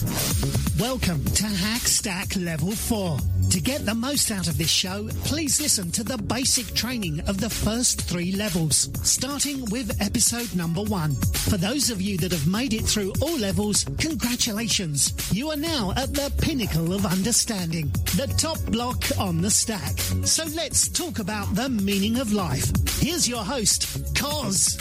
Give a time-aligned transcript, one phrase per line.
[0.00, 3.18] Welcome to Hack Stack Level 4.
[3.50, 7.38] To get the most out of this show, please listen to the basic training of
[7.38, 11.14] the first three levels, starting with episode number one.
[11.50, 15.12] For those of you that have made it through all levels, congratulations.
[15.34, 19.98] You are now at the pinnacle of understanding, the top block on the stack.
[20.24, 22.72] So let's talk about the meaning of life.
[23.00, 23.82] Here's your host,
[24.14, 24.78] Koz.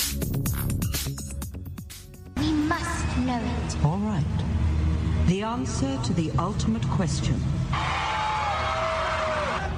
[2.37, 3.85] We must know it.
[3.85, 4.48] All right.
[5.29, 7.35] The answer to the ultimate question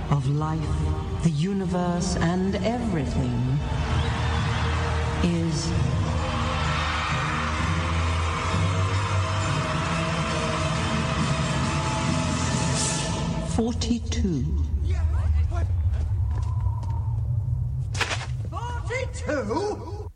[0.09, 3.59] of life, the universe, and everything
[5.23, 5.67] is
[13.53, 14.45] forty-two.
[18.49, 20.09] Forty-two.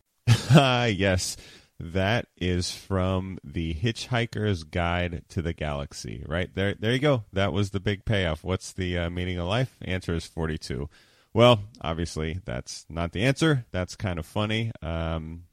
[0.52, 1.36] Ah, yes.
[1.80, 6.24] That is from the Hitchhiker's Guide to the Galaxy.
[6.28, 7.26] Right there, there you go.
[7.34, 8.44] That was the big payoff.
[8.44, 9.76] What's the uh, meaning of life?
[9.82, 10.90] Answer is forty-two.
[11.34, 13.66] Well, obviously, that's not the answer.
[13.72, 14.72] That's kind of funny.
[14.82, 15.44] Um,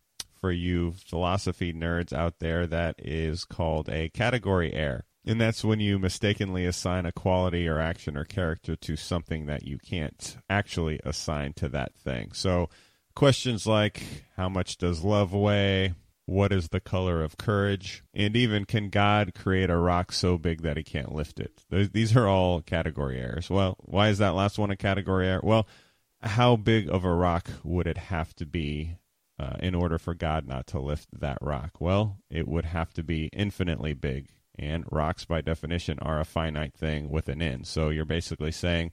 [0.41, 5.05] for you philosophy nerds out there, that is called a category error.
[5.25, 9.65] And that's when you mistakenly assign a quality or action or character to something that
[9.65, 12.33] you can't actually assign to that thing.
[12.33, 12.69] So,
[13.15, 14.03] questions like
[14.37, 15.95] how much does love weigh?
[16.33, 18.03] What is the color of courage?
[18.15, 21.61] And even can God create a rock so big that he can't lift it?
[21.71, 23.51] These are all category errors.
[23.51, 25.43] Well, why is that last one a category error?
[25.43, 25.69] Well,
[26.23, 28.97] how big of a rock would it have to be
[29.39, 31.81] uh, in order for God not to lift that rock?
[31.81, 34.29] Well, it would have to be infinitely big.
[34.59, 37.67] And rocks, by definition, are a finite thing with an end.
[37.67, 38.91] So you're basically saying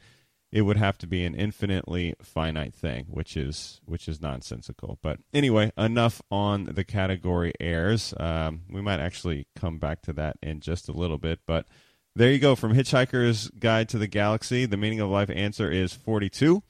[0.52, 4.98] it would have to be an infinitely finite thing, which is which is nonsensical.
[5.02, 8.14] But anyway, enough on the category errors.
[8.18, 11.68] Um, we might actually come back to that in just a little bit, but
[12.16, 12.56] there you go.
[12.56, 16.64] From Hitchhiker's Guide to the Galaxy, the meaning of life answer is 42.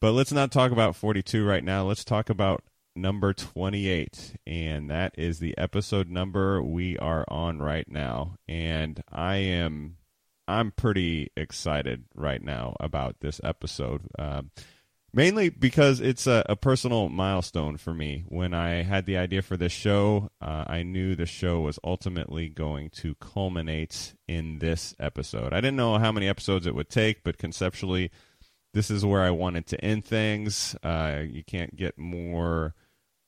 [0.00, 1.84] But let's not talk about 42 right now.
[1.84, 2.64] Let's talk about
[2.94, 4.34] number 28.
[4.46, 8.36] And that is the episode number we are on right now.
[8.46, 9.96] And I am
[10.52, 14.02] I'm pretty excited right now about this episode.
[14.18, 14.50] Um,
[15.14, 18.24] mainly because it's a, a personal milestone for me.
[18.28, 22.48] When I had the idea for this show, uh, I knew the show was ultimately
[22.48, 25.52] going to culminate in this episode.
[25.52, 28.10] I didn't know how many episodes it would take, but conceptually,
[28.74, 30.76] this is where I wanted to end things.
[30.82, 32.74] Uh, you can't get more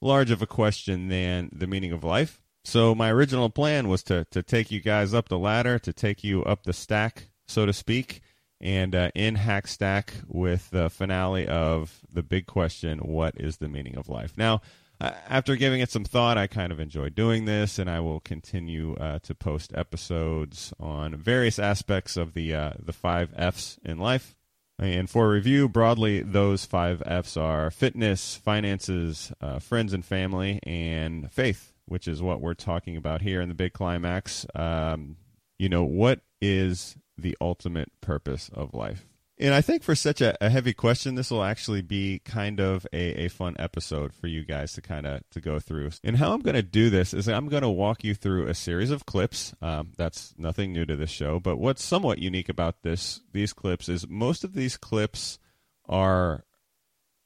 [0.00, 2.43] large of a question than the meaning of life.
[2.64, 6.24] So my original plan was to to take you guys up the ladder, to take
[6.24, 8.22] you up the stack, so to speak,
[8.60, 13.68] and uh, in hack stack with the finale of the big question: What is the
[13.68, 14.32] meaning of life?
[14.36, 14.62] Now,
[15.00, 18.94] after giving it some thought, I kind of enjoy doing this, and I will continue
[18.94, 24.36] uh, to post episodes on various aspects of the uh, the five Fs in life.
[24.78, 31.30] And for review, broadly, those five F's are fitness, finances, uh, friends and family, and
[31.30, 34.46] faith, which is what we're talking about here in the big climax.
[34.54, 35.16] Um,
[35.58, 39.06] you know, what is the ultimate purpose of life?
[39.36, 42.86] And I think for such a, a heavy question, this will actually be kind of
[42.92, 45.90] a, a fun episode for you guys to kind of to go through.
[46.04, 48.54] And how I'm going to do this is I'm going to walk you through a
[48.54, 49.52] series of clips.
[49.60, 53.88] Um, that's nothing new to this show, but what's somewhat unique about this these clips
[53.88, 55.40] is most of these clips
[55.88, 56.44] are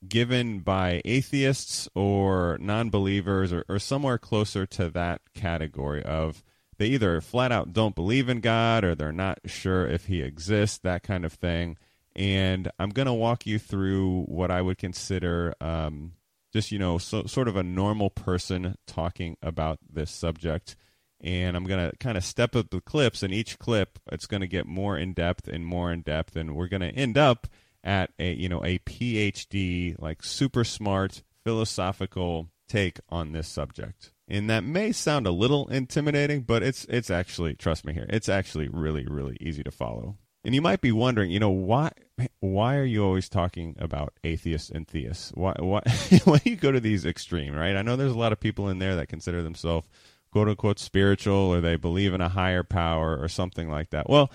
[0.07, 6.43] given by atheists or non-believers or, or somewhere closer to that category of
[6.79, 10.79] they either flat out don't believe in God or they're not sure if he exists,
[10.79, 11.77] that kind of thing.
[12.15, 16.13] And I'm going to walk you through what I would consider um,
[16.53, 20.77] just, you know, so, sort of a normal person talking about this subject.
[21.21, 24.41] And I'm going to kind of step up the clips, and each clip, it's going
[24.41, 26.37] to get more in depth and more in depth.
[26.37, 27.49] And we're going to end up
[27.89, 34.13] at a, you know, a PhD, like super smart philosophical take on this subject.
[34.29, 38.29] And that may sound a little intimidating, but it's it's actually trust me here, it's
[38.29, 40.19] actually really really easy to follow.
[40.45, 41.93] And you might be wondering, you know, why
[42.41, 45.33] why are you always talking about atheists and theists?
[45.35, 45.81] Why why
[46.25, 47.75] why do you go to these extreme, right?
[47.75, 49.89] I know there's a lot of people in there that consider themselves
[50.31, 54.11] quote unquote spiritual or they believe in a higher power or something like that.
[54.11, 54.31] Well, well,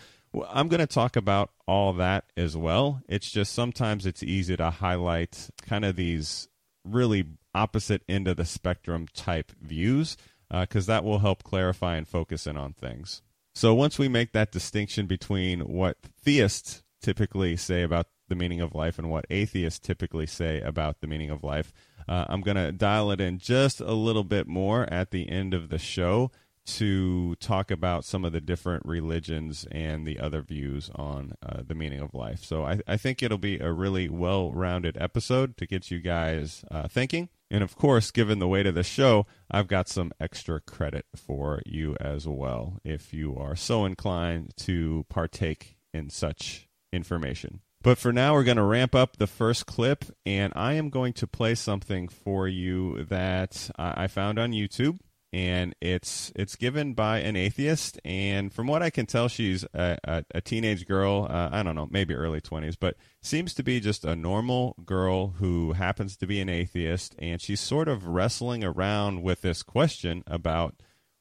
[0.49, 3.01] I'm going to talk about all that as well.
[3.07, 6.47] It's just sometimes it's easy to highlight kind of these
[6.83, 10.17] really opposite end of the spectrum type views
[10.51, 13.21] because that will help clarify and focus in on things.
[13.55, 18.73] So once we make that distinction between what theists typically say about the meaning of
[18.73, 21.71] life and what atheists typically say about the meaning of life,
[22.07, 25.53] uh, I'm going to dial it in just a little bit more at the end
[25.53, 26.31] of the show
[26.65, 31.75] to talk about some of the different religions and the other views on uh, the
[31.75, 32.43] meaning of life.
[32.43, 36.63] So I, I, think it'll be a really well rounded episode to get you guys
[36.71, 37.29] uh, thinking.
[37.51, 41.61] And of course, given the weight of the show, I've got some extra credit for
[41.65, 47.59] you as well if you are so inclined to partake in such information.
[47.83, 51.11] But for now, we're going to ramp up the first clip, and I am going
[51.13, 54.99] to play something for you that I found on YouTube
[55.33, 57.99] and it's it's given by an atheist.
[58.05, 61.27] And from what I can tell, she's a, a, a teenage girl.
[61.29, 65.29] Uh, I don't know, maybe early twenties, but seems to be just a normal girl
[65.39, 70.23] who happens to be an atheist, and she's sort of wrestling around with this question
[70.27, 70.75] about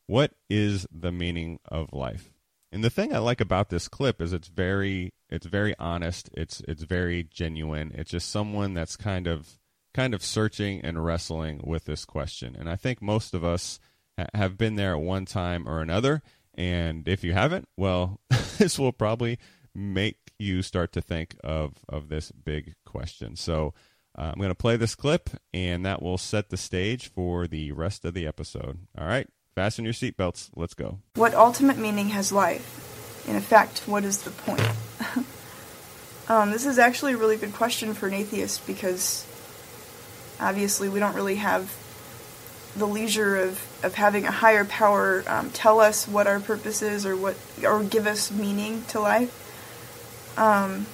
[0.06, 2.28] what is the meaning of life.
[2.70, 6.28] And the thing I like about this clip is it's very it's very honest.
[6.34, 7.92] It's it's very genuine.
[7.94, 9.58] It's just someone that's kind of
[9.94, 12.56] kind of searching and wrestling with this question.
[12.58, 13.78] And I think most of us
[14.34, 16.22] have been there at one time or another.
[16.54, 18.20] And if you haven't, well,
[18.58, 19.38] this will probably
[19.74, 23.36] make you start to think of, of this big question.
[23.36, 23.74] So
[24.18, 27.72] uh, I'm going to play this clip, and that will set the stage for the
[27.72, 28.80] rest of the episode.
[28.98, 30.50] All right, fasten your seatbelts.
[30.54, 30.98] Let's go.
[31.14, 33.26] What ultimate meaning has life?
[33.26, 34.68] In effect, what is the point?
[36.28, 39.26] um, this is actually a really good question for an atheist because
[40.40, 41.70] obviously we don't really have
[42.76, 47.04] the leisure of, of having a higher power um, tell us what our purpose is
[47.04, 49.38] or what or give us meaning to life.
[50.38, 50.86] Um,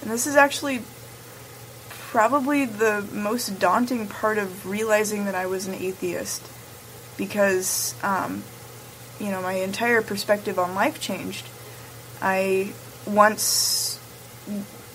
[0.00, 0.82] and this is actually
[1.90, 6.46] probably the most daunting part of realizing that I was an atheist
[7.16, 8.44] because um,
[9.18, 11.46] you know my entire perspective on life changed.
[12.22, 12.72] I
[13.06, 13.98] once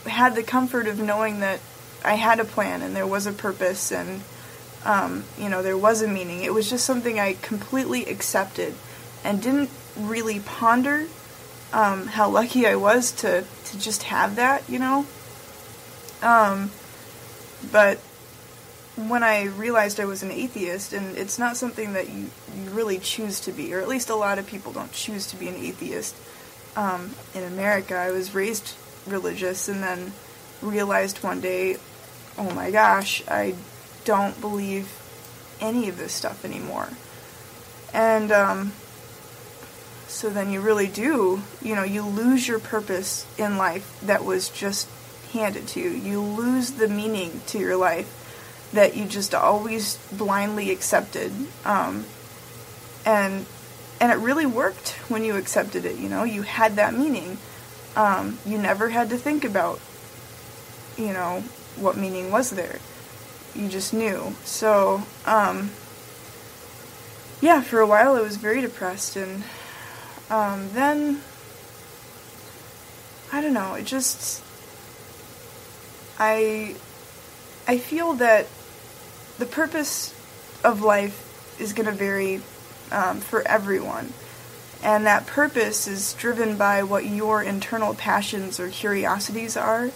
[0.06, 1.59] had the comfort of knowing that
[2.03, 4.21] I had a plan and there was a purpose and
[4.85, 6.44] um, you know, there was a meaning.
[6.44, 8.75] It was just something I completely accepted
[9.24, 11.07] and didn't really ponder
[11.71, 15.06] um, how lucky I was to, to just have that, you know?
[16.21, 16.71] Um,
[17.71, 17.97] but
[18.95, 23.00] when I realized I was an atheist, and it's not something that you, you really
[23.00, 25.56] choose to be, or at least a lot of people don't choose to be an
[25.56, 26.15] atheist.
[26.75, 28.75] Um, in America, I was raised
[29.07, 30.13] religious and then
[30.62, 31.77] realized one day,
[32.38, 33.56] oh my gosh, I
[34.05, 34.91] don't believe
[35.59, 36.89] any of this stuff anymore.
[37.94, 38.73] And um,
[40.07, 44.50] so then you really do, you know, you lose your purpose in life that was
[44.50, 44.89] just
[45.31, 45.89] handed to you.
[45.89, 48.19] You lose the meaning to your life
[48.73, 51.31] that you just always blindly accepted.
[51.65, 52.05] Um,
[53.05, 53.45] and
[54.01, 55.97] and it really worked when you accepted it.
[55.97, 57.38] You know, you had that meaning.
[57.95, 59.79] Um, you never had to think about,
[60.97, 61.44] you know,
[61.77, 62.79] what meaning was there
[63.55, 64.35] you just knew.
[64.44, 65.71] So, um,
[67.41, 69.44] yeah, for a while I was very depressed, and
[70.29, 71.21] um, then
[73.31, 73.73] I don't know.
[73.73, 74.44] It just
[76.19, 76.75] I
[77.67, 78.47] I feel that
[79.39, 80.13] the purpose
[80.63, 82.41] of life is going to vary
[82.91, 84.13] um, for everyone.
[84.83, 89.91] And that purpose is driven by what your internal passions or curiosities are.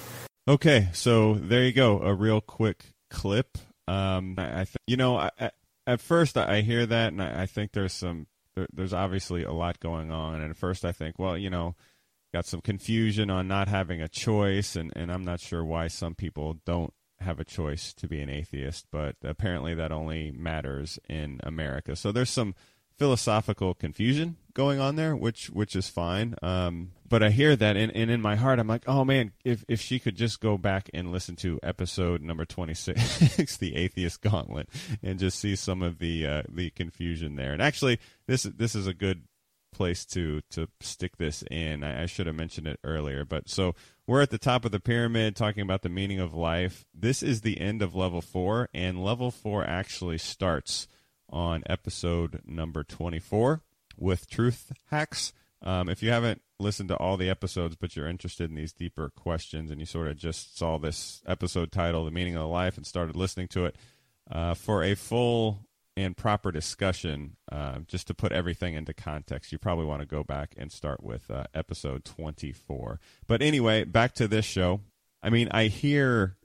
[0.48, 2.00] Okay, so there you go.
[2.02, 3.58] A real quick clip.
[3.88, 5.52] Um, I, I th- you know, I, I,
[5.86, 9.80] at first I hear that, and I, think there's some, there, there's obviously a lot
[9.80, 10.42] going on.
[10.42, 11.76] And at first I think, well, you know,
[12.34, 16.16] got some confusion on not having a choice, and, and I'm not sure why some
[16.16, 21.40] people don't have a choice to be an atheist, but apparently that only matters in
[21.44, 21.96] America.
[21.96, 22.54] So there's some
[22.98, 26.36] philosophical confusion going on there, which which is fine.
[26.42, 29.64] Um, but I hear that, and, and in my heart, I'm like, oh man, if
[29.68, 34.70] if she could just go back and listen to episode number 26, the Atheist Gauntlet,
[35.02, 37.54] and just see some of the uh, the confusion there.
[37.54, 39.24] And actually, this this is a good
[39.74, 41.84] place to to stick this in.
[41.84, 44.80] I, I should have mentioned it earlier, but so we're at the top of the
[44.80, 46.86] pyramid talking about the meaning of life.
[46.94, 50.88] This is the end of level four, and level four actually starts
[51.30, 53.62] on episode number 24
[53.98, 55.34] with Truth Hacks.
[55.64, 59.10] Um, if you haven't listened to all the episodes, but you're interested in these deeper
[59.10, 62.86] questions and you sort of just saw this episode title, The Meaning of Life, and
[62.86, 63.76] started listening to it,
[64.30, 69.58] uh, for a full and proper discussion, uh, just to put everything into context, you
[69.58, 73.00] probably want to go back and start with uh, episode 24.
[73.28, 74.82] But anyway, back to this show.
[75.24, 76.38] I mean, I hear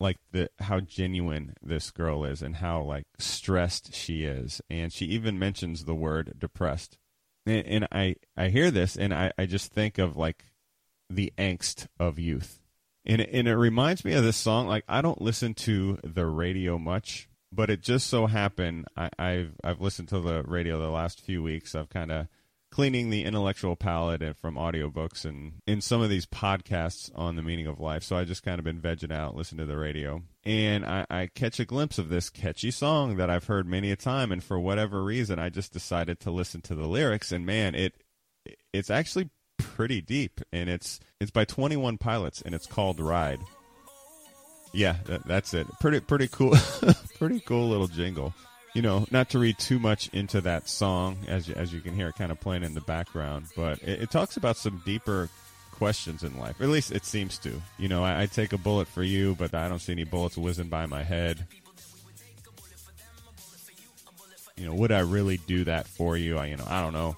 [0.00, 5.06] like the how genuine this girl is and how like stressed she is and she
[5.06, 6.98] even mentions the word depressed
[7.46, 10.44] and, and i i hear this and i i just think of like
[11.08, 12.60] the angst of youth
[13.04, 16.78] and and it reminds me of this song like i don't listen to the radio
[16.78, 21.20] much but it just so happened I, I've I've listened to the radio the last
[21.20, 21.74] few weeks.
[21.74, 22.28] I've kind of
[22.70, 27.42] cleaning the intellectual palate and from audiobooks and in some of these podcasts on the
[27.42, 28.02] meaning of life.
[28.02, 31.26] So I just kind of been vegging out, listening to the radio, and I, I
[31.34, 34.58] catch a glimpse of this catchy song that I've heard many a time, and for
[34.58, 37.94] whatever reason, I just decided to listen to the lyrics, and man, it
[38.72, 43.40] it's actually pretty deep, and it's it's by Twenty One Pilots, and it's called Ride.
[44.72, 45.66] Yeah, that, that's it.
[45.80, 46.54] Pretty pretty cool,
[47.18, 48.32] pretty cool little jingle
[48.76, 52.12] you know, not to read too much into that song, as as you can hear,
[52.12, 55.30] kind of playing in the background, but it, it talks about some deeper
[55.76, 56.60] questions in life.
[56.60, 57.60] At least it seems to.
[57.78, 60.36] You know, I, I take a bullet for you, but I don't see any bullets
[60.36, 61.46] whizzing by my head.
[64.56, 66.38] You know, would I really do that for you?
[66.38, 67.16] I, you know, I don't know.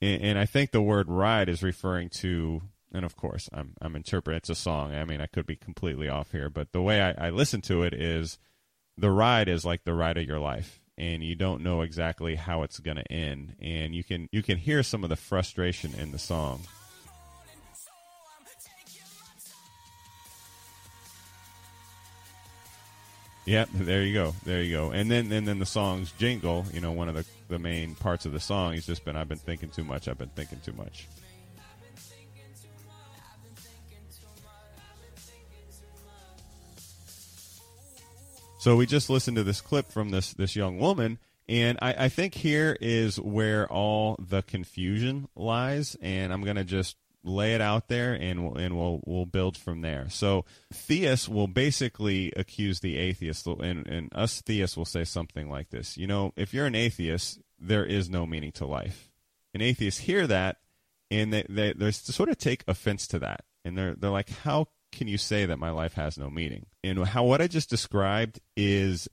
[0.00, 3.96] And, and I think the word ride is referring to and of course I'm I'm
[3.96, 4.94] interpreting it's a song.
[4.94, 7.82] I mean I could be completely off here, but the way I, I listen to
[7.82, 8.38] it is
[8.96, 12.62] the ride is like the ride of your life and you don't know exactly how
[12.62, 13.54] it's gonna end.
[13.60, 16.62] And you can you can hear some of the frustration in the song.
[23.44, 24.90] Yep, there you go, there you go.
[24.90, 28.26] And then and then the song's jingle, you know, one of the the main parts
[28.26, 28.72] of the song.
[28.72, 30.08] He's just been I've been thinking too much.
[30.08, 31.06] I've been thinking too much.
[38.66, 42.08] So we just listened to this clip from this this young woman, and I, I
[42.08, 45.96] think here is where all the confusion lies.
[46.02, 49.82] And I'm gonna just lay it out there, and we'll, and we'll we'll build from
[49.82, 50.08] there.
[50.10, 55.70] So theists will basically accuse the atheist, and, and us theists will say something like
[55.70, 59.12] this: You know, if you're an atheist, there is no meaning to life.
[59.54, 60.56] And atheists hear that,
[61.08, 64.66] and they they, they sort of take offense to that, and they're they're like, how
[64.96, 66.66] can you say that my life has no meaning?
[66.82, 69.08] And how what I just described is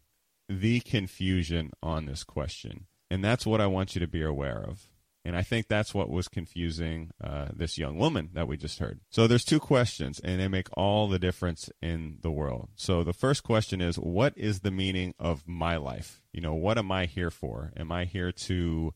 [0.48, 2.88] the confusion on this question.
[3.12, 4.88] And that's what I want you to be aware of.
[5.26, 9.00] And I think that's what was confusing uh, this young woman that we just heard.
[9.10, 12.70] So there's two questions, and they make all the difference in the world.
[12.76, 16.22] So the first question is, what is the meaning of my life?
[16.34, 17.72] You know, what am I here for?
[17.78, 18.94] Am I here to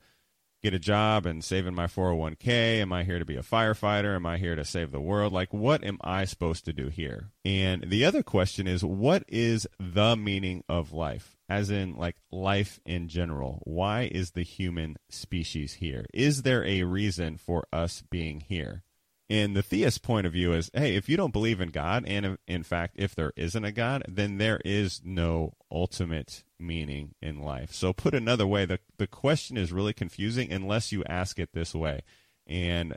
[0.63, 2.81] get a job and saving my 401k?
[2.81, 4.15] Am I here to be a firefighter?
[4.15, 5.33] Am I here to save the world?
[5.33, 7.29] Like, what am I supposed to do here?
[7.45, 11.37] And the other question is, what is the meaning of life?
[11.49, 13.61] As in, like, life in general.
[13.63, 16.05] Why is the human species here?
[16.13, 18.83] Is there a reason for us being here?
[19.29, 22.37] And the theist point of view is hey, if you don't believe in God, and
[22.47, 27.73] in fact, if there isn't a God, then there is no ultimate meaning in life.
[27.73, 31.75] So, put another way, the, the question is really confusing unless you ask it this
[31.75, 32.01] way.
[32.45, 32.95] And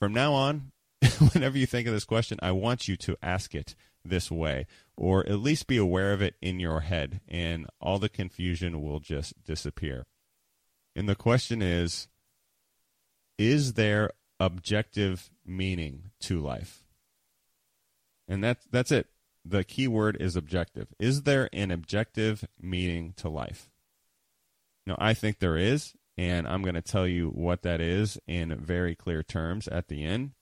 [0.00, 0.72] from now on,
[1.32, 4.66] whenever you think of this question, I want you to ask it this way,
[4.96, 8.98] or at least be aware of it in your head, and all the confusion will
[8.98, 10.06] just disappear.
[10.96, 12.08] And the question is
[13.38, 16.84] Is there objective meaning to life.
[18.28, 19.08] And that's that's it.
[19.44, 20.88] The key word is objective.
[20.98, 23.70] Is there an objective meaning to life?
[24.86, 28.54] Now, I think there is, and I'm going to tell you what that is in
[28.56, 30.32] very clear terms at the end,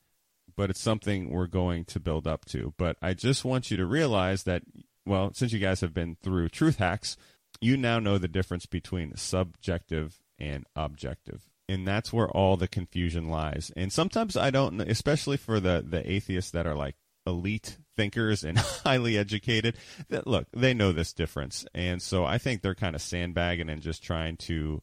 [0.57, 2.75] but it's something we're going to build up to.
[2.77, 4.63] But I just want you to realize that,
[5.05, 7.17] well, since you guys have been through truth hacks,
[7.61, 13.29] you now know the difference between subjective and objective and that's where all the confusion
[13.29, 13.73] lies.
[13.77, 16.97] And sometimes I don't, especially for the the atheists that are like
[17.27, 19.77] elite thinkers and highly educated.
[20.09, 23.83] That look, they know this difference, and so I think they're kind of sandbagging and
[23.83, 24.83] just trying to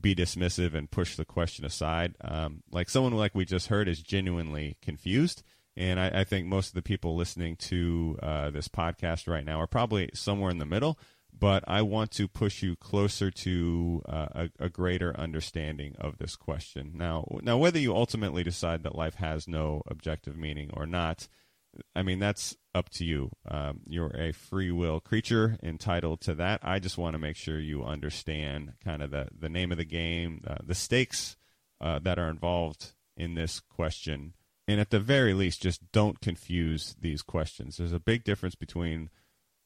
[0.00, 2.14] be dismissive and push the question aside.
[2.22, 5.42] Um, like someone like we just heard is genuinely confused.
[5.76, 9.60] And I, I think most of the people listening to uh, this podcast right now
[9.60, 10.98] are probably somewhere in the middle
[11.40, 16.36] but I want to push you closer to uh, a, a, greater understanding of this
[16.36, 16.92] question.
[16.94, 21.28] Now, now, whether you ultimately decide that life has no objective meaning or not,
[21.96, 23.30] I mean that's up to you.
[23.48, 26.60] Um, you're a free will creature entitled to that.
[26.62, 29.84] I just want to make sure you understand kind of the the name of the
[29.84, 31.36] game, uh, the stakes
[31.80, 34.34] uh, that are involved in this question,
[34.68, 37.76] and at the very least, just don't confuse these questions.
[37.76, 39.08] There's a big difference between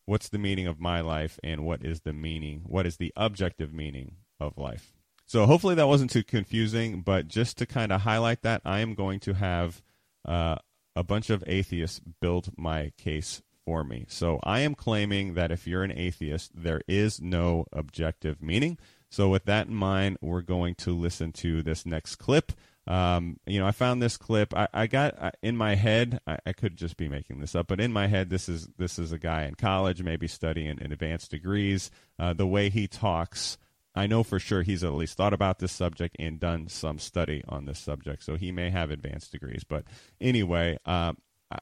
[0.06, 3.72] what's the meaning of my life and what is the meaning, what is the objective
[3.72, 4.92] meaning of life.
[5.26, 8.94] So hopefully that wasn't too confusing, but just to kind of highlight that, I am
[8.94, 9.82] going to have
[10.24, 10.56] uh,
[10.94, 14.04] a bunch of atheists build my case for me.
[14.08, 18.78] So I am claiming that if you're an atheist, there is no objective meaning.
[19.10, 22.52] So with that in mind, we're going to listen to this next clip
[22.86, 24.54] Um, you know, I found this clip.
[24.54, 26.20] I, I got in my head.
[26.26, 28.98] I, I, could just be making this up, but in my head, this is this
[28.98, 31.90] is a guy in college, maybe studying in advanced degrees.
[32.18, 33.56] Uh, the way he talks,
[33.94, 37.42] I know for sure he's at least thought about this subject and done some study
[37.48, 38.22] on this subject.
[38.22, 39.64] So he may have advanced degrees.
[39.64, 39.84] But
[40.20, 41.14] anyway, uh,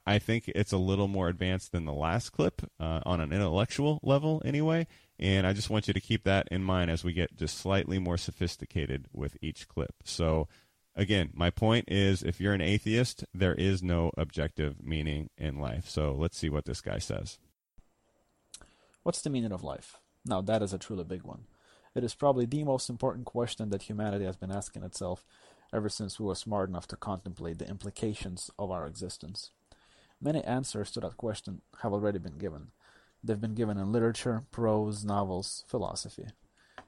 [0.05, 3.99] I think it's a little more advanced than the last clip uh, on an intellectual
[4.03, 4.87] level, anyway.
[5.19, 7.99] And I just want you to keep that in mind as we get just slightly
[7.99, 9.93] more sophisticated with each clip.
[10.03, 10.47] So,
[10.95, 15.89] again, my point is if you're an atheist, there is no objective meaning in life.
[15.89, 17.39] So let's see what this guy says.
[19.03, 19.97] What's the meaning of life?
[20.25, 21.45] Now, that is a truly big one.
[21.95, 25.25] It is probably the most important question that humanity has been asking itself
[25.73, 29.51] ever since we were smart enough to contemplate the implications of our existence.
[30.21, 32.71] Many answers to that question have already been given.
[33.23, 36.27] They've been given in literature, prose, novels, philosophy.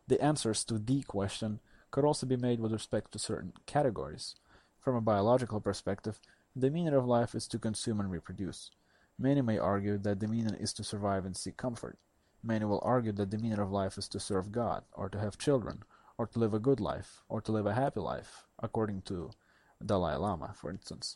[0.08, 1.60] The answers to the question
[1.96, 4.36] could also be made with respect to certain categories.
[4.82, 6.20] From a biological perspective,
[6.54, 8.70] the meaning of life is to consume and reproduce.
[9.18, 11.98] Many may argue that the meaning is to survive and seek comfort.
[12.44, 15.38] Many will argue that the meaning of life is to serve God, or to have
[15.38, 15.84] children,
[16.18, 19.32] or to live a good life, or to live a happy life, according to
[19.80, 21.16] Dalai Lama, for instance.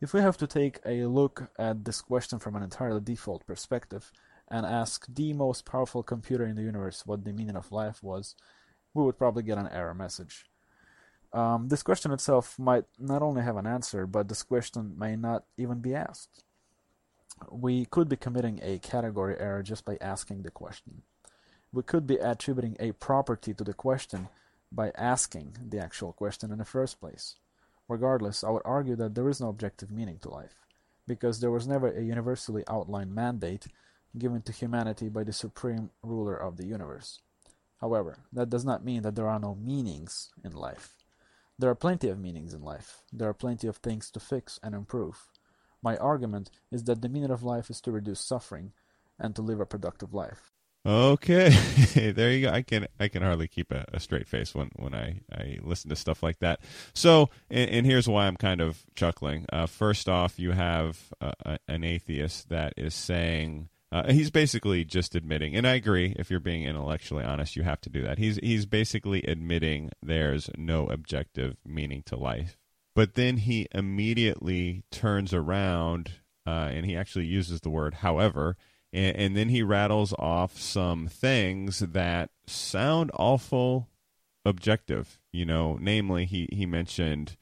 [0.00, 4.10] If we have to take a look at this question from an entirely default perspective
[4.48, 8.34] and ask the most powerful computer in the universe what the meaning of life was,
[8.94, 10.46] we would probably get an error message.
[11.32, 15.44] Um, this question itself might not only have an answer, but this question may not
[15.58, 16.44] even be asked.
[17.50, 21.02] We could be committing a category error just by asking the question.
[21.72, 24.28] We could be attributing a property to the question
[24.70, 27.34] by asking the actual question in the first place.
[27.88, 30.54] Regardless, I would argue that there is no objective meaning to life,
[31.08, 33.66] because there was never a universally outlined mandate
[34.16, 37.20] given to humanity by the supreme ruler of the universe.
[37.84, 40.94] However, that does not mean that there are no meanings in life.
[41.58, 43.02] There are plenty of meanings in life.
[43.12, 45.26] There are plenty of things to fix and improve.
[45.82, 48.72] My argument is that the meaning of life is to reduce suffering
[49.18, 50.50] and to live a productive life.
[50.86, 51.50] Okay,
[52.12, 52.52] there you go.
[52.54, 55.90] I can I can hardly keep a, a, straight face when, when I, I listen
[55.90, 56.60] to stuff like that.
[56.94, 59.44] So, and, and here's why I'm kind of chuckling.
[59.52, 65.14] Uh, first off, you have uh, an atheist that is saying uh, he's basically just
[65.14, 66.16] admitting, and I agree.
[66.18, 68.18] If you're being intellectually honest, you have to do that.
[68.18, 72.58] He's he's basically admitting there's no objective meaning to life,
[72.96, 76.10] but then he immediately turns around
[76.44, 78.56] uh, and he actually uses the word "however."
[78.92, 83.90] and, and then he rattles off some things that sound awful
[84.44, 85.20] objective.
[85.32, 87.36] You know, namely, he he mentioned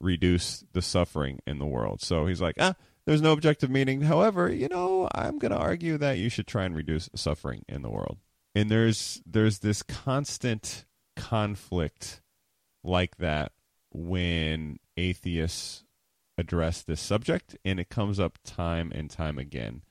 [0.00, 2.00] reduce the suffering in the world.
[2.00, 2.74] So he's like, ah,
[3.06, 4.02] there's no objective meaning.
[4.02, 7.82] However, you know, I'm going to argue that you should try and reduce suffering in
[7.82, 8.18] the world.
[8.54, 12.22] And there's there's this constant conflict
[12.82, 13.52] like that
[13.92, 15.84] when atheists
[16.38, 19.82] address this subject and it comes up time and time again.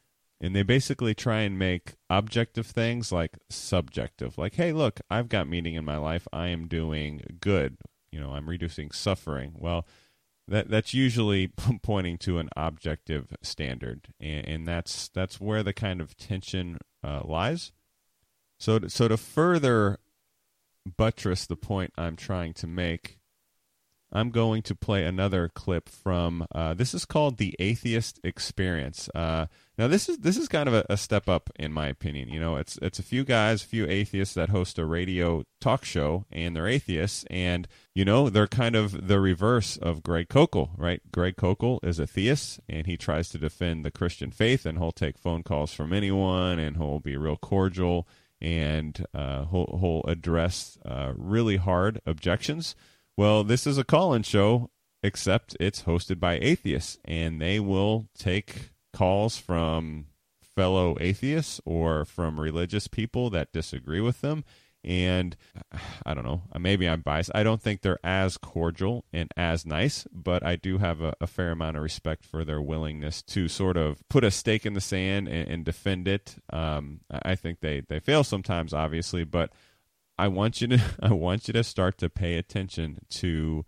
[0.41, 4.37] And they basically try and make objective things like subjective.
[4.37, 6.27] Like hey look i've got meaning in my life.
[6.33, 7.77] I am doing good.
[8.11, 9.53] You know i'm reducing suffering.
[9.55, 9.85] Well
[10.47, 11.47] that that's usually
[11.83, 17.21] pointing to an objective standard and, and that's that's where the kind of tension uh,
[17.23, 17.71] lies.
[18.59, 19.99] So to, so to further
[20.97, 23.17] buttress the point i'm trying to make
[24.15, 29.09] I'm going to play another clip from uh, this is called the Atheist Experience.
[29.13, 29.47] Uh,
[29.77, 32.29] now this is this is kind of a, a, step up in my opinion.
[32.29, 35.83] You know, it's it's a few guys, a few atheists that host a radio talk
[35.83, 40.69] show, and they're atheists, and you know they're kind of the reverse of Greg Koukl,
[40.77, 41.01] right?
[41.11, 44.93] Greg Koukl is a theist, and he tries to defend the Christian faith, and he'll
[44.93, 48.07] take phone calls from anyone, and he'll be real cordial,
[48.39, 52.75] and uh, he'll, he'll address uh, really hard objections
[53.17, 54.69] well, this is a call in show,
[55.03, 60.07] except it's hosted by atheists, and they will take calls from
[60.55, 64.43] fellow atheists or from religious people that disagree with them.
[64.83, 65.35] And
[66.05, 67.31] I don't know, maybe I'm biased.
[67.33, 71.27] I don't think they're as cordial and as nice, but I do have a, a
[71.27, 74.81] fair amount of respect for their willingness to sort of put a stake in the
[74.81, 76.35] sand and, and defend it.
[76.51, 79.51] Um, I think they, they fail sometimes, obviously, but
[80.17, 83.65] I want you to I want you to start to pay attention to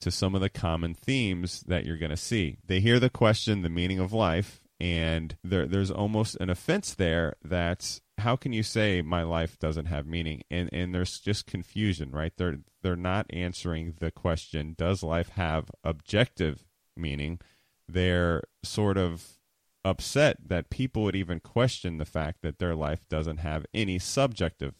[0.00, 2.58] to some of the common themes that you're going to see.
[2.64, 7.34] They hear the question, the meaning of life, and there, there's almost an offense there
[7.44, 10.42] that how can you say my life doesn't have meaning?
[10.50, 12.32] And and there's just confusion, right?
[12.36, 16.64] They're they're not answering the question, does life have objective
[16.96, 17.40] meaning?
[17.88, 19.38] They're sort of
[19.84, 24.74] upset that people would even question the fact that their life doesn't have any subjective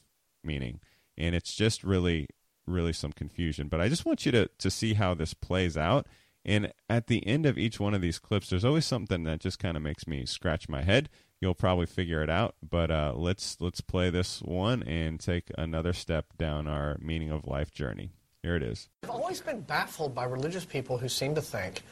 [0.45, 0.81] meaning
[1.19, 2.29] and it's just really
[2.69, 3.69] really some confusion.
[3.69, 6.07] But I just want you to to see how this plays out.
[6.45, 9.59] And at the end of each one of these clips, there's always something that just
[9.59, 11.09] kind of makes me scratch my head.
[11.41, 15.93] You'll probably figure it out, but uh, let's let's play this one and take another
[15.93, 18.11] step down our meaning of life journey.
[18.43, 18.89] Here it is.
[19.03, 21.83] I've always been baffled by religious people who seem to think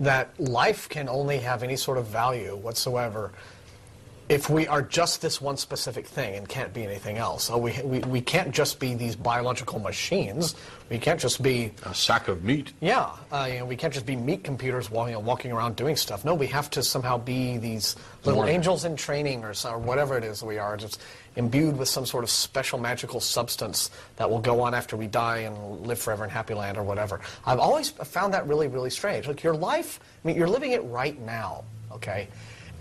[0.00, 3.32] that life can only have any sort of value whatsoever
[4.28, 7.44] if we are just this one specific thing and can't be anything else.
[7.44, 10.56] So we, we, we can't just be these biological machines.
[10.90, 12.72] We can't just be a sack of meat.
[12.80, 15.76] Yeah, uh, you know, we can't just be meat computers walking, you know, walking around
[15.76, 16.24] doing stuff.
[16.24, 18.50] No, we have to somehow be these little More.
[18.50, 21.00] angels in training or, or whatever it is we are, just
[21.36, 25.38] imbued with some sort of special magical substance that will go on after we die
[25.38, 27.20] and live forever in happy land or whatever.
[27.44, 29.28] I've always found that really, really strange.
[29.28, 32.26] Look, your life, I mean, you're living it right now, okay?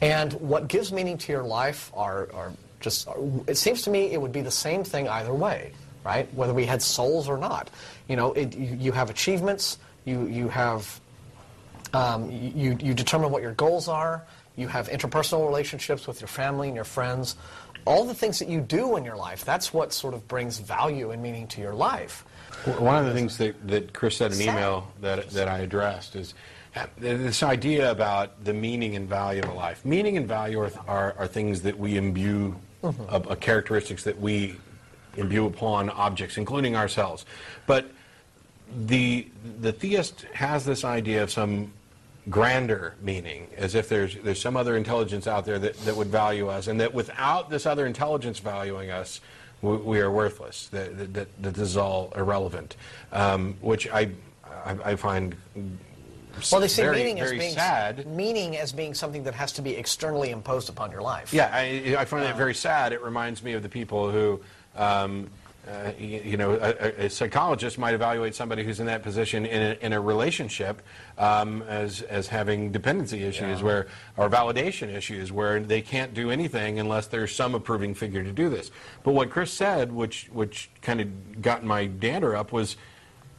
[0.02, 3.08] And what gives meaning to your life are, are just,
[3.48, 5.72] it seems to me it would be the same thing either way,
[6.04, 6.32] right?
[6.34, 7.70] Whether we had souls or not.
[8.08, 11.00] You know, it, you, you have achievements, you, you have,
[11.94, 14.24] um, you, you determine what your goals are,
[14.56, 17.36] you have interpersonal relationships with your family and your friends.
[17.86, 21.12] All the things that you do in your life, that's what sort of brings value
[21.12, 22.26] and meaning to your life.
[22.66, 26.16] One of the things that, that Chris said in an email that, that I addressed
[26.16, 26.34] is
[26.98, 29.86] this idea about the meaning and value of a life.
[29.86, 34.58] Meaning and value are, are, are things that we imbue, uh, uh, characteristics that we
[35.18, 37.26] imbue upon objects, including ourselves.
[37.66, 37.92] But
[38.88, 39.28] the,
[39.62, 41.72] the theist has this idea of some
[42.30, 46.50] grander meaning, as if there's, there's some other intelligence out there that, that would value
[46.50, 49.22] us, and that without this other intelligence valuing us,
[49.62, 52.76] we, we are worthless, that, that, that, that this is all irrelevant,
[53.12, 54.10] um, which I,
[54.66, 55.36] I, I find
[56.52, 58.08] Well, they see very, meaning as being sad.
[58.08, 61.34] meaning as being something that has to be externally imposed upon your life.
[61.34, 62.94] Yeah, I, I find that very sad.
[62.94, 64.42] It reminds me of the people who,
[64.76, 65.30] um,
[65.68, 69.62] uh, you, you know, a, a psychologist might evaluate somebody who's in that position in
[69.62, 70.82] a, in a relationship
[71.18, 76.80] um, as, as having dependency issues where, or validation issues where they can't do anything
[76.80, 78.70] unless there's some approving figure to do this.
[79.04, 82.76] But what Chris said, which, which kind of got my dander up, was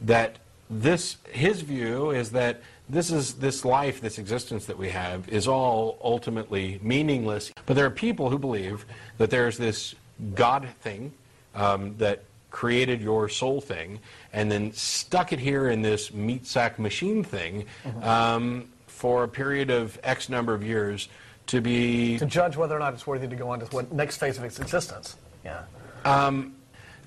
[0.01, 5.27] that this, his view is that this is this life, this existence that we have,
[5.29, 7.51] is all ultimately meaningless.
[7.65, 8.85] But there are people who believe
[9.17, 9.95] that there's this
[10.35, 11.13] God thing
[11.53, 13.99] um, that created your soul thing,
[14.33, 17.65] and then stuck it here in this meat sack machine thing
[18.01, 21.09] um, for a period of X number of years
[21.47, 24.17] to be To judge whether or not it's worthy to go on to what next
[24.17, 25.17] phase of its existence.
[25.43, 25.63] Yeah.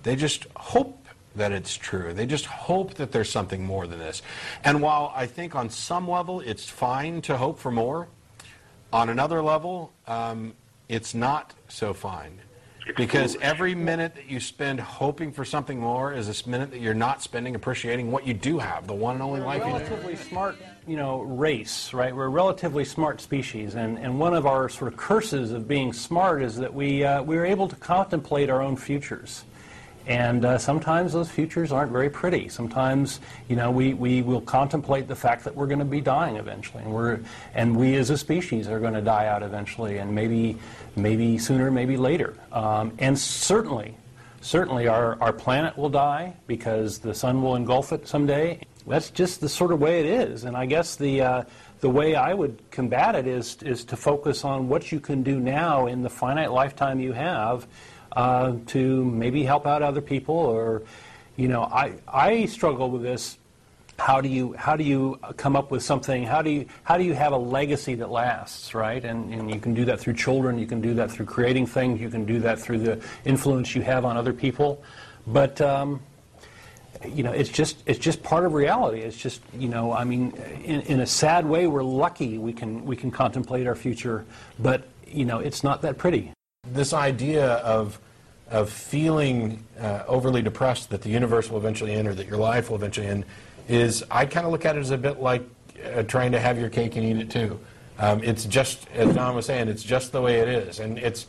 [0.02, 0.99] They just hope
[1.36, 2.12] that it's true.
[2.12, 4.22] They just hope that there's something more than this.
[4.64, 8.08] And while I think on some level it's fine to hope for more,
[8.92, 10.54] on another level, um,
[10.88, 12.40] it's not so fine.
[12.96, 16.94] Because every minute that you spend hoping for something more is this minute that you're
[16.94, 19.82] not spending appreciating what you do have, the one and only life you have.
[19.82, 20.56] relatively smart,
[20.88, 22.14] you know, race, right?
[22.14, 25.92] We're a relatively smart species, and, and one of our sort of curses of being
[25.92, 29.44] smart is that we uh, we're able to contemplate our own futures.
[30.06, 32.48] And uh, sometimes those futures aren't very pretty.
[32.48, 36.36] Sometimes, you know, we, we will contemplate the fact that we're going to be dying
[36.36, 37.20] eventually, and we're
[37.54, 40.56] and we as a species are going to die out eventually, and maybe
[40.96, 42.34] maybe sooner, maybe later.
[42.52, 43.94] Um, and certainly,
[44.40, 48.60] certainly our, our planet will die because the sun will engulf it someday.
[48.86, 50.44] That's just the sort of way it is.
[50.44, 51.42] And I guess the uh,
[51.80, 55.38] the way I would combat it is is to focus on what you can do
[55.40, 57.66] now in the finite lifetime you have
[58.12, 60.82] uh, to maybe help out other people or
[61.36, 63.38] you know I I struggle with this.
[63.98, 66.24] How do you how do you come up with something?
[66.24, 69.04] How do you how do you have a legacy that lasts right?
[69.04, 70.58] And, and you can do that through children.
[70.58, 72.00] You can do that through creating things.
[72.00, 74.82] You can do that through the influence you have on other people.
[75.26, 76.00] But um,
[77.06, 79.00] you know it's just it's just part of reality.
[79.00, 80.32] It's just you know i mean
[80.64, 84.24] in, in a sad way we're lucky we can we can contemplate our future.
[84.58, 86.32] But you know it's not that pretty
[86.72, 87.98] this idea of
[88.48, 92.68] of feeling uh, overly depressed that the universe will eventually end or that your life
[92.68, 93.24] will eventually end
[93.68, 95.42] is I kind of look at it as a bit like
[95.94, 97.60] uh, trying to have your cake and eat it too.
[97.98, 101.26] Um, it's just as Don was saying, it's just the way it is, and it's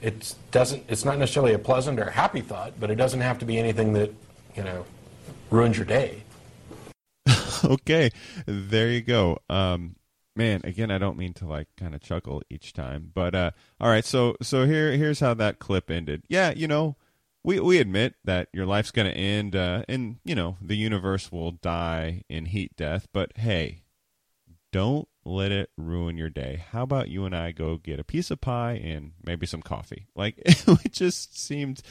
[0.00, 3.44] it doesn't it's not necessarily a pleasant or happy thought, but it doesn't have to
[3.44, 4.12] be anything that
[4.56, 4.84] you know
[5.50, 6.22] ruins your day.
[7.64, 8.10] okay,
[8.46, 9.38] there you go.
[9.48, 9.96] Um,
[10.36, 13.88] man, again, I don't mean to like kind of chuckle each time, but uh, all
[13.88, 14.04] right.
[14.04, 16.22] So so here here's how that clip ended.
[16.28, 16.96] Yeah, you know,
[17.42, 21.32] we we admit that your life's going to end, uh, and you know the universe
[21.32, 23.08] will die in heat death.
[23.12, 23.82] But hey,
[24.72, 26.64] don't let it ruin your day.
[26.70, 30.06] How about you and I go get a piece of pie and maybe some coffee?
[30.14, 31.82] Like it just seemed,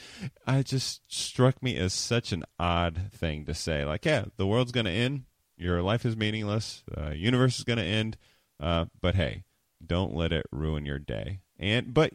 [0.46, 3.84] I just struck me as such an odd thing to say.
[3.84, 5.24] Like, yeah, the world's going to end.
[5.56, 6.82] Your life is meaningless.
[6.86, 8.16] The universe is going to end.
[8.60, 9.44] Uh, but hey,
[9.84, 11.40] don't let it ruin your day.
[11.58, 12.12] And but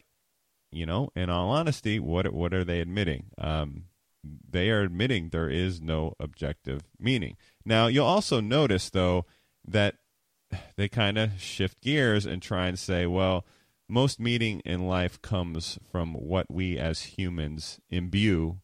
[0.70, 3.26] you know, in all honesty, what what are they admitting?
[3.38, 3.84] Um,
[4.24, 7.36] they are admitting there is no objective meaning.
[7.64, 9.26] Now, you'll also notice though
[9.66, 9.96] that
[10.76, 13.44] they kind of shift gears and try and say, well,
[13.88, 18.58] most meaning in life comes from what we as humans imbue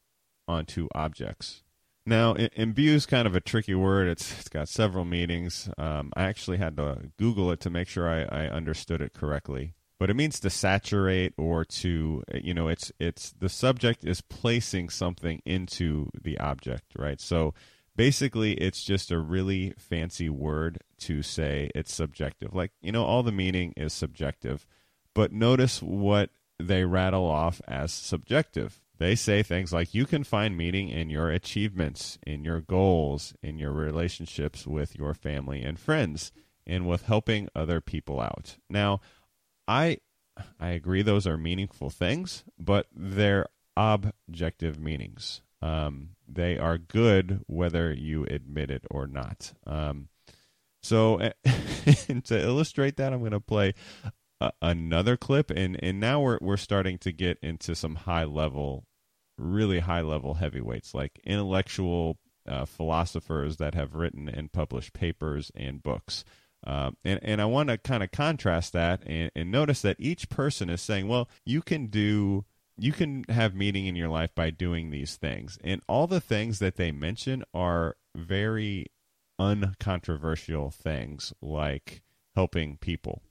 [0.46, 1.62] onto objects.
[2.08, 4.08] Now, imbue is kind of a tricky word.
[4.08, 5.68] It's, it's got several meanings.
[5.76, 9.74] Um, I actually had to Google it to make sure I, I understood it correctly.
[10.00, 14.88] But it means to saturate or to, you know, it's it's the subject is placing
[14.88, 17.20] something into the object, right?
[17.20, 17.52] So
[17.94, 22.54] basically, it's just a really fancy word to say it's subjective.
[22.54, 24.66] Like, you know, all the meaning is subjective.
[25.14, 30.56] But notice what they rattle off as subjective they say things like you can find
[30.56, 36.32] meaning in your achievements, in your goals, in your relationships with your family and friends,
[36.66, 38.56] and with helping other people out.
[38.68, 39.00] Now,
[39.66, 39.98] I
[40.60, 45.42] I agree those are meaningful things, but they're objective meanings.
[45.60, 49.52] Um, they are good whether you admit it or not.
[49.66, 50.08] Um,
[50.82, 53.74] so, to illustrate that, I'm going to play
[54.62, 58.84] another clip, and and now we're we're starting to get into some high level
[59.38, 65.82] really high level heavyweights, like intellectual uh, philosophers that have written and published papers and
[65.82, 66.24] books.
[66.66, 70.28] Uh, and, and I want to kind of contrast that and, and notice that each
[70.28, 72.44] person is saying, well, you can do,
[72.76, 75.58] you can have meaning in your life by doing these things.
[75.62, 78.86] And all the things that they mention are very
[79.38, 82.02] uncontroversial things like
[82.34, 83.22] helping people.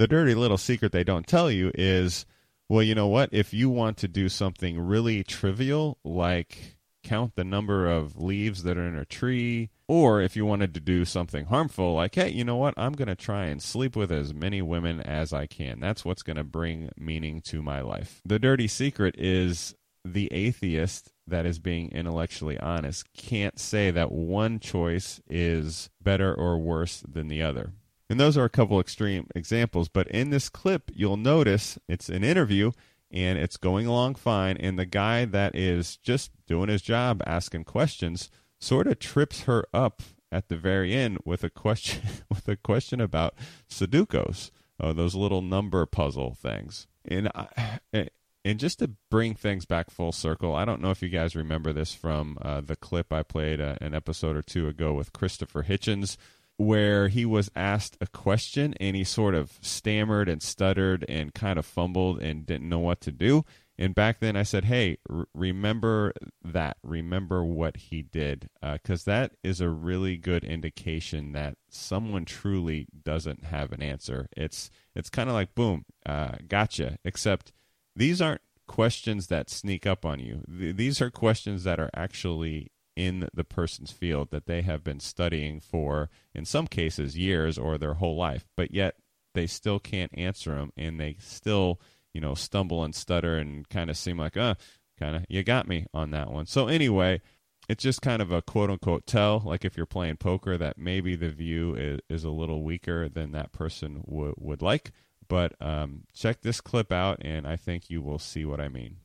[0.00, 2.24] The dirty little secret they don't tell you is
[2.70, 3.28] well, you know what?
[3.32, 8.78] If you want to do something really trivial, like count the number of leaves that
[8.78, 12.44] are in a tree, or if you wanted to do something harmful, like, hey, you
[12.44, 12.72] know what?
[12.78, 15.80] I'm going to try and sleep with as many women as I can.
[15.80, 18.22] That's what's going to bring meaning to my life.
[18.24, 24.60] The dirty secret is the atheist that is being intellectually honest can't say that one
[24.60, 27.74] choice is better or worse than the other.
[28.10, 29.88] And those are a couple extreme examples.
[29.88, 32.72] But in this clip, you'll notice it's an interview
[33.08, 34.56] and it's going along fine.
[34.56, 39.64] And the guy that is just doing his job, asking questions, sort of trips her
[39.72, 43.34] up at the very end with a question with a question about
[43.68, 46.88] Sudokus, uh, those little number puzzle things.
[47.04, 48.08] And I,
[48.44, 51.72] and just to bring things back full circle, I don't know if you guys remember
[51.72, 55.62] this from uh, the clip I played uh, an episode or two ago with Christopher
[55.62, 56.16] Hitchens
[56.60, 61.58] where he was asked a question and he sort of stammered and stuttered and kind
[61.58, 63.46] of fumbled and didn't know what to do.
[63.78, 66.12] And back then I said, hey, r- remember
[66.44, 66.76] that.
[66.82, 68.50] Remember what he did.
[68.60, 74.28] Because uh, that is a really good indication that someone truly doesn't have an answer.
[74.36, 76.98] It's, it's kind of like, boom, uh, gotcha.
[77.06, 77.54] Except
[77.96, 80.42] these aren't questions that sneak up on you.
[80.46, 85.00] Th- these are questions that are actually in the person's field that they have been
[85.00, 88.96] studying for, in some cases, years or their whole life, but yet
[89.32, 91.80] they still can't answer them and they still,
[92.12, 94.54] you know, stumble and stutter and kind of seem like, uh,
[94.98, 96.44] kind of, you got me on that one.
[96.44, 97.22] So, anyway,
[97.70, 101.16] it's just kind of a quote unquote tell, like if you're playing poker, that maybe
[101.16, 104.92] the view is, is a little weaker than that person w- would like.
[105.26, 108.96] But um, check this clip out, and I think you will see what I mean.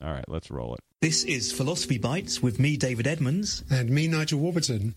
[0.00, 0.80] All right, let's roll it.
[1.00, 3.64] This is Philosophy Bites with me, David Edmonds.
[3.70, 4.94] And me, Nigel Warburton.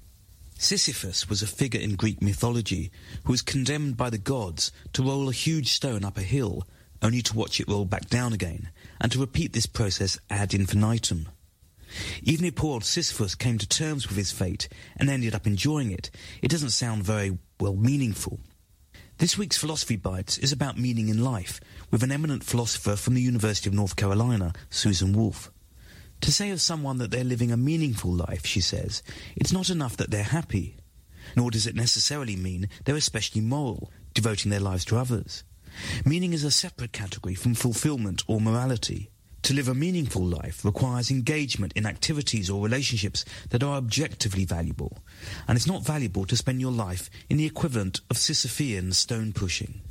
[0.57, 2.91] Sisyphus was a figure in Greek mythology
[3.23, 6.67] who was condemned by the gods to roll a huge stone up a hill,
[7.01, 11.27] only to watch it roll back down again, and to repeat this process ad infinitum.
[12.21, 15.91] Even if poor old Sisyphus came to terms with his fate and ended up enjoying
[15.91, 16.11] it,
[16.43, 18.39] it doesn't sound very, well, meaningful.
[19.21, 23.21] This week's Philosophy Bites is about meaning in life with an eminent philosopher from the
[23.21, 25.51] University of North Carolina, Susan Wolf.
[26.21, 29.03] To say of someone that they're living a meaningful life, she says,
[29.35, 30.75] it's not enough that they're happy,
[31.35, 35.43] nor does it necessarily mean they're especially moral, devoting their lives to others.
[36.03, 39.10] Meaning is a separate category from fulfillment or morality.
[39.43, 44.99] To live a meaningful life requires engagement in activities or relationships that are objectively valuable,
[45.47, 49.81] and it's not valuable to spend your life in the equivalent of Sisyphean stone pushing.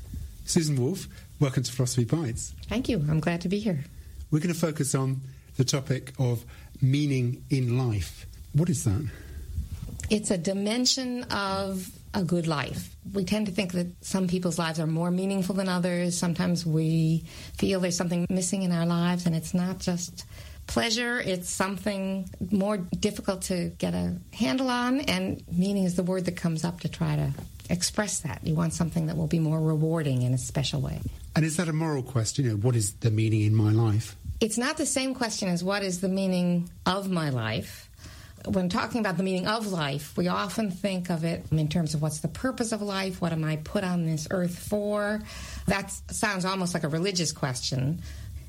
[0.44, 1.08] Susan Wolf,
[1.40, 2.54] welcome to Philosophy Bites.
[2.68, 3.04] Thank you.
[3.10, 3.84] I'm glad to be here.
[4.30, 5.20] We're going to focus on
[5.56, 6.44] the topic of
[6.80, 8.26] meaning in life.
[8.52, 9.10] What is that?
[10.10, 12.96] It's a dimension of a good life?
[13.12, 16.16] We tend to think that some people's lives are more meaningful than others.
[16.16, 17.24] Sometimes we
[17.56, 20.24] feel there's something missing in our lives, and it's not just
[20.66, 26.24] pleasure, it's something more difficult to get a handle on, and meaning is the word
[26.26, 27.32] that comes up to try to
[27.68, 28.40] express that.
[28.44, 31.00] You want something that will be more rewarding in a special way.
[31.34, 32.44] And is that a moral question?
[32.44, 34.16] You know, what is the meaning in my life?
[34.40, 37.89] It's not the same question as what is the meaning of my life.
[38.46, 42.02] When talking about the meaning of life, we often think of it in terms of
[42.02, 43.20] what's the purpose of life?
[43.20, 45.20] What am I put on this earth for?
[45.66, 48.02] That sounds almost like a religious question.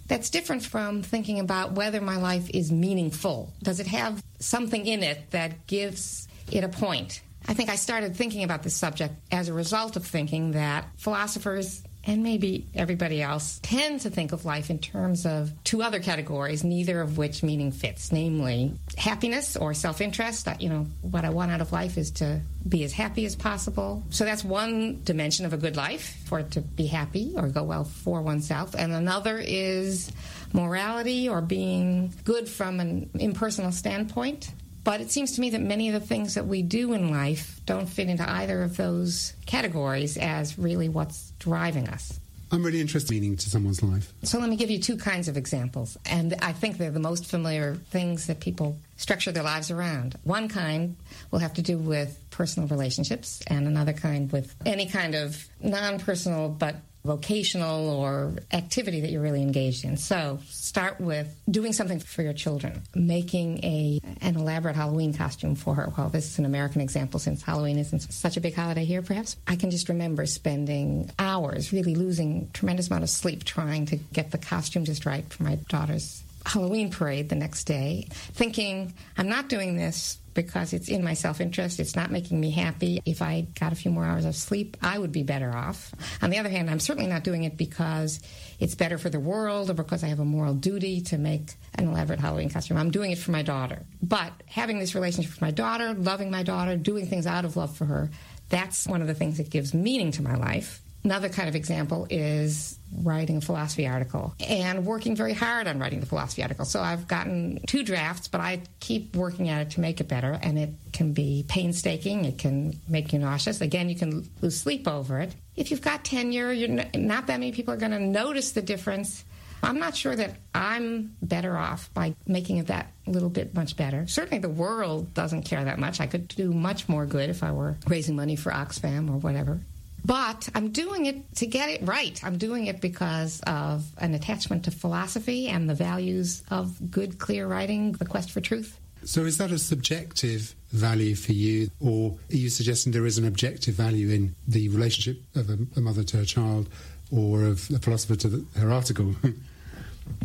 [0.07, 3.53] That's different from thinking about whether my life is meaningful.
[3.63, 7.21] Does it have something in it that gives it a point?
[7.47, 11.83] I think I started thinking about this subject as a result of thinking that philosophers
[12.05, 16.63] and maybe everybody else tend to think of life in terms of two other categories,
[16.63, 20.47] neither of which meaning fits, namely happiness or self interest.
[20.59, 24.03] You know, what I want out of life is to be as happy as possible.
[24.09, 27.63] So that's one dimension of a good life, for it to be happy or go
[27.63, 28.75] well for oneself.
[28.75, 30.11] And another is
[30.53, 34.51] morality or being good from an impersonal standpoint.
[34.83, 37.61] But it seems to me that many of the things that we do in life
[37.65, 42.19] don't fit into either of those categories as really what's driving us.
[42.53, 44.11] I'm really interested in meaning to someone's life.
[44.23, 45.97] So let me give you two kinds of examples.
[46.05, 50.17] And I think they're the most familiar things that people structure their lives around.
[50.25, 50.97] One kind
[51.31, 55.99] will have to do with personal relationships, and another kind with any kind of non
[55.99, 59.97] personal but vocational or activity that you're really engaged in.
[59.97, 65.75] So start with doing something for your children, making a an elaborate Halloween costume for
[65.75, 65.91] her.
[65.97, 69.35] Well, this is an American example since Halloween isn't such a big holiday here, perhaps.
[69.47, 74.31] I can just remember spending hours, really losing tremendous amount of sleep trying to get
[74.31, 79.47] the costume just right for my daughter's Halloween parade the next day, thinking, I'm not
[79.47, 81.79] doing this because it's in my self interest.
[81.79, 83.01] It's not making me happy.
[83.05, 85.93] If I got a few more hours of sleep, I would be better off.
[86.21, 88.19] On the other hand, I'm certainly not doing it because
[88.59, 91.87] it's better for the world or because I have a moral duty to make an
[91.87, 92.77] elaborate Halloween costume.
[92.77, 93.83] I'm doing it for my daughter.
[94.01, 97.75] But having this relationship with my daughter, loving my daughter, doing things out of love
[97.75, 98.09] for her,
[98.49, 100.81] that's one of the things that gives meaning to my life.
[101.03, 105.99] Another kind of example is writing a philosophy article and working very hard on writing
[105.99, 106.65] the philosophy article.
[106.65, 110.37] So I've gotten two drafts, but I keep working at it to make it better.
[110.41, 113.61] And it can be painstaking, it can make you nauseous.
[113.61, 115.33] Again, you can lose sleep over it.
[115.55, 119.23] If you've got tenure, you're not that many people are going to notice the difference.
[119.63, 124.07] I'm not sure that I'm better off by making it that little bit much better.
[124.07, 125.99] Certainly, the world doesn't care that much.
[125.99, 129.59] I could do much more good if I were raising money for Oxfam or whatever.
[130.03, 132.19] But I'm doing it to get it right.
[132.23, 137.47] I'm doing it because of an attachment to philosophy and the values of good, clear
[137.47, 138.79] writing, the quest for truth.
[139.03, 143.25] So, is that a subjective value for you, or are you suggesting there is an
[143.25, 146.69] objective value in the relationship of a, a mother to her child,
[147.11, 149.15] or of a philosopher to the, her article?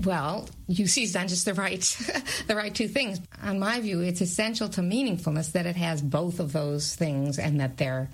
[0.04, 1.80] Well, you seized on just the right,
[2.46, 3.20] the right two things.
[3.42, 7.60] On my view, it's essential to meaningfulness that it has both of those things and
[7.60, 8.08] that they're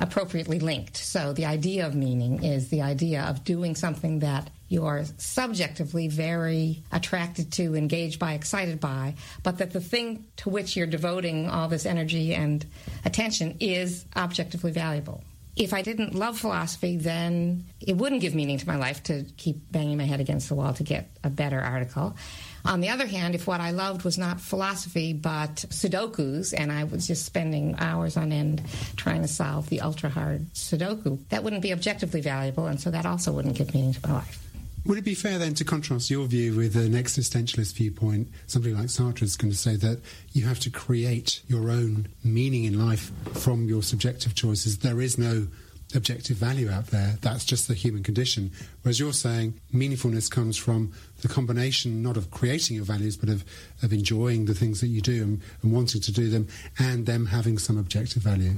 [0.00, 0.96] appropriately linked.
[0.96, 6.08] So the idea of meaning is the idea of doing something that you are subjectively
[6.08, 11.50] very attracted to, engaged by, excited by, but that the thing to which you're devoting
[11.50, 12.64] all this energy and
[13.04, 15.22] attention is objectively valuable.
[15.56, 19.70] If I didn't love philosophy, then it wouldn't give meaning to my life to keep
[19.70, 22.16] banging my head against the wall to get a better article.
[22.64, 26.84] On the other hand, if what I loved was not philosophy but Sudokus, and I
[26.84, 28.62] was just spending hours on end
[28.96, 33.06] trying to solve the ultra hard Sudoku, that wouldn't be objectively valuable, and so that
[33.06, 34.46] also wouldn't give meaning to my life.
[34.86, 38.28] Would it be fair then to contrast your view with an existentialist viewpoint?
[38.46, 40.00] Somebody like Sartre is going to say that
[40.32, 44.78] you have to create your own meaning in life from your subjective choices.
[44.78, 45.48] There is no
[45.94, 47.18] objective value out there.
[47.20, 48.52] That's just the human condition.
[48.82, 53.44] Whereas you're saying meaningfulness comes from the combination not of creating your values, but of,
[53.82, 57.26] of enjoying the things that you do and, and wanting to do them and them
[57.26, 58.54] having some objective value.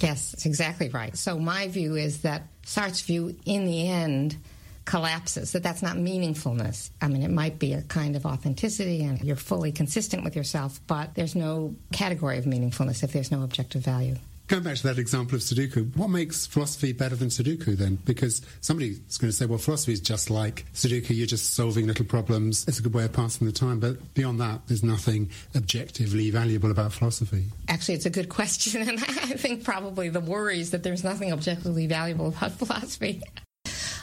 [0.00, 1.16] Yes, that's exactly right.
[1.16, 4.36] So my view is that Sartre's view, in the end,
[4.84, 6.90] collapses, that that's not meaningfulness.
[7.02, 10.80] I mean, it might be a kind of authenticity and you're fully consistent with yourself,
[10.86, 14.16] but there's no category of meaningfulness if there's no objective value.
[14.48, 17.96] Going back to that example of Sudoku, what makes philosophy better than Sudoku then?
[18.06, 22.06] Because somebody's going to say, well, philosophy is just like Sudoku, you're just solving little
[22.06, 22.66] problems.
[22.66, 23.78] It's a good way of passing the time.
[23.78, 27.44] But beyond that, there's nothing objectively valuable about philosophy.
[27.68, 28.88] Actually, it's a good question.
[28.88, 33.22] And I think probably the worry is that there's nothing objectively valuable about philosophy.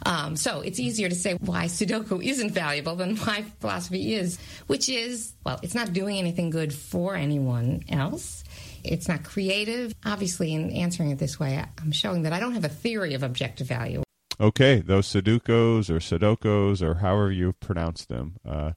[0.06, 4.38] Um, so it's easier to say why Sudoku isn't valuable than why philosophy is,
[4.68, 8.44] which is, well, it's not doing anything good for anyone else.
[8.86, 9.94] It's not creative.
[10.06, 13.24] Obviously, in answering it this way, I'm showing that I don't have a theory of
[13.24, 14.04] objective value.
[14.40, 18.74] Okay, those Sudokus or Sudokos or however you pronounce them, uh,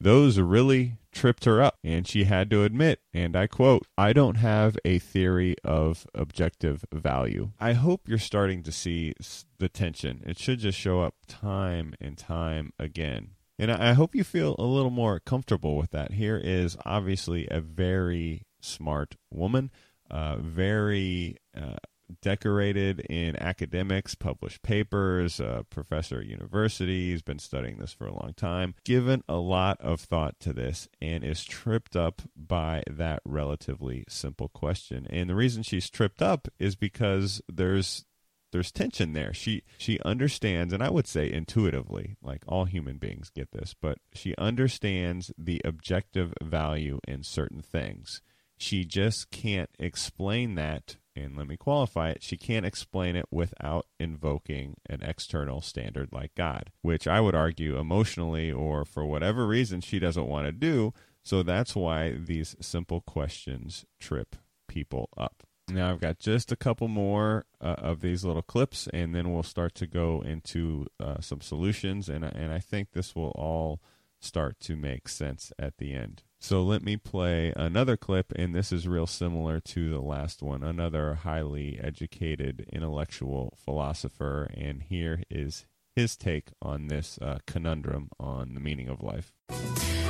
[0.00, 4.36] those really tripped her up, and she had to admit, and I quote, I don't
[4.36, 7.50] have a theory of objective value.
[7.60, 9.14] I hope you're starting to see
[9.58, 10.22] the tension.
[10.26, 13.32] It should just show up time and time again.
[13.58, 16.12] And I hope you feel a little more comfortable with that.
[16.12, 19.70] Here is obviously a very smart woman,
[20.10, 21.76] uh, very uh,
[22.20, 27.10] decorated in academics, published papers, a professor at university.
[27.10, 30.88] He's been studying this for a long time, given a lot of thought to this,
[31.00, 35.06] and is tripped up by that relatively simple question.
[35.08, 38.04] And the reason she's tripped up is because there's
[38.52, 39.32] there's tension there.
[39.32, 43.98] She she understands, and I would say intuitively, like all human beings get this, but
[44.12, 48.20] she understands the objective value in certain things.
[48.58, 53.86] She just can't explain that and let me qualify it, she can't explain it without
[53.98, 59.80] invoking an external standard like God, which I would argue emotionally or for whatever reason
[59.80, 60.92] she doesn't want to do.
[61.22, 64.36] So that's why these simple questions trip
[64.68, 65.42] people up.
[65.68, 69.44] Now I've got just a couple more uh, of these little clips, and then we'll
[69.44, 73.80] start to go into uh, some solutions, and and I think this will all
[74.20, 76.24] start to make sense at the end.
[76.42, 80.64] So let me play another clip, and this is real similar to the last one.
[80.64, 88.54] Another highly educated intellectual philosopher, and here is his take on this uh, conundrum on
[88.54, 89.32] the meaning of life.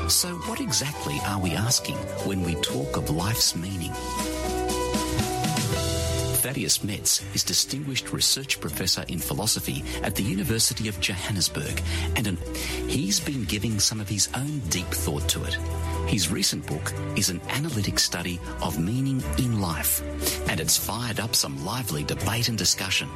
[0.08, 3.92] So, what exactly are we asking when we talk of life's meaning?
[6.42, 11.80] Thaddeus Metz is Distinguished Research Professor in Philosophy at the University of Johannesburg,
[12.16, 12.38] and an,
[12.88, 15.56] he's been giving some of his own deep thought to it.
[16.08, 20.02] His recent book is an analytic study of meaning in life,
[20.48, 23.08] and it's fired up some lively debate and discussion.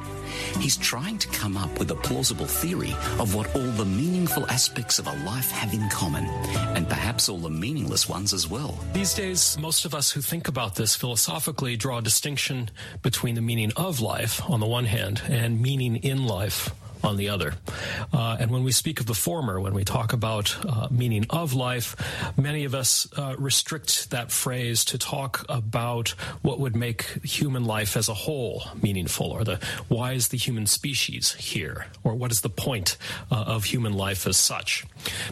[0.60, 5.00] He's trying to come up with a plausible theory of what all the meaningful aspects
[5.00, 6.26] of a life have in common,
[6.76, 8.78] and perhaps all the meaningless ones as well.
[8.92, 12.70] These days, most of us who think about this philosophically draw a distinction
[13.02, 16.70] between the meaning of life on the one hand and meaning in life
[17.02, 17.54] on the other.
[18.12, 21.54] Uh, and when we speak of the former, when we talk about uh, meaning of
[21.54, 21.96] life,
[22.36, 26.10] many of us uh, restrict that phrase to talk about
[26.42, 29.56] what would make human life as a whole meaningful, or the
[29.88, 32.96] why is the human species here, or what is the point
[33.30, 34.84] uh, of human life as such.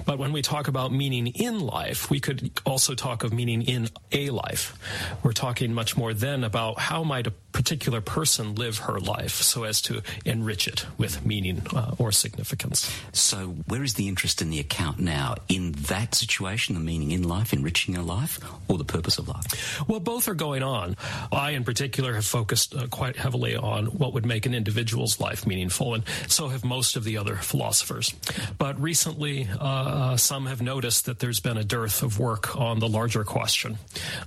[0.05, 3.89] But when we talk about meaning in life, we could also talk of meaning in
[4.13, 4.79] a life.
[5.23, 9.63] We're talking much more then about how might a particular person live her life so
[9.63, 12.93] as to enrich it with meaning uh, or significance.
[13.13, 15.37] So, where is the interest in the account now?
[15.49, 19.89] In that situation, the meaning in life, enriching a life, or the purpose of life?
[19.89, 20.97] Well, both are going on.
[21.33, 25.47] I, in particular, have focused uh, quite heavily on what would make an individual's life
[25.47, 28.13] meaningful, and so have most of the other philosophers.
[28.59, 32.89] But recently, uh, some have noticed that there's been a dearth of work on the
[32.89, 33.79] larger question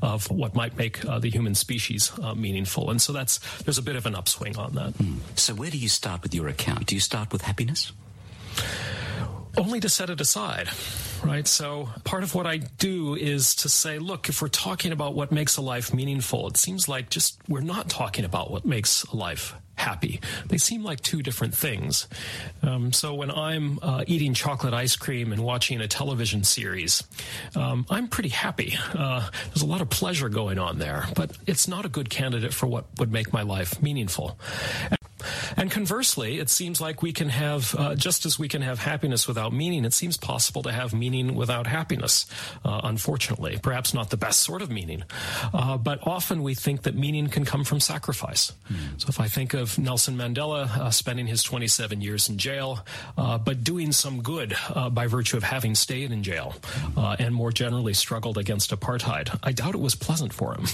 [0.02, 3.84] of what might make uh, the human species uh, meaningful, and so that's there's a
[3.84, 4.94] bit of an upswing on that.
[4.94, 5.18] Mm.
[5.36, 6.88] So where do you start with your account?
[6.88, 7.92] Do you start with happiness?
[9.58, 10.70] Only to set it aside
[11.24, 11.48] right?
[11.48, 15.32] So part of what I do is to say, look, if we're talking about what
[15.32, 19.16] makes a life meaningful, it seems like just we're not talking about what makes a
[19.16, 20.20] life happy.
[20.48, 22.08] They seem like two different things.
[22.62, 27.04] Um, so when I'm uh, eating chocolate ice cream and watching a television series,
[27.56, 28.78] um, I'm pretty happy.
[28.94, 32.54] Uh, there's a lot of pleasure going on there, but it's not a good candidate
[32.54, 34.38] for what would make my life meaningful.
[35.56, 39.28] And conversely, it seems like we can have, uh, just as we can have happiness
[39.28, 42.26] without meaning, it seems possible to have meaning without happiness,
[42.66, 43.60] uh, unfortunately.
[43.62, 45.04] Perhaps not the best sort of meaning.
[45.54, 48.52] Uh, but often we think that meaning can come from sacrifice.
[48.72, 49.02] Mm.
[49.02, 52.86] So if I think of Nelson Mandela uh, spending his 27 years in jail,
[53.18, 56.56] uh, but doing some good uh, by virtue of having stayed in jail,
[57.20, 60.66] and more generally struggled against apartheid, I doubt it was pleasant for him.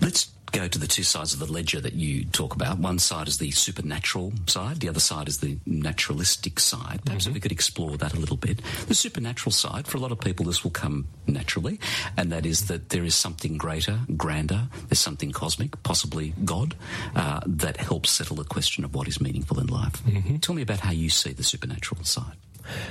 [0.00, 2.78] Let's go to the two sides of the ledger that you talk about.
[2.78, 7.00] One side is the supernatural side, the other side is the naturalistic side.
[7.04, 7.30] Perhaps mm-hmm.
[7.30, 8.60] if we could explore that a little bit.
[8.86, 11.80] The supernatural side, for a lot of people, this will come naturally,
[12.16, 16.74] and that is that there is something greater, grander, there's something cosmic, possibly God,
[17.14, 20.02] uh, that helps settle the question of what is meaningful in life.
[20.04, 20.36] Mm-hmm.
[20.36, 22.36] Tell me about how you see the supernatural side.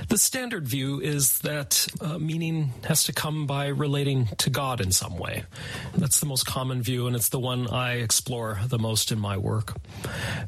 [0.08, 4.92] The standard view is that uh, meaning has to come by relating to God in
[4.92, 5.44] some way.
[5.94, 9.36] That's the most common view, and it's the one I explore the most in my
[9.36, 9.76] work.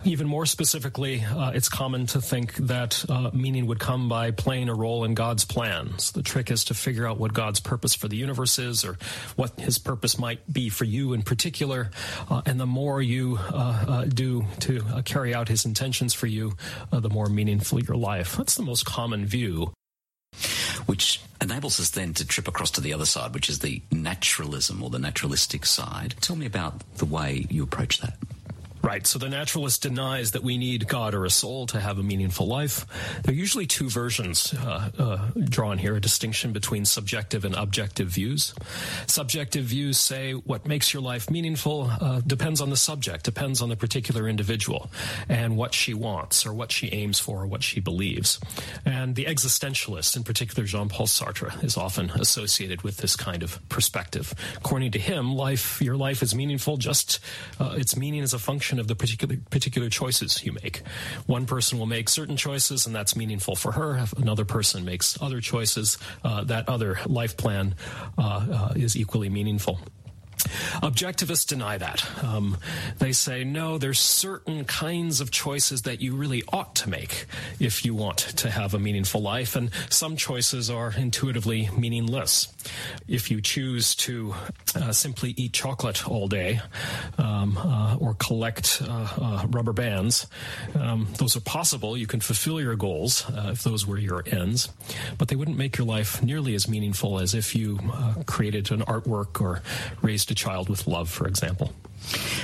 [0.05, 4.69] Even more specifically, uh, it's common to think that uh, meaning would come by playing
[4.69, 6.13] a role in God's plans.
[6.13, 8.99] The trick is to figure out what God's purpose for the universe is, or
[9.37, 11.91] what His purpose might be for you in particular.
[12.31, 16.53] Uh, and the more you uh, uh, do to carry out His intentions for you,
[16.91, 18.37] the more meaningful your life.
[18.37, 19.73] That's the most common view.
[20.87, 24.83] Which enables us then to trip across to the other side, which is the naturalism
[24.83, 26.15] or the naturalistic side.
[26.21, 28.17] Tell me about the way you approach that.
[28.83, 29.07] Right.
[29.07, 32.47] So the naturalist denies that we need God or a soul to have a meaningful
[32.47, 32.87] life.
[33.25, 38.09] There are usually two versions uh, uh, drawn here a distinction between subjective and objective
[38.09, 38.55] views.
[39.07, 43.69] Subjective views say what makes your life meaningful uh, depends on the subject, depends on
[43.69, 44.91] the particular individual
[45.29, 48.39] and what she wants or what she aims for or what she believes.
[48.85, 53.59] And the existentialist, in particular Jean Paul Sartre, is often associated with this kind of
[53.69, 54.35] perspective.
[54.57, 57.19] According to him, life, your life is meaningful just,
[57.59, 60.83] uh, its meaning is a function function of the particular particular choices you make.
[61.27, 63.97] One person will make certain choices, and that's meaningful for her.
[63.97, 67.75] If another person makes other choices, uh, that other life plan
[68.19, 69.81] uh, uh, is equally meaningful.
[70.83, 72.07] Objectivists deny that.
[72.23, 72.57] Um,
[72.99, 77.27] they say, no, there's certain kinds of choices that you really ought to make
[77.59, 82.53] if you want to have a meaningful life, and some choices are intuitively meaningless.
[83.07, 84.35] If you choose to
[84.77, 86.61] uh, simply eat chocolate all day
[87.19, 90.27] um, uh, or collect uh, uh rubber bands,
[90.75, 91.97] um, those are possible.
[91.97, 94.69] You can fulfill your goals uh, if those were your ends,
[95.17, 98.83] but they wouldn't make your life nearly as meaningful as if you uh, created an
[98.83, 99.63] artwork or
[100.03, 101.73] raised a child with love, for example.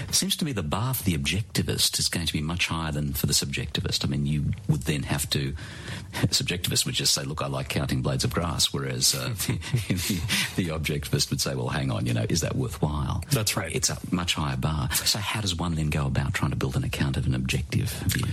[0.09, 2.92] It seems to me the bar for the objectivist is going to be much higher
[2.92, 4.05] than for the subjectivist.
[4.05, 5.55] I mean, you would then have to,
[6.12, 10.20] subjectivist would just say, look, I like counting blades of grass, whereas uh, the, the,
[10.57, 13.22] the, objectivist would say, well, hang on, you know, is that worthwhile?
[13.30, 13.74] That's right.
[13.74, 14.92] It's a much higher bar.
[14.92, 17.90] So how does one then go about trying to build an account of an objective
[17.90, 18.26] view?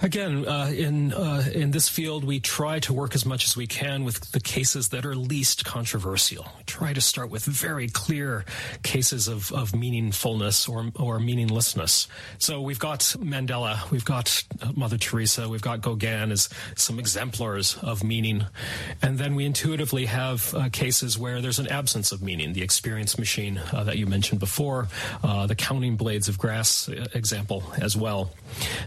[0.00, 3.66] Again, uh, in uh, in this field, we try to work as much as we
[3.68, 6.46] can with the cases that are least controversial.
[6.58, 8.44] We try to start with very clear
[8.82, 12.08] cases of, of meaningfulness or or meaninglessness.
[12.38, 18.02] So we've got Mandela, we've got Mother Teresa, we've got Gauguin as some exemplars of
[18.02, 18.46] meaning,
[19.00, 22.52] and then we intuitively have uh, cases where there's an absence of meaning.
[22.52, 24.88] The experience machine uh, that you mentioned before,
[25.22, 28.30] uh, the counting blades of grass uh, example as well.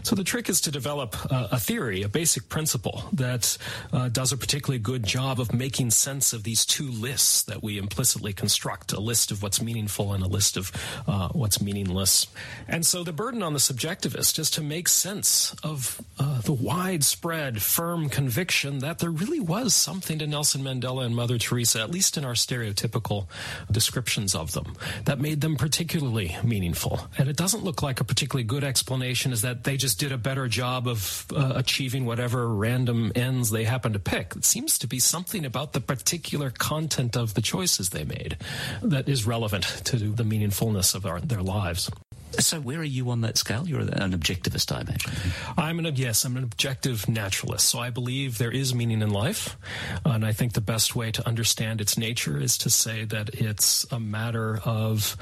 [0.02, 3.56] So the trick is to develop uh, a theory, a basic principle that
[3.92, 7.78] uh, does a particularly good job of making sense of these two lists that we
[7.78, 10.72] implicitly construct a list of what's meaningful and a list of
[11.06, 12.26] uh, what's meaningless.
[12.66, 17.62] And so the burden on the subjectivist is to make sense of uh, the widespread,
[17.62, 22.18] firm conviction that there really was something to Nelson Mandela and Mother Teresa, at least
[22.18, 23.28] in our stereotypical
[23.70, 24.74] descriptions of them,
[25.04, 27.06] that made them particularly meaningful.
[27.16, 30.18] And it doesn't look like a particularly good explanation is that they just did a
[30.18, 34.34] better job of uh, achieving whatever random ends they happen to pick.
[34.34, 38.36] It seems to be something about the particular content of the choices they made
[38.82, 41.90] that is relevant to the meaningfulness of our, their lives.
[42.38, 43.66] So, where are you on that scale?
[43.66, 45.10] You're an objectivist, I imagine.
[45.56, 47.68] I'm an yes, I'm an objective naturalist.
[47.68, 49.56] So I believe there is meaning in life,
[50.04, 53.86] and I think the best way to understand its nature is to say that it's
[53.90, 55.16] a matter of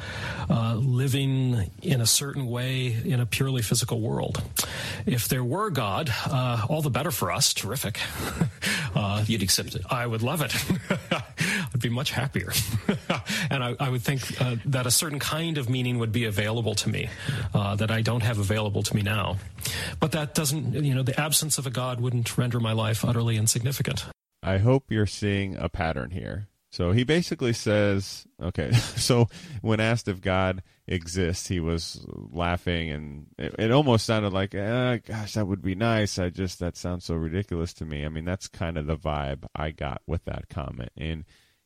[0.50, 4.42] uh, living in a certain way in a purely physical world.
[5.06, 7.54] If there were God, uh, all the better for us.
[7.54, 7.98] Terrific.
[8.94, 9.82] Uh, You'd accept it.
[9.90, 10.54] I would love it.
[11.75, 12.53] I'd be much happier,
[13.51, 16.77] and I, I would think uh, that a certain kind of meaning would be available
[16.77, 17.09] to me
[17.53, 19.39] uh, that I don't have available to me now.
[19.99, 23.37] But that doesn't, you know, the absence of a God wouldn't render my life utterly
[23.37, 24.07] insignificant.
[24.41, 26.47] I hope you're seeing a pattern here.
[26.70, 29.29] So he basically says, okay, so
[29.62, 34.99] when asked if God exists, he was laughing and it, it almost sounded like, eh,
[34.99, 36.18] gosh, that would be nice.
[36.18, 38.05] I just, that sounds so ridiculous to me.
[38.05, 40.91] I mean, that's kind of the vibe I got with that comment.
[40.97, 41.25] And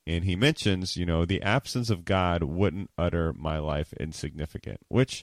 [0.09, 5.23] and he mentions, you know, the absence of God wouldn't utter my life insignificant, which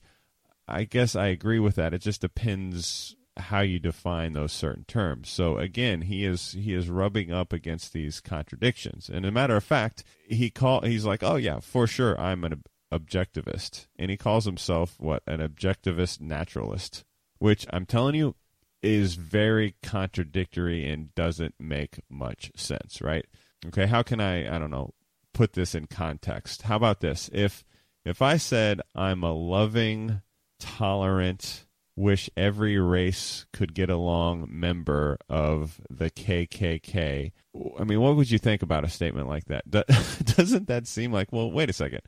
[0.68, 1.94] I guess I agree with that.
[1.94, 5.30] It just depends how you define those certain terms.
[5.30, 9.10] So again, he is he is rubbing up against these contradictions.
[9.10, 12.64] And a matter of fact, he call he's like, "Oh yeah, for sure I'm an
[12.94, 15.24] objectivist." And he calls himself what?
[15.26, 17.04] An objectivist naturalist,
[17.40, 18.36] which I'm telling you
[18.84, 23.26] is very contradictory and doesn't make much sense, right?
[23.68, 24.94] Okay, how can I I don't know
[25.34, 26.64] put this in context?
[26.64, 27.30] How about this?
[27.34, 27.64] If
[28.04, 30.22] if I said I'm a loving,
[30.60, 37.32] tolerant, wish every race could get along member of the KKK.
[37.80, 39.70] I mean, what would you think about a statement like that?
[40.38, 42.02] Doesn't that seem like, well, wait a second.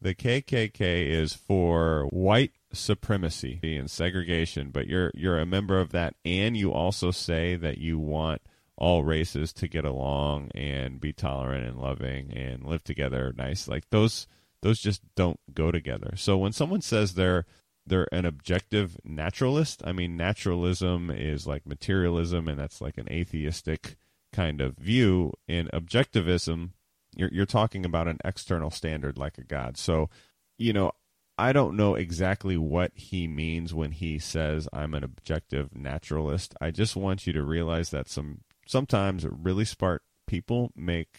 [0.00, 6.14] The KKK is for white supremacy and segregation, but you're you're a member of that
[6.24, 8.42] and you also say that you want
[8.78, 13.68] all races to get along and be tolerant and loving and live together nice.
[13.68, 14.26] Like those
[14.62, 16.14] those just don't go together.
[16.16, 17.46] So when someone says they're
[17.86, 23.96] they're an objective naturalist, I mean naturalism is like materialism and that's like an atheistic
[24.32, 25.32] kind of view.
[25.48, 26.70] In objectivism,
[27.14, 29.78] you're you're talking about an external standard like a god.
[29.78, 30.10] So,
[30.58, 30.92] you know,
[31.38, 36.54] I don't know exactly what he means when he says I'm an objective naturalist.
[36.60, 41.18] I just want you to realize that some sometimes really smart people make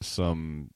[0.00, 0.70] some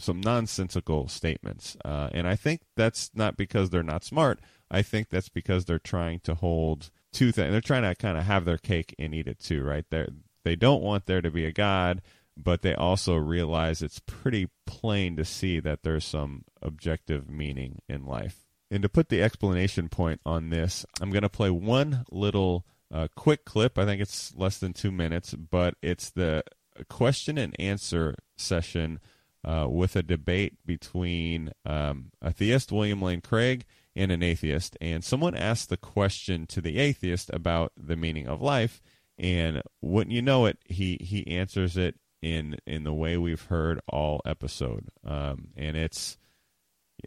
[0.00, 4.40] some nonsensical statements, uh, and I think that's not because they're not smart.
[4.70, 7.52] I think that's because they're trying to hold two things.
[7.52, 9.84] They're trying to kind of have their cake and eat it too, right?
[9.90, 10.06] They
[10.44, 12.02] they don't want there to be a God,
[12.36, 18.04] but they also realize it's pretty plain to see that there's some objective meaning in
[18.04, 18.44] life.
[18.70, 23.08] And to put the explanation point on this, I'm going to play one little uh,
[23.14, 23.78] quick clip.
[23.78, 26.44] I think it's less than two minutes, but it's the
[26.88, 29.00] question and answer session
[29.44, 33.64] uh, with a debate between um, a theist, William Lane Craig,
[33.94, 34.76] and an atheist.
[34.80, 38.82] And someone asked the question to the atheist about the meaning of life,
[39.18, 43.80] and wouldn't you know it, he he answers it in in the way we've heard
[43.88, 46.16] all episode, um, and it's.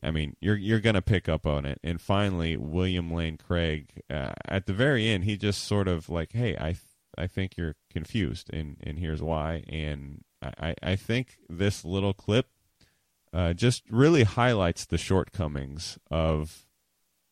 [0.03, 1.79] I mean, you're you're gonna pick up on it.
[1.83, 6.33] And finally, William Lane Craig, uh, at the very end, he just sort of like,
[6.33, 6.81] "Hey, I th-
[7.17, 12.47] I think you're confused, and and here's why." And I I think this little clip
[13.33, 16.66] uh, just really highlights the shortcomings of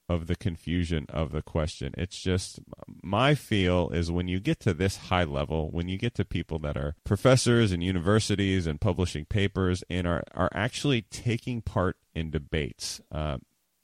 [0.08, 1.94] of the confusion of the question.
[1.98, 2.60] It's just
[3.02, 6.60] my feel is when you get to this high level, when you get to people
[6.60, 12.30] that are professors and universities and publishing papers and are, are actually taking part in
[12.30, 13.38] debates, uh,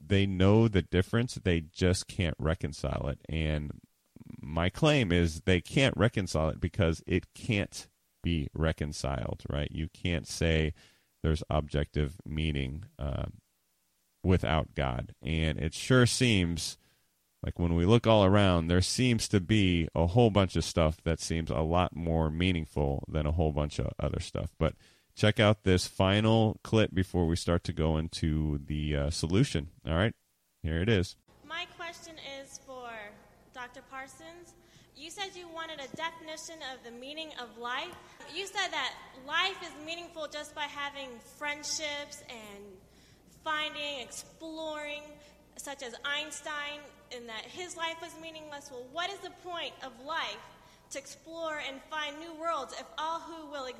[0.04, 1.34] they know the difference.
[1.34, 3.20] They just can't reconcile it.
[3.28, 3.80] And
[4.40, 7.88] my claim is they can't reconcile it because it can't
[8.22, 9.70] be reconciled, right?
[9.70, 10.74] You can't say
[11.22, 12.84] there's objective meaning.
[12.98, 13.26] Uh,
[14.22, 15.14] without God.
[15.22, 16.78] And it sure seems
[17.44, 20.98] like when we look all around, there seems to be a whole bunch of stuff
[21.02, 24.50] that seems a lot more meaningful than a whole bunch of other stuff.
[24.58, 24.74] But
[25.16, 29.70] check out this final clip before we start to go into the uh, solution.
[29.86, 30.14] All right,
[30.62, 31.16] here it is.
[31.46, 32.88] My question is for
[33.52, 33.80] Dr.
[33.90, 34.54] Parsons.
[34.96, 37.94] You said you wanted a definition of the meaning of life.
[38.32, 38.94] You said that
[39.26, 41.08] life is meaningful just by having
[41.38, 42.62] friendships and
[43.44, 45.02] finding, exploring,
[45.56, 46.80] such as Einstein,
[47.10, 48.70] in that his life was meaningless.
[48.70, 50.38] Well, what is the point of life
[50.90, 53.78] to explore and find new worlds if all who will ex-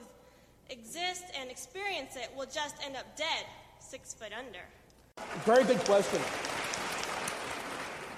[0.71, 3.45] exist and experience it will just end up dead,
[3.81, 4.61] six foot under?
[5.45, 6.21] Very good question.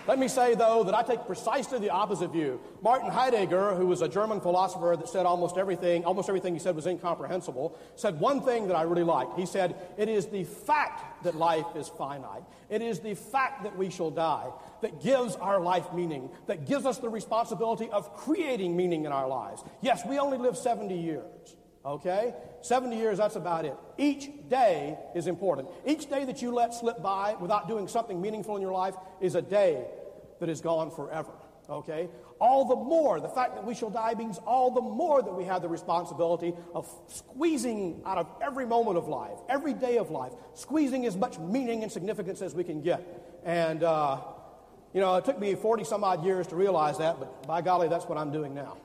[0.07, 2.61] Let me say, though, that I take precisely the opposite view.
[2.83, 6.77] Martin Heidegger, who was a German philosopher that said almost everything, almost everything he said
[6.77, 9.39] was incomprehensible, said one thing that I really liked.
[9.39, 13.79] He said, It is the fact that life is finite, it is the fact that
[13.79, 14.51] we shall die
[14.83, 19.27] that gives our life meaning, that gives us the responsibility of creating meaning in our
[19.27, 19.65] lives.
[19.81, 21.57] Yes, we only live 70 years.
[21.87, 22.35] Okay?
[22.65, 23.77] 70 years, that's about it.
[23.99, 25.69] Each day is important.
[25.87, 29.35] Each day that you let slip by without doing something meaningful in your life is
[29.35, 29.85] a day
[30.41, 31.33] that is gone forever.
[31.69, 32.09] Okay?
[32.41, 35.45] All the more, the fact that we shall die means all the more that we
[35.45, 40.33] have the responsibility of squeezing out of every moment of life, every day of life,
[40.55, 43.41] squeezing as much meaning and significance as we can get.
[43.45, 44.23] And, uh,
[44.95, 47.89] you know, it took me 40 some odd years to realize that, but by golly,
[47.89, 48.79] that's what I'm doing now.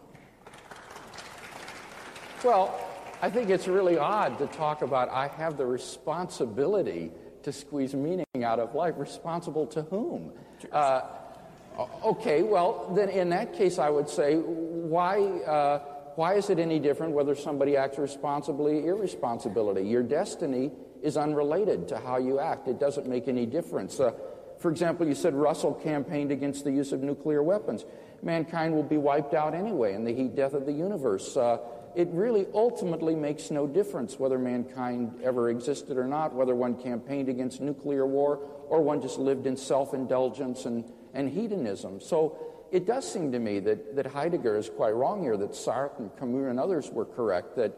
[2.43, 2.77] Well,
[3.21, 7.11] I think it's really odd to talk about I have the responsibility
[7.43, 8.95] to squeeze meaning out of life.
[8.97, 10.31] Responsible to whom?
[10.71, 11.01] Uh,
[12.05, 15.79] okay, well, then in that case, I would say, why, uh,
[16.15, 19.81] why is it any different whether somebody acts responsibly or irresponsibility?
[19.81, 23.99] Your destiny is unrelated to how you act, it doesn't make any difference.
[23.99, 24.11] Uh,
[24.59, 27.85] for example, you said Russell campaigned against the use of nuclear weapons.
[28.21, 31.37] Mankind will be wiped out anyway in the heat death of the universe.
[31.37, 31.57] Uh,
[31.99, 37.27] it really ultimately makes no difference whether mankind ever existed or not, whether one campaigned
[37.27, 38.39] against nuclear war
[38.69, 41.99] or one just lived in self indulgence and, and hedonism.
[41.99, 42.37] So
[42.71, 46.17] it does seem to me that, that Heidegger is quite wrong here, that Sartre and
[46.17, 47.77] Camus and others were correct, that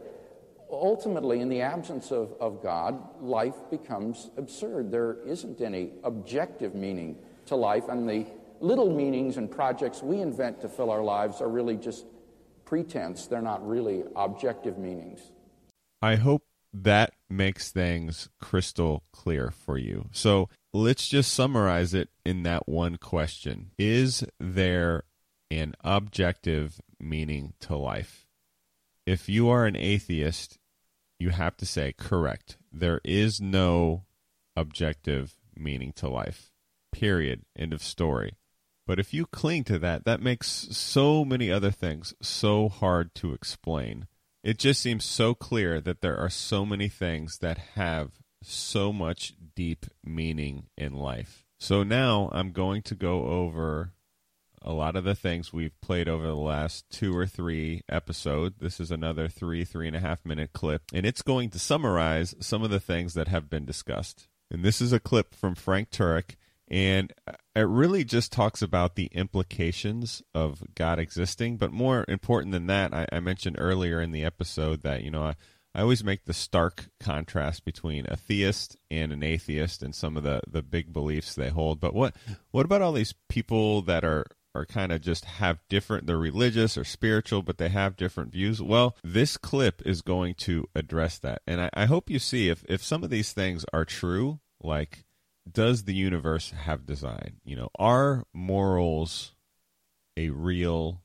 [0.70, 4.92] ultimately, in the absence of, of God, life becomes absurd.
[4.92, 8.24] There isn't any objective meaning to life, and the
[8.60, 12.04] little meanings and projects we invent to fill our lives are really just
[12.72, 13.26] pretense.
[13.26, 15.20] They're not really objective meanings.
[16.00, 20.08] I hope that makes things crystal clear for you.
[20.10, 25.02] So let's just summarize it in that one question Is there
[25.50, 28.26] an objective meaning to life?
[29.04, 30.58] If you are an atheist,
[31.18, 32.56] you have to say, correct.
[32.72, 34.06] There is no
[34.56, 36.50] objective meaning to life.
[36.90, 37.42] Period.
[37.54, 38.38] End of story.
[38.86, 43.32] But if you cling to that, that makes so many other things so hard to
[43.32, 44.06] explain.
[44.42, 49.34] It just seems so clear that there are so many things that have so much
[49.54, 51.46] deep meaning in life.
[51.60, 53.92] So now I'm going to go over
[54.64, 58.56] a lot of the things we've played over the last two or three episodes.
[58.60, 62.34] This is another three, three and a half minute clip, and it's going to summarize
[62.40, 64.28] some of the things that have been discussed.
[64.50, 66.36] And this is a clip from Frank Turek,
[66.72, 71.58] and uh, it really just talks about the implications of God existing.
[71.58, 75.22] But more important than that, I, I mentioned earlier in the episode that, you know,
[75.22, 75.34] I,
[75.74, 80.22] I always make the stark contrast between a theist and an atheist and some of
[80.22, 81.78] the, the big beliefs they hold.
[81.78, 82.16] But what
[82.50, 86.76] what about all these people that are are kind of just have different they're religious
[86.76, 91.40] or spiritual but they have different views well this clip is going to address that
[91.46, 95.06] and i, I hope you see if, if some of these things are true like
[95.50, 99.34] does the universe have design you know are morals
[100.16, 101.02] a real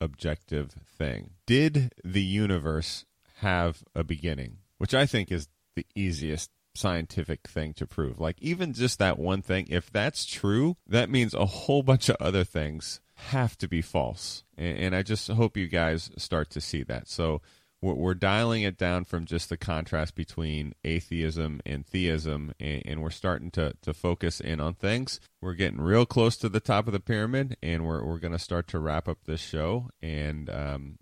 [0.00, 3.04] objective thing did the universe
[3.38, 8.20] have a beginning which i think is the easiest scientific thing to prove.
[8.20, 12.16] Like even just that one thing, if that's true, that means a whole bunch of
[12.20, 14.44] other things have to be false.
[14.56, 17.08] And, and I just hope you guys start to see that.
[17.08, 17.42] So
[17.82, 23.10] we're, dialing it down from just the contrast between atheism and theism, and, and, we're
[23.10, 25.20] starting to, to focus in on things.
[25.40, 28.38] We're getting real close to the top of the pyramid, and we're, we're going to
[28.38, 29.88] start to wrap up this show.
[30.02, 30.98] And um,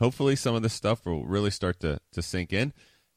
[0.00, 2.72] hopefully, some of this stuff will really start to, to sink in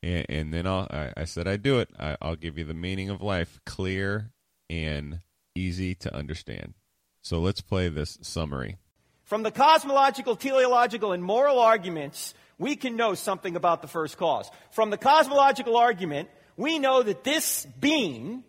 [0.05, 1.89] and, and then I'll, I, I, said I'd do it.
[1.99, 4.31] I, I'll give you the meaning of life, clear
[4.69, 5.19] and
[5.55, 6.75] easy to understand.
[7.21, 8.77] So let's play this summary.
[9.23, 14.49] From the cosmological, teleological, and moral arguments, we can know something about the first cause.
[14.71, 18.43] From the cosmological argument, we know that this being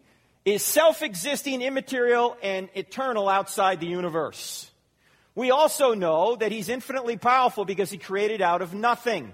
[0.45, 4.71] is self existing, immaterial, and eternal outside the universe.
[5.35, 9.33] We also know that he's infinitely powerful because he created out of nothing.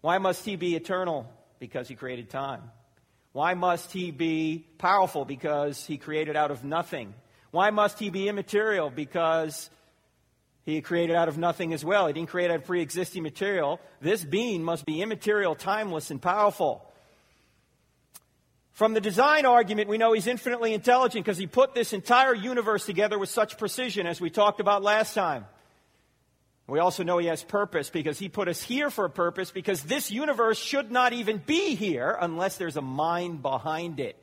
[0.00, 1.30] Why must he be eternal?
[1.60, 2.62] Because he created time.
[3.32, 5.24] Why must he be powerful?
[5.24, 7.14] Because he created out of nothing.
[7.52, 8.90] Why must he be immaterial?
[8.90, 9.70] Because
[10.64, 12.06] he created out of nothing as well.
[12.06, 13.80] He didn't create out of pre existing material.
[14.00, 16.86] This being must be immaterial, timeless, and powerful.
[18.72, 22.86] From the design argument, we know he's infinitely intelligent because he put this entire universe
[22.86, 25.44] together with such precision, as we talked about last time.
[26.68, 29.82] We also know he has purpose because he put us here for a purpose because
[29.82, 34.16] this universe should not even be here unless there's a mind behind it.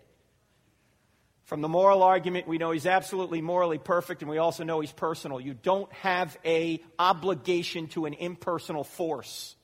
[1.50, 4.92] From the moral argument, we know he's absolutely morally perfect and we also know he's
[4.92, 5.42] personal.
[5.42, 9.56] You don't have a obligation to an impersonal force.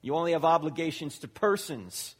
[0.00, 2.16] You only have obligations to persons.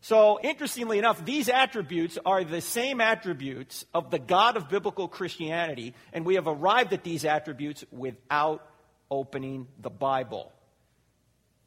[0.00, 5.94] So, interestingly enough, these attributes are the same attributes of the God of biblical Christianity,
[6.14, 8.66] and we have arrived at these attributes without
[9.10, 10.50] opening the Bible.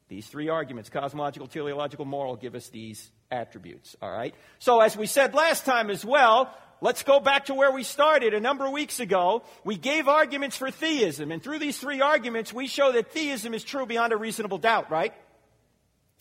[0.08, 3.96] These three arguments cosmological, teleological, moral give us these attributes.
[4.02, 4.34] All right?
[4.58, 6.52] So, as we said last time as well,
[6.84, 9.42] let's go back to where we started a number of weeks ago.
[9.64, 13.64] We gave arguments for theism, and through these three arguments, we show that theism is
[13.64, 15.14] true beyond a reasonable doubt, right?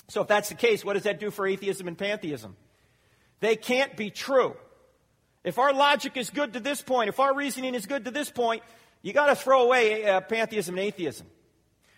[0.08, 2.56] So, if that's the case, what does that do for atheism and pantheism?
[3.42, 4.56] They can't be true.
[5.44, 8.30] If our logic is good to this point, if our reasoning is good to this
[8.30, 8.64] point,
[9.02, 11.28] you got to throw away uh, pantheism and atheism,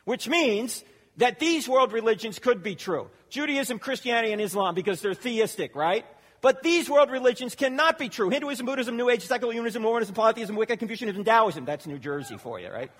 [0.05, 0.83] which means
[1.17, 6.03] that these world religions could be true Judaism, Christianity, and Islam because they're theistic, right?
[6.45, 8.29] But these world religions cannot be true.
[8.29, 11.65] Hinduism, Buddhism, New Age, secular humanism, Mormonism, polytheism, Wicca, Confucianism, Taoism.
[11.65, 12.91] That's New Jersey for you, right?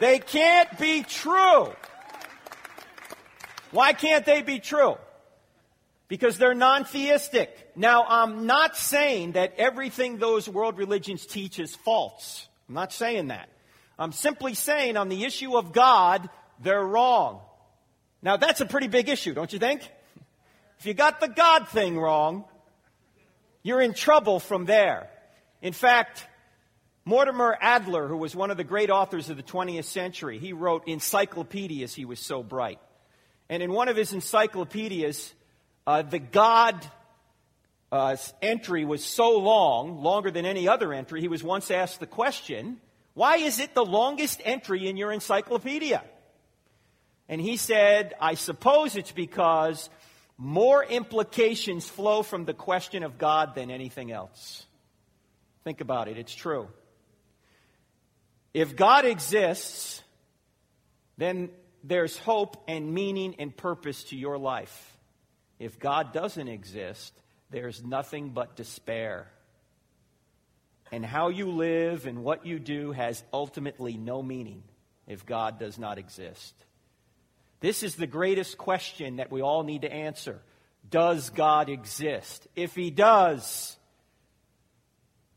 [0.00, 1.72] They can't be true.
[3.70, 4.96] Why can't they be true?
[6.08, 7.70] Because they're non theistic.
[7.76, 12.48] Now, I'm not saying that everything those world religions teach is false.
[12.68, 13.48] I'm not saying that.
[14.00, 17.40] I'm simply saying on the issue of God, they're wrong.
[18.20, 19.88] Now, that's a pretty big issue, don't you think?
[20.80, 22.46] If you got the God thing wrong,
[23.64, 25.08] you're in trouble from there.
[25.60, 26.24] In fact,
[27.04, 30.86] Mortimer Adler, who was one of the great authors of the 20th century, he wrote
[30.86, 32.78] encyclopedias, he was so bright.
[33.48, 35.34] And in one of his encyclopedias,
[35.86, 36.86] uh, the God
[37.90, 42.06] uh, entry was so long, longer than any other entry, he was once asked the
[42.06, 42.78] question,
[43.14, 46.02] Why is it the longest entry in your encyclopedia?
[47.28, 49.88] And he said, I suppose it's because
[50.36, 54.66] more implications flow from the question of God than anything else.
[55.62, 56.68] Think about it, it's true.
[58.52, 60.02] If God exists,
[61.16, 61.50] then
[61.82, 64.96] there's hope and meaning and purpose to your life.
[65.58, 67.12] If God doesn't exist,
[67.50, 69.28] there's nothing but despair.
[70.92, 74.62] And how you live and what you do has ultimately no meaning
[75.06, 76.54] if God does not exist.
[77.64, 80.42] This is the greatest question that we all need to answer.
[80.90, 82.46] Does God exist?
[82.54, 83.78] If He does,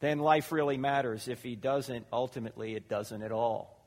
[0.01, 1.30] then life really matters.
[1.30, 3.80] If He doesn't, ultimately it doesn't at all.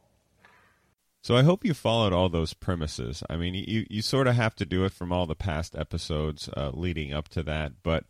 [1.23, 3.23] So I hope you followed all those premises.
[3.29, 6.49] I mean, you, you sort of have to do it from all the past episodes
[6.57, 8.05] uh, leading up to that, but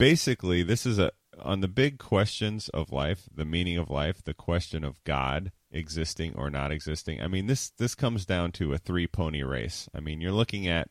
[0.00, 4.34] basically, this is a on the big questions of life, the meaning of life, the
[4.34, 7.20] question of God existing or not existing.
[7.20, 9.88] I mean, this this comes down to a three pony race.
[9.94, 10.90] I mean, you're looking at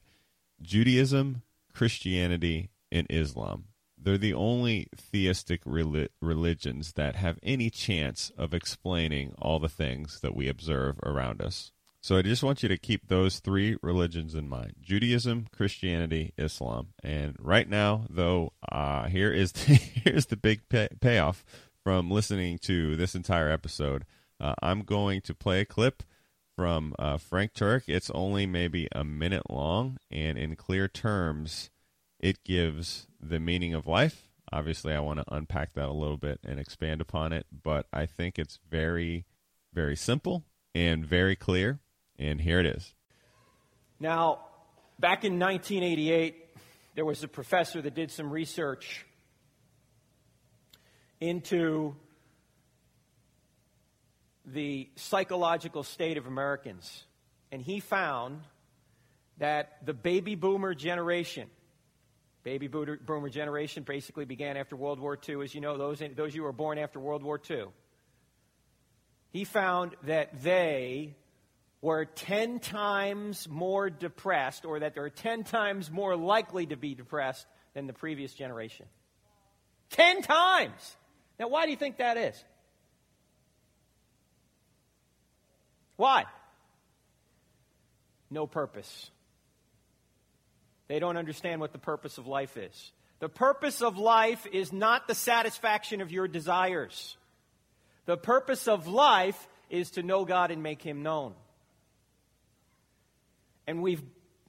[0.61, 3.65] Judaism, Christianity, and Islam.
[4.01, 10.35] They're the only theistic religions that have any chance of explaining all the things that
[10.35, 11.71] we observe around us.
[12.01, 16.93] So I just want you to keep those three religions in mind Judaism, Christianity, Islam.
[17.03, 19.73] And right now, though, uh, here is the,
[20.05, 21.43] here's the big pay- payoff
[21.83, 24.05] from listening to this entire episode.
[24.39, 26.03] Uh, I'm going to play a clip
[26.55, 27.83] from uh, Frank Turek.
[27.87, 31.69] It's only maybe a minute long, and in clear terms,
[32.19, 34.29] it gives the meaning of life.
[34.51, 38.05] Obviously, I want to unpack that a little bit and expand upon it, but I
[38.05, 39.25] think it's very,
[39.73, 41.79] very simple and very clear.
[42.17, 42.93] And here it is.
[43.99, 44.39] Now,
[44.99, 46.35] back in 1988,
[46.95, 49.05] there was a professor that did some research
[51.21, 51.95] into
[54.53, 57.03] the psychological state of Americans.
[57.51, 58.41] And he found
[59.37, 61.49] that the baby boomer generation,
[62.43, 66.41] baby boomer generation basically began after World War II, as you know, those, those you
[66.41, 67.65] who were born after World War II.
[69.31, 71.15] He found that they
[71.81, 77.45] were 10 times more depressed, or that they're 10 times more likely to be depressed
[77.73, 78.85] than the previous generation.
[79.91, 80.97] 10 times!
[81.39, 82.43] Now, why do you think that is?
[85.99, 86.23] Why?
[88.31, 89.11] No purpose.
[90.87, 92.93] They don't understand what the purpose of life is.
[93.19, 97.17] The purpose of life is not the satisfaction of your desires.
[98.05, 101.33] The purpose of life is to know God and make Him known.
[103.67, 104.01] And we've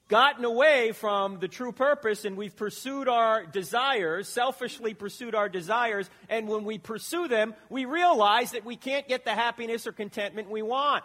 [0.07, 6.09] gotten away from the true purpose and we've pursued our desires, selfishly pursued our desires,
[6.29, 10.49] and when we pursue them, we realize that we can't get the happiness or contentment
[10.49, 11.03] we want.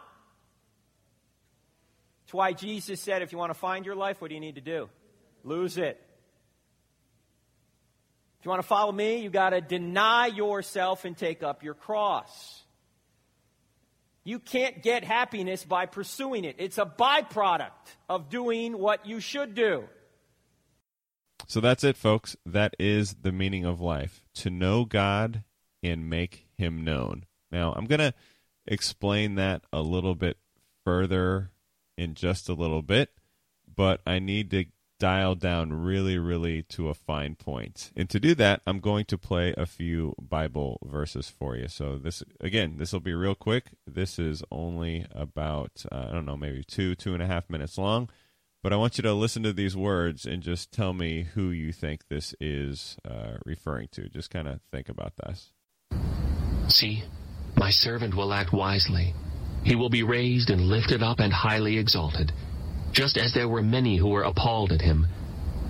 [2.36, 4.61] Why Jesus said, if you want to find your life, what do you need to
[4.61, 4.89] do?
[5.43, 6.01] Lose it.
[8.39, 11.73] If you want to follow me, you got to deny yourself and take up your
[11.73, 12.61] cross.
[14.23, 16.55] You can't get happiness by pursuing it.
[16.59, 17.69] It's a byproduct
[18.09, 19.86] of doing what you should do.
[21.47, 22.36] So that's it, folks.
[22.45, 25.43] That is the meaning of life to know God
[25.83, 27.25] and make Him known.
[27.51, 28.13] Now, I'm going to
[28.67, 30.38] explain that a little bit
[30.83, 31.51] further
[31.97, 33.11] in just a little bit,
[33.73, 34.65] but I need to
[34.99, 37.91] dial down really, really to a fine point.
[37.95, 41.67] And to do that, I'm going to play a few Bible verses for you.
[41.67, 43.71] So this, again, this will be real quick.
[43.85, 47.77] This is only about uh, I don't know, maybe two, two and a half minutes
[47.77, 48.09] long.
[48.63, 51.71] But I want you to listen to these words and just tell me who you
[51.71, 54.09] think this is uh, referring to.
[54.09, 55.51] Just kind of think about this.
[56.67, 57.03] See,
[57.55, 59.13] my servant will act wisely.
[59.66, 62.32] He will be raised and lifted up and highly exalted,
[62.91, 65.07] just as there were many who were appalled at him.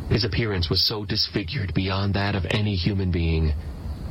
[0.10, 3.54] His appearance was so disfigured beyond that of any human being,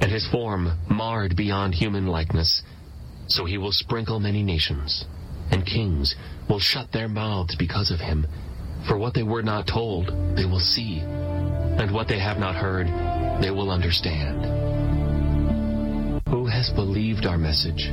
[0.01, 2.63] and his form marred beyond human likeness.
[3.29, 5.05] So he will sprinkle many nations,
[5.51, 6.17] and kings
[6.49, 8.27] will shut their mouths because of him.
[8.89, 12.87] For what they were not told, they will see, and what they have not heard,
[13.43, 14.45] they will understand.
[16.29, 17.93] Who has believed our message?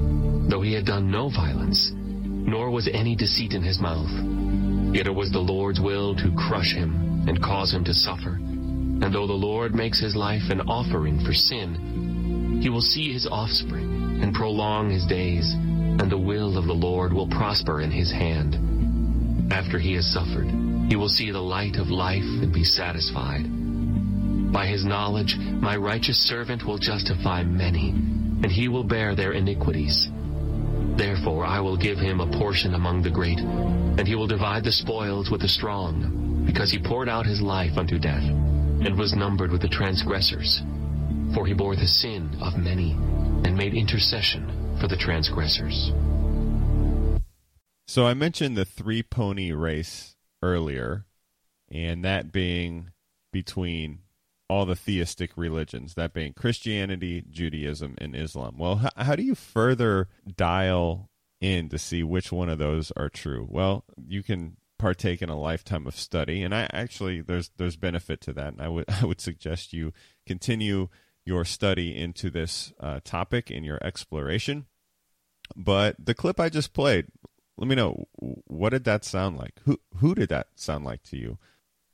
[0.51, 4.11] though he had done no violence, nor was any deceit in his mouth.
[4.93, 8.33] Yet it was the Lord's will to crush him and cause him to suffer.
[8.33, 13.25] And though the Lord makes his life an offering for sin, he will see his
[13.25, 18.11] offspring and prolong his days, and the will of the Lord will prosper in his
[18.11, 19.51] hand.
[19.53, 20.47] After he has suffered,
[20.89, 23.45] he will see the light of life and be satisfied.
[24.51, 30.09] By his knowledge, my righteous servant will justify many, and he will bear their iniquities.
[30.97, 34.71] Therefore I will give him a portion among the great, and he will divide the
[34.71, 39.51] spoils with the strong, because he poured out his life unto death, and was numbered
[39.51, 40.61] with the transgressors.
[41.33, 45.91] For he bore the sin of many, and made intercession for the transgressors.
[47.87, 51.05] So I mentioned the three pony race earlier,
[51.69, 52.91] and that being
[53.31, 53.99] between
[54.51, 58.57] all the theistic religions, that being Christianity, Judaism, and Islam.
[58.57, 63.07] Well, h- how do you further dial in to see which one of those are
[63.07, 63.47] true?
[63.49, 68.19] Well, you can partake in a lifetime of study, and I actually there's there's benefit
[68.21, 69.93] to that, and I would I would suggest you
[70.27, 70.89] continue
[71.23, 74.65] your study into this uh, topic in your exploration.
[75.55, 77.07] But the clip I just played,
[77.57, 79.61] let me know what did that sound like?
[79.63, 81.37] Who who did that sound like to you?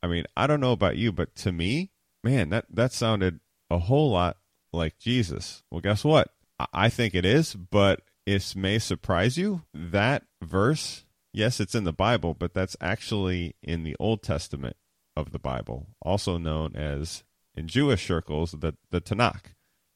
[0.02, 1.92] I mean, I don't know about you, but to me,
[2.24, 3.40] man, that that sounded
[3.70, 4.38] a whole lot
[4.74, 5.64] like Jesus.
[5.72, 6.30] Well, guess what?
[6.74, 9.64] I think it is, but it may surprise you.
[9.74, 14.76] That verse, yes, it's in the Bible, but that's actually in the Old Testament
[15.16, 17.24] of the Bible, also known as
[17.56, 19.54] in Jewish circles the the Tanakh.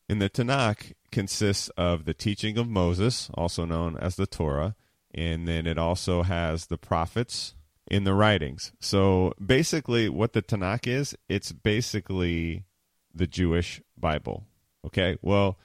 [0.08, 4.76] In the Tanakh consists of the teaching of Moses, also known as the Torah,
[5.14, 7.56] and then it also has the prophets
[7.92, 8.72] in the writings.
[8.80, 12.64] So basically, what the Tanakh is, it's basically
[13.14, 14.46] the Jewish Bible.
[14.88, 15.60] Okay, well,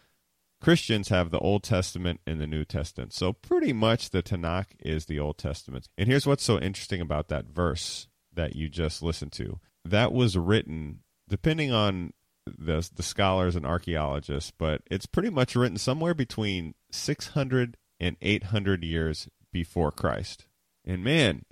[0.60, 3.12] Christians have the Old Testament and the New Testament.
[3.12, 5.88] So pretty much the Tanakh is the Old Testament.
[5.96, 9.60] And here's what's so interesting about that verse that you just listened to.
[9.84, 12.12] That was written, depending on
[12.44, 18.82] the the scholars and archaeologists, but it's pretty much written somewhere between 600 and 800
[18.82, 20.48] years before Christ.
[20.84, 21.44] And man,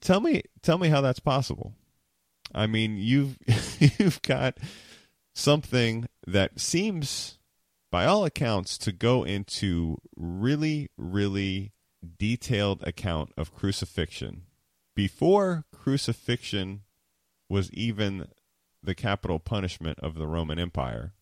[0.00, 1.74] tell me tell me how that's possible.
[2.54, 3.38] I mean, you've
[3.98, 4.58] you've got
[5.34, 7.38] something that seems
[7.90, 11.72] by all accounts to go into really really
[12.18, 14.42] detailed account of crucifixion
[14.98, 16.82] before crucifixion
[17.48, 18.26] was even
[18.82, 21.14] the capital punishment of the Roman Empire.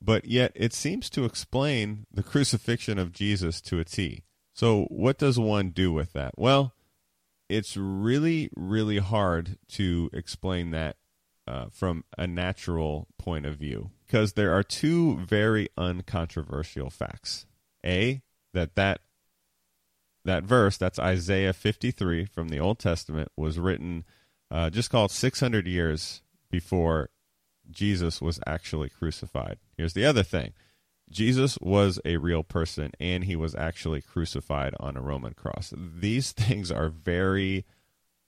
[0.00, 4.22] But yet it seems to explain the crucifixion of Jesus to a T.
[4.54, 6.34] So, what does one do with that?
[6.36, 6.74] Well,
[7.48, 10.96] it's really, really hard to explain that
[11.46, 17.46] uh, from a natural point of view because there are two very uncontroversial facts.
[17.84, 18.22] A,
[18.54, 19.00] that that
[20.24, 24.04] that verse, that's Isaiah 53 from the Old Testament, was written
[24.50, 27.10] uh, just called 600 years before
[27.70, 29.58] Jesus was actually crucified.
[29.76, 30.52] Here's the other thing
[31.14, 35.72] Jesus was a real person and he was actually crucified on a Roman cross.
[35.76, 37.64] These things are very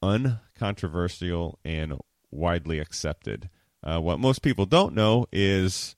[0.03, 1.99] uncontroversial and
[2.31, 3.51] widely accepted.
[3.83, 5.97] Uh, what most people don't know is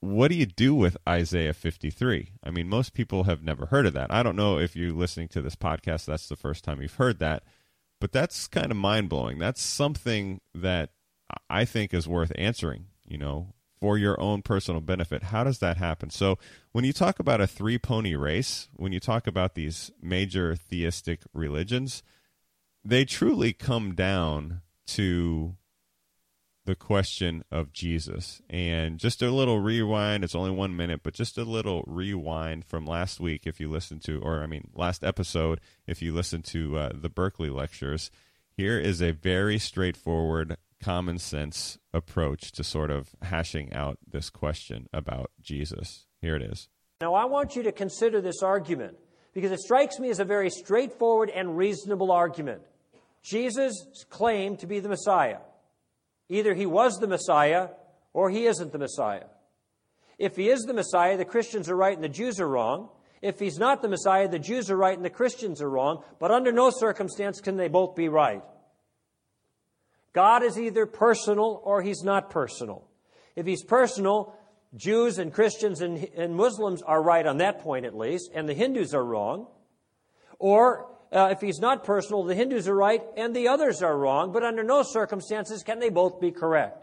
[0.00, 2.32] what do you do with Isaiah 53?
[2.42, 4.12] I mean, most people have never heard of that.
[4.12, 7.18] I don't know if you're listening to this podcast, that's the first time you've heard
[7.18, 7.42] that,
[8.00, 9.38] but that's kind of mind blowing.
[9.38, 10.90] That's something that
[11.50, 15.24] I think is worth answering, you know, for your own personal benefit.
[15.24, 16.10] How does that happen?
[16.10, 16.38] So,
[16.72, 21.20] when you talk about a three pony race, when you talk about these major theistic
[21.32, 22.02] religions,
[22.84, 25.56] they truly come down to
[26.66, 28.40] the question of Jesus.
[28.48, 32.86] And just a little rewind, it's only one minute, but just a little rewind from
[32.86, 36.78] last week, if you listen to, or I mean, last episode, if you listen to
[36.78, 38.10] uh, the Berkeley lectures.
[38.56, 44.88] Here is a very straightforward, common sense approach to sort of hashing out this question
[44.92, 46.06] about Jesus.
[46.20, 46.68] Here it is.
[47.00, 48.96] Now, I want you to consider this argument
[49.32, 52.62] because it strikes me as a very straightforward and reasonable argument.
[53.22, 55.38] Jesus claimed to be the Messiah.
[56.28, 57.68] Either he was the Messiah
[58.12, 59.24] or he isn't the Messiah.
[60.18, 62.90] If he is the Messiah, the Christians are right and the Jews are wrong.
[63.22, 66.02] If he's not the Messiah, the Jews are right and the Christians are wrong.
[66.18, 68.42] But under no circumstance can they both be right.
[70.12, 72.88] God is either personal or he's not personal.
[73.36, 74.34] If he's personal,
[74.76, 78.54] Jews and Christians and, and Muslims are right on that point at least, and the
[78.54, 79.46] Hindus are wrong.
[80.38, 84.32] Or uh, if he's not personal, the Hindus are right and the others are wrong,
[84.32, 86.78] but under no circumstances can they both be correct.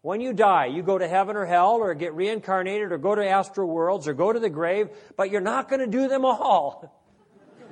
[0.00, 3.24] When you die, you go to heaven or hell or get reincarnated or go to
[3.24, 7.00] astral worlds or go to the grave, but you're not going to do them all.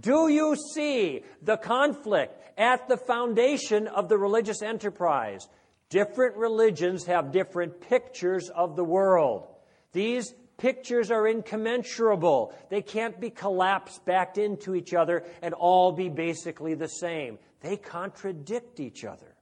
[0.00, 5.48] do you see the conflict at the foundation of the religious enterprise?
[5.88, 9.48] Different religions have different pictures of the world.
[9.92, 12.54] These Pictures are incommensurable.
[12.68, 17.38] They can't be collapsed back into each other and all be basically the same.
[17.62, 19.36] They contradict each other.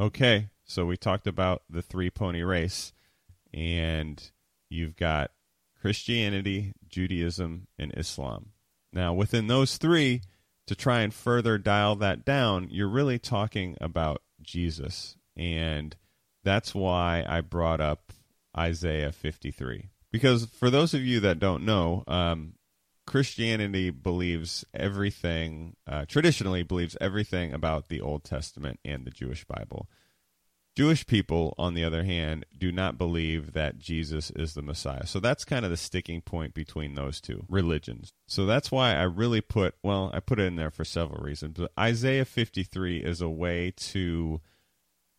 [0.00, 2.92] Okay, so we talked about the three pony race,
[3.54, 4.20] and
[4.68, 5.30] you've got
[5.80, 8.50] Christianity, Judaism, and Islam.
[8.92, 10.22] Now, within those three,
[10.66, 15.16] to try and further dial that down, you're really talking about Jesus.
[15.36, 15.96] And
[16.44, 18.12] that's why I brought up
[18.56, 19.90] Isaiah 53.
[20.10, 22.54] Because for those of you that don't know, um,
[23.06, 29.88] Christianity believes everything, uh, traditionally believes everything about the Old Testament and the Jewish Bible.
[30.76, 35.06] Jewish people, on the other hand, do not believe that Jesus is the Messiah.
[35.06, 38.12] So that's kind of the sticking point between those two religions.
[38.26, 41.54] So that's why I really put, well, I put it in there for several reasons.
[41.56, 44.42] But Isaiah 53 is a way to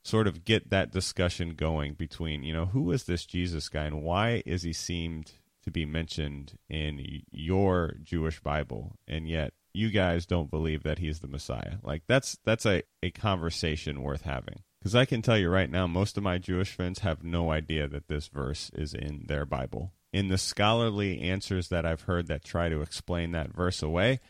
[0.03, 4.03] sort of get that discussion going between, you know, who is this Jesus guy and
[4.03, 5.31] why is he seemed
[5.63, 11.19] to be mentioned in your Jewish Bible and yet you guys don't believe that he's
[11.19, 11.77] the Messiah.
[11.83, 14.61] Like that's that's a, a conversation worth having.
[14.87, 17.89] Because I can tell you right now, most of my Jewish friends have no idea
[17.89, 19.91] that this verse is in their Bible.
[20.13, 24.21] In the scholarly answers that I've heard that try to explain that verse away,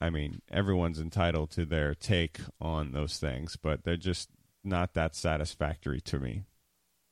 [0.00, 4.30] I mean, everyone's entitled to their take on those things, but they're just
[4.64, 6.42] not that satisfactory to me.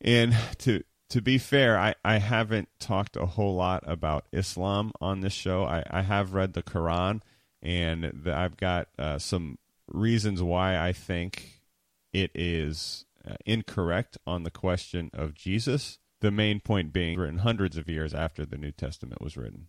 [0.01, 5.21] And to to be fair, I, I haven't talked a whole lot about Islam on
[5.21, 5.63] this show.
[5.63, 7.23] I, I have read the Quran,
[7.63, 11.62] and the, I've got uh, some reasons why I think
[12.13, 15.99] it is uh, incorrect on the question of Jesus.
[16.21, 19.69] The main point being written hundreds of years after the New Testament was written.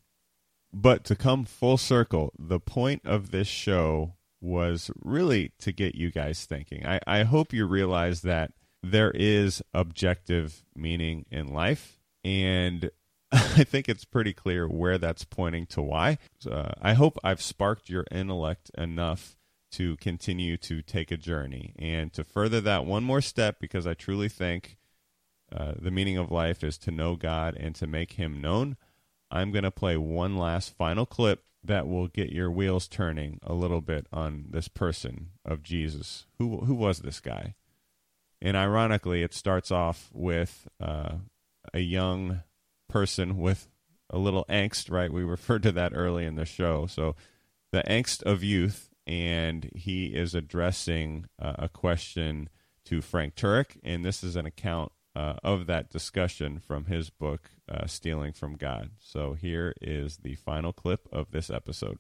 [0.74, 6.12] But to come full circle, the point of this show was really to get you
[6.12, 6.86] guys thinking.
[6.86, 12.92] I, I hope you realize that there is objective meaning in life, and
[13.32, 16.18] I think it's pretty clear where that's pointing to why.
[16.50, 19.38] Uh, I hope I've sparked your intellect enough
[19.74, 23.94] to continue to take a journey and to further that one more step because I
[23.94, 24.78] truly think
[25.56, 28.78] uh, the meaning of life is to know God and to make Him known.
[29.30, 33.54] I'm going to play one last final clip that will get your wheels turning a
[33.54, 36.26] little bit on this person of Jesus.
[36.38, 37.56] Who who was this guy?
[38.42, 41.16] And ironically, it starts off with uh,
[41.74, 42.42] a young
[42.90, 43.70] person with
[44.10, 44.92] a little angst.
[44.92, 46.86] Right, we referred to that early in the show.
[46.88, 47.16] So
[47.72, 52.50] the angst of youth, and he is addressing uh, a question
[52.86, 57.50] to Frank Turek, and this is an account uh, of that discussion from his book,
[57.70, 58.92] uh, Stealing from God.
[59.00, 62.00] So here is the final clip of this episode.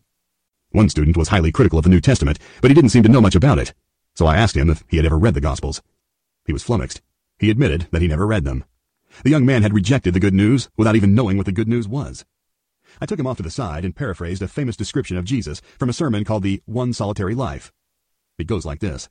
[0.71, 3.21] One student was highly critical of the New Testament, but he didn't seem to know
[3.21, 3.73] much about it.
[4.15, 5.81] So I asked him if he had ever read the Gospels.
[6.45, 7.01] He was flummoxed.
[7.37, 8.63] He admitted that he never read them.
[9.23, 11.87] The young man had rejected the good news without even knowing what the good news
[11.87, 12.25] was.
[13.01, 15.89] I took him off to the side and paraphrased a famous description of Jesus from
[15.89, 17.71] a sermon called The One Solitary Life.
[18.37, 19.09] It goes like this.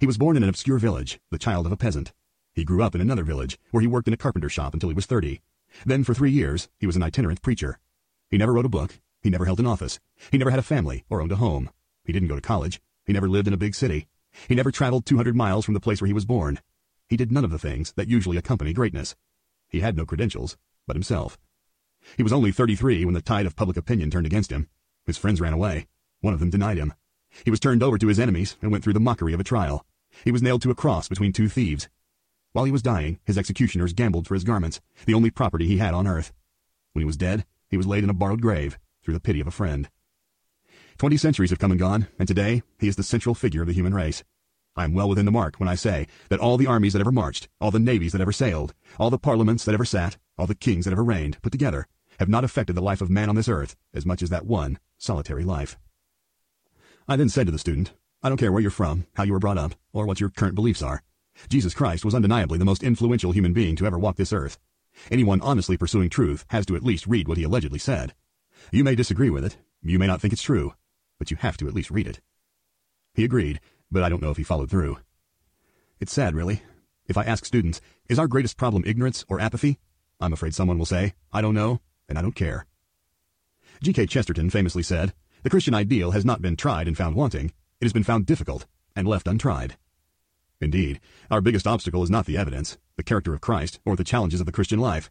[0.00, 2.12] He was born in an obscure village, the child of a peasant.
[2.54, 4.94] He grew up in another village, where he worked in a carpenter shop until he
[4.94, 5.40] was 30.
[5.86, 7.78] Then for three years, he was an itinerant preacher.
[8.28, 9.00] He never wrote a book.
[9.22, 10.00] He never held an office.
[10.30, 11.70] He never had a family or owned a home.
[12.04, 12.80] He didn't go to college.
[13.06, 14.06] He never lived in a big city.
[14.48, 16.58] He never traveled 200 miles from the place where he was born.
[17.08, 19.14] He did none of the things that usually accompany greatness.
[19.68, 20.56] He had no credentials,
[20.86, 21.38] but himself.
[22.16, 24.68] He was only 33 when the tide of public opinion turned against him.
[25.06, 25.86] His friends ran away.
[26.20, 26.94] One of them denied him.
[27.44, 29.86] He was turned over to his enemies and went through the mockery of a trial.
[30.24, 31.88] He was nailed to a cross between two thieves.
[32.52, 35.94] While he was dying, his executioners gambled for his garments, the only property he had
[35.94, 36.32] on earth.
[36.92, 39.46] When he was dead, he was laid in a borrowed grave through the pity of
[39.46, 39.88] a friend.
[40.98, 43.72] Twenty centuries have come and gone, and today he is the central figure of the
[43.72, 44.22] human race.
[44.76, 47.12] I am well within the mark when I say that all the armies that ever
[47.12, 50.54] marched, all the navies that ever sailed, all the parliaments that ever sat, all the
[50.54, 51.86] kings that ever reigned, put together,
[52.22, 54.78] have not affected the life of man on this earth as much as that one
[54.96, 55.76] solitary life.
[57.08, 57.92] I then said to the student,
[58.22, 60.54] I don't care where you're from, how you were brought up, or what your current
[60.54, 61.02] beliefs are.
[61.48, 64.56] Jesus Christ was undeniably the most influential human being to ever walk this earth.
[65.10, 68.14] Anyone honestly pursuing truth has to at least read what he allegedly said.
[68.70, 70.74] You may disagree with it, you may not think it's true,
[71.18, 72.20] but you have to at least read it.
[73.14, 73.58] He agreed,
[73.90, 74.98] but I don't know if he followed through.
[75.98, 76.62] It's sad, really.
[77.08, 79.80] If I ask students, is our greatest problem ignorance or apathy?
[80.20, 81.80] I'm afraid someone will say, I don't know,
[82.12, 82.66] and I don't care.
[83.82, 84.04] G.K.
[84.04, 85.14] Chesterton famously said,
[85.44, 87.46] The Christian ideal has not been tried and found wanting,
[87.80, 89.78] it has been found difficult and left untried.
[90.60, 94.40] Indeed, our biggest obstacle is not the evidence, the character of Christ, or the challenges
[94.40, 95.10] of the Christian life.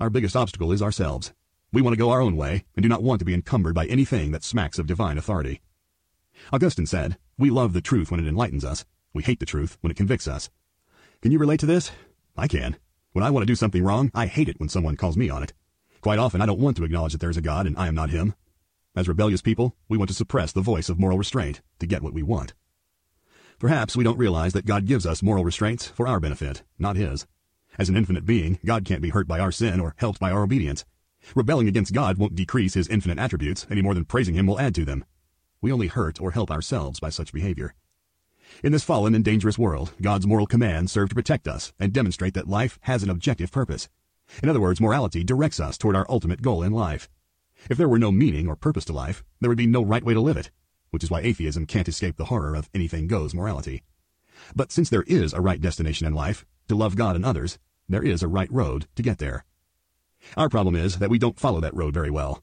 [0.00, 1.32] Our biggest obstacle is ourselves.
[1.72, 3.86] We want to go our own way and do not want to be encumbered by
[3.86, 5.60] anything that smacks of divine authority.
[6.52, 8.84] Augustine said, We love the truth when it enlightens us.
[9.12, 10.50] We hate the truth when it convicts us.
[11.22, 11.92] Can you relate to this?
[12.36, 12.76] I can.
[13.12, 15.44] When I want to do something wrong, I hate it when someone calls me on
[15.44, 15.52] it.
[16.04, 17.94] Quite often, I don't want to acknowledge that there is a God and I am
[17.94, 18.34] not him.
[18.94, 22.12] As rebellious people, we want to suppress the voice of moral restraint to get what
[22.12, 22.52] we want.
[23.58, 27.26] Perhaps we don't realize that God gives us moral restraints for our benefit, not his.
[27.78, 30.42] As an infinite being, God can't be hurt by our sin or helped by our
[30.42, 30.84] obedience.
[31.34, 34.74] Rebelling against God won't decrease his infinite attributes any more than praising him will add
[34.74, 35.06] to them.
[35.62, 37.74] We only hurt or help ourselves by such behavior.
[38.62, 42.34] In this fallen and dangerous world, God's moral commands serve to protect us and demonstrate
[42.34, 43.88] that life has an objective purpose.
[44.42, 47.08] In other words, morality directs us toward our ultimate goal in life.
[47.70, 50.14] If there were no meaning or purpose to life, there would be no right way
[50.14, 50.50] to live it,
[50.90, 53.82] which is why atheism can't escape the horror of anything goes morality.
[54.54, 58.02] But since there is a right destination in life, to love God and others, there
[58.02, 59.44] is a right road to get there.
[60.36, 62.42] Our problem is that we don't follow that road very well.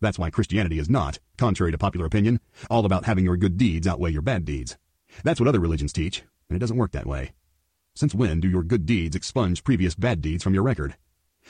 [0.00, 2.40] That's why Christianity is not, contrary to popular opinion,
[2.70, 4.76] all about having your good deeds outweigh your bad deeds.
[5.24, 7.32] That's what other religions teach, and it doesn't work that way.
[7.94, 10.96] Since when do your good deeds expunge previous bad deeds from your record?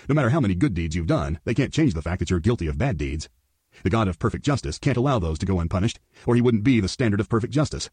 [0.08, 2.40] No matter how many good deeds you've done, they can't change the fact that you're
[2.40, 3.28] guilty of bad deeds.
[3.82, 6.80] The God of perfect justice can't allow those to go unpunished, or he wouldn't be
[6.80, 7.90] the standard of perfect justice.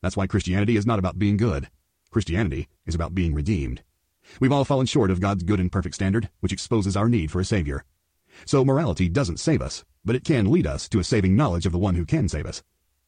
[0.00, 1.70] That's why Christianity is not about being good.
[2.10, 3.82] Christianity is about being redeemed.
[4.40, 7.40] We've all fallen short of God's good and perfect standard, which exposes our need for
[7.40, 7.84] a Savior.
[8.44, 11.72] So morality doesn't save us, but it can lead us to a saving knowledge of
[11.72, 12.62] the one who can save us.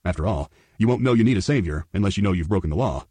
[0.05, 2.77] After all, you won't know you need a Savior unless you know you've broken the
[2.77, 3.07] law.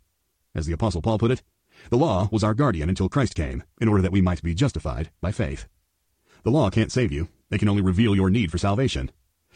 [0.55, 1.41] As the Apostle Paul put it,
[1.89, 5.09] the law was our guardian until Christ came, in order that we might be justified
[5.21, 5.67] by faith.
[6.43, 7.29] The law can't save you.
[7.51, 9.11] It can only reveal your need for salvation.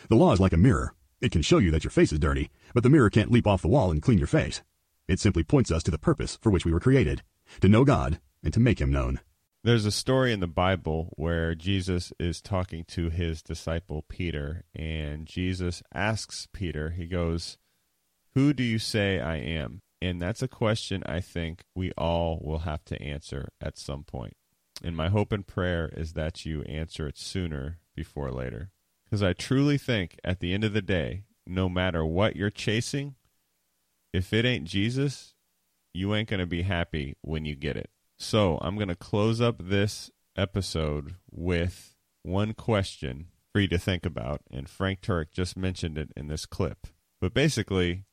[0.10, 0.94] The law is like a mirror.
[1.20, 3.62] It can show you that your face is dirty, but the mirror can't leap off
[3.62, 4.62] the wall and clean your face.
[5.08, 7.24] It simply points us to the purpose for which we were created,
[7.62, 9.20] to know God and to make him known.
[9.64, 15.26] There's a story in the Bible where Jesus is talking to his disciple Peter, and
[15.26, 17.58] Jesus asks Peter, he goes,
[18.36, 19.82] Who do you say I am?
[20.02, 24.36] And that's a question I think we all will have to answer at some point.
[24.84, 28.70] And my hope and prayer is that you answer it sooner before later.
[29.06, 33.16] Because I truly think at the end of the day, no matter what you're chasing,
[34.14, 35.34] if it ain't Jesus,
[35.94, 37.90] you ain't going to be happy when you get it.
[38.20, 44.06] So I'm going to close up this episode with one question for you to think
[44.06, 44.42] about.
[44.52, 46.88] And Frank Turek just mentioned it in this clip.
[47.20, 48.06] But basically,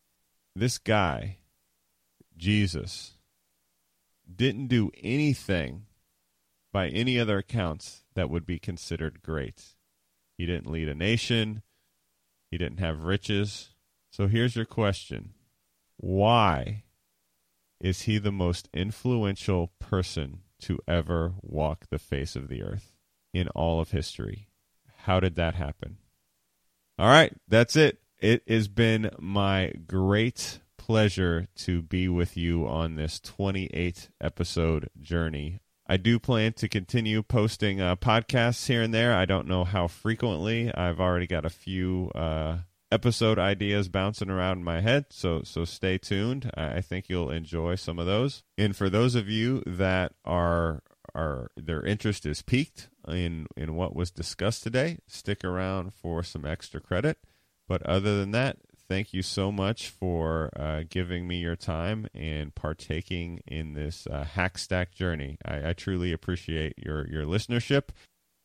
[0.55, 1.39] this guy
[2.37, 3.13] Jesus
[4.33, 5.87] didn't do anything
[6.73, 9.63] by any other accounts that would be considered great.
[10.37, 11.63] He didn't lead a nation.
[12.51, 13.71] He didn't have riches.
[14.11, 15.35] So here's your question
[15.97, 16.85] Why
[17.81, 22.93] is he the most influential person to ever walk the face of the earth
[23.33, 24.49] in all of history?
[25.03, 25.99] How did that happen?
[26.99, 27.99] All right, that's it.
[28.19, 35.59] It has been my great pleasure to be with you on this 28 episode journey.
[35.87, 39.15] I do plan to continue posting uh, podcasts here and there.
[39.15, 40.71] I don't know how frequently.
[40.75, 42.59] I've already got a few uh,
[42.93, 46.51] episode ideas bouncing around in my head, so so stay tuned.
[46.55, 48.43] I, think you'll enjoy some of those.
[48.59, 50.83] And for those of you that are
[51.15, 56.45] are their interest is piqued in in what was discussed today, stick around for some
[56.45, 57.17] extra credit.
[57.67, 58.59] But other than that,
[58.89, 64.25] thank you so much for uh, giving me your time and partaking in this uh,
[64.25, 65.39] hack stack journey.
[65.45, 67.91] I, I, truly appreciate your, your listenership.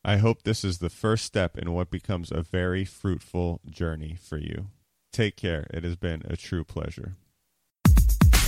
[0.04, 4.38] I hope this is the first step in what becomes a very fruitful journey for
[4.38, 4.68] you.
[5.12, 5.68] Take care.
[5.72, 7.16] It has been a true pleasure.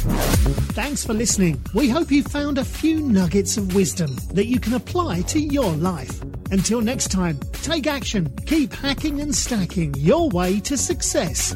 [0.01, 1.61] Thanks for listening.
[1.75, 5.71] We hope you found a few nuggets of wisdom that you can apply to your
[5.73, 6.21] life.
[6.51, 11.55] Until next time, take action, keep hacking and stacking your way to success.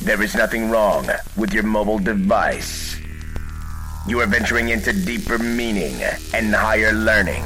[0.00, 2.96] There is nothing wrong with your mobile device.
[4.06, 6.00] You are venturing into deeper meaning
[6.32, 7.42] and higher learning.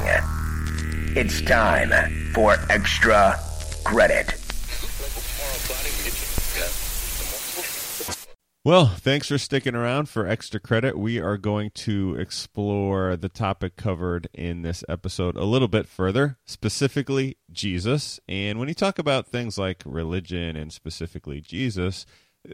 [1.13, 1.89] It's time
[2.31, 3.37] for extra
[3.83, 4.33] credit.
[8.63, 10.97] Well, thanks for sticking around for extra credit.
[10.97, 16.37] We are going to explore the topic covered in this episode a little bit further,
[16.45, 18.21] specifically Jesus.
[18.29, 22.05] And when you talk about things like religion and specifically Jesus,
[22.49, 22.53] uh,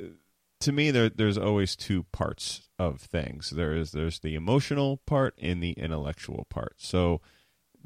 [0.61, 3.51] to me there there's always two parts of things.
[3.51, 6.73] There is there's the emotional part and the intellectual part.
[6.77, 7.21] So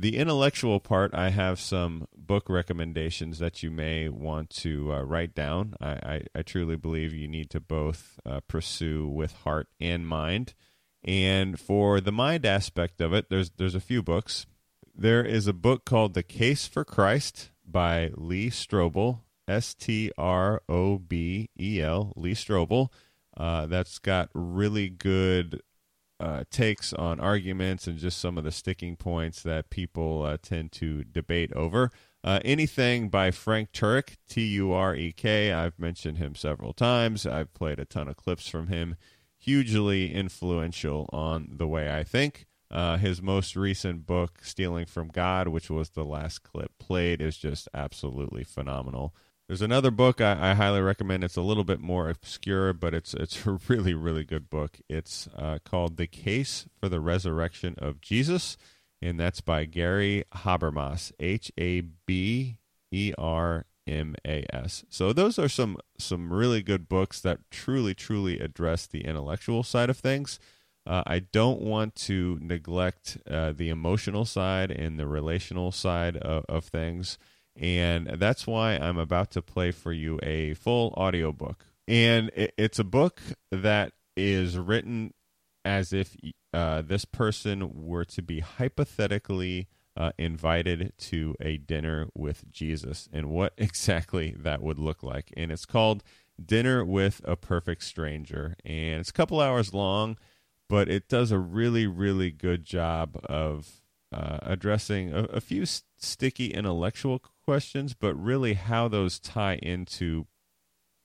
[0.01, 5.35] the intellectual part, I have some book recommendations that you may want to uh, write
[5.35, 5.75] down.
[5.79, 10.55] I, I, I, truly believe you need to both uh, pursue with heart and mind.
[11.03, 14.47] And for the mind aspect of it, there's there's a few books.
[14.95, 20.63] There is a book called The Case for Christ by Lee Strobel, S T R
[20.67, 22.89] O B E L, Lee Strobel.
[23.37, 25.61] Uh, that's got really good
[26.21, 30.71] uh, takes on arguments and just some of the sticking points that people uh, tend
[30.73, 31.89] to debate over.
[32.23, 35.51] Uh, anything by Frank Turek, T U R E K.
[35.51, 37.25] I've mentioned him several times.
[37.25, 38.95] I've played a ton of clips from him.
[39.39, 42.45] Hugely influential on the way I think.
[42.69, 47.37] Uh, his most recent book, Stealing from God, which was the last clip played, is
[47.37, 49.15] just absolutely phenomenal.
[49.51, 51.25] There's another book I, I, highly recommend.
[51.25, 54.79] It's a little bit more obscure, but it's it's a really really good book.
[54.87, 58.55] It's uh, called "The Case for the Resurrection of Jesus,"
[59.01, 62.59] and that's by Gary Habermas, H A B
[62.93, 64.85] E R M A S.
[64.87, 69.89] So those are some some really good books that truly truly address the intellectual side
[69.89, 70.39] of things.
[70.87, 76.45] Uh, I don't want to neglect uh, the emotional side and the relational side of,
[76.47, 77.17] of things.
[77.61, 81.63] And that's why I'm about to play for you a full audiobook.
[81.87, 83.21] And it's a book
[83.51, 85.13] that is written
[85.63, 86.17] as if
[86.53, 93.29] uh, this person were to be hypothetically uh, invited to a dinner with Jesus and
[93.29, 95.31] what exactly that would look like.
[95.37, 96.03] And it's called
[96.43, 98.55] Dinner with a Perfect Stranger.
[98.65, 100.17] And it's a couple hours long,
[100.67, 103.81] but it does a really, really good job of
[104.11, 110.27] uh, addressing a, a few st- sticky intellectual questions, but really how those tie into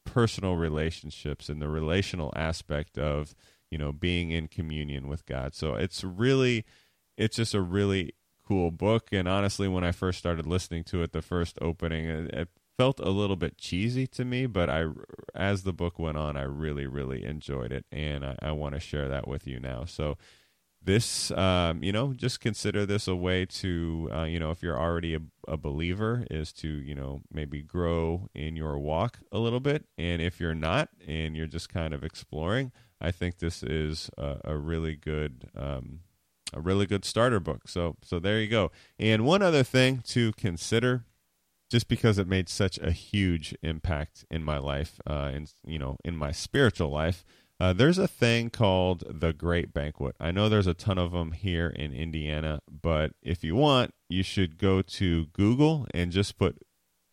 [0.04, 3.34] personal relationships and the relational aspect of
[3.70, 5.54] you know being in communion with God.
[5.54, 6.64] So it's really
[7.18, 8.14] it's just a really
[8.46, 12.32] cool book and honestly when I first started listening to it the first opening it,
[12.32, 12.48] it
[12.78, 14.84] felt a little bit cheesy to me but I
[15.34, 18.80] as the book went on I really really enjoyed it and I, I want to
[18.80, 19.84] share that with you now.
[19.84, 20.16] So
[20.86, 24.78] this um, you know just consider this a way to uh, you know if you're
[24.78, 29.60] already a, a, believer is to you know maybe grow in your walk a little
[29.60, 29.84] bit.
[29.98, 34.38] And if you're not and you're just kind of exploring i think this is a,
[34.44, 36.00] a really good um,
[36.52, 37.68] a really good starter book.
[37.68, 38.70] So so there you go.
[38.98, 41.04] And one other thing to consider
[41.70, 45.96] just because it made such a huge impact in my life uh, and you know
[46.04, 47.24] in my spiritual life
[47.58, 50.14] uh, there's a thing called the Great Banquet.
[50.20, 54.22] I know there's a ton of them here in Indiana, but if you want, you
[54.22, 56.62] should go to Google and just put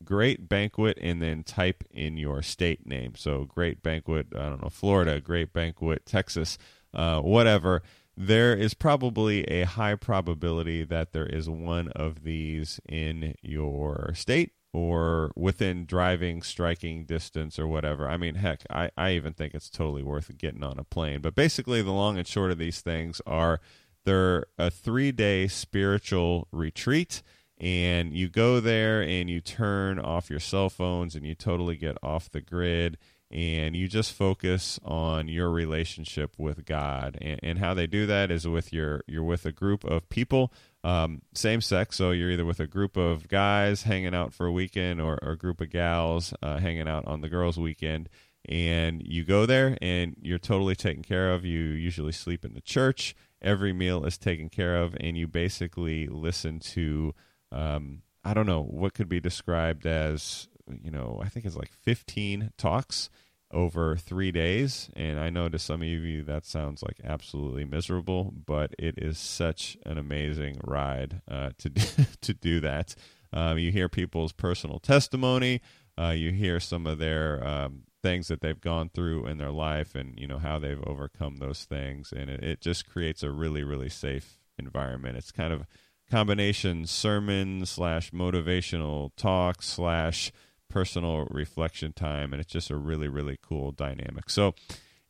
[0.03, 3.13] Great Banquet and then type in your state name.
[3.15, 6.57] So, Great Banquet, I don't know, Florida, Great Banquet, Texas,
[6.93, 7.81] uh, whatever.
[8.15, 14.51] There is probably a high probability that there is one of these in your state
[14.73, 18.09] or within driving striking distance or whatever.
[18.09, 21.21] I mean, heck, I, I even think it's totally worth getting on a plane.
[21.21, 23.61] But basically, the long and short of these things are
[24.03, 27.21] they're a three day spiritual retreat.
[27.59, 31.97] And you go there and you turn off your cell phones and you totally get
[32.03, 32.97] off the grid
[33.33, 37.17] and you just focus on your relationship with God.
[37.19, 40.53] And, and how they do that is with your you're with a group of people
[40.83, 41.95] um, same sex.
[41.95, 45.31] So you're either with a group of guys hanging out for a weekend or, or
[45.31, 48.09] a group of gals uh, hanging out on the girls' weekend.
[48.47, 51.45] And you go there and you're totally taken care of.
[51.45, 53.15] You usually sleep in the church.
[53.41, 54.95] Every meal is taken care of.
[54.99, 57.15] And you basically listen to,
[57.51, 60.49] um, I don't know, what could be described as,
[60.83, 63.09] you know, I think it's like 15 talks
[63.53, 64.89] over three days.
[64.95, 69.17] And I know to some of you that sounds like absolutely miserable, but it is
[69.17, 71.85] such an amazing ride uh, to do,
[72.21, 72.95] to do that.
[73.31, 75.61] Um, you hear people's personal testimony.
[75.97, 79.95] Uh, you hear some of their um, things that they've gone through in their life,
[79.95, 83.63] and you know how they've overcome those things, and it, it just creates a really,
[83.63, 85.17] really safe environment.
[85.17, 85.65] It's kind of
[86.09, 90.31] combination sermon slash motivational talk slash
[90.73, 94.27] personal reflection time and it's just a really really cool dynamic.
[94.27, 94.55] So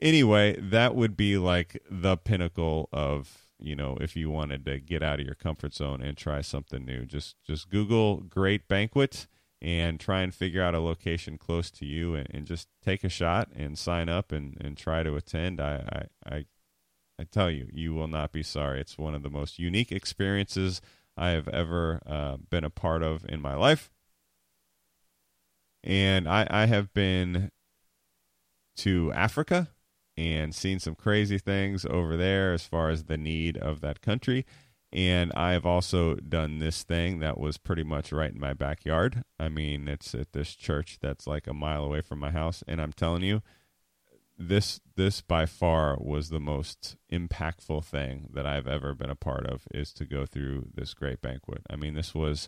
[0.02, 5.02] anyway that would be like the pinnacle of you know if you wanted to get
[5.02, 7.06] out of your comfort zone and try something new.
[7.06, 9.26] Just just google great banquet
[9.61, 13.10] and try and figure out a location close to you and, and just take a
[13.10, 15.61] shot and sign up and, and try to attend.
[15.61, 16.45] I, I i
[17.18, 18.81] i tell you you will not be sorry.
[18.81, 20.81] It's one of the most unique experiences
[21.15, 23.92] i have ever uh, been a part of in my life
[25.84, 27.49] and I, I have been
[28.77, 29.69] to Africa
[30.15, 34.45] and seen some crazy things over there as far as the need of that country.
[34.91, 39.23] And I've also done this thing that was pretty much right in my backyard.
[39.39, 42.64] I mean, it's at this church that's like a mile away from my house.
[42.68, 43.41] And I'm telling you,
[44.38, 49.45] this this by far was the most impactful thing that I've ever been a part
[49.47, 51.61] of is to go through this great banquet.
[51.69, 52.47] I mean, this was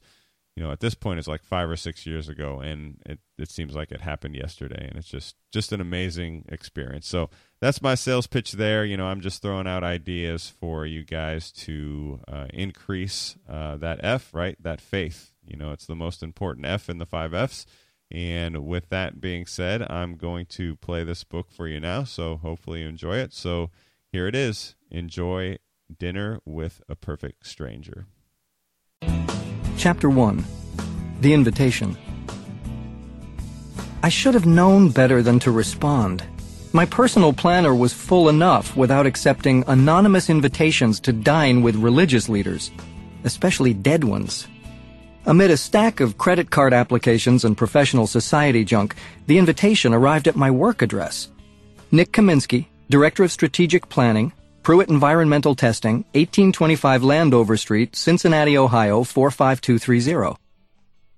[0.56, 3.52] you know, at this point it's like five or six years ago, and it, it
[3.52, 7.08] seems like it happened yesterday, and it's just just an amazing experience.
[7.08, 7.30] So
[7.60, 8.86] that's my sales pitch there.
[8.86, 14.00] You know, I'm just throwing out ideas for you guys to uh, increase uh, that
[14.02, 14.56] F, right?
[14.62, 15.34] That faith.
[15.46, 17.66] You know, it's the most important F in the five Fs.
[18.12, 22.04] And with that being said, I'm going to play this book for you now.
[22.04, 23.34] So hopefully you enjoy it.
[23.34, 23.72] So
[24.12, 24.76] here it is.
[24.92, 25.58] Enjoy
[25.98, 28.06] Dinner with a Perfect Stranger.
[29.86, 30.44] Chapter 1
[31.22, 31.96] The Invitation
[34.02, 36.24] I should have known better than to respond.
[36.74, 42.72] My personal planner was full enough without accepting anonymous invitations to dine with religious leaders,
[43.26, 44.48] especially dead ones.
[45.28, 48.96] Amid a stack of credit card applications and professional society junk,
[49.28, 51.30] the invitation arrived at my work address.
[51.92, 54.34] Nick Kaminsky, Director of Strategic Planning,
[54.66, 60.42] Pruitt Environmental Testing, 1825 Landover Street, Cincinnati, Ohio 45230.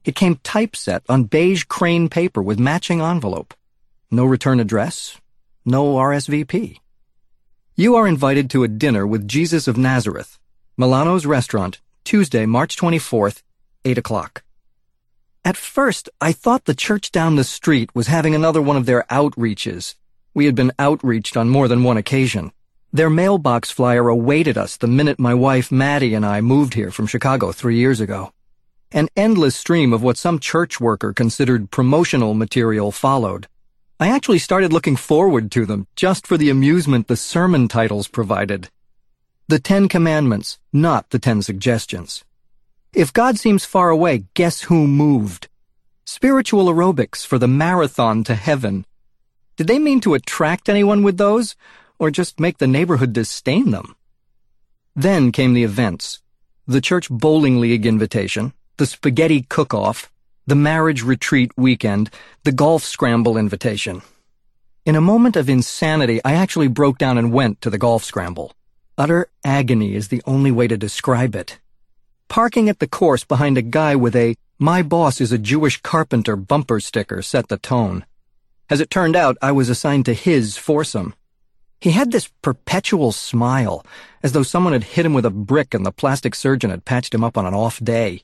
[0.03, 3.53] It came typeset on beige crane paper with matching envelope.
[4.11, 5.21] No return address,
[5.63, 6.79] no RSVP.
[7.77, 10.37] You are invited to a dinner with Jesus of Nazareth,
[10.75, 13.43] Milano's Restaurant, Tuesday, March 24th,
[13.85, 14.43] 8 o'clock.
[15.45, 19.05] At first, I thought the church down the street was having another one of their
[19.09, 19.95] outreaches.
[20.33, 22.51] We had been outreached on more than one occasion.
[22.97, 27.05] Their mailbox flyer awaited us the minute my wife Maddie and I moved here from
[27.05, 28.31] Chicago three years ago.
[28.91, 33.47] An endless stream of what some church worker considered promotional material followed.
[33.99, 38.71] I actually started looking forward to them just for the amusement the sermon titles provided.
[39.47, 42.25] The Ten Commandments, not the Ten Suggestions.
[42.95, 45.49] If God seems far away, guess who moved?
[46.03, 48.87] Spiritual aerobics for the marathon to heaven.
[49.55, 51.55] Did they mean to attract anyone with those?
[51.99, 53.95] Or just make the neighborhood disdain them.
[54.95, 56.21] Then came the events.
[56.67, 60.11] The church bowling league invitation, the spaghetti cook-off,
[60.45, 62.09] the marriage retreat weekend,
[62.43, 64.01] the golf scramble invitation.
[64.85, 68.53] In a moment of insanity, I actually broke down and went to the golf scramble.
[68.97, 71.59] Utter agony is the only way to describe it.
[72.29, 76.35] Parking at the course behind a guy with a My boss is a Jewish carpenter
[76.35, 78.05] bumper sticker set the tone.
[78.69, 81.13] As it turned out, I was assigned to his foursome.
[81.79, 83.85] He had this perpetual smile,
[84.23, 87.13] as though someone had hit him with a brick and the plastic surgeon had patched
[87.13, 88.23] him up on an off day.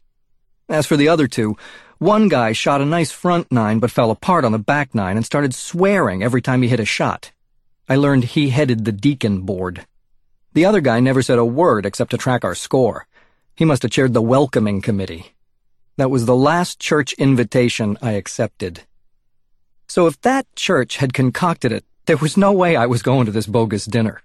[0.70, 1.56] As for the other two,
[2.00, 5.26] one guy shot a nice front nine but fell apart on the back nine and
[5.26, 7.32] started swearing every time he hit a shot.
[7.88, 9.86] I learned he headed the deacon board.
[10.54, 13.08] The other guy never said a word except to track our score.
[13.56, 15.34] He must have chaired the welcoming committee.
[15.98, 18.84] That was the last church invitation I accepted.
[19.88, 23.32] So if that church had concocted it, there was no way I was going to
[23.32, 24.22] this bogus dinner.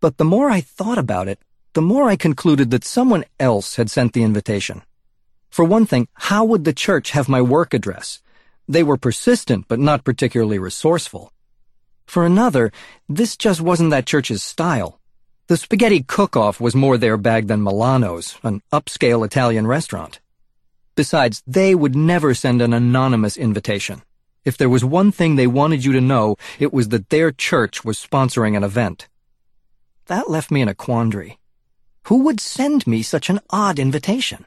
[0.00, 1.38] But the more I thought about it,
[1.74, 4.82] the more I concluded that someone else had sent the invitation.
[5.50, 8.22] For one thing, how would the church have my work address?
[8.66, 11.32] They were persistent, but not particularly resourceful.
[12.06, 12.72] For another,
[13.08, 14.98] this just wasn't that church's style.
[15.48, 20.20] The spaghetti cook-off was more their bag than Milano's, an upscale Italian restaurant.
[20.94, 24.02] Besides, they would never send an anonymous invitation.
[24.44, 27.84] If there was one thing they wanted you to know, it was that their church
[27.84, 29.08] was sponsoring an event.
[30.06, 31.38] That left me in a quandary.
[32.06, 34.46] Who would send me such an odd invitation?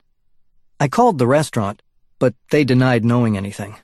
[0.79, 1.81] I called the restaurant,
[2.19, 3.77] but they denied knowing anything.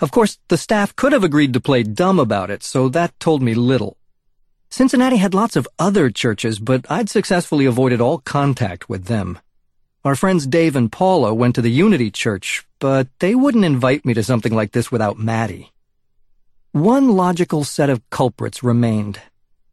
[0.00, 3.40] Of course, the staff could have agreed to play dumb about it, so that told
[3.40, 3.96] me little.
[4.68, 9.38] Cincinnati had lots of other churches, but I'd successfully avoided all contact with them.
[10.04, 14.14] Our friends Dave and Paula went to the Unity Church, but they wouldn't invite me
[14.14, 15.72] to something like this without Maddie.
[16.72, 19.20] One logical set of culprits remained.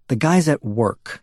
[0.07, 1.21] The guys at work.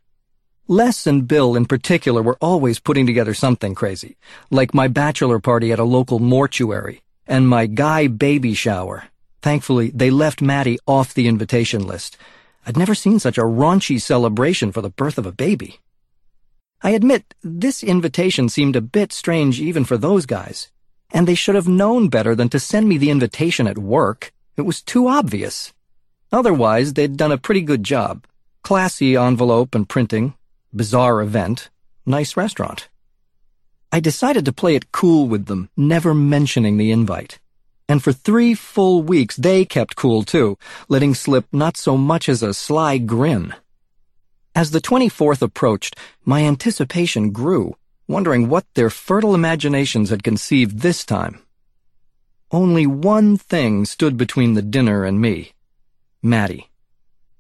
[0.69, 4.17] Les and Bill in particular were always putting together something crazy,
[4.51, 9.05] like my bachelor party at a local mortuary and my guy baby shower.
[9.43, 12.17] Thankfully, they left Maddie off the invitation list.
[12.67, 15.81] I'd never seen such a raunchy celebration for the birth of a baby.
[16.83, 20.71] I admit, this invitation seemed a bit strange even for those guys,
[21.13, 24.33] and they should have known better than to send me the invitation at work.
[24.57, 25.73] It was too obvious.
[26.33, 28.25] Otherwise, they'd done a pretty good job.
[28.63, 30.35] Classy envelope and printing,
[30.75, 31.71] bizarre event,
[32.07, 32.89] nice restaurant.
[33.93, 37.41] I decided to play it cool with them, never mentioning the invite.
[37.89, 40.57] And for three full weeks, they kept cool too,
[40.89, 43.53] letting slip not so much as a sly grin.
[44.55, 47.77] As the 24th approached, my anticipation grew,
[48.11, 51.41] wondering what their fertile imaginations had conceived this time.
[52.51, 55.53] Only one thing stood between the dinner and me.
[56.23, 56.69] Maddie.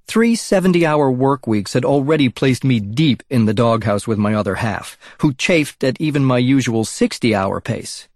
[0.07, 4.57] Three 70-hour work weeks had already placed me deep in the doghouse with my other
[4.57, 8.09] half, who chafed at even my usual 60-hour pace.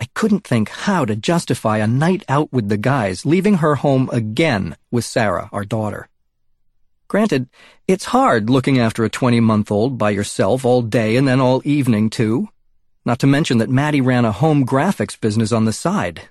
[0.00, 4.10] I couldn't think how to justify a night out with the guys, leaving her home
[4.12, 6.08] again with Sarah, our daughter.
[7.08, 7.48] Granted,
[7.86, 12.48] it's hard looking after a 20-month-old by yourself all day and then all evening, too.
[13.04, 16.22] Not to mention that Maddie ran a home graphics business on the side.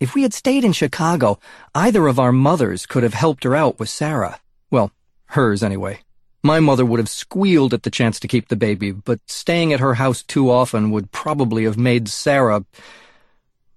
[0.00, 1.38] If we had stayed in Chicago,
[1.74, 4.40] either of our mothers could have helped her out with Sarah.
[4.70, 4.92] Well,
[5.26, 6.00] hers anyway.
[6.42, 9.80] My mother would have squealed at the chance to keep the baby, but staying at
[9.80, 12.64] her house too often would probably have made Sarah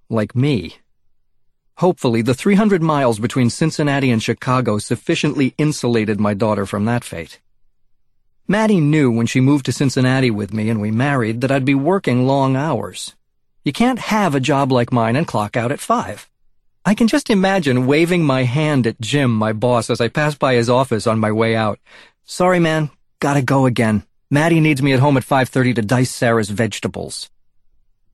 [0.09, 0.77] like me.
[1.83, 7.41] Hopefully, the 300 miles between Cincinnati and Chicago sufficiently insulated my daughter from that fate.
[8.47, 11.75] Maddie knew when she moved to Cincinnati with me and we married that I'd be
[11.75, 13.15] working long hours.
[13.65, 16.29] You can't have a job like mine and clock out at five.
[16.85, 20.53] I can just imagine waving my hand at Jim, my boss, as I pass by
[20.53, 21.79] his office on my way out.
[22.23, 22.91] Sorry, man.
[23.19, 24.03] Gotta go again.
[24.31, 27.29] Maddie needs me at home at 5.30 to dice Sarah's vegetables.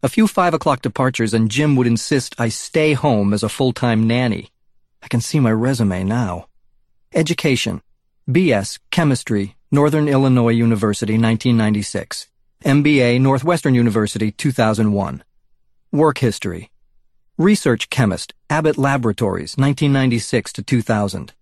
[0.02, 4.08] A few five o'clock departures and Jim would insist I stay home as a full-time
[4.08, 4.50] nanny.
[5.04, 6.48] I can see my resume now.
[7.14, 7.82] Education.
[8.32, 8.80] B.S.
[8.92, 12.28] Chemistry, Northern Illinois University, 1996.
[12.64, 15.22] MBA, Northwestern University, 2001.
[15.92, 16.72] Work history.
[17.38, 21.34] Research chemist, Abbott Laboratories, 1996 to 2000.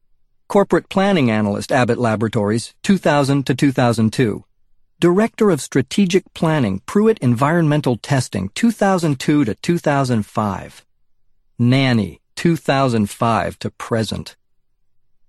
[0.47, 4.45] Corporate planning analyst, Abbott Laboratories, 2000 to 2002.
[4.99, 10.85] Director of Strategic Planning, Pruitt Environmental Testing, 2002 to 2005.
[11.59, 14.35] Nanny, 2005 to present.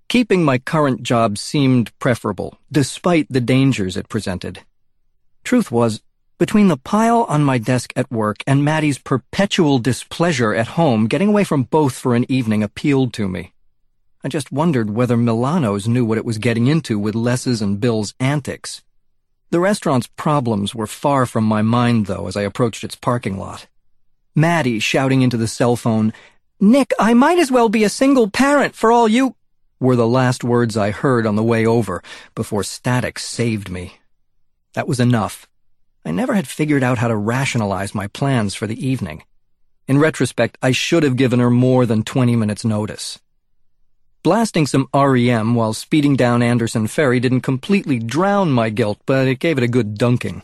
[0.09, 4.61] Keeping my current job seemed preferable, despite the dangers it presented.
[5.45, 6.01] Truth was,
[6.39, 11.29] between the pile on my desk at work and Maddie's perpetual displeasure at home, getting
[11.29, 13.53] away from both for an evening appealed to me.
[14.25, 18.15] I just wondered whether Milano's knew what it was getting into with Les's and Bill's
[18.19, 18.83] antics.
[19.51, 23.67] The restaurant's problems were far from my mind, though, as I approached its parking lot.
[24.35, 26.13] Maddie shouting into the cell phone,
[26.61, 29.37] Nick, I might as well be a single parent for all you,
[29.81, 32.03] were the last words I heard on the way over
[32.35, 33.95] before static saved me.
[34.75, 35.49] That was enough.
[36.05, 39.23] I never had figured out how to rationalize my plans for the evening.
[39.87, 43.19] In retrospect, I should have given her more than 20 minutes notice.
[44.23, 49.39] Blasting some REM while speeding down Anderson Ferry didn't completely drown my guilt, but it
[49.39, 50.43] gave it a good dunking.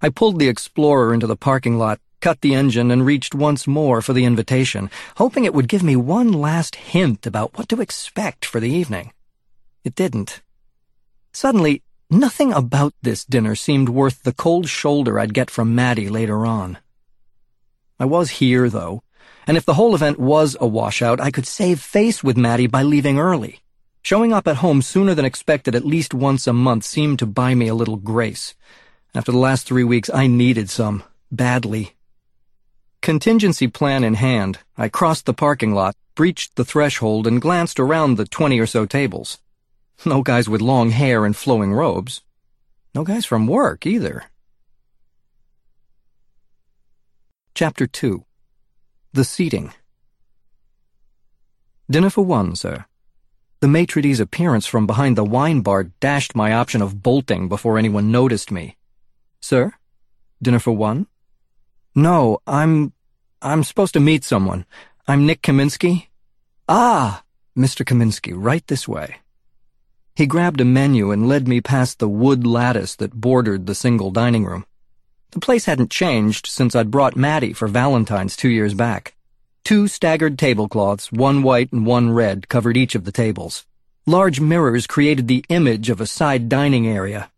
[0.00, 4.02] I pulled the Explorer into the parking lot, cut the engine, and reached once more
[4.02, 8.44] for the invitation, hoping it would give me one last hint about what to expect
[8.44, 9.12] for the evening.
[9.84, 10.40] It didn't.
[11.32, 16.44] Suddenly, Nothing about this dinner seemed worth the cold shoulder I'd get from Maddie later
[16.44, 16.76] on.
[17.98, 19.02] I was here, though,
[19.46, 22.82] and if the whole event was a washout, I could save face with Maddie by
[22.82, 23.60] leaving early.
[24.02, 27.54] Showing up at home sooner than expected at least once a month seemed to buy
[27.54, 28.54] me a little grace.
[29.14, 31.94] After the last three weeks, I needed some, badly.
[33.00, 38.16] Contingency plan in hand, I crossed the parking lot, breached the threshold, and glanced around
[38.16, 39.38] the twenty or so tables.
[40.04, 42.22] No guys with long hair and flowing robes.
[42.94, 44.24] No guys from work, either.
[47.54, 48.24] Chapter 2
[49.14, 49.74] The Seating
[51.90, 52.86] Dinner for one, sir.
[53.60, 58.10] The maitre appearance from behind the wine bar dashed my option of bolting before anyone
[58.10, 58.78] noticed me.
[59.38, 59.74] Sir?
[60.40, 61.08] Dinner for one?
[61.94, 62.94] No, I'm...
[63.42, 64.64] I'm supposed to meet someone.
[65.06, 66.06] I'm Nick Kaminsky.
[66.66, 67.22] Ah,
[67.54, 67.84] Mr.
[67.84, 69.16] Kaminsky, right this way.
[70.16, 74.10] He grabbed a menu and led me past the wood lattice that bordered the single
[74.10, 74.64] dining room.
[75.32, 79.14] The place hadn't changed since I'd brought Maddie for Valentine's two years back.
[79.64, 83.64] Two staggered tablecloths, one white and one red, covered each of the tables.
[84.04, 87.30] Large mirrors created the image of a side dining area.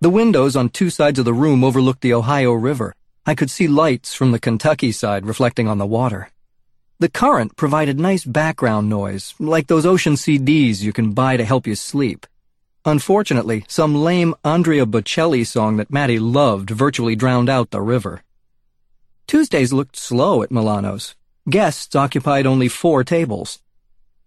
[0.00, 2.96] The windows on two sides of the room overlooked the Ohio River.
[3.24, 6.30] I could see lights from the Kentucky side reflecting on the water.
[6.98, 11.68] The current provided nice background noise, like those ocean CDs you can buy to help
[11.68, 12.26] you sleep.
[12.86, 18.22] Unfortunately, some lame Andrea Bocelli song that Maddie loved virtually drowned out the river.
[19.26, 21.16] Tuesdays looked slow at Milano's.
[21.50, 23.58] Guests occupied only four tables.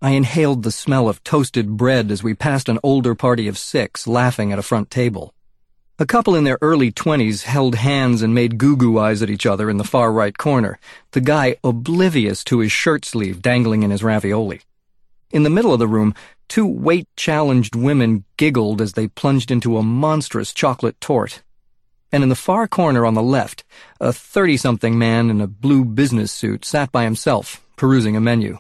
[0.02, 4.06] I inhaled the smell of toasted bread as we passed an older party of six
[4.06, 5.34] laughing at a front table.
[5.98, 9.69] A couple in their early twenties held hands and made goo-goo eyes at each other
[9.69, 10.80] in the far right corner,
[11.11, 14.60] the guy oblivious to his shirt sleeve dangling in his ravioli.
[15.31, 16.14] In the middle of the room,
[16.50, 21.42] Two weight-challenged women giggled as they plunged into a monstrous chocolate torte.
[22.12, 23.64] And in the far corner on the left,
[24.02, 28.58] a thirty-something man in a blue business suit sat by himself, perusing a menu.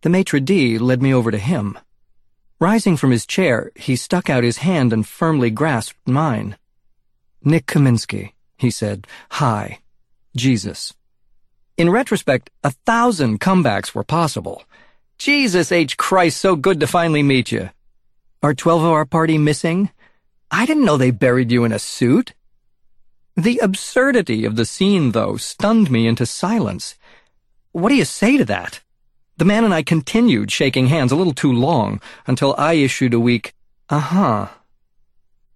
[0.00, 1.78] The maitre d' led me over to him.
[2.58, 6.56] Rising from his chair, he stuck out his hand and firmly grasped mine.
[7.44, 9.06] Nick Kaminsky, he said.
[9.30, 9.78] Hi.
[10.36, 10.92] Jesus.
[11.76, 14.64] In retrospect, a thousand comebacks were possible.
[15.24, 15.96] Jesus H.
[15.96, 17.70] Christ, so good to finally meet you.
[18.42, 19.90] Are 12 of our party missing?
[20.50, 22.34] I didn't know they buried you in a suit.
[23.36, 26.96] The absurdity of the scene, though, stunned me into silence.
[27.70, 28.80] What do you say to that?
[29.36, 33.20] The man and I continued shaking hands a little too long until I issued a
[33.20, 33.54] weak,
[33.88, 34.48] uh-huh.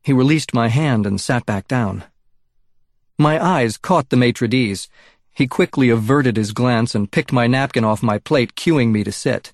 [0.01, 2.05] He released my hand and sat back down.
[3.18, 4.88] My eyes caught the maitre d's.
[5.34, 9.10] He quickly averted his glance and picked my napkin off my plate, cueing me to
[9.10, 9.52] sit.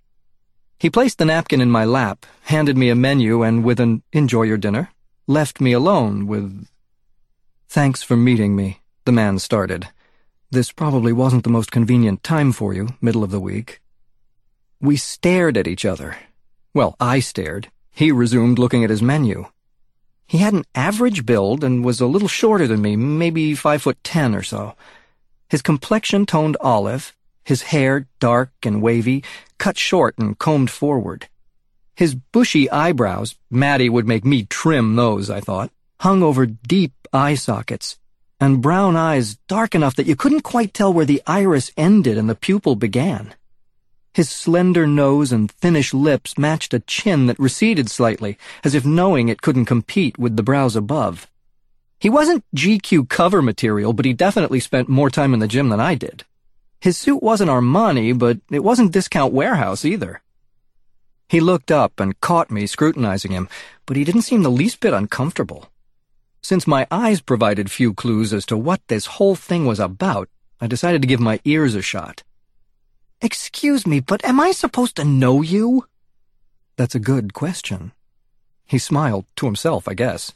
[0.83, 4.43] He placed the napkin in my lap, handed me a menu, and with an enjoy
[4.43, 4.91] your dinner,
[5.29, 6.67] left me alone with.
[7.69, 9.91] Thanks for meeting me, the man started.
[10.51, 13.81] This probably wasn't the most convenient time for you, middle of the week.
[14.81, 16.17] We stared at each other.
[16.75, 17.71] Well, I stared.
[17.93, 19.47] He resumed looking at his menu.
[20.27, 24.03] He had an average build and was a little shorter than me, maybe five foot
[24.03, 24.75] ten or so.
[25.49, 27.15] His complexion toned olive,
[27.45, 29.25] his hair dark and wavy,
[29.59, 31.29] cut short and combed forward.
[31.95, 35.71] His bushy eyebrows, Mattie would make me trim those, I thought,
[36.01, 37.99] hung over deep eye sockets,
[38.41, 42.29] and brown eyes dark enough that you couldn't quite tell where the iris ended and
[42.29, 43.35] the pupil began.
[44.15, 49.29] His slender nose and thinnish lips matched a chin that receded slightly, as if knowing
[49.29, 51.29] it couldn't compete with the brows above.
[51.99, 55.81] He wasn't GQ cover material, but he definitely spent more time in the gym than
[55.81, 56.25] I did.
[56.83, 60.21] His suit wasn't Armani, but it wasn't Discount Warehouse either.
[61.29, 63.49] He looked up and caught me scrutinizing him,
[63.87, 65.71] but he didn't seem the least bit uncomfortable.
[66.43, 70.29] Since my eyes provided few clues as to what this whole thing was about,
[70.61, 72.25] I decided to give my ears a shot.
[73.21, 75.87] Excuse me, but am I supposed to know you?
[76.77, 77.93] That's a good question.
[78.67, 80.33] He smiled, to himself, I guess.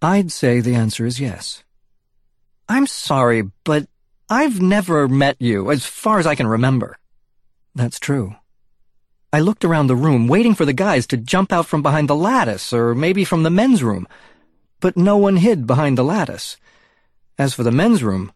[0.00, 1.64] I'd say the answer is yes.
[2.68, 3.88] I'm sorry, but
[4.30, 6.98] I've never met you, as far as I can remember.
[7.74, 8.36] That's true.
[9.32, 12.16] I looked around the room, waiting for the guys to jump out from behind the
[12.16, 14.06] lattice, or maybe from the men's room.
[14.80, 16.56] But no one hid behind the lattice.
[17.38, 18.32] As for the men's room,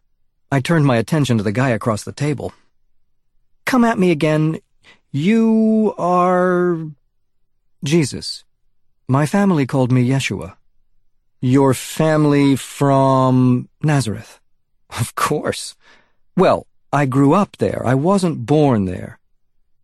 [0.51, 2.53] I turned my attention to the guy across the table.
[3.65, 4.59] Come at me again.
[5.11, 6.77] You are...
[7.83, 8.43] Jesus.
[9.07, 10.55] My family called me Yeshua.
[11.41, 14.39] Your family from Nazareth.
[14.99, 15.75] Of course.
[16.37, 17.81] Well, I grew up there.
[17.85, 19.19] I wasn't born there.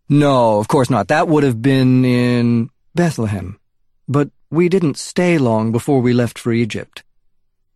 [0.07, 1.07] No, of course not.
[1.07, 3.59] That would have been in Bethlehem.
[4.07, 7.03] But we didn't stay long before we left for Egypt.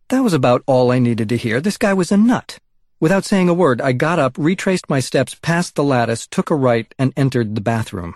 [0.08, 1.60] That was about all I needed to hear.
[1.60, 2.58] This guy was a nut.
[3.00, 6.54] Without saying a word, I got up, retraced my steps past the lattice, took a
[6.54, 8.14] right, and entered the bathroom.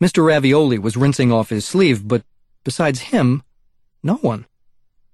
[0.00, 0.24] Mr.
[0.24, 2.22] Ravioli was rinsing off his sleeve, but
[2.64, 3.42] besides him,
[4.02, 4.46] no one.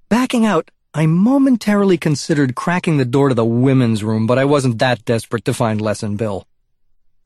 [0.09, 4.79] Backing out, I momentarily considered cracking the door to the women's room, but I wasn't
[4.79, 6.47] that desperate to find Les and Bill.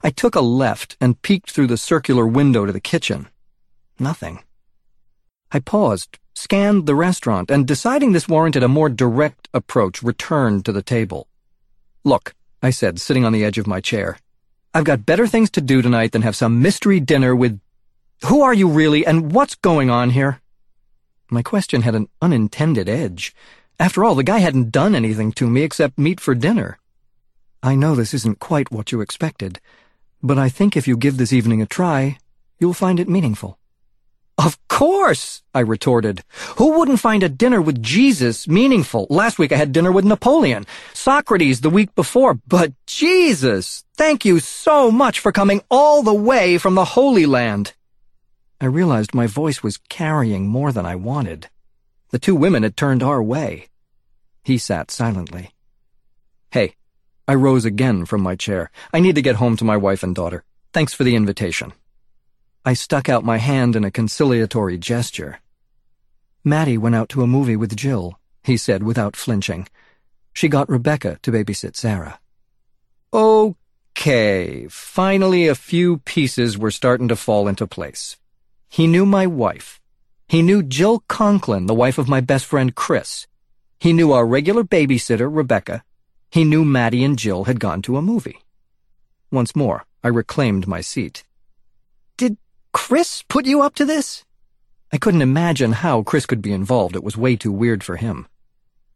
[0.02, 3.28] I took a left and peeked through the circular window to the kitchen.
[3.98, 4.42] Nothing.
[5.52, 10.72] I paused, scanned the restaurant, and deciding this warranted a more direct approach, returned to
[10.72, 11.28] the table.
[12.04, 14.18] Look, I said, sitting on the edge of my chair.
[14.72, 17.60] I've got better things to do tonight than have some mystery dinner with...
[18.24, 20.40] Who are you really, and what's going on here?
[21.30, 23.34] My question had an unintended edge.
[23.78, 26.78] After all, the guy hadn't done anything to me except meet for dinner.
[27.62, 29.60] I know this isn't quite what you expected,
[30.22, 32.18] but I think if you give this evening a try,
[32.58, 33.58] you'll find it meaningful.
[34.38, 36.22] Of course, I retorted.
[36.56, 39.08] Who wouldn't find a dinner with Jesus meaningful?
[39.10, 40.64] Last week I had dinner with Napoleon,
[40.94, 46.56] Socrates the week before, but Jesus, thank you so much for coming all the way
[46.56, 47.74] from the Holy Land.
[48.60, 51.48] I realized my voice was carrying more than I wanted.
[52.10, 53.68] The two women had turned our way.
[54.42, 55.54] He sat silently.
[56.50, 56.74] Hey,
[57.28, 58.70] I rose again from my chair.
[58.92, 60.42] I need to get home to my wife and daughter.
[60.72, 61.72] Thanks for the invitation.
[62.64, 65.38] I stuck out my hand in a conciliatory gesture.
[66.42, 69.68] Mattie went out to a movie with Jill, he said without flinching.
[70.32, 72.18] She got Rebecca to babysit Sarah.
[73.12, 78.16] Okay, finally a few pieces were starting to fall into place.
[78.68, 79.80] He knew my wife.
[80.28, 83.26] He knew Jill Conklin, the wife of my best friend Chris.
[83.80, 85.82] He knew our regular babysitter, Rebecca.
[86.30, 88.38] He knew Mattie and Jill had gone to a movie.
[89.30, 91.24] Once more, I reclaimed my seat.
[92.16, 92.36] Did
[92.72, 94.24] Chris put you up to this?
[94.92, 96.96] I couldn't imagine how Chris could be involved.
[96.96, 98.26] It was way too weird for him.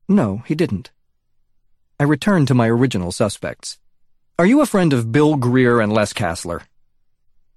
[0.09, 0.91] No, he didn't.
[1.99, 3.79] I returned to my original suspects.
[4.39, 6.63] Are you a friend of Bill Greer and Les Kassler?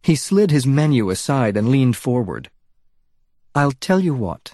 [0.05, 2.51] He slid his menu aside and leaned forward.
[3.55, 4.53] I'll tell you what.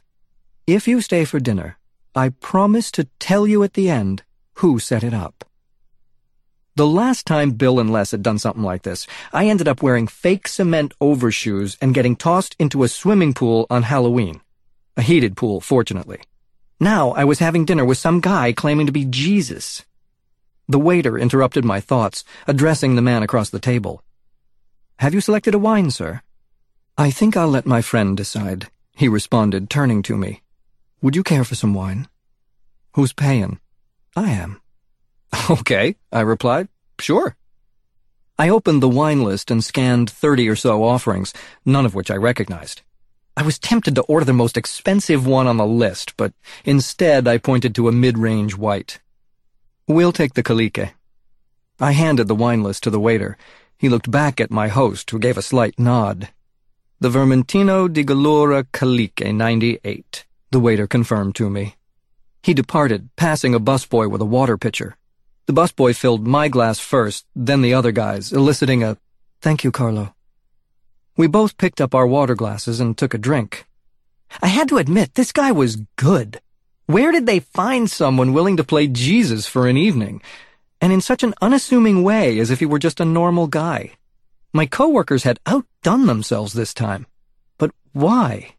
[0.65, 1.77] If you stay for dinner,
[2.15, 4.23] I promise to tell you at the end
[4.59, 5.43] who set it up.
[6.77, 10.07] The last time Bill and Les had done something like this, I ended up wearing
[10.07, 14.39] fake cement overshoes and getting tossed into a swimming pool on Halloween.
[14.95, 16.21] A heated pool, fortunately.
[16.79, 19.83] Now I was having dinner with some guy claiming to be Jesus.
[20.69, 24.01] The waiter interrupted my thoughts, addressing the man across the table.
[25.01, 26.21] Have you selected a wine, sir?
[26.95, 30.43] I think I'll let my friend decide, he responded, turning to me.
[31.01, 32.07] Would you care for some wine?
[32.93, 33.59] Who's paying?
[34.15, 34.61] I am.
[35.49, 36.67] Okay, I replied.
[36.99, 37.35] Sure.
[38.37, 41.33] I opened the wine list and scanned 30 or so offerings,
[41.65, 42.83] none of which I recognized.
[43.35, 46.31] I was tempted to order the most expensive one on the list, but
[46.63, 48.99] instead I pointed to a mid-range white.
[49.87, 50.91] We'll take the Kalique.
[51.79, 53.35] I handed the wine list to the waiter.
[53.81, 56.29] He looked back at my host, who gave a slight nod.
[56.99, 61.77] The Vermentino di Gallura Kalique 98 the waiter confirmed to me.
[62.43, 64.97] He departed, passing a busboy with a water pitcher.
[65.47, 68.97] The busboy filled my glass first, then the other guy's, eliciting a,
[69.41, 70.13] Thank you, Carlo.
[71.17, 73.65] We both picked up our water glasses and took a drink.
[74.43, 76.39] I had to admit, this guy was good.
[76.85, 80.21] Where did they find someone willing to play Jesus for an evening?
[80.81, 83.91] And in such an unassuming way as if he were just a normal guy.
[84.51, 87.05] My coworkers had outdone themselves this time.
[87.57, 88.55] But why?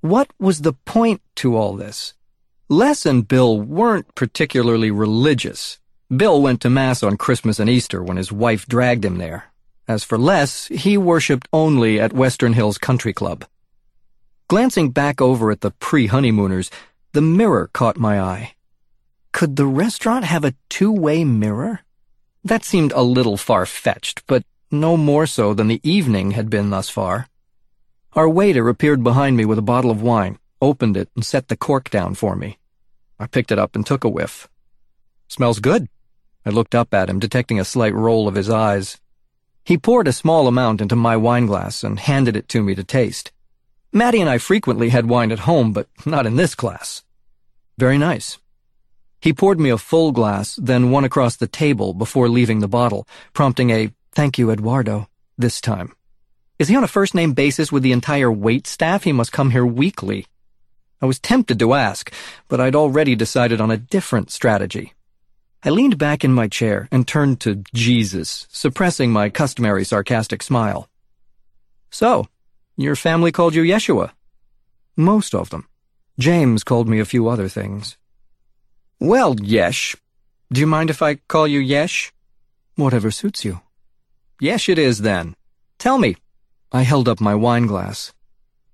[0.00, 2.14] What was the point to all this?
[2.68, 5.80] Les and Bill weren't particularly religious.
[6.14, 9.52] Bill went to Mass on Christmas and Easter when his wife dragged him there.
[9.88, 13.44] As for Les, he worshipped only at Western Hills Country Club.
[14.48, 16.70] Glancing back over at the pre-honeymooners,
[17.12, 18.54] the mirror caught my eye.
[19.34, 21.80] Could the restaurant have a two-way mirror?
[22.44, 26.88] That seemed a little far-fetched, but no more so than the evening had been thus
[26.88, 27.26] far.
[28.12, 31.56] Our waiter appeared behind me with a bottle of wine, opened it, and set the
[31.56, 32.58] cork down for me.
[33.18, 34.48] I picked it up and took a whiff.
[35.26, 35.88] Smells good.
[36.46, 39.00] I looked up at him, detecting a slight roll of his eyes.
[39.64, 43.32] He poured a small amount into my wineglass and handed it to me to taste.
[43.92, 47.02] Mattie and I frequently had wine at home, but not in this class.
[47.76, 48.38] Very nice.
[49.24, 53.08] He poured me a full glass, then one across the table before leaving the bottle,
[53.32, 55.94] prompting a, thank you, Eduardo, this time.
[56.58, 59.04] Is he on a first-name basis with the entire wait staff?
[59.04, 60.26] He must come here weekly.
[61.00, 62.12] I was tempted to ask,
[62.48, 64.92] but I'd already decided on a different strategy.
[65.62, 70.90] I leaned back in my chair and turned to Jesus, suppressing my customary sarcastic smile.
[71.90, 72.28] So,
[72.76, 74.10] your family called you Yeshua?
[74.98, 75.66] Most of them.
[76.18, 77.96] James called me a few other things.
[79.00, 79.96] Well, Yesh.
[80.52, 82.12] Do you mind if I call you Yesh?
[82.76, 83.60] Whatever suits you.
[84.40, 85.34] Yesh it is, then.
[85.78, 86.16] Tell me,
[86.72, 88.12] I held up my wine glass.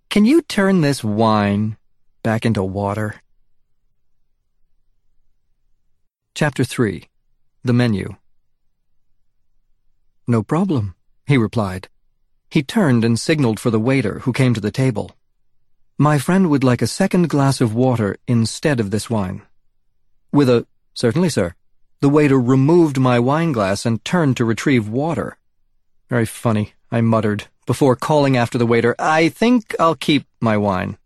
[0.08, 1.76] Can you turn this wine
[2.22, 3.20] back into water?
[6.34, 7.08] Chapter 3
[7.64, 8.16] The Menu
[10.26, 10.94] No problem,
[11.26, 11.88] he replied.
[12.50, 15.12] He turned and signaled for the waiter who came to the table.
[15.98, 19.42] My friend would like a second glass of water instead of this wine.
[20.32, 21.54] With a, certainly, sir.
[22.00, 25.36] The waiter removed my wine glass and turned to retrieve water.
[26.08, 30.98] Very funny, I muttered, before calling after the waiter, I think I'll keep my wine.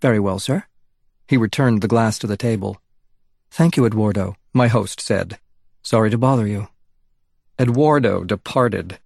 [0.00, 0.64] Very well, sir.
[1.28, 2.80] He returned the glass to the table.
[3.50, 5.38] Thank you, Eduardo, my host said.
[5.82, 6.68] Sorry to bother you.
[7.58, 8.98] Eduardo departed.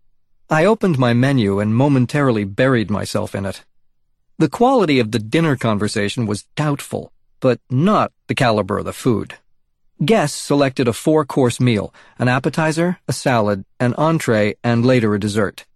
[0.49, 3.65] I opened my menu and momentarily buried myself in it.
[4.39, 9.35] The quality of the dinner conversation was doubtful, but not the caliber of the food.
[10.05, 15.67] Guests selected a four-course meal, an appetizer, a salad, an entree, and later a dessert.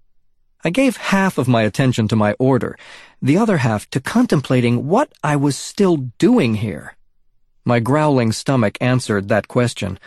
[0.65, 2.77] I gave half of my attention to my order,
[3.23, 6.97] the other half to contemplating what I was still doing here.
[7.65, 10.01] My growling stomach answered that question.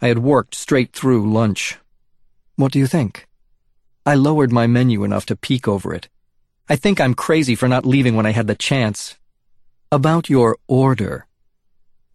[0.00, 1.76] I had worked straight through lunch.
[2.56, 3.26] What do you think?
[4.06, 6.08] I lowered my menu enough to peek over it.
[6.70, 9.18] I think I'm crazy for not leaving when I had the chance.
[9.92, 11.27] About your order.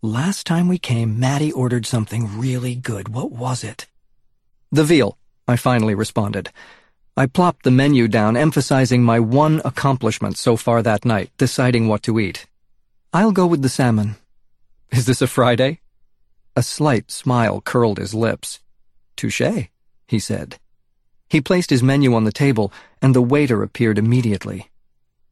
[0.06, 3.08] Last time we came, Mattie ordered something really good.
[3.08, 3.88] What was it?
[4.70, 5.18] The veal,
[5.48, 6.50] I finally responded.
[7.16, 12.04] I plopped the menu down, emphasizing my one accomplishment so far that night, deciding what
[12.04, 12.48] to eat.
[13.14, 14.18] I'll go with the salmon.
[14.92, 15.80] Is this a Friday?
[16.58, 18.60] A slight smile curled his lips.
[19.16, 19.70] Touche,
[20.06, 20.60] he said.
[21.30, 24.70] He placed his menu on the table, and the waiter appeared immediately.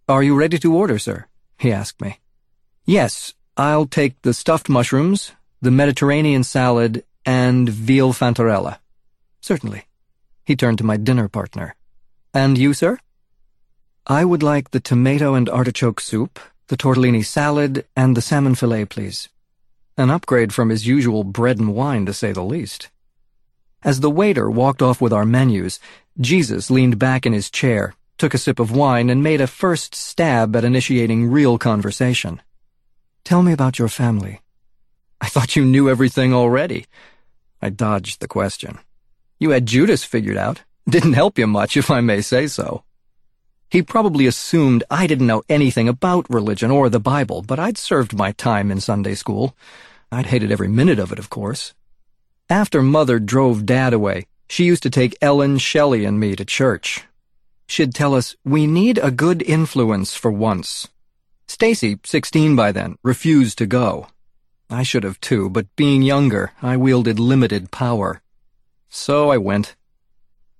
[0.07, 1.25] Are you ready to order, sir?
[1.59, 2.21] he asked me.
[2.85, 8.79] Yes, I'll take the stuffed mushrooms, the Mediterranean salad, and veal fantarella.
[9.41, 9.85] Certainly.
[10.45, 11.75] He turned to my dinner partner.
[12.33, 12.97] And you, sir?
[14.07, 18.85] I would like the tomato and artichoke soup, the tortellini salad, and the salmon fillet,
[18.85, 19.29] please.
[19.97, 22.89] An upgrade from his usual bread and wine, to say the least.
[23.83, 25.79] As the waiter walked off with our menus,
[26.19, 29.93] Jesus leaned back in his chair, took a sip of wine, and made a first
[29.93, 32.41] stab at initiating real conversation.
[33.23, 34.41] Tell me about your family.
[35.19, 36.85] I thought you knew everything already.
[37.61, 38.79] I dodged the question.
[39.39, 40.61] You had Judas figured out.
[40.89, 42.83] Didn't help you much, if I may say so.
[43.69, 48.13] He probably assumed I didn't know anything about religion or the Bible, but I'd served
[48.13, 49.55] my time in Sunday school.
[50.11, 51.73] I'd hated every minute of it, of course.
[52.49, 57.05] After Mother drove Dad away, she used to take Ellen, Shelley, and me to church.
[57.65, 60.89] She'd tell us, we need a good influence for once.
[61.51, 64.07] Stacy, 16 by then, refused to go.
[64.69, 68.21] I should have too, but being younger, I wielded limited power.
[68.87, 69.75] So I went.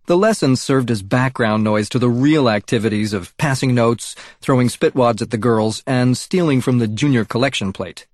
[0.07, 5.21] The lessons served as background noise to the real activities of passing notes, throwing spitwads
[5.21, 8.05] at the girls, and stealing from the junior collection plate.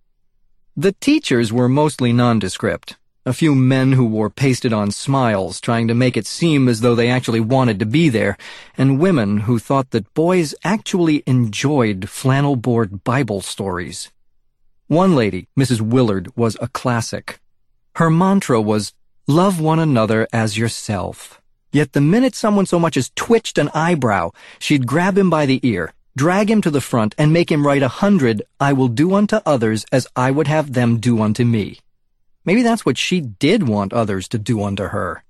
[0.75, 2.95] The teachers were mostly nondescript,
[3.27, 7.09] a few men who wore pasted-on smiles, trying to make it seem as though they
[7.09, 8.37] actually wanted to be there,
[8.77, 14.13] and women who thought that boys actually enjoyed flannel-board Bible stories.
[14.87, 15.81] One lady, Mrs.
[15.81, 17.41] Willard, was a classic.
[17.95, 18.93] Her mantra was,
[19.27, 21.41] Love one another as yourself.
[21.73, 25.59] Yet the minute someone so much as twitched an eyebrow, she'd grab him by the
[25.63, 29.13] ear, drag him to the front, and make him write a hundred, I will do
[29.13, 31.79] unto others as I would have them do unto me.
[32.47, 35.23] Maybe that's what she did want others to do unto her.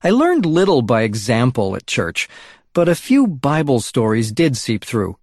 [0.00, 2.28] I learned little by example at church,
[2.72, 5.18] but a few Bible stories did seep through.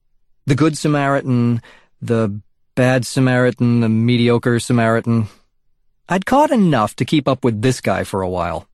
[0.47, 1.61] The Good Samaritan,
[2.01, 2.41] the
[2.75, 5.27] Bad Samaritan, the Mediocre Samaritan,
[6.09, 8.67] I'd caught enough to keep up with this guy for a while.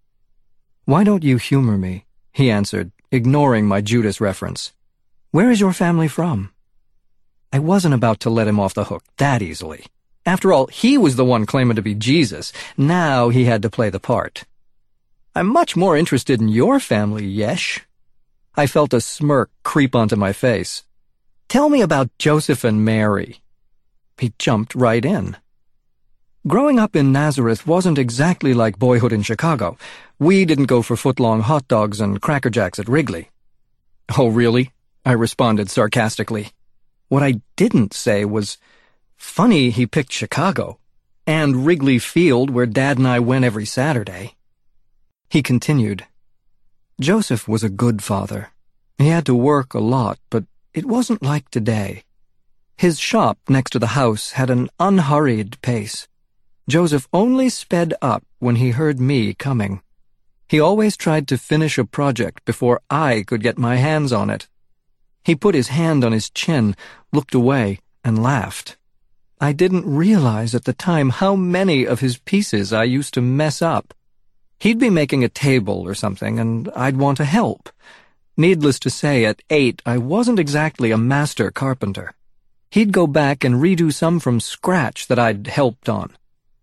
[0.86, 2.06] Why don't you humor me?
[2.32, 4.74] He answered, ignoring my Judas reference.
[5.30, 6.50] Where is your family from?
[7.54, 9.86] I wasn't about to let him off the hook that easily.
[10.28, 12.52] After all, he was the one claiming to be Jesus.
[12.78, 14.44] Now he had to play the part.
[15.34, 17.88] I'm much more interested in your family, Yesh.
[18.54, 20.84] I felt a smirk creep onto my face.
[21.48, 23.40] Tell me about Joseph and Mary.
[24.18, 25.38] He jumped right in.
[26.46, 29.78] Growing up in Nazareth wasn't exactly like boyhood in Chicago.
[30.20, 33.30] We didn't go for footlong hot dogs and Cracker Jacks at Wrigley.
[34.18, 34.72] Oh, really?
[35.06, 36.50] I responded sarcastically.
[37.08, 38.58] What I didn't say was,
[39.18, 40.80] funny he picked Chicago,
[41.26, 44.36] and Wrigley Field where Dad and I went every Saturday.
[45.30, 46.06] He continued,
[47.00, 48.52] Joseph was a good father.
[48.98, 52.04] He had to work a lot, but it wasn't like today.
[52.78, 56.08] His shop next to the house had an unhurried pace.
[56.70, 59.82] Joseph only sped up when he heard me coming.
[60.50, 64.48] He always tried to finish a project before I could get my hands on it.
[65.24, 66.76] He put his hand on his chin,
[67.12, 68.78] looked away, and laughed.
[69.40, 73.62] I didn't realize at the time how many of his pieces I used to mess
[73.62, 73.94] up.
[74.60, 77.70] He'd be making a table or something, and I'd want to help.
[78.36, 82.14] Needless to say, at eight, I wasn't exactly a master carpenter.
[82.72, 86.18] He'd go back and redo some from scratch that I'd helped on.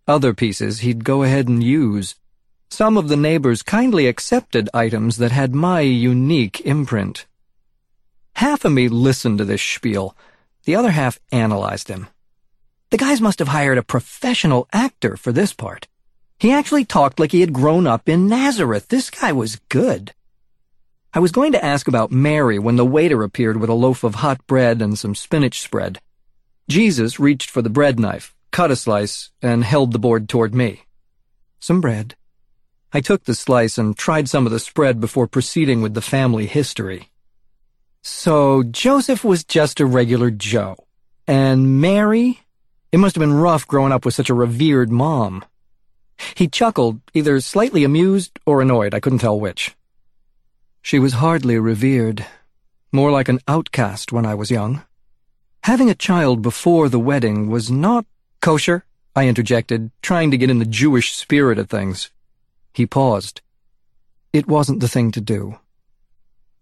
[0.09, 2.16] Other pieces he'd go ahead and use.
[2.70, 7.26] Some of the neighbors kindly accepted items that had my unique imprint.
[8.34, 10.16] Half of me listened to this spiel.
[10.64, 12.09] The other half analyzed him.
[12.94, 15.88] The guys must have hired a professional actor for this part.
[16.38, 18.86] He actually talked like he had grown up in Nazareth.
[18.86, 20.14] This guy was good.
[21.12, 24.14] I was going to ask about Mary when the waiter appeared with a loaf of
[24.14, 25.98] hot bread and some spinach spread.
[26.68, 30.84] Jesus reached for the bread knife, cut a slice, and held the board toward me.
[31.58, 32.14] Some bread.
[32.92, 36.46] I took the slice and tried some of the spread before proceeding with the family
[36.46, 37.10] history.
[38.02, 40.76] So, Joseph was just a regular Joe.
[41.26, 42.43] And Mary?
[42.94, 45.44] It must have been rough growing up with such a revered mom.
[46.36, 49.74] He chuckled, either slightly amused or annoyed, I couldn't tell which.
[50.80, 52.24] She was hardly revered,
[52.92, 54.84] more like an outcast when I was young.
[55.64, 58.06] Having a child before the wedding was not
[58.40, 58.84] kosher,
[59.16, 62.12] I interjected, trying to get in the Jewish spirit of things.
[62.72, 63.40] He paused.
[64.32, 65.58] It wasn't the thing to do.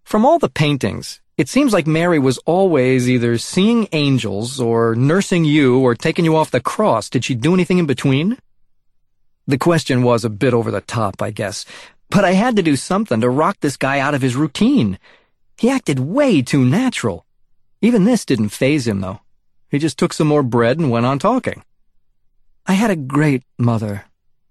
[0.03, 5.45] From all the paintings, it seems like Mary was always either seeing angels or nursing
[5.45, 7.09] you or taking you off the cross.
[7.09, 8.37] Did she do anything in between?
[9.47, 11.65] The question was a bit over the top, I guess,
[12.09, 14.99] but I had to do something to rock this guy out of his routine.
[15.57, 17.25] He acted way too natural.
[17.81, 19.19] Even this didn't faze him, though.
[19.69, 21.63] He just took some more bread and went on talking.
[22.65, 24.05] I had a great mother.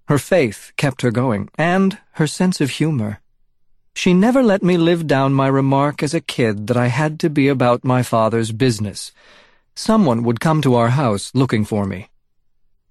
[0.09, 3.22] Her faith kept her going, and her sense of humor.
[3.95, 7.31] She never let me live down my remark as a kid that I had to
[7.31, 9.13] be about my father's business.
[9.75, 12.09] Someone would come to our house looking for me.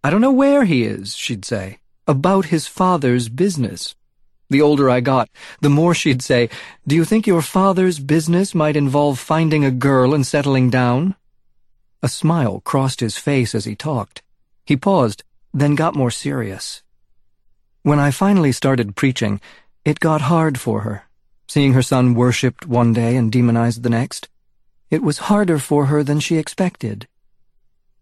[0.03, 3.95] I don't know where he is, she'd say, about his father's business.
[4.49, 5.29] The older I got,
[5.61, 6.49] the more she'd say,
[6.85, 11.15] Do you think your father's business might involve finding a girl and settling down?
[12.03, 14.21] A smile crossed his face as he talked.
[14.65, 15.23] He paused,
[15.53, 16.83] then got more serious.
[17.83, 19.39] When I finally started preaching,
[19.83, 21.03] it got hard for her,
[21.47, 24.29] seeing her son worshipped one day and demonized the next.
[24.89, 27.07] It was harder for her than she expected.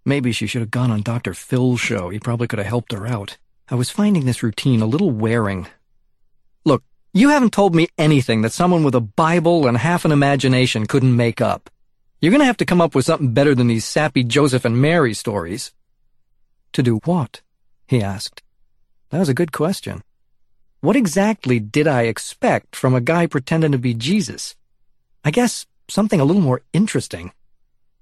[0.06, 1.34] Maybe she should have gone on Dr.
[1.34, 2.10] Phil's show.
[2.10, 3.38] He probably could have helped her out.
[3.70, 5.68] I was finding this routine a little wearing.
[6.66, 6.84] Look,
[7.14, 11.16] you haven't told me anything that someone with a Bible and half an imagination couldn't
[11.16, 11.70] make up.
[12.22, 15.14] You're gonna have to come up with something better than these sappy Joseph and Mary
[15.14, 15.72] stories.
[16.74, 17.42] To do what?
[17.88, 18.44] he asked.
[19.12, 20.04] That was a good question.
[20.82, 24.56] What exactly did I expect from a guy pretending to be Jesus?
[25.26, 27.34] I guess something a little more interesting.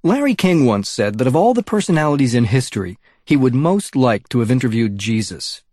[0.04, 4.30] Larry King once said that of all the personalities in history, he would most like
[4.30, 5.64] to have interviewed Jesus.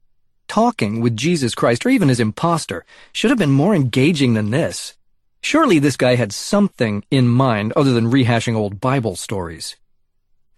[0.49, 4.97] Talking with Jesus Christ, or even his impostor, should have been more engaging than this.
[5.43, 9.77] Surely this guy had something in mind other than rehashing old Bible stories.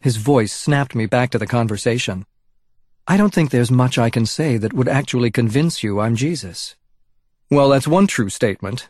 [0.00, 2.24] His voice snapped me back to the conversation.
[3.08, 6.74] I don't think there's much I can say that would actually convince you I'm Jesus.
[7.50, 8.88] Well, that's one true statement.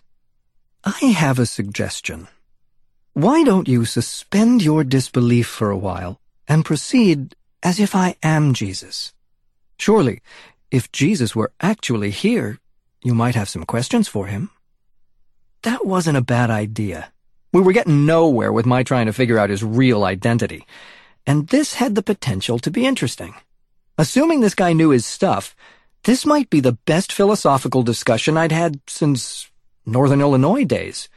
[0.85, 2.29] I have a suggestion.
[3.13, 8.55] Why don't you suspend your disbelief for a while and proceed as if I am
[8.55, 9.13] Jesus?
[9.79, 10.23] Surely,
[10.71, 12.59] if Jesus were actually here,
[13.03, 14.51] you might have some questions for him.
[15.63, 17.13] That wasn't a bad idea.
[17.53, 20.67] We were getting nowhere with my trying to figure out his real identity,
[21.27, 23.35] and this had the potential to be interesting.
[23.99, 25.57] Assuming this guy knew his stuff,
[26.05, 29.51] this might be the best philosophical discussion I'd had since
[29.87, 31.09] Northern Illinois days.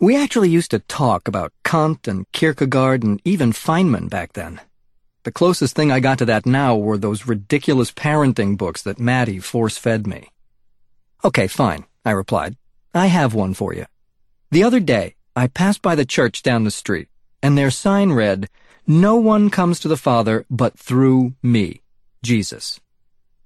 [0.00, 4.60] We actually used to talk about Kant and Kierkegaard and even Feynman back then.
[5.24, 9.40] The closest thing I got to that now were those ridiculous parenting books that Mattie
[9.40, 10.28] force-fed me.
[11.22, 12.56] Okay, fine, I replied.
[12.94, 13.84] I have one for you.
[14.50, 17.08] The other day, I passed by the church down the street,
[17.42, 18.48] and their sign read,
[18.86, 21.82] No one comes to the Father but through me,
[22.22, 22.80] Jesus.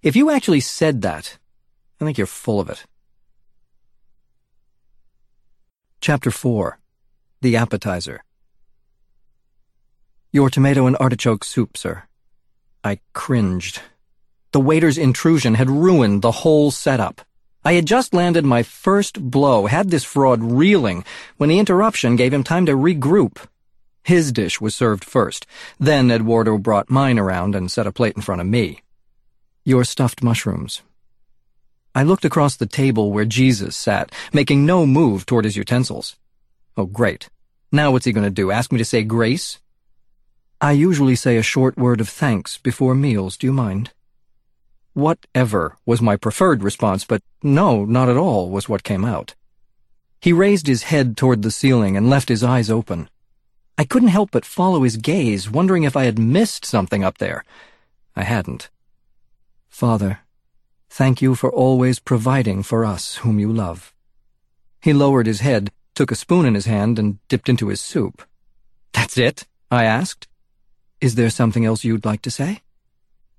[0.02, 1.38] If you actually said that,
[2.00, 2.84] I think you're full of it.
[6.00, 6.78] Chapter 4
[7.40, 8.22] The Appetizer
[10.34, 12.04] your tomato and artichoke soup, sir.
[12.82, 13.82] I cringed.
[14.52, 17.20] The waiter's intrusion had ruined the whole setup.
[17.66, 21.04] I had just landed my first blow, had this fraud reeling,
[21.36, 23.46] when the interruption gave him time to regroup.
[24.04, 25.46] His dish was served first.
[25.78, 28.82] Then Eduardo brought mine around and set a plate in front of me.
[29.64, 30.82] Your stuffed mushrooms.
[31.94, 36.16] I looked across the table where Jesus sat, making no move toward his utensils.
[36.76, 37.28] Oh, great.
[37.70, 39.58] Now what's he going to do, ask me to say grace?
[40.60, 43.90] I usually say a short word of thanks before meals, do you mind?
[44.94, 49.34] Whatever was my preferred response, but no, not at all was what came out.
[50.20, 53.08] He raised his head toward the ceiling and left his eyes open.
[53.78, 57.44] I couldn't help but follow his gaze, wondering if I had missed something up there.
[58.14, 58.70] I hadn't.
[59.68, 60.20] Father,
[60.90, 63.94] thank you for always providing for us whom you love.
[64.80, 68.22] He lowered his head, took a spoon in his hand, and dipped into his soup.
[68.92, 69.46] That's it?
[69.70, 70.28] I asked.
[71.00, 72.60] Is there something else you'd like to say?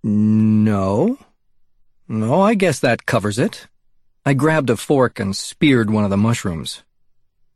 [0.03, 1.17] No.
[2.07, 3.67] No, I guess that covers it.
[4.25, 6.83] I grabbed a fork and speared one of the mushrooms.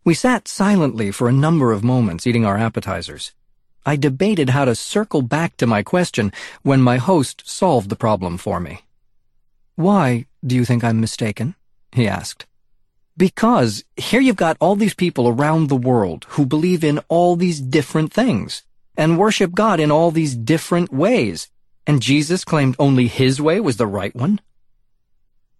[0.08, 3.34] We sat silently for a number of moments eating our appetizers.
[3.86, 6.32] I debated how to circle back to my question
[6.64, 8.86] when my host solved the problem for me.
[9.76, 11.56] Why do you think I'm mistaken?
[11.92, 12.46] he asked.
[13.18, 17.60] Because here you've got all these people around the world who believe in all these
[17.60, 18.64] different things
[18.96, 21.50] and worship God in all these different ways,
[21.86, 24.40] and Jesus claimed only his way was the right one.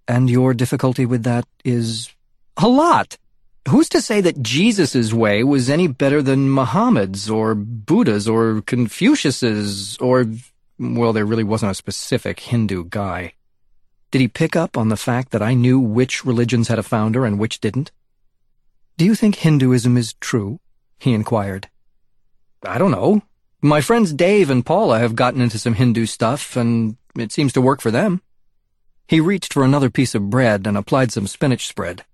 [0.08, 2.16] And your difficulty with that is
[2.56, 3.18] a lot.
[3.70, 9.98] Who's to say that Jesus' way was any better than Muhammad's or Buddha's or Confucius's
[9.98, 10.26] or,
[10.80, 13.34] well, there really wasn't a specific Hindu guy.
[14.10, 17.26] Did he pick up on the fact that I knew which religions had a founder
[17.26, 17.92] and which didn't?
[18.96, 20.62] Do you think Hinduism is true?
[20.98, 21.70] he inquired.
[22.64, 23.22] I don't know.
[23.62, 27.62] My friends Dave and Paula have gotten into some Hindu stuff, and it seems to
[27.62, 28.22] work for them.
[29.08, 32.06] He reached for another piece of bread and applied some spinach spread.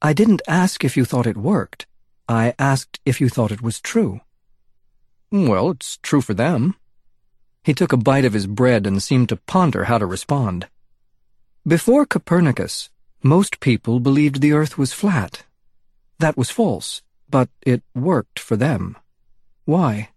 [0.00, 1.86] I didn't ask if you thought it worked.
[2.28, 4.20] I asked if you thought it was true.
[5.32, 6.76] Well, it's true for them.
[7.64, 10.68] He took a bite of his bread and seemed to ponder how to respond.
[11.66, 12.90] Before Copernicus,
[13.22, 15.44] most people believed the earth was flat.
[16.18, 18.96] That was false, but it worked for them.
[19.64, 20.10] Why?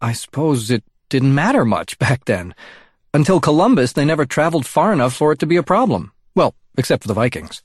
[0.00, 2.54] I suppose it didn't matter much back then.
[3.12, 6.12] Until Columbus, they never traveled far enough for it to be a problem.
[6.36, 7.62] Well, except for the Vikings.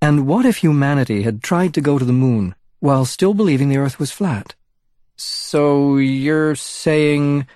[0.00, 3.78] And what if humanity had tried to go to the moon while still believing the
[3.78, 4.54] Earth was flat?
[5.16, 7.46] So you're saying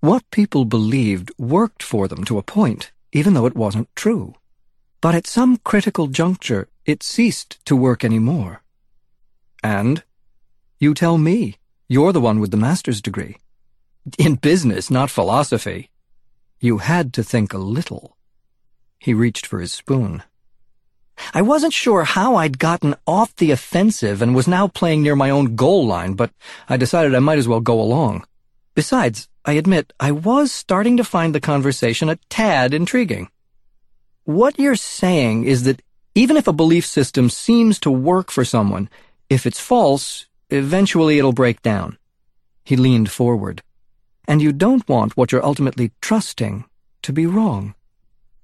[0.00, 4.34] what people believed worked for them to a point, even though it wasn't true.
[5.00, 8.62] But at some critical juncture, it ceased to work any more.
[9.62, 10.02] And?
[10.78, 11.56] You tell me.
[11.88, 13.36] You're the one with the master's degree.
[14.18, 15.90] In business, not philosophy.
[16.60, 18.16] You had to think a little.
[18.98, 20.22] He reached for his spoon.
[21.34, 25.30] I wasn't sure how I'd gotten off the offensive and was now playing near my
[25.30, 26.30] own goal line, but
[26.68, 28.24] I decided I might as well go along.
[28.74, 33.28] Besides, I admit, I was starting to find the conversation a tad intriguing.
[34.24, 35.82] What you're saying is that
[36.14, 38.88] even if a belief system seems to work for someone,
[39.30, 41.98] if it's false, eventually it'll break down.
[42.64, 43.62] He leaned forward.
[44.26, 46.64] And you don't want what you're ultimately trusting
[47.02, 47.74] to be wrong.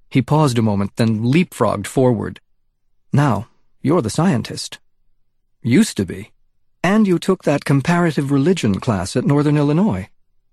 [0.08, 2.40] He paused a moment, then leapfrogged forward.
[3.12, 3.48] Now,
[3.82, 4.78] you're the scientist.
[5.62, 6.32] Used to be.
[6.82, 10.08] And you took that comparative religion class at Northern Illinois.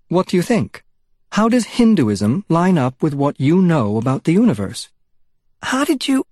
[0.08, 0.84] What do you think?
[1.32, 4.88] How does Hinduism line up with what you know about the universe?
[5.62, 6.24] How did you...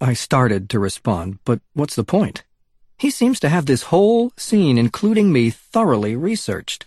[0.00, 2.44] I started to respond, but what's the point?
[2.98, 6.86] He seems to have this whole scene, including me, thoroughly researched.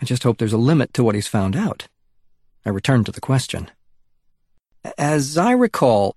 [0.00, 1.88] I just hope there's a limit to what he's found out.
[2.64, 3.70] I returned to the question.
[4.98, 6.16] As I recall,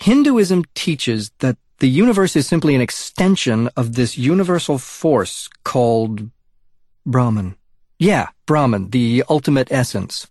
[0.00, 6.30] Hinduism teaches that the universe is simply an extension of this universal force called
[7.04, 7.56] Brahman.
[7.98, 10.26] Yeah, Brahman, the ultimate essence.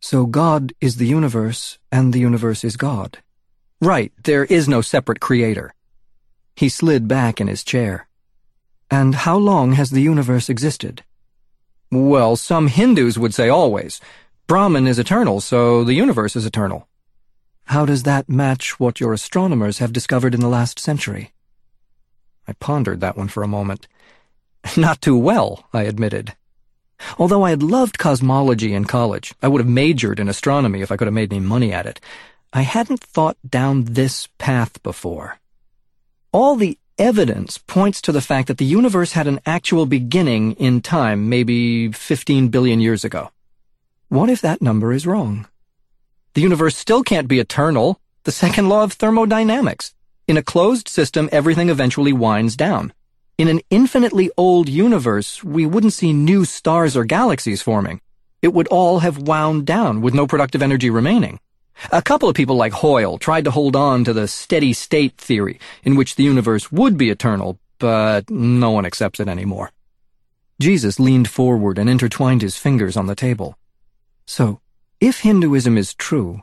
[0.00, 3.18] So God is the universe, and the universe is God.
[3.80, 5.74] Right, there is no separate creator.
[6.56, 8.08] He slid back in his chair.
[8.90, 11.04] And how long has the universe existed?
[11.90, 14.00] Well, some Hindus would say always.
[14.46, 16.88] Brahman is eternal, so the universe is eternal.
[17.68, 21.32] How does that match what your astronomers have discovered in the last century?
[22.46, 23.86] I pondered that one for a moment.
[24.78, 26.34] Not too well, I admitted.
[27.18, 30.96] Although I had loved cosmology in college, I would have majored in astronomy if I
[30.96, 32.00] could have made any money at it.
[32.54, 35.38] I hadn't thought down this path before.
[36.32, 40.80] All the evidence points to the fact that the universe had an actual beginning in
[40.80, 43.30] time, maybe 15 billion years ago.
[44.08, 45.46] What if that number is wrong?
[46.38, 48.00] The universe still can't be eternal.
[48.22, 49.92] The second law of thermodynamics.
[50.28, 52.92] In a closed system, everything eventually winds down.
[53.38, 58.00] In an infinitely old universe, we wouldn't see new stars or galaxies forming.
[58.40, 61.40] It would all have wound down with no productive energy remaining.
[61.90, 65.58] A couple of people like Hoyle tried to hold on to the steady state theory,
[65.82, 69.72] in which the universe would be eternal, but no one accepts it anymore.
[70.60, 73.58] Jesus leaned forward and intertwined his fingers on the table.
[74.24, 74.60] So,
[75.00, 76.42] if Hinduism is true,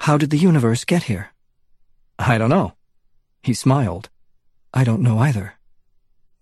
[0.00, 1.32] how did the universe get here?
[2.18, 2.74] I don't know.
[3.42, 4.10] He smiled.
[4.74, 5.54] I don't know either.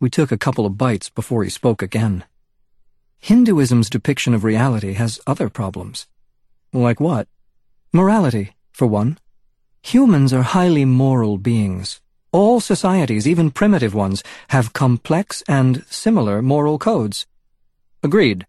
[0.00, 2.24] We took a couple of bites before he spoke again.
[3.20, 6.08] Hinduism's depiction of reality has other problems.
[6.72, 7.28] Like what?
[7.92, 9.18] Morality, for one.
[9.82, 12.00] Humans are highly moral beings.
[12.32, 17.26] All societies, even primitive ones, have complex and similar moral codes.
[18.02, 18.44] Agreed.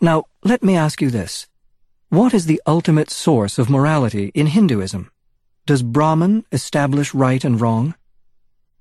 [0.00, 1.46] Now, let me ask you this.
[2.12, 5.10] What is the ultimate source of morality in Hinduism?
[5.64, 7.94] Does Brahman establish right and wrong?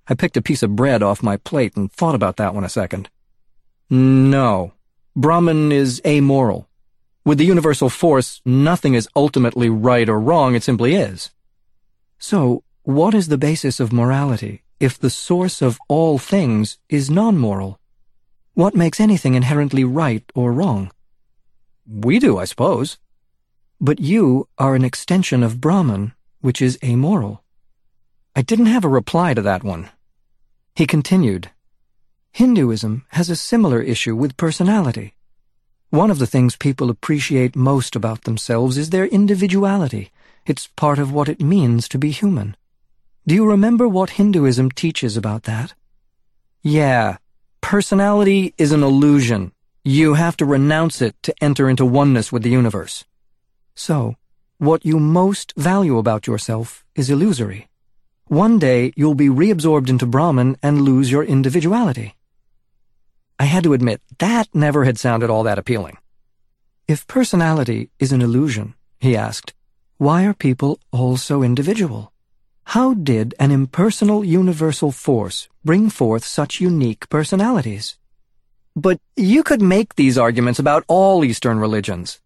[0.05, 2.67] I picked a piece of bread off my plate and thought about that one a
[2.67, 3.09] second.
[3.89, 4.73] No.
[5.15, 6.67] Brahman is amoral.
[7.23, 11.31] With the universal force, nothing is ultimately right or wrong, it simply is.
[12.19, 17.79] So, what is the basis of morality if the source of all things is non-moral?
[18.55, 20.91] What makes anything inherently right or wrong?
[21.87, 22.97] We do, I suppose.
[23.83, 27.43] But you are an extension of Brahman, which is amoral.
[28.35, 29.89] I didn't have a reply to that one.
[30.75, 31.49] He continued,
[32.31, 35.15] Hinduism has a similar issue with personality.
[35.89, 40.11] One of the things people appreciate most about themselves is their individuality.
[40.45, 42.55] It's part of what it means to be human.
[43.25, 45.73] Do you remember what Hinduism teaches about that?
[46.61, 47.17] Yeah,
[47.61, 49.53] personality is an illusion.
[49.83, 53.05] You have to renounce it to enter into oneness with the universe.
[53.81, 54.15] So,
[54.59, 57.67] what you most value about yourself is illusory.
[58.27, 62.15] One day you'll be reabsorbed into Brahman and lose your individuality.
[63.39, 65.97] I had to admit, that never had sounded all that appealing.
[66.87, 69.55] If personality is an illusion, he asked,
[69.97, 72.13] why are people all so individual?
[72.75, 77.97] How did an impersonal universal force bring forth such unique personalities?
[78.75, 82.21] But you could make these arguments about all Eastern religions.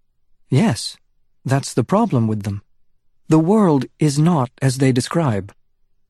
[0.49, 0.97] Yes,
[1.45, 2.63] that's the problem with them.
[3.27, 5.53] The world is not as they describe.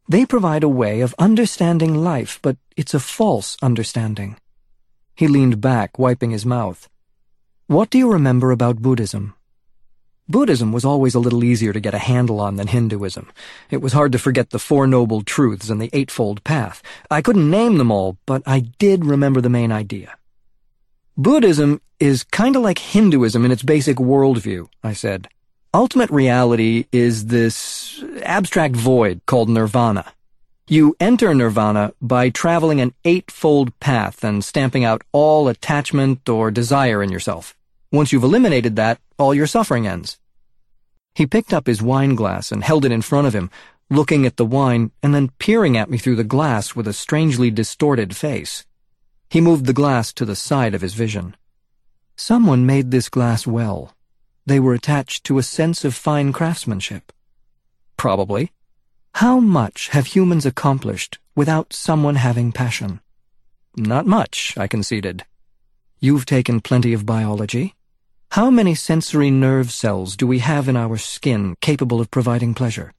[0.07, 4.38] They provide a way of understanding life, but it's a false understanding.
[5.16, 6.90] He leaned back, wiping his mouth.
[7.68, 9.34] What do you remember about Buddhism?
[10.28, 13.32] Buddhism was always a little easier to get a handle on than Hinduism.
[13.70, 16.82] It was hard to forget the Four Noble Truths and the Eightfold Path.
[17.12, 20.18] I couldn't name them all, but I did remember the main idea.
[21.18, 25.30] Buddhism is kind of like Hinduism in its basic worldview, I said.
[25.74, 30.12] Ultimate reality is this abstract void called nirvana.
[30.68, 37.02] You enter nirvana by traveling an eightfold path and stamping out all attachment or desire
[37.02, 37.56] in yourself.
[37.94, 40.20] Once you've eliminated that, all your suffering ends.
[41.14, 43.50] He picked up his wine glass and held it in front of him,
[43.90, 47.50] looking at the wine and then peering at me through the glass with a strangely
[47.50, 48.66] distorted face.
[49.36, 51.36] He moved the glass to the side of his vision.
[52.16, 53.94] Someone made this glass well.
[54.45, 57.12] They were attached to a sense of fine craftsmanship.
[57.98, 58.53] Probably.
[59.16, 63.02] How much have humans accomplished without someone having passion?
[63.76, 65.26] Not much, I conceded.
[65.99, 67.76] You've taken plenty of biology.
[68.32, 72.94] How many sensory nerve cells do we have in our skin capable of providing pleasure?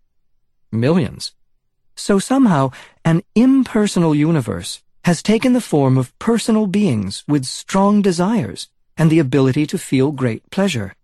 [0.70, 1.32] Millions.
[1.94, 2.72] So somehow,
[3.06, 9.20] an impersonal universe has taken the form of personal beings with strong desires and the
[9.20, 10.96] ability to feel great pleasure.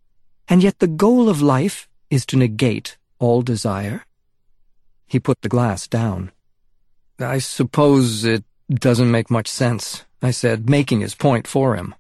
[0.49, 4.05] And yet the goal of life is to negate all desire?
[5.07, 6.33] He put the glass down.
[7.21, 11.95] I suppose it doesn't make much sense, I said, making his point for him.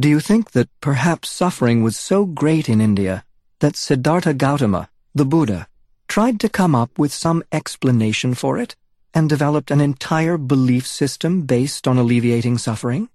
[0.00, 3.24] Do you think that perhaps suffering was so great in India
[3.60, 5.68] that Siddhartha Gautama, the Buddha,
[6.08, 8.74] tried to come up with some explanation for it
[9.14, 13.08] and developed an entire belief system based on alleviating suffering?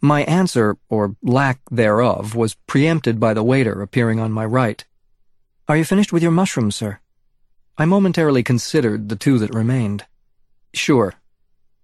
[0.00, 4.84] My answer, or lack thereof, was preempted by the waiter appearing on my right.
[5.68, 6.98] Are you finished with your mushrooms, sir?
[7.76, 10.06] I momentarily considered the two that remained.
[10.74, 11.14] Sure.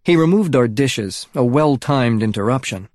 [0.04, 2.88] He removed our dishes, a well-timed interruption.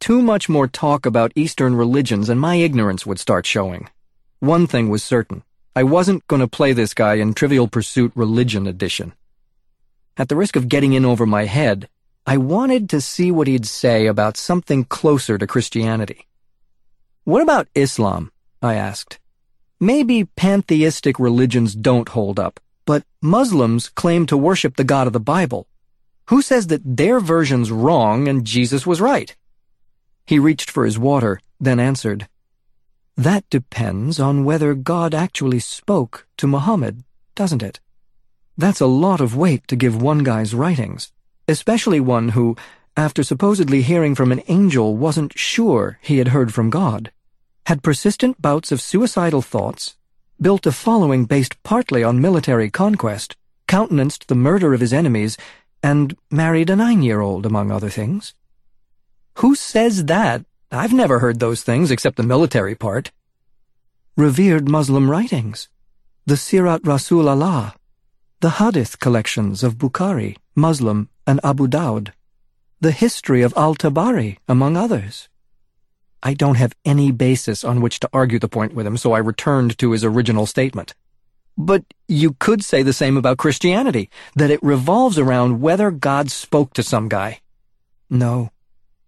[0.00, 3.88] Too much more talk about Eastern religions and my ignorance would start showing.
[4.40, 5.42] One thing was certain.
[5.74, 9.12] I wasn't going to play this guy in Trivial Pursuit Religion Edition.
[10.18, 11.88] At the risk of getting in over my head,
[12.26, 16.26] I wanted to see what he'd say about something closer to Christianity.
[17.22, 18.32] What about Islam?
[18.60, 19.20] I asked.
[19.78, 25.20] Maybe pantheistic religions don't hold up, but Muslims claim to worship the God of the
[25.20, 25.68] Bible.
[26.30, 29.36] Who says that their version's wrong and Jesus was right?
[30.26, 32.26] He reached for his water, then answered,
[33.16, 37.04] That depends on whether God actually spoke to Muhammad,
[37.36, 37.78] doesn't it?
[38.58, 41.10] That's a lot of weight to give one guy's writings
[41.48, 42.56] especially one who,
[42.96, 47.10] after supposedly hearing from an angel, wasn't sure he had heard from God,
[47.66, 49.96] had persistent bouts of suicidal thoughts,
[50.40, 53.34] built a following based partly on military conquest,
[53.66, 55.38] countenanced the murder of his enemies,
[55.82, 58.34] and married a nine-year-old, among other things.
[59.38, 60.44] Who says that?
[60.70, 63.10] I've never heard those things except the military part.
[64.16, 65.68] Revered Muslim writings.
[66.26, 67.74] The Sirat Rasul Allah.
[68.40, 72.12] The Hadith collections of Bukhari, Muslim, and Abu Dawud,
[72.80, 75.28] the history of Al-Tabari, among others.
[76.22, 79.18] I don't have any basis on which to argue the point with him, so I
[79.18, 80.94] returned to his original statement.
[81.56, 86.74] But you could say the same about Christianity, that it revolves around whether God spoke
[86.74, 87.40] to some guy.
[88.08, 88.50] No.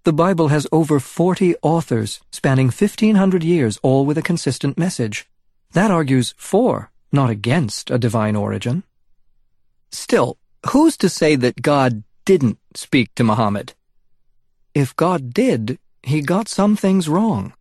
[0.02, 5.28] The Bible has over 40 authors, spanning 1500 years, all with a consistent message.
[5.72, 8.82] That argues for, not against, a divine origin.
[9.92, 10.38] Still,
[10.70, 13.74] who's to say that God didn't speak to Muhammad?
[14.74, 17.52] If God did, he got some things wrong.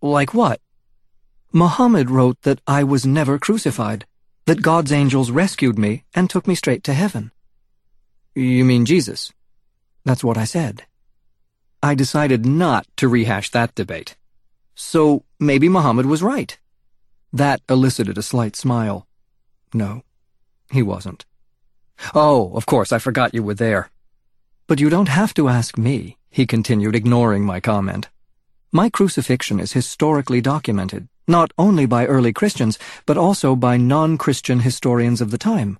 [0.00, 0.60] Like what?
[1.52, 4.06] Muhammad wrote that I was never crucified,
[4.46, 7.32] that God's angels rescued me and took me straight to heaven.
[8.34, 9.32] You mean Jesus?
[10.04, 10.84] That's what I said.
[11.82, 14.16] I decided not to rehash that debate.
[14.74, 16.58] So maybe Muhammad was right.
[17.32, 19.06] That elicited a slight smile.
[19.74, 20.02] No,
[20.70, 21.24] he wasn't.
[22.14, 23.90] Oh, of course, I forgot you were there.
[24.66, 28.08] But you don't have to ask me, he continued, ignoring my comment.
[28.70, 35.20] My crucifixion is historically documented, not only by early Christians, but also by non-Christian historians
[35.20, 35.78] of the time.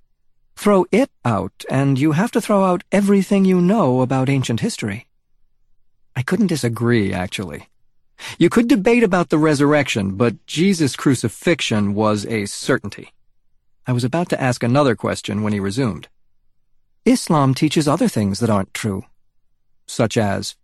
[0.57, 5.07] Throw it out, and you have to throw out everything you know about ancient history.
[6.17, 7.69] I couldn't disagree, actually.
[8.39, 13.13] You could debate about the resurrection, but Jesus' crucifixion was a certainty.
[13.89, 16.09] I was about to ask another question when he resumed.
[17.07, 19.07] Islam teaches other things that aren't true,
[19.87, 20.57] such as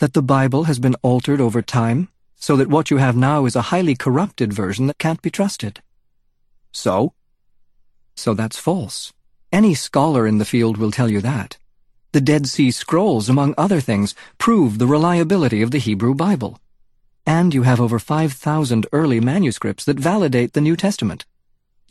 [0.00, 3.56] that the Bible has been altered over time so that what you have now is
[3.56, 5.80] a highly corrupted version that can't be trusted.
[6.72, 7.14] So?
[8.16, 9.14] So that's false.
[9.50, 11.56] Any scholar in the field will tell you that.
[12.12, 16.60] The Dead Sea Scrolls, among other things, prove the reliability of the Hebrew Bible.
[17.24, 21.24] And you have over 5,000 early manuscripts that validate the New Testament.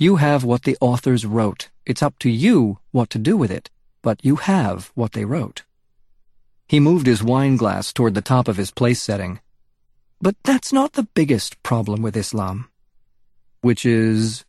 [0.01, 1.69] You have what the authors wrote.
[1.85, 3.69] It's up to you what to do with it,
[4.01, 5.61] but you have what they wrote.
[6.67, 9.41] He moved his wine glass toward the top of his place setting.
[10.19, 12.67] But that's not the biggest problem with Islam.
[13.61, 14.43] Which is...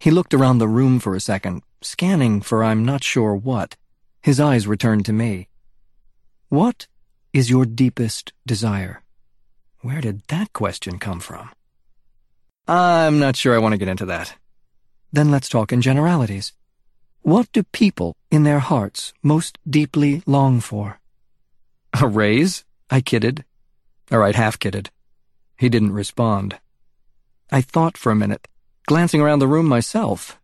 [0.00, 3.76] He looked around the room for a second, scanning for I'm not sure what.
[4.22, 5.48] His eyes returned to me.
[6.48, 6.86] What
[7.34, 9.02] is your deepest desire?
[9.82, 11.50] Where did that question come from?
[12.66, 14.34] I'm not sure I want to get into that.
[15.12, 16.52] Then let's talk in generalities.
[17.22, 21.00] What do people, in their hearts, most deeply long for?
[22.00, 22.64] A raise?
[22.90, 23.44] I kidded.
[24.12, 24.90] All right, half kidded.
[25.58, 26.58] He didn't respond.
[27.50, 28.46] I thought for a minute,
[28.86, 30.38] glancing around the room myself.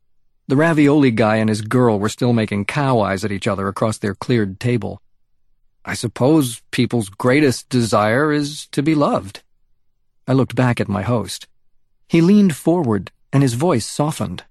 [0.48, 3.98] The ravioli guy and his girl were still making cow eyes at each other across
[3.98, 5.00] their cleared table.
[5.84, 9.42] I suppose people's greatest desire is to be loved.
[10.26, 11.46] I looked back at my host.
[12.08, 14.44] He leaned forward, and his voice softened.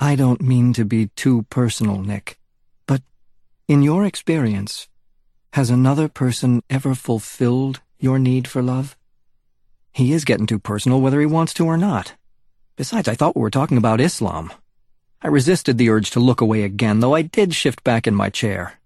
[0.00, 2.38] I don't mean to be too personal, Nick,
[2.86, 3.02] but
[3.66, 4.86] in your experience,
[5.54, 8.96] has another person ever fulfilled your need for love?
[9.92, 12.14] He is getting too personal whether he wants to or not.
[12.76, 14.52] Besides, I thought we were talking about Islam.
[15.20, 18.30] I resisted the urge to look away again, though I did shift back in my
[18.30, 18.78] chair.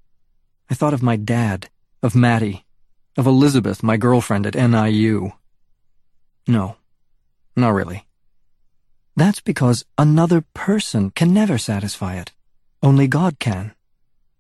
[0.71, 1.69] I thought of my dad,
[2.03, 2.65] of Mattie,
[3.19, 5.33] of Elizabeth, my girlfriend at NIU.
[6.49, 6.77] No,
[7.55, 8.07] not really.
[9.15, 12.33] That's because another person can never satisfy it.
[12.83, 13.75] Only God can.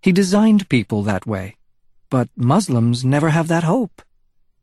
[0.00, 1.56] He designed people that way.
[2.08, 4.02] But Muslims never have that hope.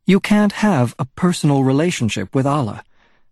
[0.06, 2.82] You can't have a personal relationship with Allah.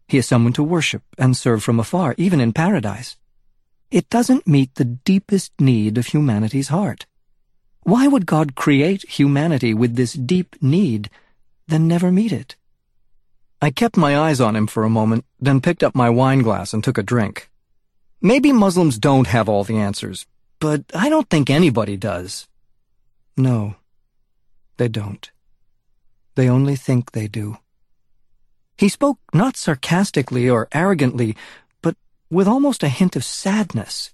[0.06, 3.16] He is someone to worship and serve from afar, even in paradise.
[3.90, 7.06] It doesn't meet the deepest need of humanity's heart.
[7.82, 11.10] Why would God create humanity with this deep need,
[11.66, 12.54] then never meet it?
[13.60, 16.72] I kept my eyes on him for a moment, then picked up my wine glass
[16.72, 17.50] and took a drink.
[18.20, 20.26] Maybe Muslims don't have all the answers,
[20.60, 22.46] but I don't think anybody does.
[23.36, 23.76] No,
[24.76, 25.30] they don't.
[26.36, 27.58] They only think they do.
[28.76, 31.36] He spoke not sarcastically or arrogantly,
[31.82, 31.96] but
[32.30, 34.12] with almost a hint of sadness.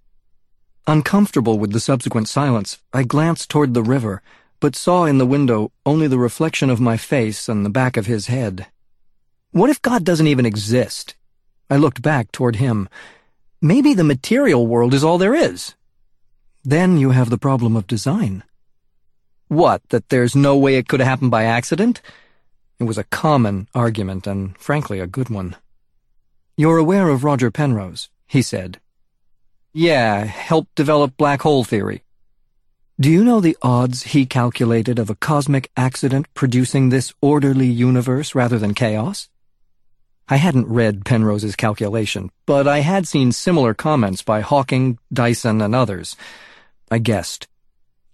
[0.86, 4.22] Uncomfortable with the subsequent silence, I glanced toward the river,
[4.58, 8.06] but saw in the window only the reflection of my face and the back of
[8.06, 8.66] his head.
[9.54, 11.14] What if God doesn't even exist?
[11.70, 12.88] I looked back toward him.
[13.62, 15.76] Maybe the material world is all there is.
[16.64, 18.42] Then you have the problem of design.
[19.46, 22.02] What, that there's no way it could have happened by accident?
[22.80, 25.54] It was a common argument, and frankly a good one.
[26.56, 28.80] You're aware of Roger Penrose, he said.
[29.72, 32.02] Yeah, helped develop black hole theory.
[32.98, 38.34] Do you know the odds he calculated of a cosmic accident producing this orderly universe
[38.34, 39.28] rather than chaos?
[40.28, 45.74] I hadn't read Penrose's calculation, but I had seen similar comments by Hawking, Dyson, and
[45.74, 46.16] others.
[46.90, 47.46] I guessed.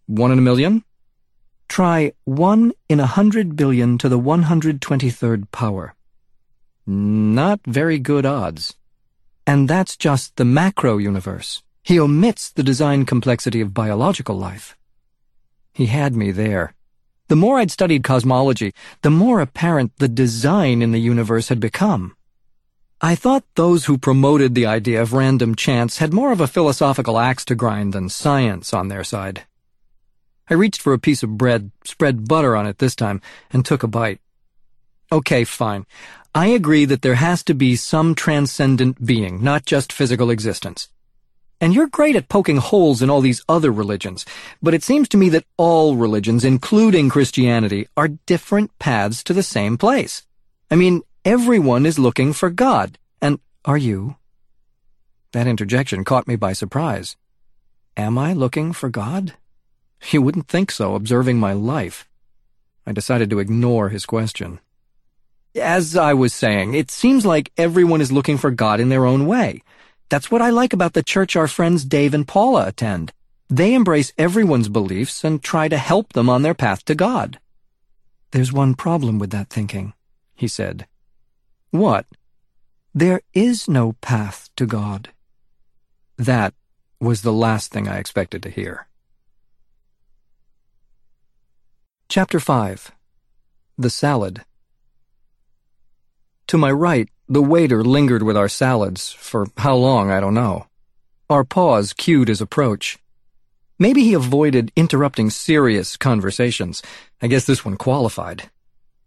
[0.06, 0.84] One in a million?
[1.68, 5.94] Try 1 in a 100 billion to the 123rd power.
[6.84, 8.74] Not very good odds.
[9.46, 11.62] And that's just the macro universe.
[11.84, 14.76] He omits the design complexity of biological life.
[15.72, 16.74] He had me there.
[17.30, 22.16] The more I'd studied cosmology, the more apparent the design in the universe had become.
[23.00, 27.20] I thought those who promoted the idea of random chance had more of a philosophical
[27.20, 29.46] axe to grind than science on their side.
[30.50, 33.84] I reached for a piece of bread, spread butter on it this time, and took
[33.84, 34.18] a bite.
[35.12, 35.86] Okay, fine.
[36.34, 40.88] I agree that there has to be some transcendent being, not just physical existence.
[41.60, 44.24] And you're great at poking holes in all these other religions,
[44.62, 49.42] but it seems to me that all religions, including Christianity, are different paths to the
[49.42, 50.26] same place.
[50.70, 52.98] I mean, Everyone is looking for God.
[53.20, 54.16] And are you?
[55.32, 57.16] That interjection caught me by surprise.
[57.94, 59.34] Am I looking for God?
[60.10, 62.08] You wouldn't think so, observing my life.
[62.86, 64.60] I decided to ignore his question.
[65.54, 69.26] As I was saying, it seems like everyone is looking for God in their own
[69.26, 69.62] way.
[70.10, 73.12] That's what I like about the church our friends Dave and Paula attend.
[73.48, 77.38] They embrace everyone's beliefs and try to help them on their path to God.
[78.32, 79.92] There's one problem with that thinking,
[80.34, 80.88] he said.
[81.70, 82.06] What?
[82.92, 85.10] There is no path to God.
[86.18, 86.54] That
[87.00, 88.88] was the last thing I expected to hear.
[92.08, 92.90] Chapter 5
[93.78, 94.44] The Salad
[96.48, 100.66] To my right, the waiter lingered with our salads, for how long I don't know.
[101.30, 102.98] Our pause cued his approach.
[103.78, 106.82] Maybe he avoided interrupting serious conversations.
[107.22, 108.50] I guess this one qualified.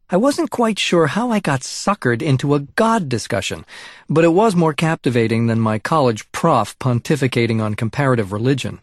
[0.09, 3.65] I wasn't quite sure how I got suckered into a God discussion,
[4.07, 8.79] but it was more captivating than my college prof pontificating on comparative religion.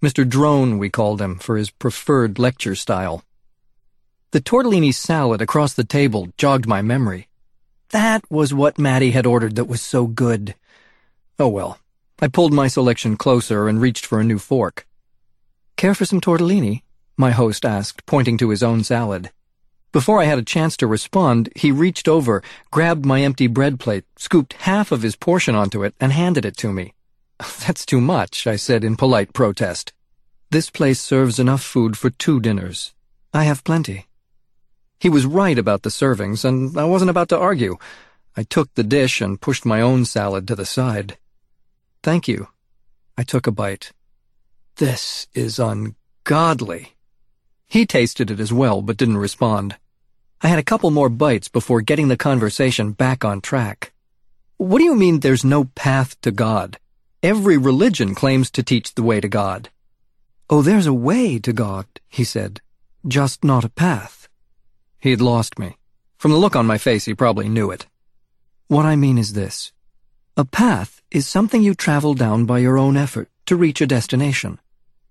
[0.00, 0.28] Mr.
[0.28, 3.24] Drone, we called him, for his preferred lecture style.
[4.30, 7.27] The tortellini salad across the table jogged my memory.
[7.90, 10.54] That was what Mattie had ordered that was so good.
[11.38, 11.78] Oh well.
[12.20, 14.86] I pulled my selection closer and reached for a new fork.
[15.76, 16.82] Care for some tortellini?
[17.16, 19.30] My host asked, pointing to his own salad.
[19.92, 24.04] Before I had a chance to respond, he reached over, grabbed my empty bread plate,
[24.16, 26.94] scooped half of his portion onto it, and handed it to me.
[27.66, 29.92] That's too much, I said in polite protest.
[30.50, 32.92] This place serves enough food for two dinners.
[33.32, 34.07] I have plenty.
[34.98, 37.76] He was right about the servings, and I wasn't about to argue.
[38.36, 41.18] I took the dish and pushed my own salad to the side.
[42.02, 42.48] Thank you.
[43.16, 43.92] I took a bite.
[44.76, 46.94] This is ungodly.
[47.68, 49.76] He tasted it as well, but didn't respond.
[50.40, 53.92] I had a couple more bites before getting the conversation back on track.
[54.56, 56.78] What do you mean there's no path to God?
[57.22, 59.70] Every religion claims to teach the way to God.
[60.50, 62.60] Oh, there's a way to God, he said,
[63.06, 64.17] just not a path.
[65.00, 65.76] He had lost me.
[66.18, 67.86] From the look on my face, he probably knew it.
[68.66, 69.72] What I mean is this.
[70.36, 74.58] A path is something you travel down by your own effort to reach a destination.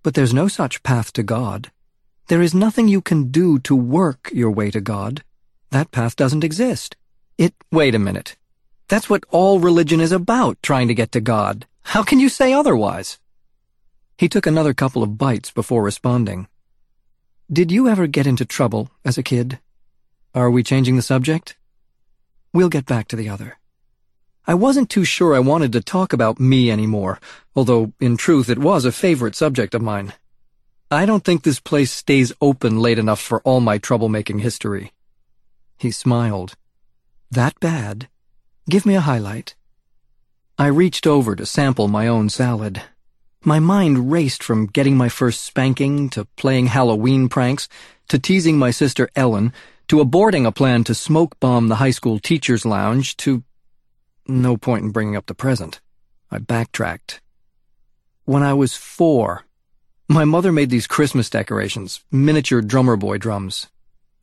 [0.04, 1.72] But there's no such path to God.
[2.28, 5.24] There is nothing you can do to work your way to God.
[5.72, 6.98] That path doesn't exist.
[7.38, 8.36] It, wait a minute.
[8.90, 11.66] That's what all religion is about, trying to get to God.
[11.84, 13.20] How can you say otherwise?
[14.18, 16.48] He took another couple of bites before responding.
[17.52, 19.60] Did you ever get into trouble as a kid?
[20.38, 21.58] Are we changing the subject?
[22.54, 23.58] We'll get back to the other.
[24.46, 27.20] I wasn't too sure I wanted to talk about me anymore,
[27.56, 30.14] although in truth it was a favorite subject of mine.
[30.92, 34.92] I don't think this place stays open late enough for all my troublemaking history.
[35.80, 36.54] He smiled.
[37.32, 38.08] That bad?
[38.70, 39.56] Give me a highlight.
[40.60, 42.84] I reached over to sample my own salad.
[43.44, 47.68] My mind raced from getting my first spanking to playing Halloween pranks
[48.10, 49.52] to teasing my sister Ellen
[49.88, 53.44] to aborting a plan to smoke bomb the high school teacher's lounge to...
[54.28, 55.80] No point in bringing up the present.
[56.30, 57.22] I backtracked.
[58.26, 59.46] When I was four,
[60.10, 63.68] my mother made these Christmas decorations, miniature drummer boy drums.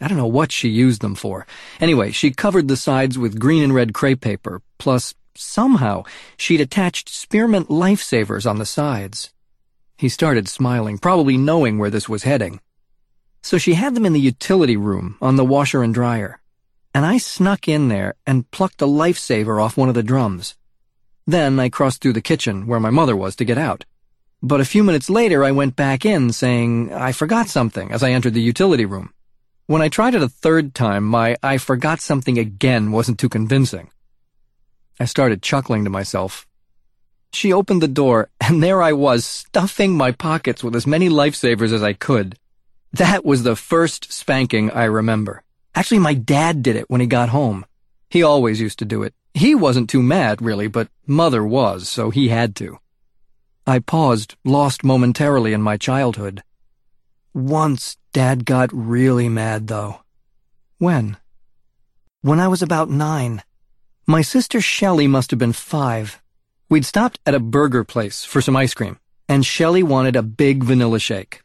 [0.01, 1.47] I don't know what she used them for.
[1.81, 6.05] Anyway, she covered the sides with green and red crepe paper, plus, somehow,
[6.37, 9.33] she'd attached spearmint lifesavers on the sides.
[9.97, 12.61] He started smiling, probably knowing where this was heading.
[13.45, 16.41] So she had them in the utility room, on the washer and dryer.
[16.95, 20.57] And I snuck in there and plucked a lifesaver off one of the drums.
[21.27, 23.85] Then I crossed through the kitchen, where my mother was, to get out.
[24.43, 28.13] But a few minutes later, I went back in, saying, I forgot something, as I
[28.13, 29.13] entered the utility room.
[29.67, 33.91] When I tried it a third time, my I forgot something again wasn't too convincing.
[34.99, 36.47] I started chuckling to myself.
[37.35, 41.73] She opened the door, and there I was, stuffing my pockets with as many lifesavers
[41.73, 42.39] as I could.
[42.95, 45.43] That was the first spanking I remember.
[45.75, 47.67] Actually, my dad did it when he got home.
[48.09, 49.15] He always used to do it.
[49.33, 52.79] He wasn't too mad, really, but Mother was, so he had to.
[53.67, 56.45] I paused, lost momentarily in my childhood.
[57.33, 60.03] Once, Dad got really mad, though.
[60.79, 61.17] When?
[62.21, 63.43] When I was about nine.
[64.07, 66.23] My sister Shelley must have been five.
[66.69, 70.63] We'd stopped at a burger place for some ice cream, and Shelley wanted a big
[70.63, 71.44] vanilla shake.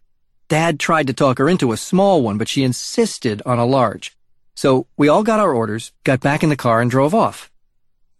[0.49, 4.17] Dad tried to talk her into a small one, but she insisted on a large.
[4.55, 7.51] So we all got our orders, got back in the car, and drove off.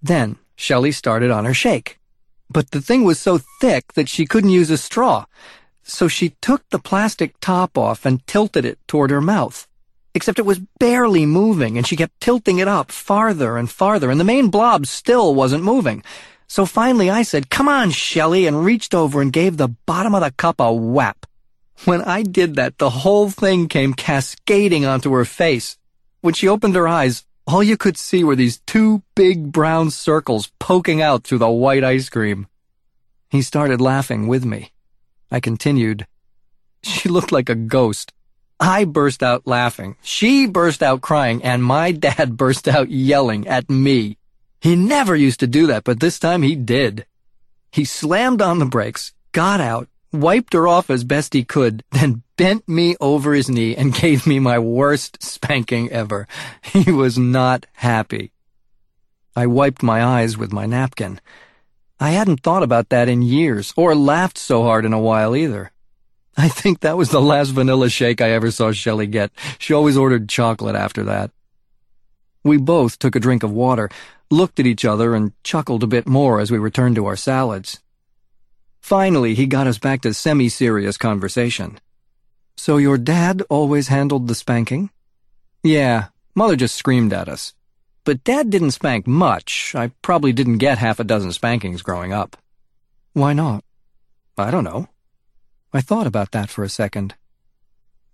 [0.02, 2.00] Then Shelley started on her shake.
[2.48, 5.26] But the thing was so thick that she couldn't use a straw.
[5.82, 9.68] So she took the plastic top off and tilted it toward her mouth.
[10.14, 14.20] Except it was barely moving, and she kept tilting it up farther and farther, and
[14.20, 16.04] the main blob still wasn't moving.
[16.48, 20.22] So finally I said, Come on, Shelley, and reached over and gave the bottom of
[20.22, 21.26] the cup a whap.
[21.86, 25.78] When I did that, the whole thing came cascading onto her face.
[26.22, 30.52] When she opened her eyes, all you could see were these two big brown circles
[30.60, 32.48] poking out through the white ice cream.
[33.30, 34.72] He started laughing with me.
[35.32, 36.06] I continued.
[36.84, 38.12] She looked like a ghost.
[38.60, 39.96] I burst out laughing.
[40.02, 44.18] She burst out crying, and my dad burst out yelling at me.
[44.60, 47.06] He never used to do that, but this time he did.
[47.72, 52.24] He slammed on the brakes, got out, wiped her off as best he could, then
[52.38, 56.28] bent me over his knee and gave me my worst spanking ever.
[56.64, 58.32] He was not happy.
[59.36, 61.22] I wiped my eyes with my napkin.
[62.00, 65.72] I hadn't thought about that in years, or laughed so hard in a while either.
[66.38, 69.32] I think that was the last vanilla shake I ever saw Shelley get.
[69.58, 71.32] She always ordered chocolate after that.
[72.44, 73.90] We both took a drink of water,
[74.32, 77.82] looked at each other, and chuckled a bit more as we returned to our salads.
[78.82, 81.80] Finally, he got us back to semi-serious conversation.
[82.58, 84.90] So your dad always handled the spanking?
[85.64, 87.54] Yeah, Mother just screamed at us.
[88.06, 89.76] But Dad didn't spank much.
[89.76, 92.38] I probably didn't get half a dozen spankings growing up.
[93.14, 93.64] Why not?
[94.38, 94.88] I don't know.
[95.74, 97.14] I thought about that for a second.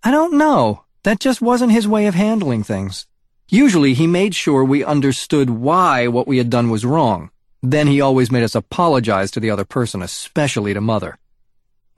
[0.02, 0.84] I don't know.
[1.04, 3.06] That just wasn't his way of handling things.
[3.48, 7.30] Usually he made sure we understood why what we had done was wrong.
[7.62, 11.18] Then he always made us apologize to the other person, especially to Mother.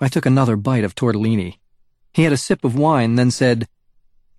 [0.00, 1.58] I took another bite of tortellini.
[2.12, 3.68] He had a sip of wine, then said,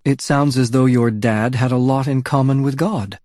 [0.04, 3.18] It sounds as though your dad had a lot in common with God.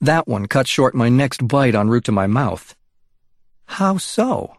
[0.00, 2.74] That one cut short my next bite en route to my mouth.
[3.66, 4.56] How so?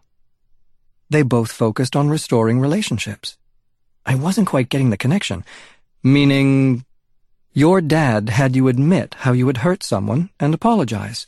[1.10, 3.36] They both focused on restoring relationships.
[4.06, 5.44] I wasn't quite getting the connection.
[6.02, 6.84] Meaning,
[7.52, 11.26] your dad had you admit how you had hurt someone and apologize.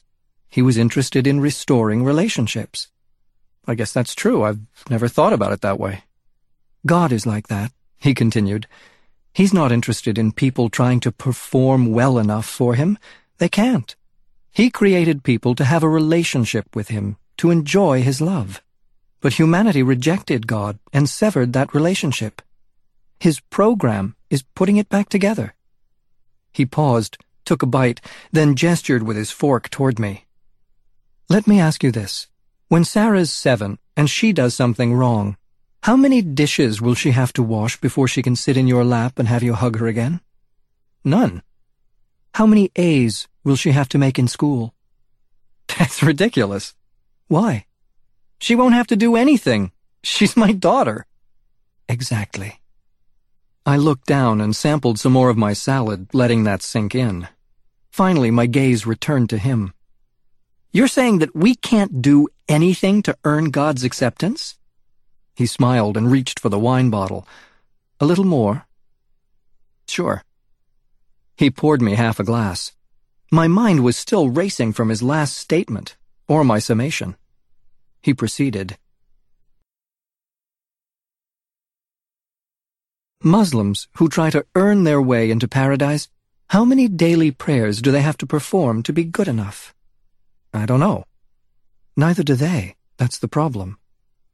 [0.54, 2.86] He was interested in restoring relationships.
[3.66, 4.44] I guess that's true.
[4.44, 6.04] I've never thought about it that way.
[6.86, 8.68] God is like that, he continued.
[9.32, 12.98] He's not interested in people trying to perform well enough for him.
[13.38, 13.96] They can't.
[14.52, 18.62] He created people to have a relationship with him, to enjoy his love.
[19.20, 22.40] But humanity rejected God and severed that relationship.
[23.18, 25.56] His program is putting it back together.
[26.52, 28.00] He paused, took a bite,
[28.30, 30.23] then gestured with his fork toward me.
[31.28, 32.28] Let me ask you this.
[32.68, 35.36] When Sarah's seven and she does something wrong,
[35.82, 39.18] how many dishes will she have to wash before she can sit in your lap
[39.18, 40.20] and have you hug her again?
[41.04, 41.42] None.
[42.34, 44.74] How many A's will she have to make in school?
[45.78, 46.74] That's ridiculous.
[47.28, 47.66] Why?
[48.38, 49.72] She won't have to do anything.
[50.02, 51.06] She's my daughter.
[51.88, 52.60] Exactly.
[53.64, 57.28] I looked down and sampled some more of my salad, letting that sink in.
[57.90, 59.72] Finally, my gaze returned to him.
[60.74, 64.58] You're saying that we can't do anything to earn God's acceptance?
[65.36, 67.28] He smiled and reached for the wine bottle.
[68.00, 68.66] A little more?
[69.86, 70.24] Sure.
[71.36, 72.72] He poured me half a glass.
[73.30, 75.96] My mind was still racing from his last statement,
[76.26, 77.14] or my summation.
[78.02, 78.76] He proceeded.
[83.22, 86.08] Muslims who try to earn their way into paradise,
[86.48, 89.72] how many daily prayers do they have to perform to be good enough?
[90.54, 91.04] I don't know.
[91.96, 92.76] Neither do they.
[92.96, 93.78] That's the problem.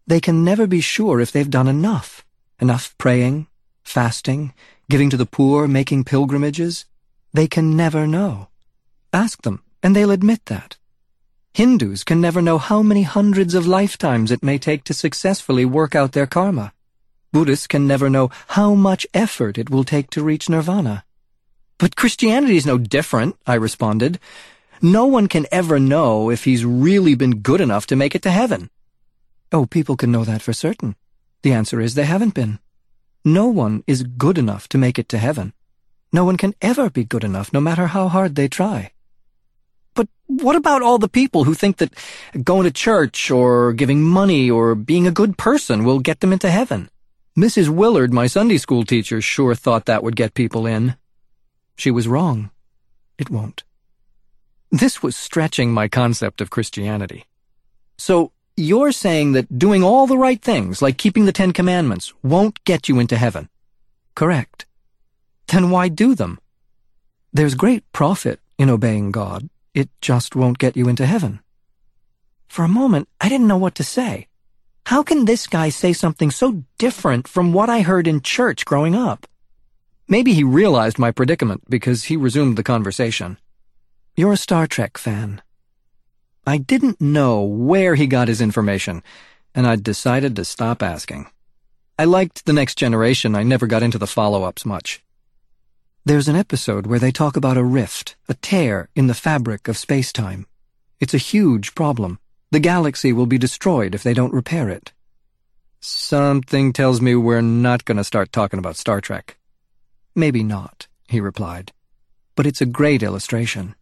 [0.07, 2.25] They can never be sure if they've done enough.
[2.61, 3.47] Enough praying,
[3.83, 4.53] fasting,
[4.91, 6.85] giving to the poor, making pilgrimages.
[7.33, 8.49] They can never know.
[9.13, 10.77] Ask them, and they'll admit that.
[11.55, 15.95] Hindus can never know how many hundreds of lifetimes it may take to successfully work
[15.95, 16.73] out their karma.
[17.33, 21.05] Buddhists can never know how much effort it will take to reach nirvana.
[21.79, 24.19] But Christianity is no different, I responded.
[24.83, 28.31] No one can ever know if he's really been good enough to make it to
[28.31, 28.71] heaven.
[29.53, 30.97] Oh, people can know that for certain.
[31.43, 32.61] The answer is they haven't been.
[33.23, 35.53] No one is good enough to make it to heaven.
[36.15, 38.93] No one can ever be good enough, no matter how hard they try.
[39.95, 41.93] But what about all the people who think that
[42.43, 46.51] going to church or giving money or being a good person will get them into
[46.51, 46.89] heaven?
[47.37, 47.69] Mrs.
[47.69, 50.97] Willard, my Sunday school teacher, sure thought that would get people in.
[51.77, 52.51] She was wrong.
[53.19, 53.63] It won't.
[54.71, 57.27] This was stretching my concept of Christianity.
[57.99, 62.63] So, you're saying that doing all the right things, like keeping the Ten Commandments, won't
[62.65, 63.49] get you into heaven?
[64.15, 64.67] Correct.
[65.49, 66.39] Then why do them?
[67.33, 69.49] There's great profit in obeying God.
[69.75, 71.41] It just won't get you into heaven.
[72.47, 74.29] For a moment, I didn't know what to say.
[74.87, 78.95] How can this guy say something so different from what I heard in church growing
[78.95, 79.27] up?
[80.07, 83.39] Maybe he realized my predicament because he resumed the conversation.
[84.17, 85.41] You're a Star Trek fan.
[86.47, 89.03] I didn't know where he got his information,
[89.55, 91.31] and I'd decided to stop asking.
[91.99, 95.03] I liked The Next Generation, I never got into the follow-ups much.
[96.05, 99.79] There's an episode where they talk about a rift, a tear in the fabric of
[99.79, 100.47] space-time.
[100.99, 102.19] It's a huge problem.
[102.51, 104.93] The galaxy will be destroyed if they don't repair it.
[105.81, 109.39] Something tells me we're not going to start talking about Star Trek.
[110.17, 111.73] Maybe not, he replied.
[112.35, 113.77] But it's a great illustration.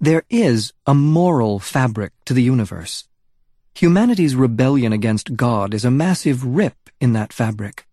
[0.00, 3.08] There is a moral fabric to the universe.
[3.74, 7.84] Humanity's rebellion against God is a massive rip in that fabric.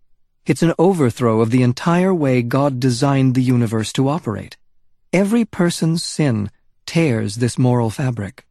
[0.46, 4.56] It's an overthrow of the entire way God designed the universe to operate.
[5.12, 6.52] Every person's sin
[6.86, 8.46] tears this moral fabric.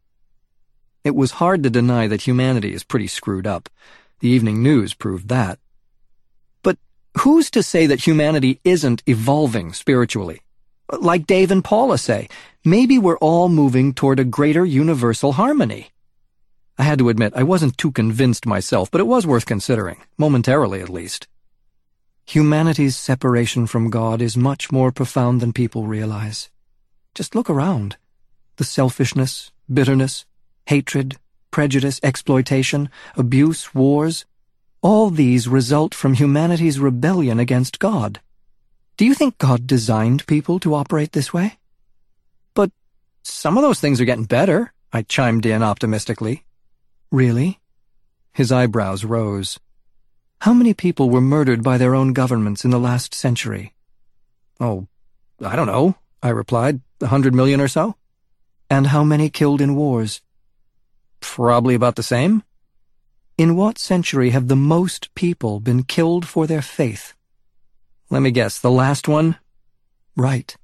[1.04, 3.68] It was hard to deny that humanity is pretty screwed up.
[4.18, 5.60] The evening news proved that.
[6.64, 6.78] But
[7.18, 10.40] who's to say that humanity isn't evolving spiritually?
[10.90, 12.28] Like Dave and Paula say,
[12.64, 15.90] maybe we're all moving toward a greater universal harmony.
[16.78, 20.80] I had to admit I wasn't too convinced myself, but it was worth considering, momentarily
[20.80, 21.28] at least.
[22.26, 26.50] Humanity's separation from God is much more profound than people realize.
[27.14, 27.96] Just look around.
[28.56, 30.24] The selfishness, bitterness,
[30.66, 31.18] hatred,
[31.50, 34.24] prejudice, exploitation, abuse, wars,
[34.82, 38.20] all these result from humanity's rebellion against God.
[38.96, 41.58] Do you think God designed people to operate this way?
[43.24, 46.44] Some of those things are getting better, I chimed in optimistically.
[47.10, 47.58] Really?
[48.32, 49.58] His eyebrows rose.
[50.42, 53.72] How many people were murdered by their own governments in the last century?
[54.60, 54.88] Oh,
[55.42, 56.80] I don't know, I replied.
[57.00, 57.96] A hundred million or so?
[58.68, 60.20] And how many killed in wars?
[61.20, 62.42] Probably about the same.
[63.38, 67.14] In what century have the most people been killed for their faith?
[68.10, 69.38] Let me guess, the last one?
[70.14, 70.56] Right.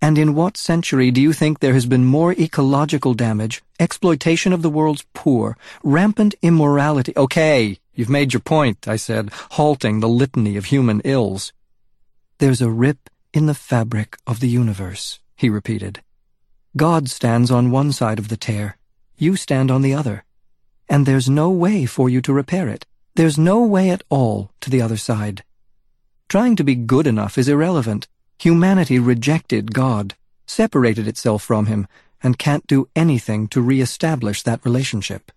[0.00, 4.62] And in what century do you think there has been more ecological damage, exploitation of
[4.62, 7.12] the world's poor, rampant immorality?
[7.16, 11.52] Okay, you've made your point, I said, halting the litany of human ills.
[12.38, 16.00] There's a rip in the fabric of the universe, he repeated.
[16.76, 18.76] God stands on one side of the tear,
[19.16, 20.24] you stand on the other.
[20.88, 22.86] And there's no way for you to repair it.
[23.16, 25.42] There's no way at all to the other side.
[26.28, 28.06] Trying to be good enough is irrelevant.
[28.40, 30.14] Humanity rejected God,
[30.46, 31.86] separated itself from him,
[32.22, 35.30] and can't do anything to re-establish that relationship.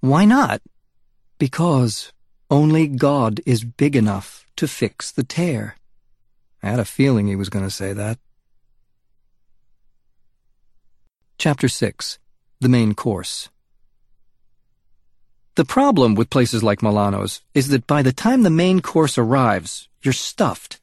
[0.00, 0.62] Why not?
[1.38, 2.12] Because
[2.50, 5.76] only God is big enough to fix the tear.
[6.62, 8.18] I had a feeling he was going to say that.
[11.38, 12.18] Chapter 6
[12.60, 13.48] the main course.
[15.54, 19.88] The problem with places like Milano's is that by the time the main course arrives,
[20.02, 20.77] you're stuffed.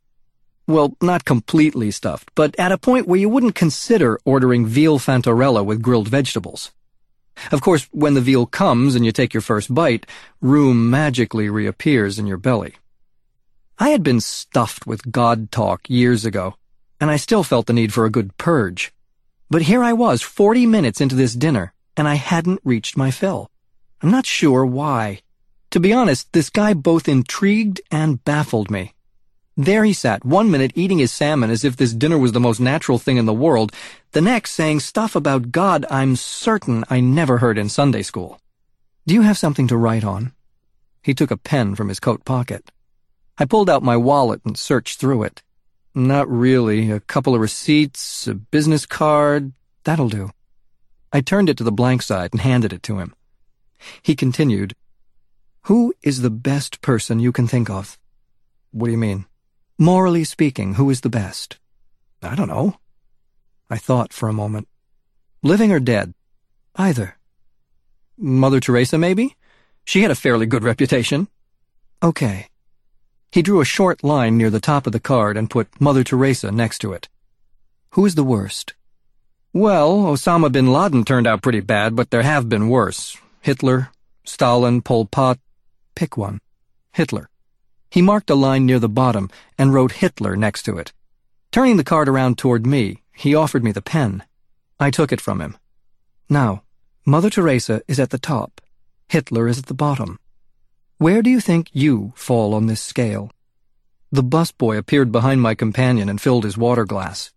[0.68, 5.64] Well, not completely stuffed, but at a point where you wouldn't consider ordering veal fantarella
[5.64, 6.72] with grilled vegetables.
[7.52, 10.08] Of course, when the veal comes and you take your first bite,
[10.42, 12.76] room magically reappears in your belly.
[13.77, 16.56] I had been stuffed with God talk years ago,
[17.00, 18.92] and I still felt the need for a good purge.
[19.50, 23.52] But here I was, 40 minutes into this dinner, and I hadn't reached my fill.
[24.02, 25.22] I'm not sure why.
[25.72, 28.94] To be honest, this guy both intrigued and baffled me.
[29.58, 32.59] There he sat, one minute eating his salmon as if this dinner was the most
[32.59, 33.72] natural thing in the world,
[34.11, 38.38] the next saying stuff about God I'm certain I never heard in Sunday school.
[39.08, 40.34] Do you have something to write on?
[41.01, 42.69] He took a pen from his coat pocket.
[43.38, 45.42] I pulled out my wallet and searched through it.
[45.93, 46.92] Not really.
[46.92, 49.53] A couple of receipts, a business card.
[49.85, 50.32] That'll do.
[51.14, 53.14] I turned it to the blank side and handed it to him.
[54.01, 54.75] He continued,
[55.64, 57.98] Who is the best person you can think of?
[58.72, 59.25] What do you mean?
[59.78, 61.58] Morally speaking, who is the best?
[62.24, 62.78] I don't know.
[63.70, 64.70] I thought for a moment.
[65.44, 66.14] Living or dead?
[66.78, 67.18] Either.
[68.18, 69.36] Mother Teresa, maybe?
[69.84, 71.28] She had a fairly good reputation.
[72.02, 72.48] Okay.
[73.34, 76.54] He drew a short line near the top of the card and put Mother Teresa
[76.54, 77.10] next to it.
[77.92, 78.76] Who is the worst?
[79.52, 83.18] Well, Osama bin Laden turned out pretty bad, but there have been worse.
[83.42, 83.90] Hitler,
[84.24, 85.38] Stalin, Pol Pot.
[85.95, 86.40] Pick one.
[86.94, 87.30] Hitler.
[87.95, 90.91] He marked a line near the bottom and wrote Hitler next to it.
[91.49, 94.22] Turning the card around toward me, he offered me the pen.
[94.77, 95.56] I took it from him.
[96.27, 96.64] Now,
[97.06, 98.59] Mother Teresa is at the top.
[99.07, 100.19] Hitler is at the bottom.
[100.98, 103.32] Where do you think you fall on this scale?
[104.11, 107.32] The busboy appeared behind my companion and filled his water glass.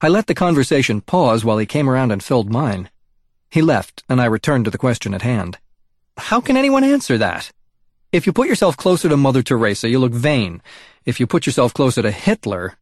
[0.00, 2.88] I let the conversation pause while he came around and filled mine.
[3.50, 5.58] He left, and I returned to the question at hand.
[6.16, 7.50] How can anyone answer that?
[8.14, 10.62] If you put yourself closer to Mother Teresa, you look vain.
[11.04, 12.74] If you put yourself closer to Hitler,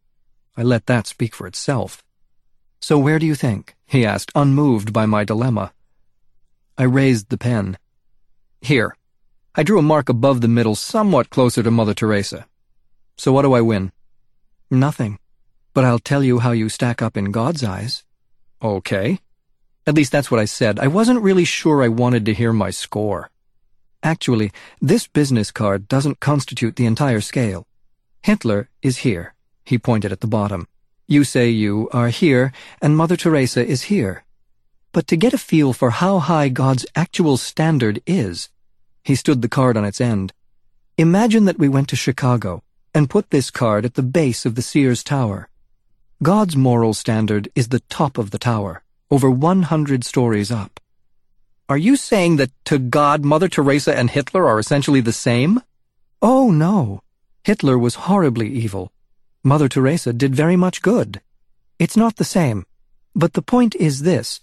[0.59, 2.05] I let that speak for itself.
[2.83, 3.75] So where do you think?
[3.87, 5.73] he asked, unmoved by my dilemma.
[6.77, 7.79] I raised the pen.
[8.61, 8.95] Here.
[9.55, 12.45] I drew a mark above the middle, somewhat closer to Mother Teresa.
[13.17, 13.91] So what do I win?
[14.71, 15.19] Nothing.
[15.73, 18.05] But I'll tell you how you stack up in God's eyes.
[18.63, 19.19] Okay.
[19.87, 20.79] At least that's what I said.
[20.79, 23.32] I wasn't really sure I wanted to hear my score.
[24.03, 24.51] Actually,
[24.81, 27.67] this business card doesn't constitute the entire scale.
[28.23, 29.35] Hitler is here.
[29.65, 30.67] He pointed at the bottom.
[31.07, 34.25] You say you are here, and Mother Teresa is here.
[34.93, 38.49] But to get a feel for how high God's actual standard is,
[39.05, 40.33] he stood the card on its end.
[40.99, 42.63] Imagine that we went to Chicago
[42.95, 45.49] and put this card at the base of the Sears Tower.
[46.23, 50.79] God's moral standard is the top of the tower, over 100 stories up.
[51.69, 55.63] Are you saying that to God, Mother Teresa and Hitler are essentially the same?
[56.21, 57.03] Oh, no.
[57.45, 58.93] Hitler was horribly evil.
[59.43, 61.21] Mother Teresa did very much good.
[61.79, 62.65] It's not the same.
[63.15, 64.41] But the point is this.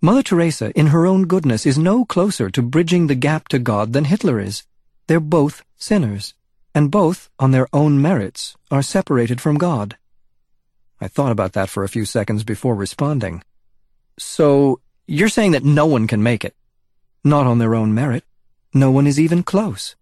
[0.00, 3.92] Mother Teresa, in her own goodness, is no closer to bridging the gap to God
[3.92, 4.64] than Hitler is.
[5.06, 6.34] They're both sinners,
[6.74, 9.96] and both, on their own merits, are separated from God.
[11.00, 13.42] I thought about that for a few seconds before responding.
[14.18, 14.80] So,
[15.10, 16.54] you're saying that no one can make it?
[17.24, 18.24] Not on their own merit.
[18.74, 19.96] No one is even close.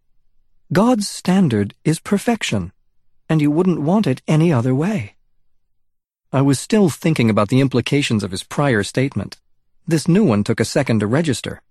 [0.73, 2.73] God's standard is perfection,
[3.28, 5.15] and you wouldn't want it any other way.
[6.33, 9.39] I was still thinking about the implications of his prior statement.
[9.86, 11.62] This new one took a second to register.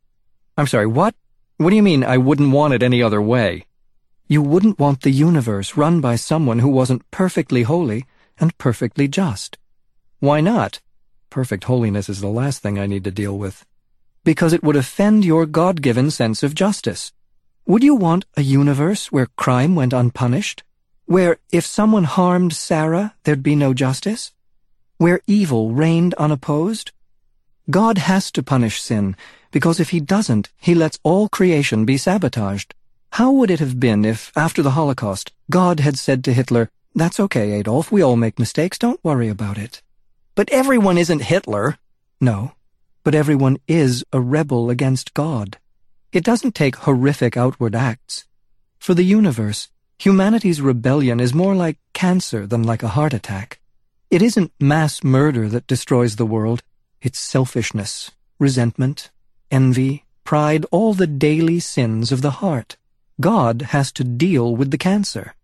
[0.57, 1.13] I'm sorry, what?
[1.57, 3.65] What do you mean I wouldn't want it any other way?
[4.29, 8.05] You wouldn't want the universe run by someone who wasn't perfectly holy
[8.39, 9.57] and perfectly just.
[10.19, 10.79] Why not?
[11.35, 13.65] Perfect holiness is the last thing I need to deal with.
[14.23, 17.11] Because it would offend your God-given sense of justice.
[17.65, 20.63] Would you want a universe where crime went unpunished?
[21.03, 24.31] Where if someone harmed Sarah, there'd be no justice?
[24.95, 26.93] Where evil reigned unopposed?
[27.69, 29.17] God has to punish sin,
[29.51, 32.73] because if he doesn't, he lets all creation be sabotaged.
[33.11, 37.19] How would it have been if, after the Holocaust, God had said to Hitler, that's
[37.19, 37.91] okay, Adolf.
[37.91, 38.77] We all make mistakes.
[38.77, 39.81] Don't worry about it.
[40.35, 41.77] But everyone isn't Hitler.
[42.19, 42.51] No,
[43.03, 45.57] but everyone is a rebel against God.
[46.11, 48.25] It doesn't take horrific outward acts.
[48.77, 53.59] For the universe, humanity's rebellion is more like cancer than like a heart attack.
[54.11, 56.63] It isn't mass murder that destroys the world.
[57.01, 59.11] It's selfishness, resentment,
[59.49, 62.75] envy, pride, all the daily sins of the heart.
[63.21, 65.35] God has to deal with the cancer.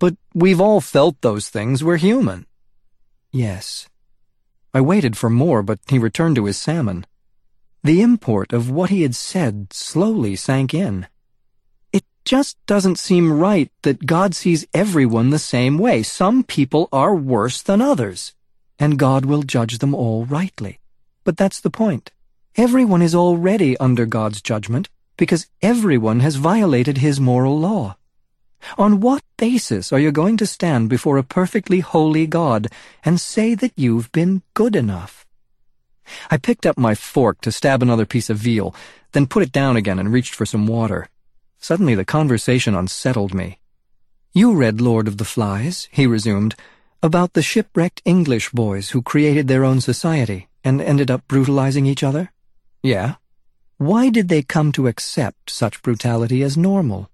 [0.00, 1.84] But we've all felt those things.
[1.84, 2.46] We're human.
[3.30, 3.88] Yes.
[4.76, 7.06] I waited for more, but he returned to his salmon.
[7.84, 11.06] The import of what he had said slowly sank in.
[11.92, 16.02] It just doesn't seem right that God sees everyone the same way.
[16.02, 18.34] Some people are worse than others,
[18.76, 20.80] and God will judge them all rightly.
[21.22, 22.10] But that's the point.
[22.56, 27.96] Everyone is already under God's judgment because everyone has violated his moral law.
[28.78, 32.68] On what basis are you going to stand before a perfectly holy God
[33.04, 35.26] and say that you've been good enough?
[36.30, 38.74] I picked up my fork to stab another piece of veal,
[39.12, 41.08] then put it down again and reached for some water.
[41.58, 43.58] Suddenly the conversation unsettled me.
[44.32, 46.54] You read Lord of the Flies, he resumed,
[47.02, 52.02] about the shipwrecked English boys who created their own society and ended up brutalizing each
[52.02, 52.32] other?
[52.82, 53.16] Yeah.
[53.76, 57.10] Why did they come to accept such brutality as normal?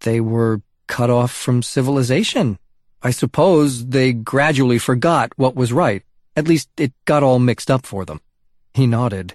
[0.00, 0.62] They were
[0.92, 2.58] cut off from civilization.
[3.02, 6.02] I suppose they gradually forgot what was right.
[6.36, 8.20] At least it got all mixed up for them.
[8.74, 9.34] He nodded.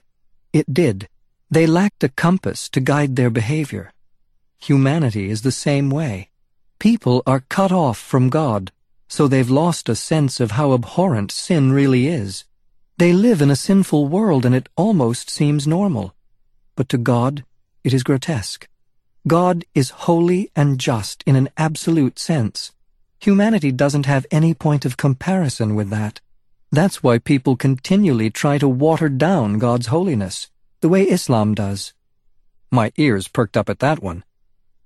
[0.54, 1.10] It did.
[1.50, 3.92] They lacked a compass to guide their behavior.
[4.60, 6.30] Humanity is the same way.
[6.78, 8.72] People are cut off from God,
[9.08, 12.46] so they've lost a sense of how abhorrent sin really is.
[12.98, 16.14] They live in a sinful world and it almost seems normal.
[16.76, 17.44] But to God,
[17.84, 18.68] it is grotesque.
[19.26, 22.72] God is holy and just in an absolute sense,
[23.20, 26.22] Humanity doesn't have any point of comparison with that.
[26.72, 30.50] That's why people continually try to water down God's holiness,
[30.82, 31.94] the way Islam does.
[32.72, 34.24] My ears perked up at that one.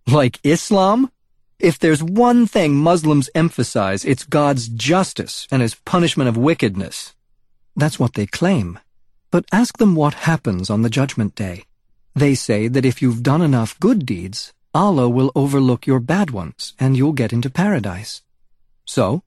[0.08, 1.12] Like Islam?
[1.60, 7.14] If there's one thing Muslims emphasize, it's God's justice and his punishment of wickedness.
[7.76, 8.80] That's what they claim.
[9.30, 11.66] But ask them what happens on the judgment day.
[12.14, 16.74] They say that if you've done enough good deeds, Allah will overlook your bad ones
[16.80, 18.22] and you'll get into paradise.
[18.86, 19.24] So?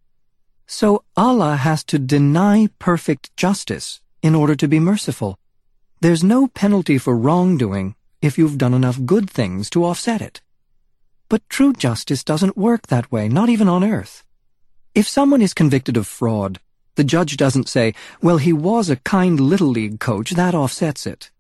[0.67, 5.39] So Allah has to deny perfect justice in order to be merciful.
[6.01, 10.41] There's no penalty for wrongdoing if you've done enough good things to offset it.
[11.29, 14.25] But true justice doesn't work that way, not even on earth.
[14.95, 16.61] If someone is convicted of fraud,
[16.95, 21.31] the judge doesn't say, well, he was a kind little league coach, that offsets it.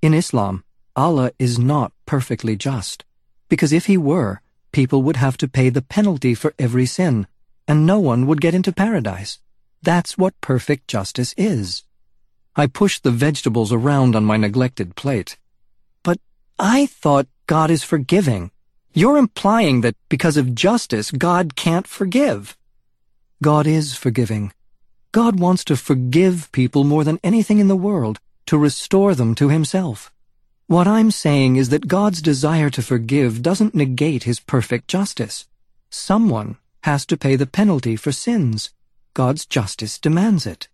[0.00, 0.64] In Islam,
[0.96, 3.04] Allah is not perfectly just,
[3.48, 4.40] because if he were,
[4.72, 7.26] people would have to pay the penalty for every sin,
[7.68, 9.38] and no one would get into paradise.
[9.82, 11.84] That's what perfect justice is.
[12.56, 15.38] I pushed the vegetables around on my neglected plate.
[16.02, 16.18] But
[16.58, 18.50] I thought God is forgiving.
[18.92, 22.56] You're implying that because of justice, God can't forgive.
[23.42, 24.52] God is forgiving.
[25.12, 29.48] God wants to forgive people more than anything in the world, to restore them to
[29.48, 30.12] himself.
[30.70, 35.48] What I'm saying is that God's desire to forgive doesn't negate his perfect justice.
[35.90, 38.72] Someone has to pay the penalty for sins.
[39.12, 40.68] God's justice demands it.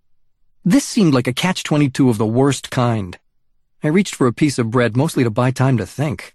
[0.62, 3.18] This seemed like a catch-22 of the worst kind.
[3.82, 6.34] I reached for a piece of bread mostly to buy time to think.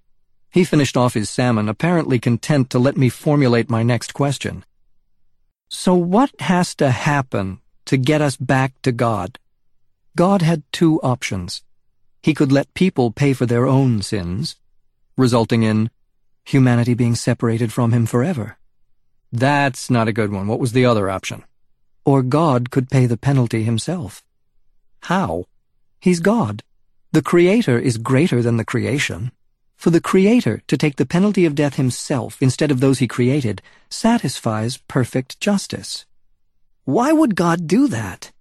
[0.50, 4.66] He finished off his salmon, apparently content to let me formulate my next question.
[5.70, 9.38] So what has to happen to get us back to God?
[10.16, 11.62] God had two options.
[12.22, 14.56] He could let people pay for their own sins,
[15.18, 15.90] resulting in
[16.46, 18.58] humanity being separated from him forever.
[19.32, 20.48] That's not a good one.
[20.48, 21.44] What was the other option?
[22.06, 24.24] Or God could pay the penalty himself.
[25.04, 25.46] How?
[26.00, 26.64] He's God.
[27.12, 29.32] The Creator is greater than the creation.
[29.78, 33.62] For the Creator to take the penalty of death himself instead of those he created
[33.90, 36.06] satisfies perfect justice.
[36.86, 38.32] Why would God do that?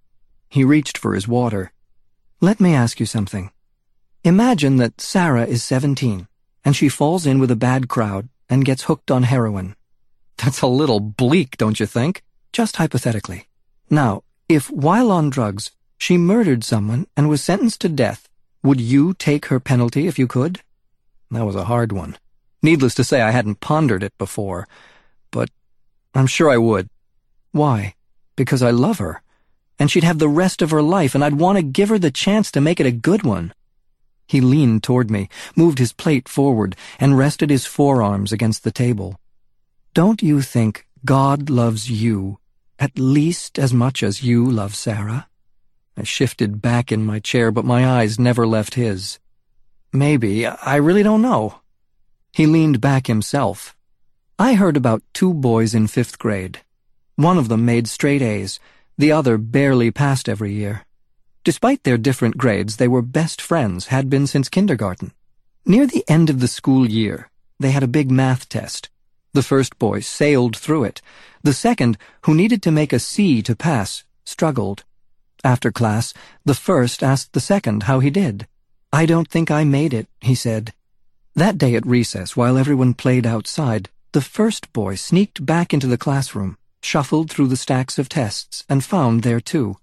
[0.49, 1.73] He reached for his water.
[2.41, 3.51] Let me ask you something.
[4.23, 6.29] Imagine that Sarah is 17,
[6.63, 9.75] and she falls in with a bad crowd and gets hooked on heroin.
[10.37, 12.23] That's a little bleak, don't you think?
[12.53, 13.49] Just hypothetically.
[13.89, 18.29] Now, if while on drugs, she murdered someone and was sentenced to death,
[18.63, 20.61] would you take her penalty if you could?
[21.31, 22.19] That was a hard one.
[22.63, 24.69] Needless to say, I hadn't pondered it before,
[25.31, 25.49] but
[26.15, 26.91] I'm sure I would.
[27.53, 27.95] Why?
[28.37, 29.23] Because I love her,
[29.79, 32.11] and she'd have the rest of her life, and I'd want to give her the
[32.11, 33.55] chance to make it a good one.
[34.31, 39.19] He leaned toward me, moved his plate forward, and rested his forearms against the table.
[39.93, 42.39] Don't you think God loves you
[42.79, 45.27] at least as much as you love Sarah?
[45.97, 49.19] I shifted back in my chair, but my eyes never left his.
[49.93, 51.63] Maybe, I really don't know.
[52.33, 53.75] He leaned back himself.
[54.39, 56.61] I heard about two boys in fifth grade.
[57.17, 58.61] One of them made straight A's,
[58.97, 60.87] the other barely passed every year.
[61.43, 65.13] Despite their different grades, they were best friends, had been since kindergarten.
[65.65, 68.91] Near the end of the school year, they had a big math test.
[69.33, 71.01] The first boy sailed through it.
[71.43, 74.85] The second, who needed to make a C to pass, struggled.
[75.43, 76.13] After class,
[76.45, 78.47] the first asked the second how he did.
[78.93, 80.75] I don't think I made it, he said.
[81.35, 85.97] That day at recess, while everyone played outside, the first boy sneaked back into the
[85.97, 89.77] classroom, shuffled through the stacks of tests, and found there too.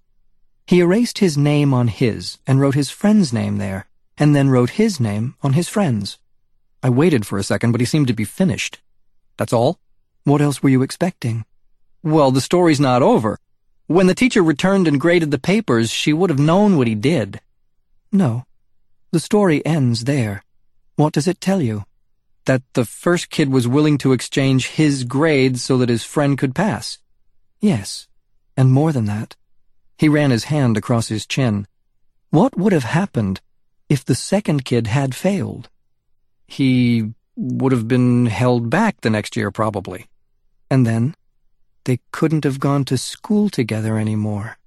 [0.68, 3.88] He erased his name on his and wrote his friend's name there,
[4.18, 6.18] and then wrote his name on his friend's.
[6.84, 8.82] I waited for a second, but he seemed to be finished.
[9.38, 9.80] That's all?
[10.26, 11.46] What else were you expecting?
[12.04, 13.38] Well, the story's not over.
[13.88, 17.40] When the teacher returned and graded the papers, she would have known what he did.
[18.12, 18.44] No.
[19.12, 20.44] The story ends there.
[20.98, 21.86] What does it tell you?
[22.44, 26.54] That the first kid was willing to exchange his grades so that his friend could
[26.54, 26.98] pass.
[27.62, 28.10] Yes.
[28.58, 29.38] And more than that.
[29.98, 31.68] He ran his hand across his chin.
[32.30, 33.42] What would have happened
[33.90, 35.70] if the second kid had failed?
[36.48, 40.08] He would have been held back the next year, probably.
[40.70, 41.16] And then,
[41.86, 44.58] they couldn't have gone to school together anymore.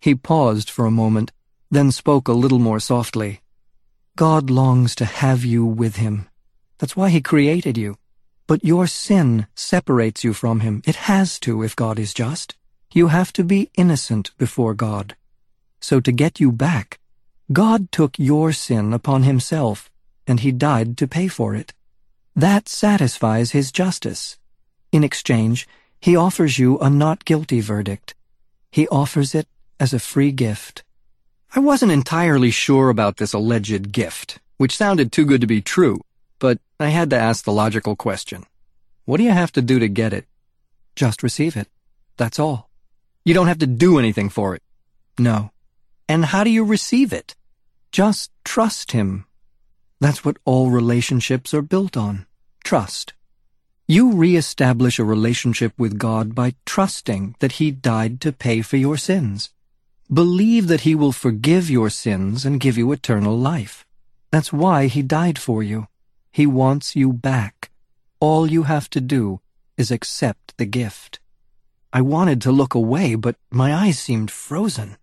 [0.00, 1.32] He paused for a moment,
[1.70, 3.40] then spoke a little more softly.
[4.16, 6.28] God longs to have you with him.
[6.78, 7.96] That's why he created you.
[8.46, 10.82] But your sin separates you from him.
[10.84, 12.56] It has to if God is just.
[12.92, 15.16] You have to be innocent before God.
[15.80, 16.98] So to get you back,
[17.52, 19.90] God took your sin upon himself,
[20.26, 21.72] and he died to pay for it.
[22.34, 24.38] That satisfies his justice.
[24.92, 25.68] In exchange,
[26.00, 28.14] He offers you a not guilty verdict.
[28.72, 29.46] He offers it
[29.78, 30.82] as a free gift.
[31.54, 36.00] I wasn't entirely sure about this alleged gift, which sounded too good to be true,
[36.38, 38.46] but I had to ask the logical question.
[39.04, 40.24] What do you have to do to get it?
[40.96, 41.68] Just receive it.
[42.16, 42.69] That's all.
[43.30, 44.62] You don't have to do anything for it.
[45.16, 45.52] No.
[46.08, 47.36] And how do you receive it?
[47.92, 49.24] Just trust Him.
[50.00, 52.26] That's what all relationships are built on.
[52.64, 53.12] Trust.
[53.86, 58.96] You re-establish a relationship with God by trusting that He died to pay for your
[58.96, 59.50] sins.
[60.12, 63.86] Believe that He will forgive your sins and give you eternal life.
[64.32, 65.86] That's why He died for you.
[66.32, 67.70] He wants you back.
[68.18, 69.40] All you have to do
[69.76, 71.20] is accept the gift.
[71.92, 74.96] I wanted to look away, but my eyes seemed frozen.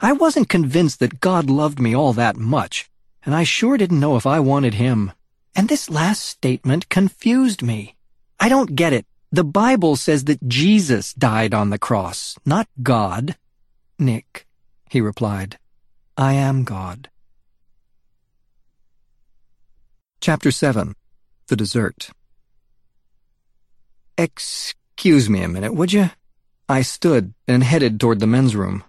[0.00, 2.88] I wasn't convinced that God loved me all that much,
[3.24, 5.12] and I sure didn't know if I wanted him.
[5.54, 7.96] And this last statement confused me.
[8.40, 9.06] I don't get it.
[9.30, 13.36] The Bible says that Jesus died on the cross, not God.
[13.98, 14.46] Nick,
[14.88, 15.58] he replied,
[16.16, 17.10] I am God.
[20.20, 20.94] Chapter 7
[21.48, 22.10] The Dessert
[24.16, 26.10] Excuse me a minute, would you?
[26.68, 28.82] I stood and headed toward the men's room.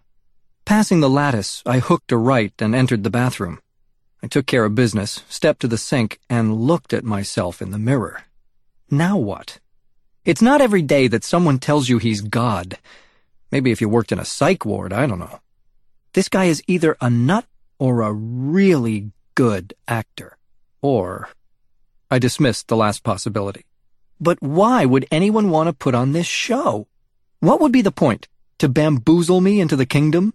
[0.65, 3.59] Passing the lattice, I hooked a right and entered the bathroom.
[4.23, 7.77] I took care of business, stepped to the sink, and looked at myself in the
[7.77, 8.23] mirror.
[8.89, 9.59] Now what?
[10.25, 12.79] It's not every day that someone tells you he's God.
[13.51, 15.39] Maybe if you worked in a psych ward, I don't know.
[16.13, 17.45] This guy is either a nut
[17.77, 20.37] or a really good actor.
[20.81, 21.29] Or...
[22.09, 23.66] I dismissed the last possibility.
[24.19, 26.87] But why would anyone want to put on this show?
[27.39, 28.27] What would be the point?
[28.59, 30.33] To bamboozle me into the kingdom?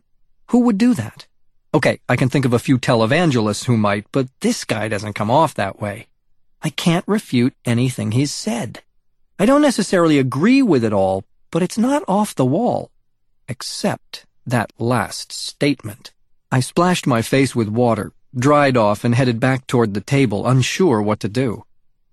[0.51, 1.27] Who would do that?
[1.75, 5.31] Okay, I can think of a few televangelists who might, but this guy doesn't come
[5.31, 6.07] off that way.
[6.63, 8.83] I can't refute anything he's said.
[9.39, 12.91] I don't necessarily agree with it all, but it's not off the wall.
[13.49, 16.13] Except that last statement.
[16.53, 21.03] I splashed my face with water, dried off, and headed back toward the table, unsure
[21.03, 21.65] what to do.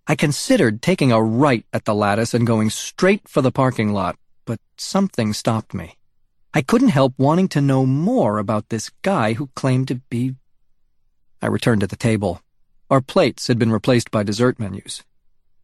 [0.09, 4.17] I considered taking a right at the lattice and going straight for the parking lot,
[4.43, 5.97] but something stopped me.
[6.51, 10.33] I couldn't help wanting to know more about this guy who claimed to be...
[11.43, 12.41] I returned to the table.
[12.89, 15.03] Our plates had been replaced by dessert menus.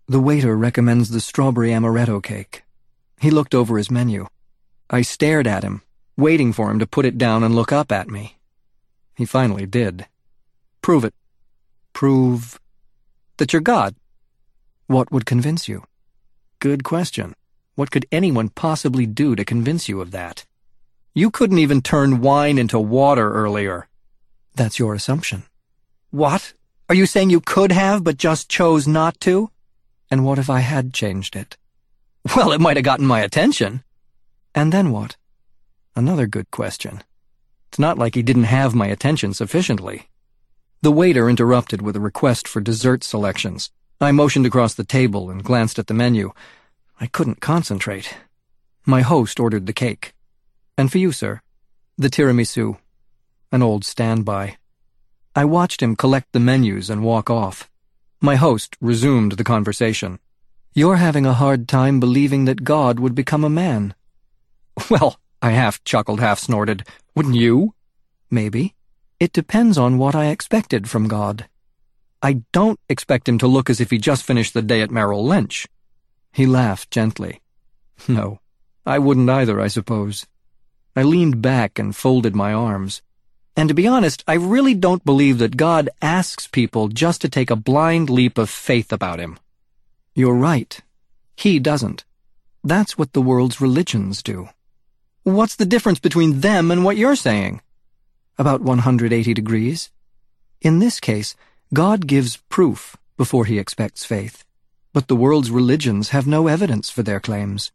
[0.07, 2.61] The waiter recommends the strawberry amaretto cake.
[3.19, 4.27] He looked over his menu.
[4.91, 5.81] I stared at him,
[6.17, 8.37] waiting for him to put it down and look up at me.
[9.15, 10.05] He finally did.
[10.83, 11.15] Prove it.
[11.93, 12.59] Prove
[13.37, 13.95] that you're God.
[14.87, 15.83] What would convince you?
[16.59, 17.33] Good question.
[17.73, 20.45] What could anyone possibly do to convince you of that?
[21.15, 23.87] You couldn't even turn wine into water earlier.
[24.53, 25.43] That's your assumption.
[26.11, 26.53] What?
[26.87, 29.49] Are you saying you could have, but just chose not to?
[30.11, 31.57] And what if I had changed it?
[32.35, 33.83] Well, it might have gotten my attention.
[34.53, 35.17] And then what?
[35.95, 37.03] Another good question.
[37.69, 40.09] It's not like he didn't have my attention sufficiently.
[40.81, 43.71] The waiter interrupted with a request for dessert selections.
[44.01, 46.33] I motioned across the table and glanced at the menu.
[46.99, 48.15] I couldn't concentrate.
[48.85, 50.13] My host ordered the cake.
[50.77, 51.41] And for you, sir,
[51.97, 52.77] the tiramisu,
[53.51, 54.57] an old standby.
[55.33, 57.69] I watched him collect the menus and walk off.
[58.19, 60.19] My host resumed the conversation.
[60.73, 63.95] You're having a hard time believing that God would become a man.
[64.89, 66.85] Well, I half chuckled, half snorted.
[67.15, 67.75] Wouldn't you?
[68.29, 68.75] Maybe.
[69.21, 71.47] It depends on what I expected from God.
[72.25, 75.23] I don't expect him to look as if he just finished the day at Merrill
[75.23, 75.67] Lynch.
[76.33, 77.39] He laughed gently.
[77.99, 78.15] Hmm.
[78.15, 78.39] No,
[78.83, 80.25] I wouldn't either, I suppose.
[80.95, 83.03] I leaned back and folded my arms.
[83.55, 87.51] And to be honest, I really don't believe that God asks people just to take
[87.51, 89.37] a blind leap of faith about him.
[90.15, 90.81] You're right.
[91.37, 92.05] He doesn't.
[92.63, 94.49] That's what the world's religions do.
[95.21, 97.61] What's the difference between them and what you're saying?
[98.39, 99.91] About 180 degrees.
[100.59, 101.35] In this case,
[101.75, 104.45] God gives proof before he expects faith.
[104.93, 107.73] But the world's religions have no evidence for their claims.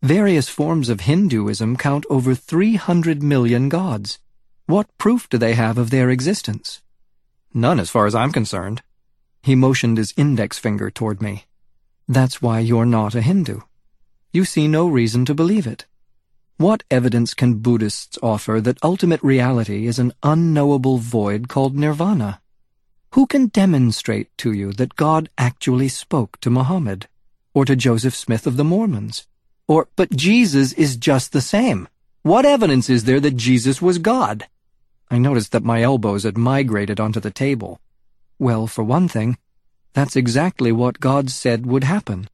[0.00, 4.18] Various forms of Hinduism count over 300 million gods.
[4.64, 6.80] What proof do they have of their existence?
[7.52, 8.80] None as far as I'm concerned.
[9.42, 11.44] He motioned his index finger toward me.
[12.08, 13.60] That's why you're not a Hindu.
[14.32, 15.84] You see no reason to believe it.
[16.56, 22.40] What evidence can Buddhists offer that ultimate reality is an unknowable void called nirvana?
[23.14, 27.06] Who can demonstrate to you that God actually spoke to Muhammad?
[27.54, 29.28] Or to Joseph Smith of the Mormons?
[29.68, 31.86] Or, but Jesus is just the same.
[32.22, 34.48] What evidence is there that Jesus was God?
[35.12, 37.78] I noticed that my elbows had migrated onto the table.
[38.40, 39.38] Well, for one thing,
[39.92, 42.28] that's exactly what God said would happen.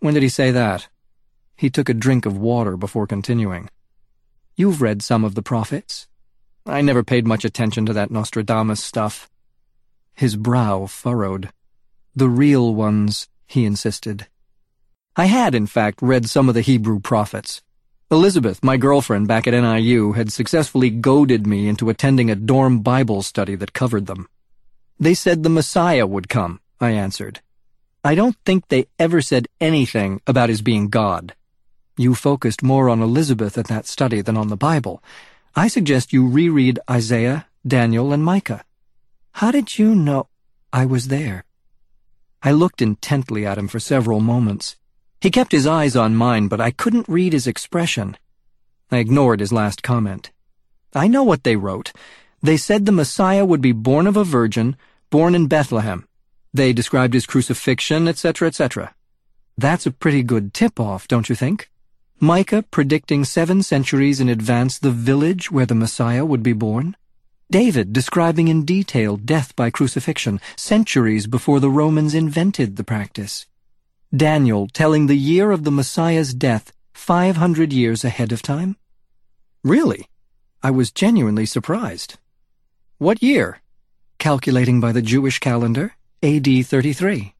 [0.00, 0.88] When did he say that?
[1.54, 3.70] He took a drink of water before continuing.
[4.56, 6.08] You've read some of the prophets.
[6.66, 9.30] I never paid much attention to that Nostradamus stuff.
[10.18, 11.50] His brow furrowed.
[12.16, 14.26] The real ones, he insisted.
[15.14, 17.62] I had, in fact, read some of the Hebrew prophets.
[18.10, 23.22] Elizabeth, my girlfriend back at NIU, had successfully goaded me into attending a dorm Bible
[23.22, 24.28] study that covered them.
[24.98, 27.40] They said the Messiah would come, I answered.
[28.02, 31.36] I don't think they ever said anything about his being God.
[31.96, 35.00] You focused more on Elizabeth at that study than on the Bible.
[35.54, 38.64] I suggest you reread Isaiah, Daniel, and Micah.
[39.38, 40.26] How did you know
[40.72, 41.44] I was there?
[42.42, 44.74] I looked intently at him for several moments.
[45.20, 48.16] He kept his eyes on mine, but I couldn't read his expression.
[48.90, 50.32] I ignored his last comment.
[50.92, 51.92] I know what they wrote.
[52.42, 54.76] They said the Messiah would be born of a virgin,
[55.08, 56.08] born in Bethlehem.
[56.52, 58.92] They described his crucifixion, etc., etc.
[59.56, 61.70] That's a pretty good tip-off, don't you think?
[62.18, 66.96] Micah predicting seven centuries in advance the village where the Messiah would be born?
[67.50, 73.46] David describing in detail death by crucifixion centuries before the Romans invented the practice.
[74.14, 78.76] Daniel telling the year of the Messiah's death 500 years ahead of time?
[79.64, 80.08] Really?
[80.62, 82.18] I was genuinely surprised.
[82.98, 83.60] What year?
[84.18, 87.34] Calculating by the Jewish calendar, AD 33.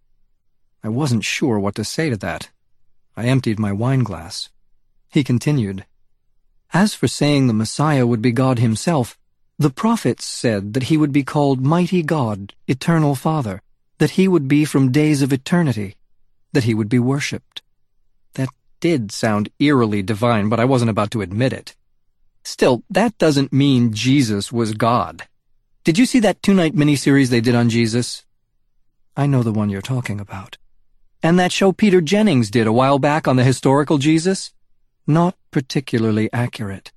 [0.82, 2.48] I wasn't sure what to say to that.
[3.14, 4.48] I emptied my wine glass.
[5.10, 5.84] He continued,
[6.72, 9.18] As for saying the Messiah would be God himself,
[9.58, 13.60] the prophets said that he would be called Mighty God, Eternal Father,
[13.98, 15.96] that he would be from days of eternity,
[16.52, 17.62] that he would be worshipped.
[18.34, 21.74] That did sound eerily divine, but I wasn't about to admit it.
[22.44, 25.26] Still, that doesn't mean Jesus was God.
[25.82, 28.24] Did you see that two-night miniseries they did on Jesus?
[29.16, 30.56] I know the one you're talking about.
[31.20, 34.52] And that show Peter Jennings did a while back on the historical Jesus?
[35.04, 36.92] Not particularly accurate.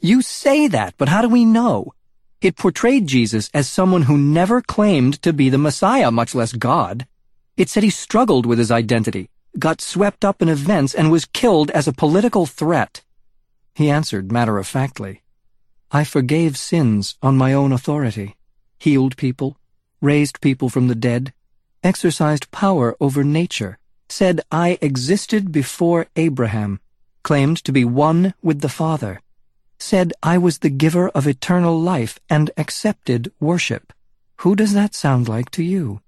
[0.00, 1.94] You say that, but how do we know?
[2.40, 7.06] It portrayed Jesus as someone who never claimed to be the Messiah, much less God.
[7.56, 11.70] It said he struggled with his identity, got swept up in events, and was killed
[11.70, 13.02] as a political threat.
[13.74, 15.22] He answered matter-of-factly,
[15.90, 18.36] I forgave sins on my own authority,
[18.78, 19.56] healed people,
[20.00, 21.32] raised people from the dead,
[21.82, 26.80] exercised power over nature, said I existed before Abraham,
[27.22, 29.20] claimed to be one with the Father,
[29.78, 33.92] said I was the giver of eternal life and accepted worship.
[34.38, 36.00] Who does that sound like to you?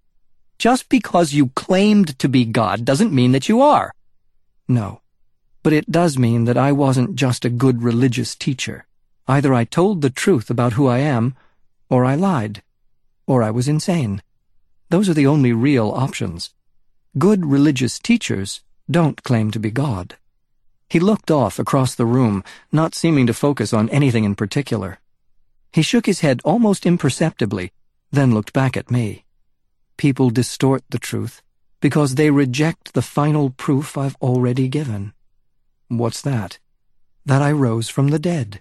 [0.58, 3.92] Just because you claimed to be God doesn't mean that you are.
[4.68, 5.00] No,
[5.62, 8.86] but it does mean that I wasn't just a good religious teacher.
[9.28, 11.34] Either I told the truth about who I am,
[11.90, 12.62] or I lied,
[13.26, 14.22] or I was insane.
[14.88, 16.50] Those are the only real options.
[17.18, 20.16] Good religious teachers don't claim to be God.
[20.89, 25.00] He looked off across the room, not seeming to focus on anything in particular.
[25.73, 27.73] He shook his head almost imperceptibly,
[28.10, 29.24] then looked back at me.
[29.97, 31.42] People distort the truth
[31.81, 35.12] because they reject the final proof I've already given.
[35.89, 36.58] What's that?
[37.24, 38.60] That I rose from the dead.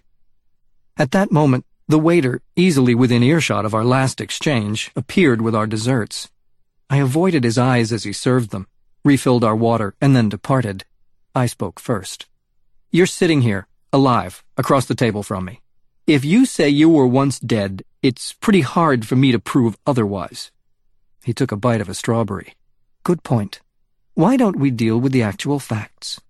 [0.98, 5.68] At that moment, the waiter, easily within earshot of our last exchange, appeared with our
[5.68, 6.30] desserts.
[6.90, 8.68] I avoided his eyes as he served them,
[9.04, 10.86] refilled our water, and then departed.
[11.36, 12.28] I spoke first.
[12.92, 15.62] You're sitting here, alive, across the table from me.
[16.08, 20.52] If you say you were once dead, it's pretty hard for me to prove otherwise.
[21.26, 22.54] He took a bite of a strawberry.
[23.04, 23.60] Good point.
[24.14, 26.22] Why don't we deal with the actual facts?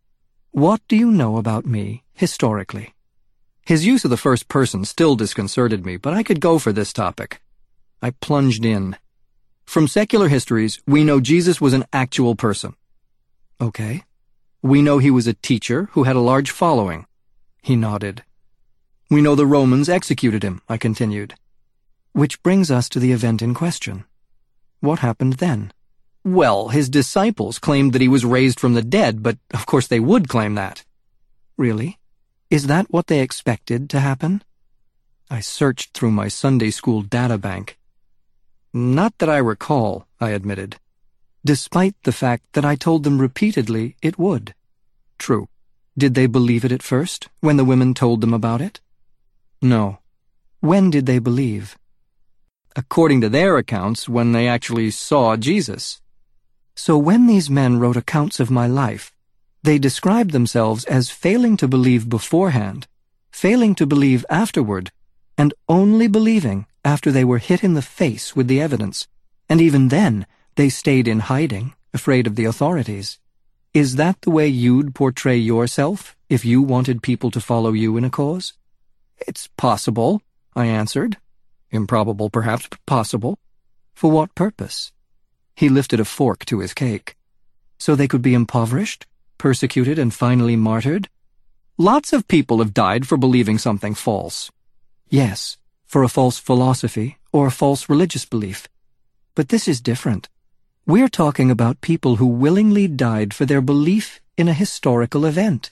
[0.49, 2.95] What do you know about me, historically?
[3.63, 6.91] His use of the first person still disconcerted me, but I could go for this
[6.91, 7.41] topic.
[8.01, 8.97] I plunged in.
[9.65, 12.73] From secular histories, we know Jesus was an actual person.
[13.61, 14.03] Okay.
[14.65, 17.05] We know he was a teacher who had a large following.
[17.61, 18.23] He nodded.
[19.11, 21.35] We know the Romans executed him, I continued.
[22.13, 24.05] Which brings us to the event in question.
[24.79, 25.71] What happened then?
[26.23, 29.99] Well, his disciples claimed that he was raised from the dead, but of course they
[29.99, 30.83] would claim that.
[31.57, 31.99] Really?
[32.49, 34.41] Is that what they expected to happen?
[35.29, 37.75] I searched through my Sunday school databank.
[38.73, 40.77] Not that I recall, I admitted
[41.45, 44.55] despite the fact that I told them repeatedly it would.
[45.19, 45.47] True.
[45.95, 48.81] Did they believe it at first, when the women told them about it?
[49.61, 49.99] No.
[50.59, 51.77] When did they believe?
[52.75, 56.01] According to their accounts, when they actually saw Jesus.
[56.75, 59.13] So when these men wrote accounts of my life,
[59.63, 62.87] they described themselves as failing to believe beforehand,
[63.31, 64.91] failing to believe afterward,
[65.37, 69.07] and only believing after they were hit in the face with the evidence,
[69.47, 70.25] and even then
[70.55, 73.19] they stayed in hiding, afraid of the authorities.
[73.73, 78.05] Is that the way you'd portray yourself if you wanted people to follow you in
[78.05, 78.53] a cause?
[79.27, 80.21] It's possible,
[80.55, 81.17] I answered.
[81.71, 83.37] Improbable, perhaps, but possible.
[83.93, 84.93] For what purpose?
[85.55, 87.17] He lifted a fork to his cake.
[87.77, 89.05] So they could be impoverished,
[89.37, 91.09] persecuted, and finally martyred?
[91.77, 94.49] Lots of people have died for believing something false.
[95.09, 98.69] Yes, for a false philosophy or a false religious belief.
[99.35, 100.29] But this is different.
[100.87, 105.71] We're talking about people who willingly died for their belief in a historical event.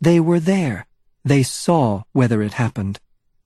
[0.00, 0.88] They were there.
[1.24, 2.98] They saw whether it happened.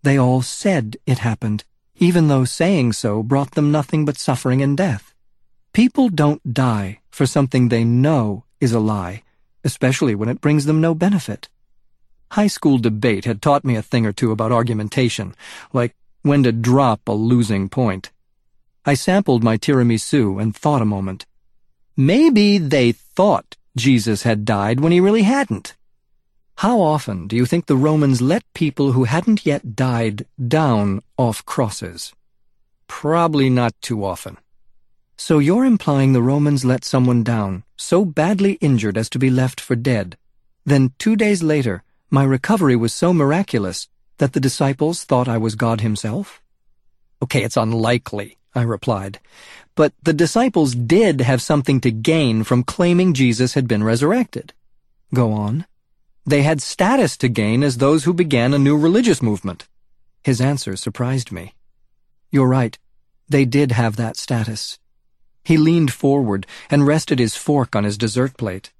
[0.02, 1.64] They all said it happened,
[1.96, 5.12] even though saying so brought them nothing but suffering and death.
[5.74, 9.22] People don't die for something they know is a lie,
[9.64, 11.50] especially when it brings them no benefit.
[12.30, 15.34] High school debate had taught me a thing or two about argumentation,
[15.74, 18.10] like when to drop a losing point.
[18.84, 21.24] I sampled my tiramisu and thought a moment.
[21.96, 25.76] Maybe they thought Jesus had died when he really hadn't.
[26.56, 31.44] How often do you think the Romans let people who hadn't yet died down off
[31.44, 32.12] crosses?
[32.88, 34.36] Probably not too often.
[35.16, 39.60] So you're implying the Romans let someone down, so badly injured as to be left
[39.60, 40.16] for dead.
[40.64, 43.88] Then two days later, my recovery was so miraculous
[44.18, 46.42] that the disciples thought I was God himself?
[47.22, 48.38] Okay, it's unlikely.
[48.54, 49.20] I replied.
[49.74, 54.52] But the disciples did have something to gain from claiming Jesus had been resurrected.
[55.14, 55.66] Go on.
[56.26, 59.68] They had status to gain as those who began a new religious movement.
[60.22, 61.54] His answer surprised me.
[62.30, 62.78] You're right.
[63.28, 64.78] They did have that status.
[65.44, 68.72] He leaned forward and rested his fork on his dessert plate.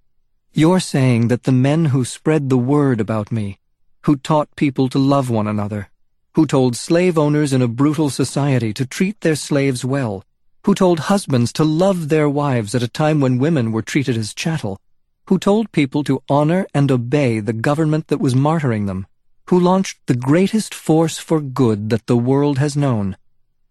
[0.52, 3.58] You're saying that the men who spread the word about me,
[4.02, 5.88] who taught people to love one another,
[6.34, 10.24] who told slave owners in a brutal society to treat their slaves well,
[10.64, 14.32] who told husbands to love their wives at a time when women were treated as
[14.32, 14.78] chattel,
[15.26, 19.06] who told people to honor and obey the government that was martyring them,
[19.48, 23.16] who launched the greatest force for good that the world has known,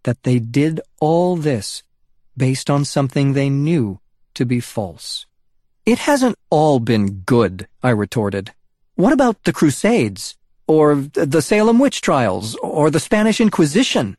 [0.04, 1.82] that they did all this
[2.36, 3.98] based on something they knew
[4.34, 5.26] to be false.
[5.84, 8.52] It hasn't all been good, I retorted.
[8.94, 10.36] What about the Crusades?
[10.72, 14.16] Or the Salem witch trials, or the Spanish Inquisition?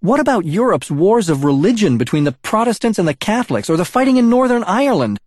[0.00, 4.18] What about Europe's wars of religion between the Protestants and the Catholics, or the fighting
[4.18, 5.18] in Northern Ireland?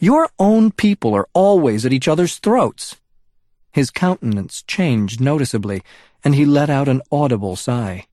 [0.00, 2.96] Your own people are always at each other's throats.
[3.70, 5.84] His countenance changed noticeably,
[6.24, 8.06] and he let out an audible sigh.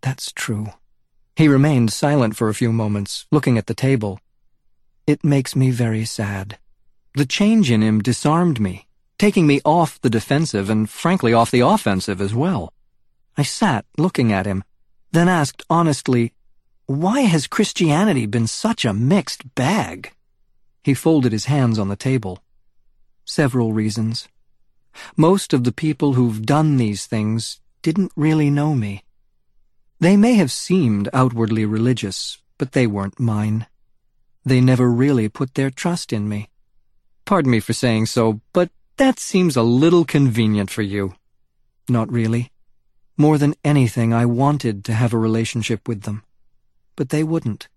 [0.00, 0.66] That's true.
[1.36, 4.18] He remained silent for a few moments, looking at the table.
[5.06, 6.58] It makes me very sad.
[7.14, 8.86] The change in him disarmed me
[9.18, 12.72] taking me off the defensive and frankly off the offensive as well.
[13.36, 14.64] I sat looking at him,
[15.12, 16.32] then asked honestly,
[16.86, 20.12] Why has Christianity been such a mixed bag?
[20.82, 22.42] He folded his hands on the table.
[23.24, 24.28] Several reasons.
[25.16, 29.04] Most of the people who've done these things didn't really know me.
[30.00, 33.66] They may have seemed outwardly religious, but they weren't mine.
[34.44, 36.50] They never really put their trust in me.
[37.24, 41.14] Pardon me for saying so, but that seems a little convenient for you.
[41.88, 42.50] Not really.
[43.16, 46.22] More than anything, I wanted to have a relationship with them.
[46.96, 47.68] But they wouldn't.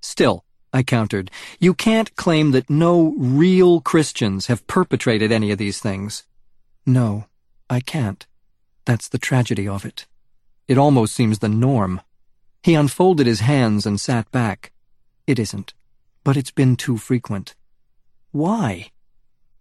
[0.00, 5.80] Still, I countered, you can't claim that no real Christians have perpetrated any of these
[5.80, 6.24] things.
[6.86, 7.26] No,
[7.68, 8.26] I can't.
[8.84, 10.06] That's the tragedy of it.
[10.68, 12.00] It almost seems the norm.
[12.62, 14.72] He unfolded his hands and sat back.
[15.26, 15.74] It isn't,
[16.24, 17.54] but it's been too frequent.
[18.30, 18.91] Why?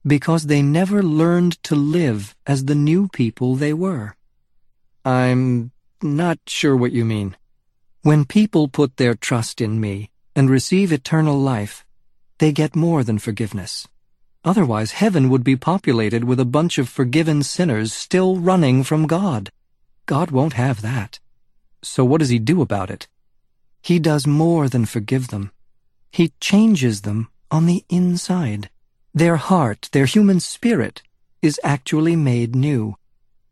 [0.05, 4.15] Because they never learned to live as the new people they were.
[5.05, 5.71] I'm
[6.01, 7.35] not sure what you mean.
[8.01, 11.85] When people put their trust in me and receive eternal life,
[12.39, 13.87] they get more than forgiveness.
[14.43, 19.51] Otherwise, heaven would be populated with a bunch of forgiven sinners still running from God.
[20.07, 21.19] God won't have that.
[21.83, 23.07] So what does he do about it?
[23.83, 25.51] He does more than forgive them.
[26.11, 28.69] He changes them on the inside.
[29.13, 31.01] Their heart, their human spirit,
[31.41, 32.95] is actually made new.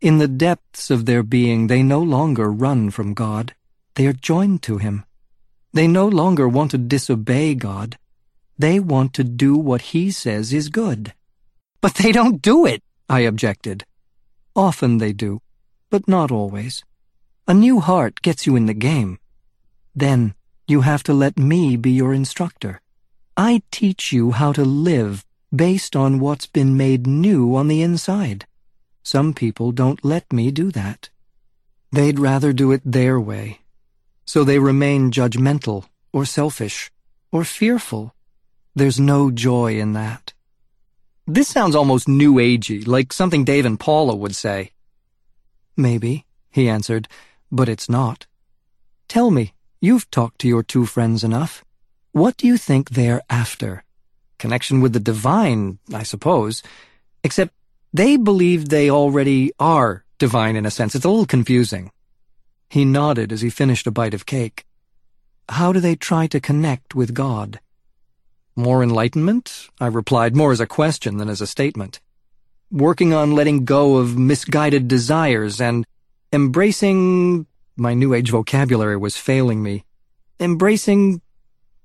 [0.00, 3.54] In the depths of their being, they no longer run from God.
[3.94, 5.04] They are joined to Him.
[5.74, 7.98] They no longer want to disobey God.
[8.58, 11.12] They want to do what He says is good.
[11.82, 13.84] But they don't do it, I objected.
[14.56, 15.42] Often they do,
[15.90, 16.84] but not always.
[17.46, 19.18] A new heart gets you in the game.
[19.94, 20.34] Then
[20.66, 22.80] you have to let me be your instructor.
[23.36, 25.24] I teach you how to live
[25.54, 28.46] based on what's been made new on the inside.
[29.02, 31.10] Some people don't let me do that.
[31.90, 33.60] They'd rather do it their way.
[34.24, 36.92] So they remain judgmental, or selfish,
[37.32, 38.14] or fearful.
[38.76, 40.32] There's no joy in that.
[41.26, 44.70] This sounds almost new agey, like something Dave and Paula would say.
[45.76, 47.08] Maybe, he answered,
[47.50, 48.26] but it's not.
[49.08, 51.64] Tell me, you've talked to your two friends enough.
[52.12, 53.84] What do you think they're after?
[54.40, 56.62] Connection with the divine, I suppose.
[57.22, 57.52] Except
[57.92, 60.94] they believe they already are divine in a sense.
[60.94, 61.92] It's a little confusing.
[62.70, 64.64] He nodded as he finished a bite of cake.
[65.50, 67.60] How do they try to connect with God?
[68.56, 69.68] More enlightenment?
[69.78, 72.00] I replied, more as a question than as a statement.
[72.70, 75.86] Working on letting go of misguided desires and
[76.32, 77.46] embracing...
[77.76, 79.84] My New Age vocabulary was failing me.
[80.38, 81.20] Embracing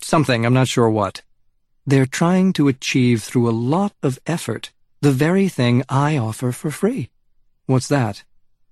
[0.01, 1.21] something, I'm not sure what.
[1.85, 6.71] They're trying to achieve through a lot of effort the very thing I offer for
[6.71, 7.09] free.
[7.67, 8.23] What's that?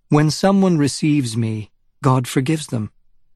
[0.09, 2.92] When someone receives me, God forgives them.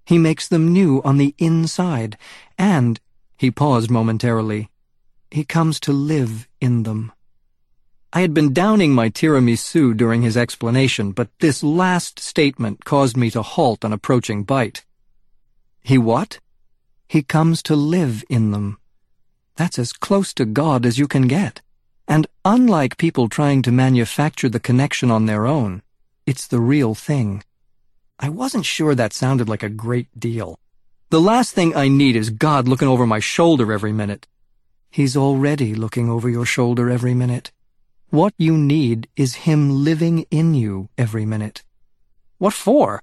[0.05, 2.17] He makes them new on the inside,
[2.57, 2.99] and,
[3.37, 4.69] he paused momentarily,
[5.29, 7.11] he comes to live in them.
[8.13, 13.29] I had been downing my tiramisu during his explanation, but this last statement caused me
[13.31, 14.85] to halt an approaching bite.
[15.81, 16.39] He what?
[17.07, 18.79] He comes to live in them.
[19.57, 21.61] That's as close to God as you can get.
[22.07, 25.81] And unlike people trying to manufacture the connection on their own,
[26.27, 27.43] it's the real thing.
[28.19, 30.59] I wasn't sure that sounded like a great deal.
[31.09, 34.27] The last thing I need is God looking over my shoulder every minute.
[34.91, 37.51] He's already looking over your shoulder every minute.
[38.09, 41.63] What you need is Him living in you every minute.
[42.37, 43.01] What for?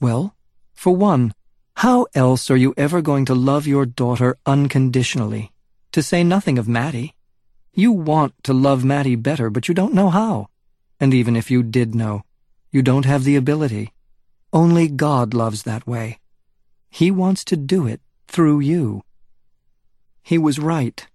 [0.00, 0.34] Well,
[0.74, 1.32] for one,
[1.76, 5.51] how else are you ever going to love your daughter unconditionally?
[5.92, 7.14] To say nothing of Mattie.
[7.74, 10.48] You want to love Mattie better, but you don't know how.
[10.98, 12.22] And even if you did know,
[12.70, 13.92] you don't have the ability.
[14.54, 16.18] Only God loves that way.
[16.88, 19.02] He wants to do it through you.
[20.22, 21.06] He was right.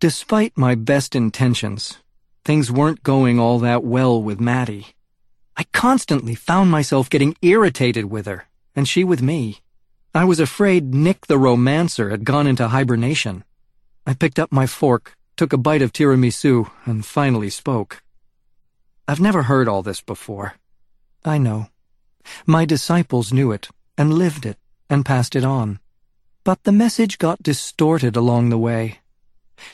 [0.00, 1.98] Despite my best intentions,
[2.44, 4.88] things weren't going all that well with Mattie.
[5.56, 9.60] I constantly found myself getting irritated with her, and she with me.
[10.12, 13.44] I was afraid Nick the romancer had gone into hibernation.
[14.08, 18.02] I picked up my fork, took a bite of tiramisu, and finally spoke.
[19.08, 20.54] I've never heard all this before.
[21.24, 21.70] I know.
[22.46, 23.68] My disciples knew it,
[23.98, 25.80] and lived it, and passed it on.
[26.44, 29.00] But the message got distorted along the way.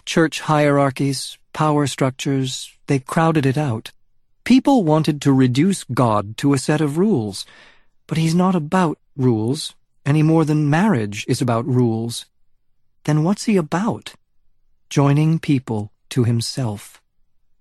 [0.06, 3.92] Church hierarchies, power structures, they crowded it out.
[4.44, 7.44] People wanted to reduce God to a set of rules,
[8.06, 9.74] but he's not about rules,
[10.06, 12.24] any more than marriage is about rules.
[13.04, 14.14] Then what's he about?
[14.92, 17.00] Joining people to himself.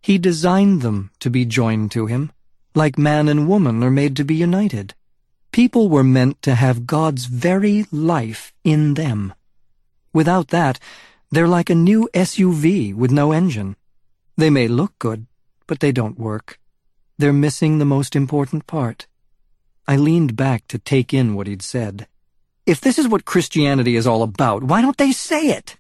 [0.02, 2.34] He designed them to be joined to him,
[2.76, 4.96] like man and woman are made to be united.
[5.54, 9.34] People were meant to have God's very life in them.
[10.12, 10.78] Without that,
[11.32, 13.78] they're like a new SUV with no engine.
[14.36, 15.26] They may look good,
[15.68, 16.60] but they don't work.
[17.18, 19.08] They're missing the most important part.
[19.88, 22.10] I leaned back to take in what he'd said.
[22.66, 25.78] If this is what Christianity is all about, why don't they say it?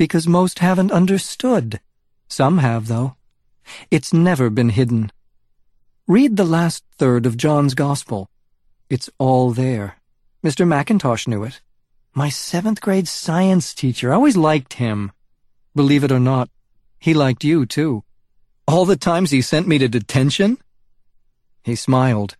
[0.00, 1.78] Because most haven't understood.
[2.26, 3.16] Some have, though.
[3.90, 5.12] It's never been hidden.
[6.06, 8.30] Read the last third of John's Gospel.
[8.88, 9.96] It's all there.
[10.42, 10.66] Mr.
[10.66, 11.60] McIntosh knew it.
[12.14, 15.12] My seventh grade science teacher, I always liked him.
[15.76, 16.48] Believe it or not,
[16.98, 18.02] he liked you, too.
[18.66, 20.56] All the times he sent me to detention?
[21.62, 22.38] He smiled.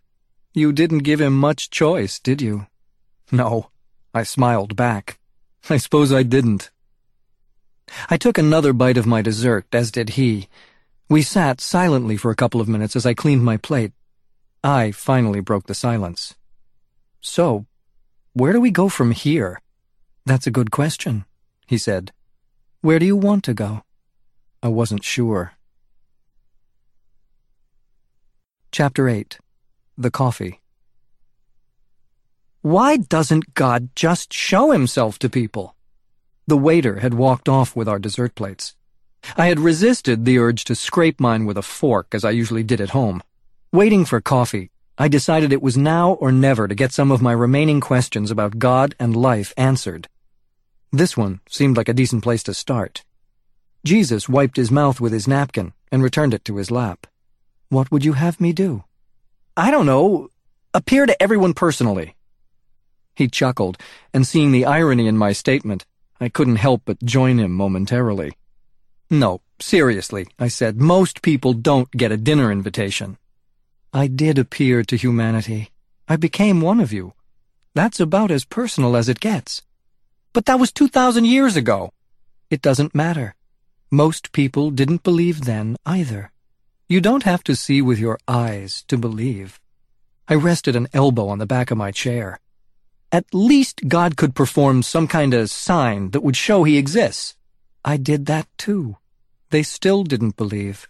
[0.51, 2.65] You didn't give him much choice, did you?
[3.31, 3.69] No,
[4.15, 5.19] I smiled back.
[5.69, 6.70] I suppose I didn't.
[8.09, 10.47] I took another bite of my dessert, as did he,
[11.09, 13.91] we sat silently for a couple of minutes as I cleaned my plate.
[14.63, 16.35] I finally broke the silence.
[17.19, 17.65] So,
[18.33, 19.59] where do we go from here?
[20.25, 21.25] That's a good question,
[21.67, 22.13] he said.
[22.79, 23.83] Where do you want to go?
[24.63, 25.53] I wasn't sure.
[28.71, 29.37] Chapter 8
[29.97, 30.61] The Coffee
[32.61, 35.75] Why doesn't God just show himself to people?
[36.51, 38.75] The waiter had walked off with our dessert plates.
[39.37, 42.81] I had resisted the urge to scrape mine with a fork, as I usually did
[42.81, 43.23] at home.
[43.71, 47.31] Waiting for coffee, I decided it was now or never to get some of my
[47.31, 50.09] remaining questions about God and life answered.
[50.91, 53.05] This one seemed like a decent place to start.
[53.85, 57.07] Jesus wiped his mouth with his napkin and returned it to his lap.
[57.69, 58.83] What would you have me do?
[59.55, 60.27] I don't know.
[60.73, 62.17] Appear to everyone personally.
[63.15, 63.77] He chuckled,
[64.13, 65.85] and seeing the irony in my statement,
[66.21, 68.37] I couldn't help but join him momentarily.
[69.09, 73.17] No, seriously, I said, most people don't get a dinner invitation.
[73.91, 75.71] I did appear to humanity.
[76.07, 77.13] I became one of you.
[77.73, 79.63] That's about as personal as it gets.
[80.31, 81.91] But that was 2,000 years ago.
[82.51, 83.33] It doesn't matter.
[83.89, 86.31] Most people didn't believe then either.
[86.87, 89.59] You don't have to see with your eyes to believe.
[90.27, 92.39] I rested an elbow on the back of my chair.
[93.13, 97.35] At least God could perform some kind of sign that would show he exists.
[97.83, 98.97] I did that too.
[99.49, 100.87] They still didn't believe.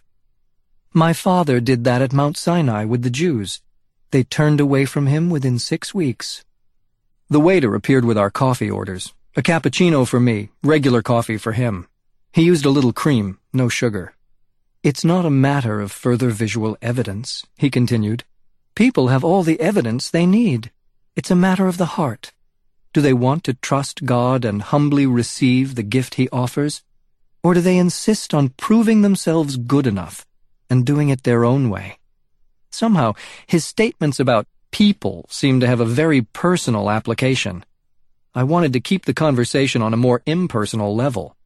[0.92, 3.60] My father did that at Mount Sinai with the Jews.
[4.12, 6.44] They turned away from him within six weeks.
[7.28, 9.12] The waiter appeared with our coffee orders.
[9.34, 11.88] A cappuccino for me, regular coffee for him.
[12.32, 14.14] He used a little cream, no sugar.
[14.82, 18.24] It's not a matter of further visual evidence, he continued.
[18.74, 20.70] People have all the evidence they need.
[21.14, 22.32] It's a matter of the heart.
[22.94, 26.82] Do they want to trust God and humbly receive the gift he offers?
[27.42, 30.26] Or do they insist on proving themselves good enough
[30.70, 31.98] and doing it their own way?
[32.70, 33.12] Somehow,
[33.46, 37.62] his statements about people seem to have a very personal application.
[38.34, 41.36] I wanted to keep the conversation on a more impersonal level.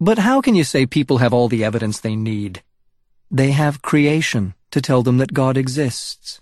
[0.00, 2.62] But how can you say people have all the evidence they need?
[3.28, 6.40] They have creation to tell them that God exists.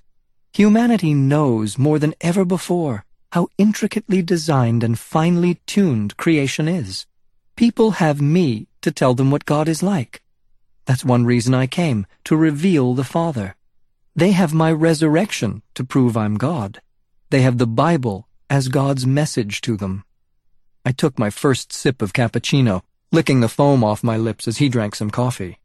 [0.58, 7.06] Humanity knows more than ever before how intricately designed and finely tuned creation is.
[7.54, 10.20] People have me to tell them what God is like.
[10.84, 13.54] That's one reason I came, to reveal the Father.
[14.16, 16.80] They have my resurrection to prove I'm God.
[17.30, 20.02] They have the Bible as God's message to them.
[20.84, 24.68] I took my first sip of cappuccino, licking the foam off my lips as he
[24.68, 25.60] drank some coffee.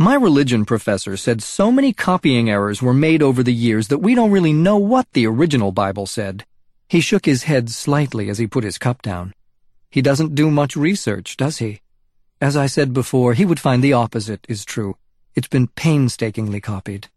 [0.00, 4.14] My religion professor said so many copying errors were made over the years that we
[4.14, 6.46] don't really know what the original Bible said.
[6.88, 9.34] He shook his head slightly as he put his cup down.
[9.90, 11.82] He doesn't do much research, does he?
[12.40, 14.96] As I said before, he would find the opposite is true.
[15.34, 17.08] It's been painstakingly copied.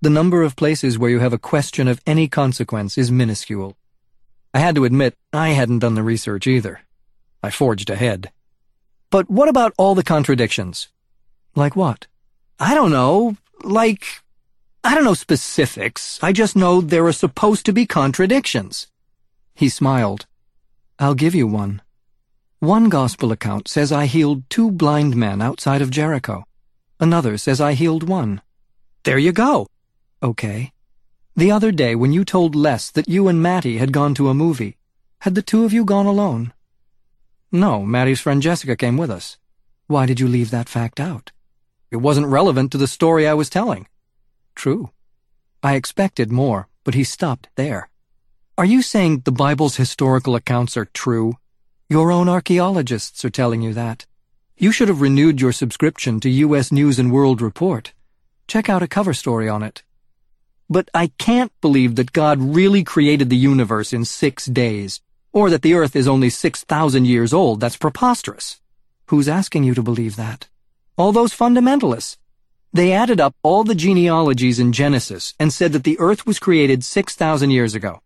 [0.00, 3.76] The number of places where you have a question of any consequence is minuscule.
[4.52, 6.80] I had to admit I hadn't done the research either.
[7.40, 8.32] I forged ahead.
[9.10, 10.88] But what about all the contradictions?
[11.54, 12.08] Like what?
[12.62, 14.04] I don't know, like,
[14.84, 16.20] I don't know specifics.
[16.22, 18.86] I just know there are supposed to be contradictions.
[19.52, 20.26] He smiled.
[20.96, 21.82] I'll give you one.
[22.60, 26.44] One gospel account says I healed two blind men outside of Jericho.
[27.00, 28.40] Another says I healed one.
[29.02, 29.66] There you go.
[30.22, 30.70] Okay.
[31.34, 34.34] The other day when you told Les that you and Mattie had gone to a
[34.34, 34.76] movie,
[35.22, 36.52] had the two of you gone alone?
[37.50, 39.36] No, Mattie's friend Jessica came with us.
[39.88, 41.32] Why did you leave that fact out?
[41.92, 43.86] It wasn't relevant to the story I was telling.
[44.54, 44.92] True.
[45.62, 47.90] I expected more, but he stopped there.
[48.56, 51.34] Are you saying the Bible's historical accounts are true?
[51.90, 54.06] Your own archaeologists are telling you that.
[54.56, 56.72] You should have renewed your subscription to U.S.
[56.72, 57.92] News and World Report.
[58.48, 59.82] Check out a cover story on it.
[60.70, 65.60] But I can't believe that God really created the universe in six days, or that
[65.60, 67.60] the earth is only 6,000 years old.
[67.60, 68.62] That's preposterous.
[69.08, 70.48] Who's asking you to believe that?
[70.96, 72.18] All those fundamentalists.
[72.72, 76.84] They added up all the genealogies in Genesis and said that the earth was created
[76.84, 78.00] 6,000 years ago.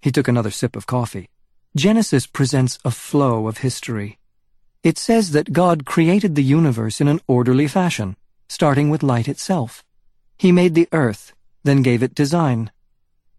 [0.00, 1.28] He took another sip of coffee.
[1.76, 4.18] Genesis presents a flow of history.
[4.82, 8.16] It says that God created the universe in an orderly fashion,
[8.48, 9.84] starting with light itself.
[10.38, 11.34] He made the earth,
[11.64, 12.70] then gave it design,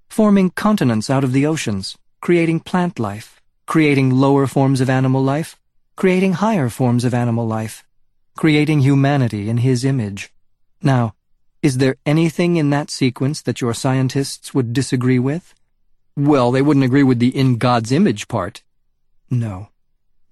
[0.09, 5.57] forming continents out of the oceans, creating plant life, creating lower forms of animal life,
[5.95, 7.85] creating higher forms of animal life,
[8.39, 10.31] creating humanity in his image.
[10.81, 11.13] Now,
[11.61, 15.53] is there anything in that sequence that your scientists would disagree with?
[16.15, 18.63] Well, they wouldn't agree with the in God's image part.
[19.29, 19.67] No.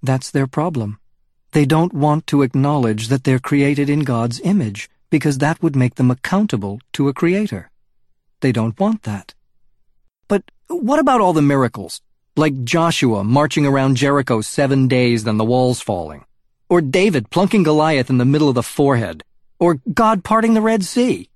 [0.02, 0.98] That's their problem.
[1.52, 5.96] They don't want to acknowledge that they're created in God's image, because that would make
[5.96, 7.70] them accountable to a creator.
[8.40, 9.34] They don't want that.
[10.28, 12.00] But what about all the miracles?
[12.36, 16.24] Like Joshua marching around Jericho seven days, then the walls falling.
[16.70, 19.24] Or David plunking Goliath in the middle of the forehead.
[19.58, 21.30] Or God parting the Red Sea.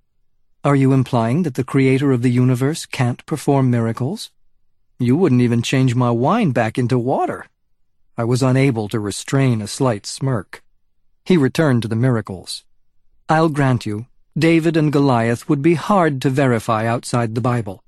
[0.62, 4.30] Are you implying that the creator of the universe can't perform miracles?
[4.98, 7.46] You wouldn't even change my wine back into water.
[8.16, 10.62] I was unable to restrain a slight smirk.
[11.24, 12.64] He returned to the miracles.
[13.26, 17.82] I'll grant you, David and Goliath would be hard to verify outside the Bible.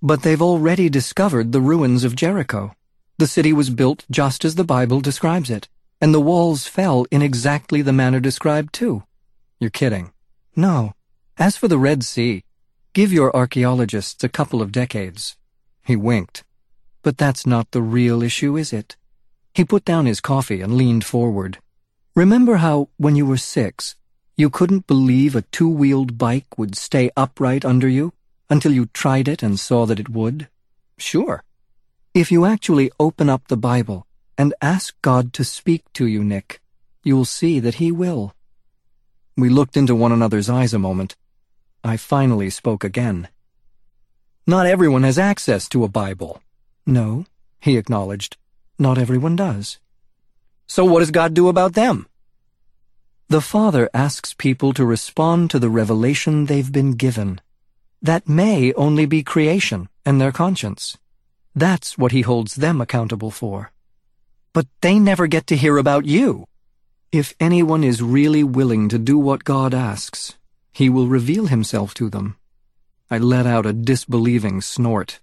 [0.00, 2.74] But they've already discovered the ruins of Jericho.
[3.18, 5.68] The city was built just as the Bible describes it
[6.00, 9.04] and the walls fell in exactly the manner described too.
[9.58, 10.12] You're kidding.
[10.54, 10.92] No.
[11.38, 12.42] As for the Red Sea,
[12.92, 15.36] give your archaeologists a couple of decades.
[15.84, 16.44] He winked.
[17.02, 18.96] But that's not the real issue, is it?
[19.54, 21.58] He put down his coffee and leaned forward.
[22.14, 23.94] Remember how, when you were six,
[24.36, 28.12] you couldn't believe a two-wheeled bike would stay upright under you
[28.50, 30.48] until you tried it and saw that it would?
[30.98, 31.42] Sure.
[32.14, 34.05] If you actually open up the Bible
[34.38, 36.60] and ask God to speak to you, Nick.
[37.02, 38.34] you'll see that he will.
[39.36, 41.16] We looked into one another's eyes a moment.
[41.84, 43.28] I finally spoke again.
[44.46, 46.40] Not everyone has access to a Bible.
[46.84, 47.26] No,
[47.60, 48.36] he acknowledged.
[48.78, 49.78] Not everyone does.
[50.66, 52.06] So what does God do about them?
[53.28, 57.40] The Father asks people to respond to the revelation they've been given.
[58.02, 60.96] That may only be creation and their conscience.
[61.54, 63.72] That's what he holds them accountable for.
[64.56, 66.46] But they never get to hear about you.
[67.12, 70.34] If anyone is really willing to do what God asks,
[70.72, 72.38] he will reveal himself to them.
[73.10, 75.20] I let out a disbelieving snort.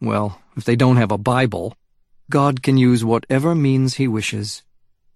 [0.00, 1.76] Well, if they don't have a Bible,
[2.30, 4.62] God can use whatever means he wishes.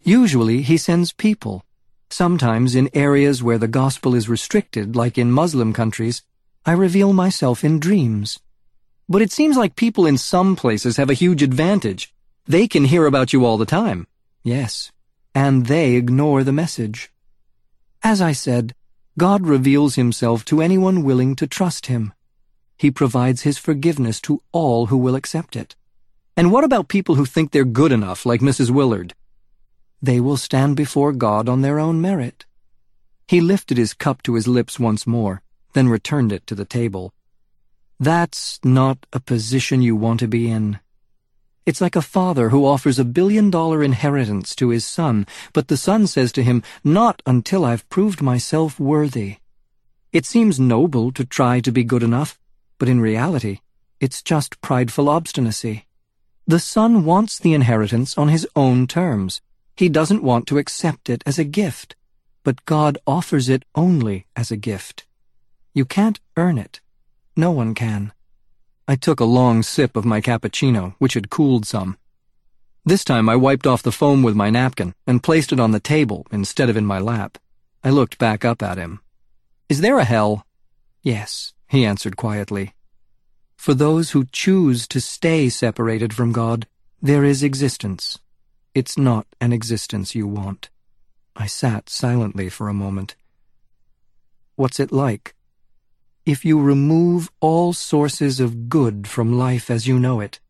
[0.03, 1.65] Usually he sends people.
[2.11, 6.23] Sometimes in areas where the gospel is restricted, like in Muslim countries,
[6.67, 8.41] I reveal myself in dreams.
[9.09, 12.14] But it seems like people in some places have a huge advantage.
[12.47, 14.07] They can hear about you all the time.
[14.43, 14.93] Yes.
[15.35, 17.11] And they ignore the message.
[18.03, 18.75] As I said,
[19.17, 22.13] God reveals himself to anyone willing to trust him.
[22.77, 25.75] He provides his forgiveness to all who will accept it.
[26.37, 28.71] And what about people who think they're good enough, like Mrs.
[28.71, 29.15] Willard?
[30.03, 32.45] They will stand before God on their own merit.
[33.27, 35.41] He lifted his cup to his lips once more,
[35.73, 37.15] then returned it to the table.
[37.99, 40.81] That's not a position you want to be in.
[41.67, 45.79] It's like a father who offers a billion dollar inheritance to his son, but the
[45.79, 49.37] son says to him, Not until I've proved myself worthy.
[50.13, 52.39] It seems noble to try to be good enough,
[52.79, 53.61] but in reality,
[53.99, 55.87] it's just prideful obstinacy.
[56.47, 59.41] The son wants the inheritance on his own terms.
[59.75, 61.97] He doesn't want to accept it as a gift,
[62.43, 65.07] but God offers it only as a gift.
[65.73, 66.81] You can't earn it.
[67.35, 68.13] No one can.
[68.87, 71.97] I took a long sip of my cappuccino, which had cooled some.
[72.85, 75.81] This time I wiped off the foam with my napkin and placed it on the
[75.81, 77.39] table instead of in my lap.
[77.83, 79.01] I looked back up at him.
[79.71, 80.47] Is there a hell?
[81.03, 82.75] Yes, he answered quietly.
[83.57, 86.67] For those who choose to stay separated from God,
[87.01, 88.19] there is existence.
[88.75, 90.69] It's not an existence you want.
[91.35, 93.17] I sat silently for a moment.
[94.57, 95.35] What's it like?
[96.27, 100.41] If you remove all sources of good from life as you know it,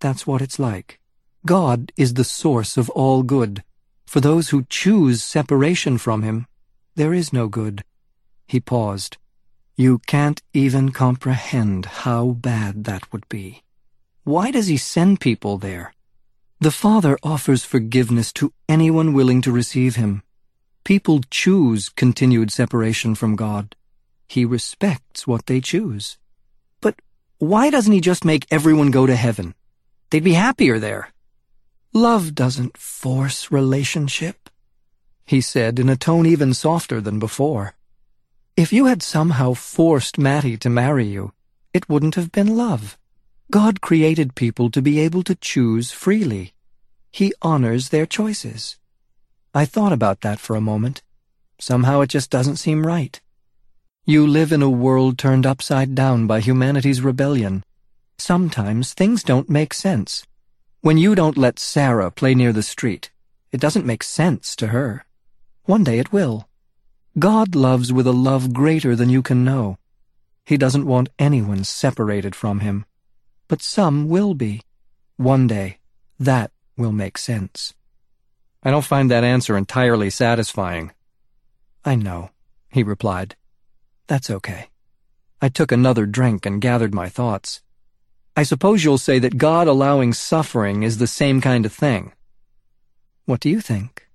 [0.00, 0.98] that's what it's like.
[1.46, 3.62] God is the source of all good.
[4.06, 6.46] For those who choose separation from Him,
[6.96, 7.84] there is no good.
[8.48, 9.18] He paused.
[9.76, 13.62] You can't even comprehend how bad that would be.
[14.24, 15.94] Why does He send people there?
[16.58, 20.24] The Father offers forgiveness to anyone willing to receive Him.
[20.82, 23.76] People choose continued separation from God.
[24.30, 26.16] He respects what they choose.
[26.80, 26.94] But
[27.38, 29.54] why doesn't he just make everyone go to heaven?
[30.10, 31.08] They'd be happier there.
[31.92, 34.48] Love doesn't force relationship,
[35.26, 37.74] he said in a tone even softer than before.
[38.56, 41.32] If you had somehow forced Mattie to marry you,
[41.74, 42.96] it wouldn't have been love.
[43.50, 46.52] God created people to be able to choose freely.
[47.10, 48.78] He honors their choices.
[49.52, 51.02] I thought about that for a moment.
[51.58, 53.20] Somehow it just doesn't seem right.
[54.06, 57.62] You live in a world turned upside down by humanity's rebellion.
[58.16, 60.26] Sometimes things don't make sense.
[60.80, 63.10] When you don't let Sarah play near the street,
[63.52, 65.04] it doesn't make sense to her.
[65.64, 66.48] One day it will.
[67.18, 69.76] God loves with a love greater than you can know.
[70.46, 72.86] He doesn't want anyone separated from him.
[73.48, 74.62] But some will be.
[75.18, 75.78] One day,
[76.18, 77.74] that will make sense.
[78.62, 80.92] I don't find that answer entirely satisfying.
[81.84, 82.30] I know,
[82.70, 83.36] he replied.
[84.10, 84.70] That's okay.
[85.40, 87.62] I took another drink and gathered my thoughts.
[88.36, 92.10] I suppose you'll say that God allowing suffering is the same kind of thing.
[93.26, 94.08] What do you think?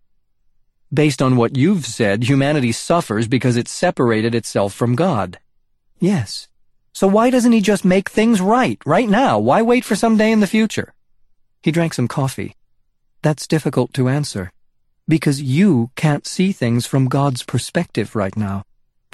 [0.94, 5.40] Based on what you've said, humanity suffers because it separated itself from God.
[5.98, 6.50] Yes.
[6.92, 9.40] So why doesn't he just make things right, right now?
[9.40, 10.94] Why wait for some day in the future?
[11.64, 12.58] He drank some coffee.
[13.22, 14.52] That's difficult to answer.
[15.08, 18.66] Because you can't see things from God's perspective right now.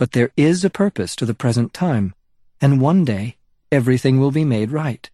[0.02, 2.16] But there is a purpose to the present time,
[2.60, 3.38] and one day
[3.72, 5.08] everything will be made right.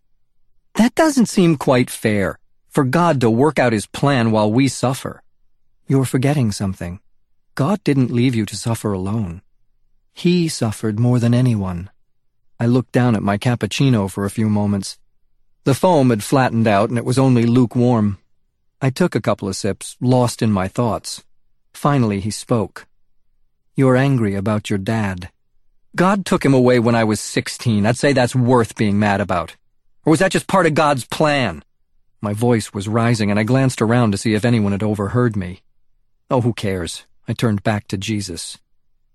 [0.76, 5.24] That doesn't seem quite fair, for God to work out his plan while we suffer.
[5.90, 7.02] You're forgetting something.
[7.54, 9.42] God didn't leave you to suffer alone.
[10.14, 11.90] He suffered more than anyone.
[12.58, 14.98] I looked down at my cappuccino for a few moments.
[15.66, 18.20] The foam had flattened out and it was only lukewarm.
[18.82, 21.26] I took a couple of sips, lost in my thoughts.
[21.74, 22.88] Finally he spoke.
[23.78, 25.30] You're angry about your dad.
[25.96, 27.86] God took him away when I was 16.
[27.86, 29.56] I'd say that's worth being mad about.
[30.04, 31.64] Or was that just part of God's plan?
[32.20, 35.62] My voice was rising and I glanced around to see if anyone had overheard me.
[36.32, 37.06] Oh, who cares?
[37.28, 38.58] I turned back to Jesus.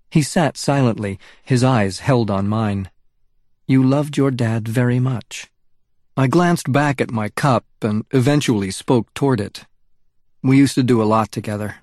[0.09, 2.89] He sat silently, his eyes held on mine.
[3.67, 5.51] You loved your dad very much.
[6.15, 9.65] I glanced back at my cup and eventually spoke toward it.
[10.41, 11.75] We used to do a lot together.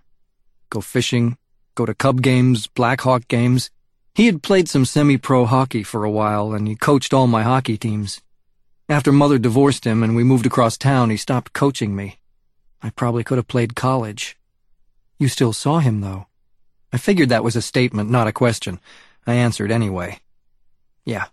[0.70, 1.36] Go fishing,
[1.80, 3.70] go to Cub games, Blackhawk games.
[4.14, 7.78] He had played some semi-pro hockey for a while, and he coached all my hockey
[7.78, 8.20] teams.
[8.86, 12.18] After Mother divorced him and we moved across town, he stopped coaching me.
[12.82, 14.36] I probably could have played college.
[15.18, 16.26] You still saw him, though.
[16.92, 18.78] I figured that was a statement, not a question.
[19.26, 20.20] I answered anyway.
[21.06, 21.26] Yeah.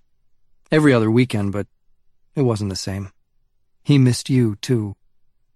[0.71, 1.67] Every other weekend, but
[2.35, 3.11] it wasn't the same.
[3.83, 4.95] He missed you, too.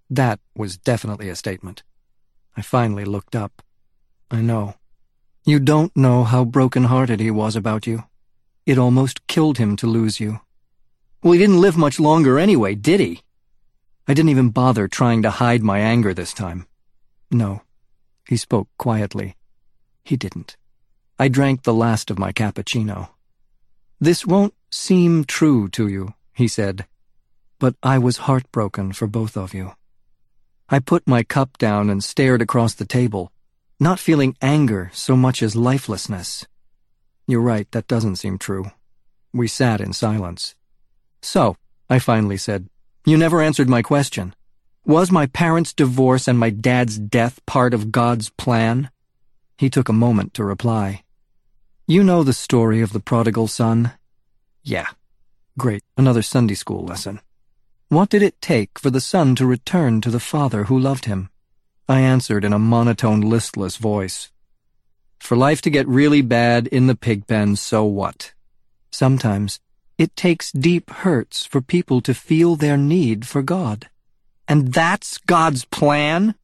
[0.09, 1.83] That was definitely a statement.
[2.57, 3.61] I finally looked up.
[4.29, 4.75] I know.
[5.43, 8.03] You don't know how broken-hearted he was about you.
[8.65, 10.41] It almost killed him to lose you.
[11.23, 13.21] Well, he didn't live much longer anyway, did he?
[14.07, 16.67] I didn't even bother trying to hide my anger this time.
[17.31, 17.61] No.
[18.27, 19.35] He spoke quietly.
[20.03, 20.57] He didn't.
[21.17, 23.09] I drank the last of my cappuccino.
[23.99, 26.85] This won't seem true to you, he said,
[27.59, 29.73] but I was heartbroken for both of you.
[30.69, 33.30] I put my cup down and stared across the table,
[33.81, 36.45] not feeling anger so much as lifelessness.
[37.27, 38.69] You're right, that doesn't seem true.
[39.33, 40.53] We sat in silence.
[41.23, 41.57] So,
[41.89, 42.69] I finally said,
[43.07, 44.35] you never answered my question.
[44.85, 48.91] Was my parents' divorce and my dad's death part of God's plan?
[49.57, 51.03] He took a moment to reply.
[51.87, 53.93] You know the story of the prodigal son?
[54.61, 54.89] Yeah.
[55.57, 57.19] Great, another Sunday school lesson.
[57.89, 61.30] What did it take for the son to return to the father who loved him?
[61.91, 64.31] I answered in a monotone, listless voice.
[65.19, 68.31] For life to get really bad in the pig pen, so what?
[68.91, 69.59] Sometimes
[69.97, 73.89] it takes deep hurts for people to feel their need for God.
[74.47, 76.35] And that's God's plan?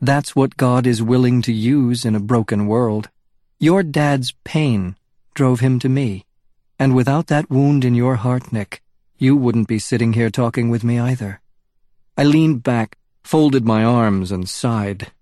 [0.00, 3.10] That's what God is willing to use in a broken world.
[3.60, 4.96] Your dad's pain
[5.34, 6.24] drove him to me.
[6.78, 8.80] And without that wound in your heart, Nick,
[9.18, 11.42] you wouldn't be sitting here talking with me either.
[12.16, 15.12] I leaned back, folded my arms, and sighed.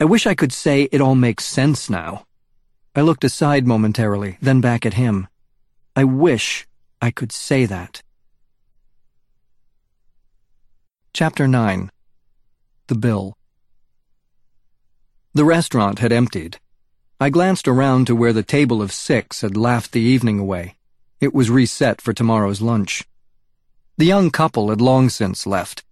[0.00, 2.26] I wish I could say it all makes sense now.
[2.94, 5.28] I looked aside momentarily, then back at him.
[5.94, 6.66] I wish
[7.02, 8.02] I could say that.
[11.12, 11.90] Chapter 9
[12.86, 13.36] The Bill
[15.36, 16.58] the restaurant had emptied.
[17.20, 20.76] I glanced around to where the table of six had laughed the evening away.
[21.20, 23.04] It was reset for tomorrow's lunch.
[23.98, 25.84] The young couple had long since left.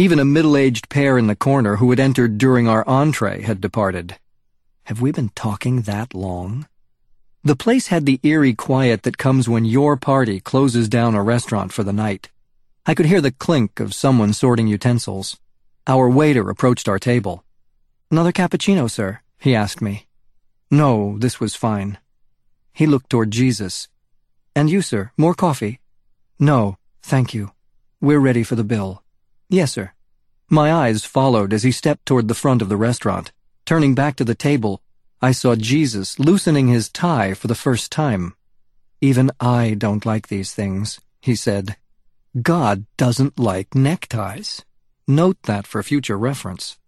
[0.00, 4.16] Even a middle-aged pair in the corner who had entered during our entree had departed.
[4.84, 6.68] Have we been talking that long?
[7.42, 11.72] The place had the eerie quiet that comes when your party closes down a restaurant
[11.72, 12.30] for the night.
[12.86, 15.36] I could hear the clink of someone sorting utensils.
[15.88, 17.42] Our waiter approached our table.
[18.08, 19.18] Another cappuccino, sir?
[19.40, 20.06] he asked me.
[20.70, 21.98] No, this was fine.
[22.72, 23.88] He looked toward Jesus.
[24.54, 25.80] And you, sir, more coffee?
[26.38, 27.50] No, thank you.
[28.00, 29.02] We're ready for the bill.
[29.48, 29.92] Yes, sir.
[30.50, 33.32] My eyes followed as he stepped toward the front of the restaurant.
[33.64, 34.82] Turning back to the table,
[35.20, 38.34] I saw Jesus loosening his tie for the first time.
[39.00, 41.76] Even I don't like these things, he said.
[42.40, 44.64] God doesn't like neckties.
[45.06, 46.78] Note that for future reference.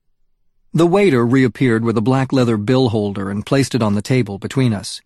[0.72, 4.39] The waiter reappeared with a black leather bill holder and placed it on the table
[4.39, 5.00] between us.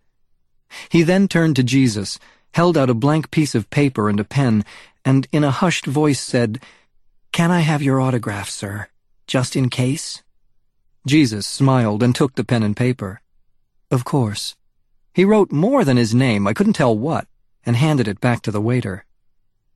[0.89, 2.19] He then turned to Jesus,
[2.53, 4.65] held out a blank piece of paper and a pen,
[5.03, 6.61] and in a hushed voice said,
[7.35, 8.87] Can I have your autograph, sir,
[9.27, 10.23] just in case?
[11.05, 13.19] Jesus smiled and took the pen and paper.
[13.91, 14.55] Of course.
[15.13, 17.27] He wrote more than his name, I couldn't tell what,
[17.65, 19.03] and handed it back to the waiter.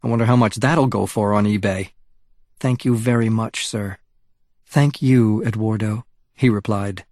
[0.01, 1.89] I wonder how much that'll go for on eBay.
[2.61, 3.97] Thank you very much, sir.
[4.65, 6.05] Thank you, Eduardo,
[6.37, 7.03] he replied.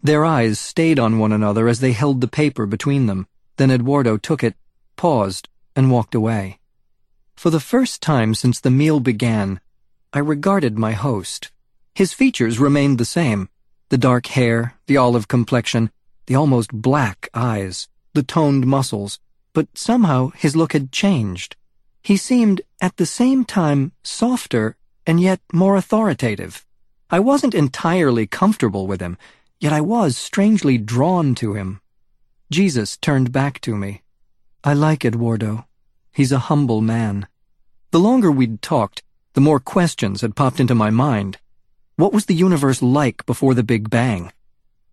[0.00, 3.26] Their eyes stayed on one another as they held the paper between them.
[3.56, 4.54] Then Eduardo took it,
[4.94, 6.60] paused, and walked away.
[7.34, 9.60] For the first time since the meal began,
[10.12, 11.50] I regarded my host.
[11.94, 13.50] His features remained the same.
[13.90, 15.90] The dark hair, the olive complexion,
[16.26, 19.18] the almost black eyes, the toned muscles,
[19.52, 21.56] but somehow his look had changed.
[22.02, 26.64] He seemed, at the same time, softer and yet more authoritative.
[27.10, 29.16] I wasn't entirely comfortable with him,
[29.58, 31.80] yet I was strangely drawn to him.
[32.50, 34.02] Jesus turned back to me.
[34.62, 35.66] I like Eduardo.
[36.12, 37.26] He's a humble man.
[37.90, 39.02] The longer we'd talked,
[39.38, 41.38] the more questions had popped into my mind.
[41.94, 44.32] What was the universe like before the Big Bang?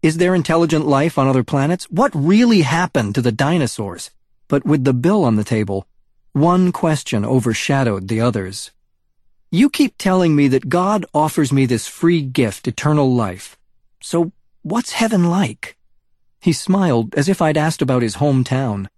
[0.04, 1.86] Is there intelligent life on other planets?
[1.90, 4.12] What really happened to the dinosaurs?
[4.48, 5.88] But with the bill on the table,
[6.34, 8.70] one question overshadowed the others.
[9.50, 13.58] You keep telling me that God offers me this free gift, eternal life.
[14.00, 15.76] So what's heaven like?
[16.40, 18.90] He smiled as if I'd asked about his hometown.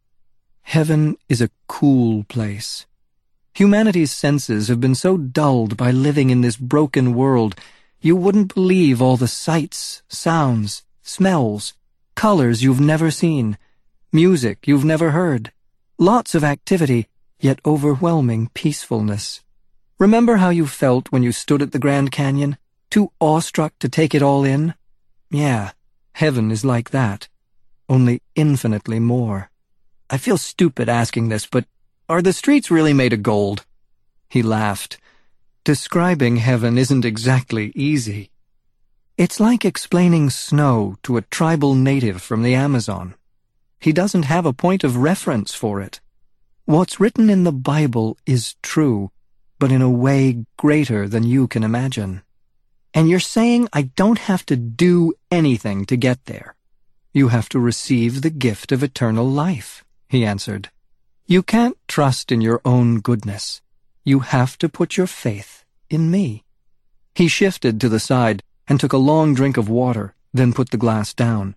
[0.64, 2.86] Heaven is a cool place.
[3.58, 7.56] Humanity's senses have been so dulled by living in this broken world,
[8.00, 11.74] you wouldn't believe all the sights, sounds, smells,
[12.14, 13.58] colors you've never seen,
[14.14, 15.52] music you've never heard,
[15.98, 17.08] lots of activity,
[17.40, 19.42] yet overwhelming peacefulness.
[19.98, 22.60] Remember how you felt when you stood at the Grand Canyon,
[22.92, 24.76] too awestruck to take it all in?
[25.32, 25.72] Yeah,
[26.12, 27.28] heaven is like that,
[27.90, 29.50] only infinitely more.
[30.12, 31.66] I feel stupid asking this, but
[32.10, 33.66] are the streets really made of gold?
[34.30, 34.98] He laughed.
[35.66, 38.32] Describing heaven isn't exactly easy.
[39.18, 43.16] It's like explaining snow to a tribal native from the Amazon.
[43.80, 46.00] He doesn't have a point of reference for it.
[46.66, 49.12] What's written in the Bible is true,
[49.60, 52.22] but in a way greater than you can imagine.
[52.94, 56.56] And you're saying I don't have to do anything to get there.
[57.14, 60.70] You have to receive the gift of eternal life, he answered.
[61.30, 63.62] You can't trust in your own goodness.
[64.06, 66.46] You have to put your faith in me.
[67.16, 70.78] He shifted to the side and took a long drink of water, then put the
[70.78, 71.56] glass down.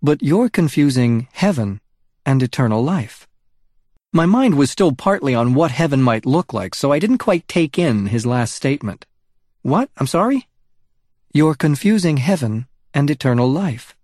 [0.00, 1.80] But you're confusing heaven
[2.24, 3.26] and eternal life.
[4.12, 7.48] My mind was still partly on what heaven might look like, so I didn't quite
[7.48, 9.06] take in his last statement.
[9.62, 9.90] What?
[9.96, 10.46] I'm sorry?
[11.32, 13.96] You're confusing heaven and eternal life.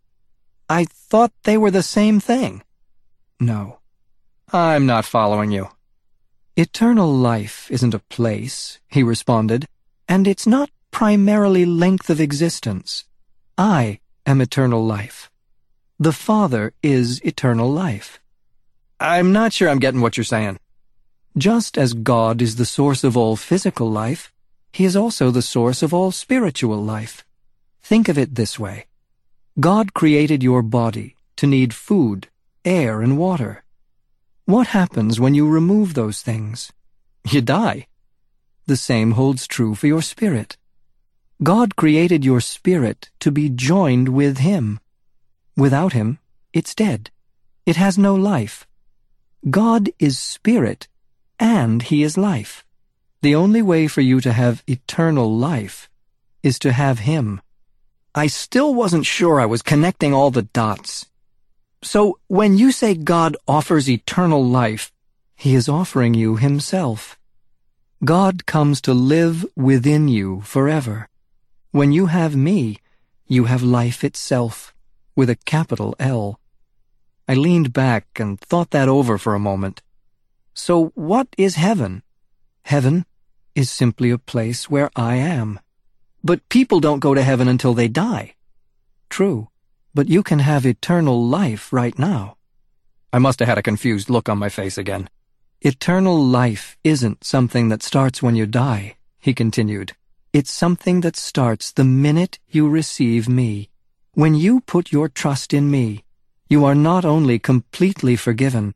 [0.69, 2.65] I thought they were the same thing.
[3.39, 3.79] No.
[4.53, 5.71] I'm not following you.
[6.57, 9.67] Eternal life isn't a place, he responded,
[10.09, 13.05] and it's not primarily length of existence.
[13.59, 15.31] I am eternal life.
[15.99, 18.21] The Father is eternal life.
[19.01, 20.59] I'm not sure I'm getting what you're saying.
[21.37, 24.33] Just as God is the source of all physical life,
[24.73, 27.25] he is also the source of all spiritual life.
[27.83, 28.87] Think of it this way.
[29.59, 32.29] God created your body to need food,
[32.65, 33.65] air, and water.
[34.47, 36.73] What happens when you remove those things?
[37.29, 37.89] You die.
[38.67, 40.57] The same holds true for your spirit.
[41.43, 44.79] God created your spirit to be joined with Him.
[45.57, 46.21] Without Him,
[46.53, 47.11] it's dead.
[47.67, 48.69] It has no life.
[49.51, 50.87] God is spirit,
[51.41, 52.65] and He is life.
[53.23, 55.91] The only way for you to have eternal life
[56.45, 57.41] is to have Him.
[58.15, 61.07] I still wasn't sure I was connecting all the dots.
[61.83, 64.93] So, when you say God offers eternal life,
[65.35, 67.19] He is offering you Himself.
[68.05, 71.09] God comes to live within you forever.
[71.71, 72.79] When you have me,
[73.27, 74.75] you have life itself,
[75.15, 76.39] with a capital L.
[77.29, 79.83] I leaned back and thought that over for a moment.
[80.55, 82.03] So what is heaven?
[82.63, 83.05] Heaven
[83.55, 85.61] is simply a place where I am.
[86.23, 88.35] But people don't go to heaven until they die.
[89.09, 89.49] True,
[89.97, 92.37] but you can have eternal life right now.
[93.15, 95.09] I must have had a confused look on my face again.
[95.63, 99.95] Eternal life isn't something that starts when you die, he continued.
[100.35, 103.71] It's something that starts the minute you receive me.
[104.13, 106.05] When you put your trust in me,
[106.51, 108.75] you are not only completely forgiven,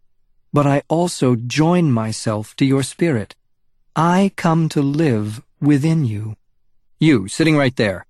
[0.55, 3.37] but I also join myself to your spirit.
[3.95, 6.37] I come to live within you.
[6.99, 8.07] You, sitting right there.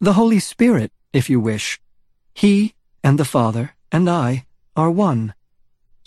[0.00, 1.78] The Holy Spirit, if you wish.
[2.38, 5.34] He and the Father and I are one.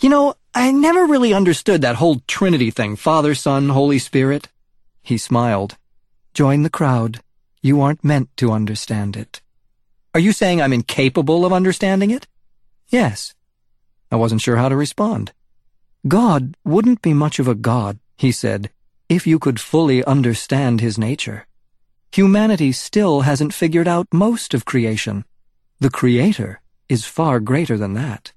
[0.00, 4.48] You know, I never really understood that whole Trinity thing, Father, Son, Holy Spirit.
[5.02, 5.76] He smiled.
[6.32, 7.20] Join the crowd.
[7.60, 9.42] You aren't meant to understand it.
[10.14, 12.26] Are you saying I'm incapable of understanding it?
[12.88, 13.34] Yes.
[14.10, 15.34] I wasn't sure how to respond.
[16.08, 18.70] God wouldn't be much of a god, he said,
[19.06, 21.46] if you could fully understand his nature.
[22.10, 25.26] Humanity still hasn't figured out most of creation.
[25.82, 28.30] The Creator is far greater than that.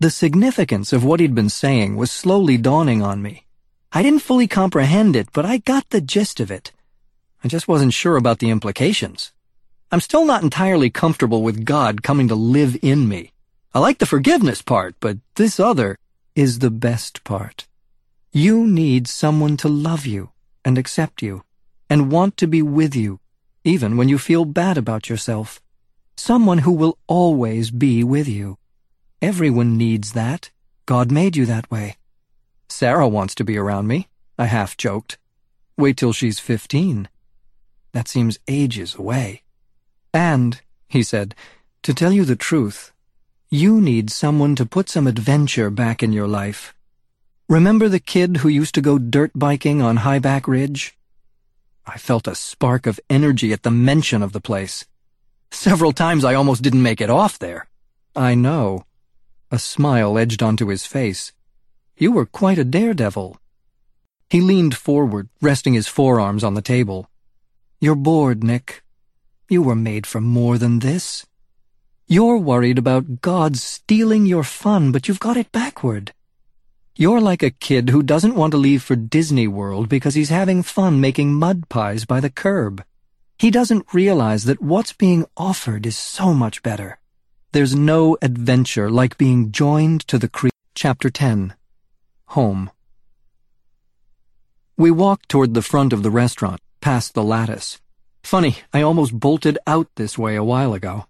[0.00, 3.46] The significance of what he'd been saying was slowly dawning on me.
[3.90, 6.72] I didn't fully comprehend it, but I got the gist of it.
[7.42, 9.32] I just wasn't sure about the implications.
[9.90, 13.32] I'm still not entirely comfortable with God coming to live in me.
[13.72, 15.96] I like the forgiveness part, but this other
[16.34, 17.66] is the best part.
[18.30, 20.32] You need someone to love you
[20.66, 21.44] and accept you
[21.88, 23.20] and want to be with you,
[23.64, 25.62] even when you feel bad about yourself.
[26.16, 28.58] Someone who will always be with you.
[29.20, 30.50] Everyone needs that.
[30.86, 31.96] God made you that way.
[32.68, 35.18] Sarah wants to be around me, I half joked.
[35.76, 37.08] Wait till she's fifteen.
[37.92, 39.42] That seems ages away.
[40.12, 41.34] And, he said,
[41.82, 42.92] to tell you the truth,
[43.50, 46.74] you need someone to put some adventure back in your life.
[47.48, 50.96] Remember the kid who used to go dirt biking on Highback Ridge?
[51.86, 54.86] I felt a spark of energy at the mention of the place.
[55.50, 57.68] Several times I almost didn't make it off there.
[58.16, 58.84] I know.
[59.50, 61.32] A smile edged onto his face.
[61.96, 63.38] You were quite a daredevil.
[64.30, 67.08] He leaned forward, resting his forearms on the table.
[67.80, 68.82] You're bored, Nick.
[69.48, 71.26] You were made for more than this.
[72.06, 76.12] You're worried about God stealing your fun, but you've got it backward.
[76.96, 80.62] You're like a kid who doesn't want to leave for Disney World because he's having
[80.62, 82.84] fun making mud pies by the curb.
[83.44, 86.98] He doesn't realize that what's being offered is so much better.
[87.52, 91.54] There's no adventure like being joined to the cre- Chapter 10
[92.28, 92.70] Home
[94.78, 97.82] We walked toward the front of the restaurant, past the lattice.
[98.22, 101.04] Funny, I almost bolted out this way a while ago.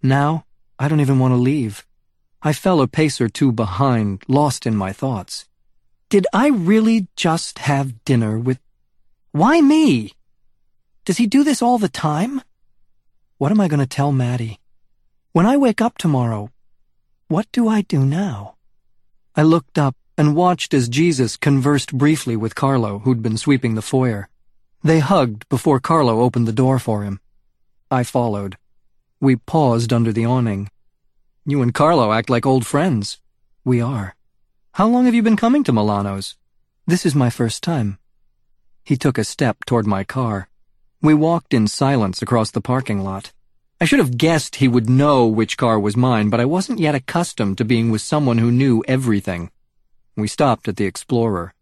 [0.00, 0.44] Now,
[0.78, 1.84] I don't even want to leave.
[2.40, 5.48] I fell a pace or two behind, lost in my thoughts.
[6.08, 8.60] Did I really just have dinner with...
[9.32, 10.12] Why me?
[11.04, 12.40] Does he do this all the time?
[13.36, 14.58] What am I going to tell Mattie?
[15.32, 16.50] When I wake up tomorrow,
[17.28, 18.54] what do I do now?
[19.36, 23.82] I looked up and watched as Jesus conversed briefly with Carlo, who'd been sweeping the
[23.82, 24.30] foyer.
[24.82, 27.20] They hugged before Carlo opened the door for him.
[27.90, 28.56] I followed.
[29.20, 30.70] We paused under the awning.
[31.44, 33.20] You and Carlo act like old friends.
[33.62, 34.14] We are.
[34.72, 36.36] How long have you been coming to Milano's?
[36.86, 37.98] This is my first time.
[38.84, 40.48] He took a step toward my car.
[41.04, 43.30] We walked in silence across the parking lot.
[43.78, 46.94] I should have guessed he would know which car was mine, but I wasn't yet
[46.94, 49.50] accustomed to being with someone who knew everything.
[50.16, 51.52] We stopped at the Explorer.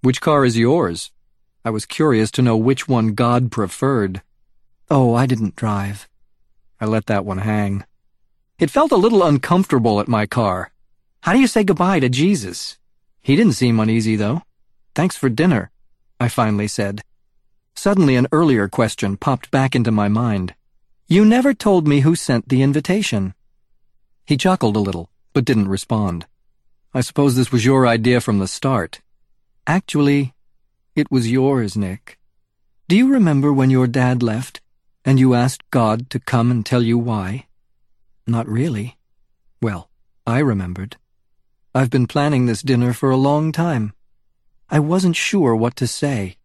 [0.00, 1.12] Which car is yours?
[1.64, 4.22] I was curious to know which one God preferred.
[4.90, 6.08] Oh, I didn't drive.
[6.80, 7.84] I let that one hang.
[8.58, 10.72] It felt a little uncomfortable at my car.
[11.20, 12.76] How do you say goodbye to Jesus?
[13.22, 14.42] He didn't seem uneasy, though.
[14.96, 15.70] Thanks for dinner,
[16.18, 17.02] I finally said.
[17.74, 20.54] Suddenly an earlier question popped back into my mind.
[21.08, 23.34] You never told me who sent the invitation.
[24.26, 26.26] He chuckled a little, but didn't respond.
[26.92, 29.00] I suppose this was your idea from the start.
[29.66, 30.34] Actually,
[30.94, 32.18] it was yours, Nick.
[32.88, 34.60] Do you remember when your dad left,
[35.04, 37.46] and you asked God to come and tell you why?
[38.26, 38.98] Not really.
[39.62, 39.88] Well,
[40.26, 40.96] I remembered.
[41.74, 43.92] I've been planning this dinner for a long time.
[44.68, 46.36] I wasn't sure what to say.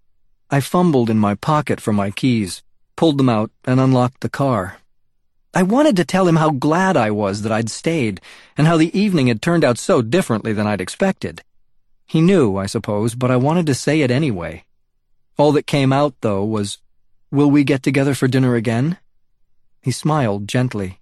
[0.52, 2.62] I fumbled in my pocket for my keys,
[2.96, 4.78] pulled them out, and unlocked the car.
[5.54, 8.22] I wanted to tell him how glad I was that I'd stayed,
[8.58, 11.44] and how the evening had turned out so differently than I'd expected.
[12.06, 14.66] He knew, I suppose, but I wanted to say it anyway.
[15.38, 16.78] All that came out, though, was,
[17.32, 18.98] Will we get together for dinner again?
[19.82, 21.00] He smiled gently.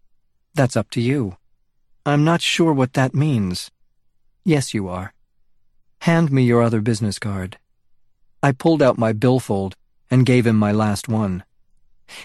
[0.53, 1.37] That's up to you.
[2.05, 3.71] I'm not sure what that means.
[4.45, 5.13] Yes, you are.
[6.01, 7.57] Hand me your other business card.
[8.43, 9.77] I pulled out my billfold
[10.11, 11.45] and gave him my last one.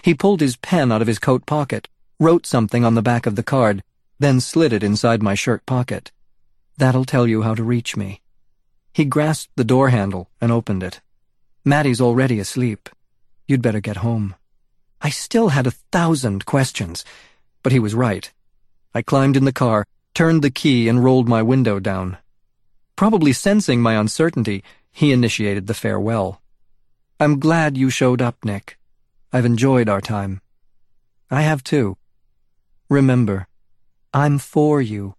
[0.01, 1.87] He pulled his pen out of his coat pocket,
[2.19, 3.83] wrote something on the back of the card,
[4.19, 6.11] then slid it inside my shirt pocket.
[6.77, 8.19] That'll tell you how to reach me.
[8.93, 10.99] He grasped the door handle and opened it.
[11.63, 12.89] Mattie's already asleep.
[13.47, 14.35] You'd better get home.
[15.01, 17.05] I still had a thousand questions,
[17.63, 18.29] but he was right.
[18.93, 22.17] I climbed in the car, turned the key, and rolled my window down.
[22.97, 24.61] Probably sensing my uncertainty,
[24.99, 26.41] he initiated the farewell.
[27.21, 28.77] I'm glad you showed up, Nick.
[29.31, 30.41] I've enjoyed our time.
[31.31, 31.95] I have too.
[32.89, 33.47] Remember,
[34.13, 35.15] I'm for you.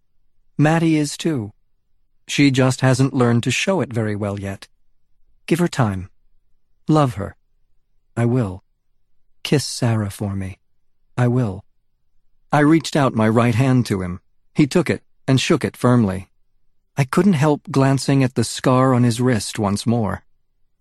[0.59, 1.55] Mattie is too.
[2.29, 4.69] She just hasn't learned to show it very well yet.
[5.47, 6.11] Give her time.
[6.87, 7.35] Love her.
[8.15, 8.63] I will.
[9.43, 10.59] Kiss Sarah for me.
[11.17, 11.65] I will.
[12.53, 14.21] I reached out my right hand to him.
[14.55, 16.30] He took it and shook it firmly.
[17.01, 20.23] I couldn't help glancing at the scar on his wrist once more.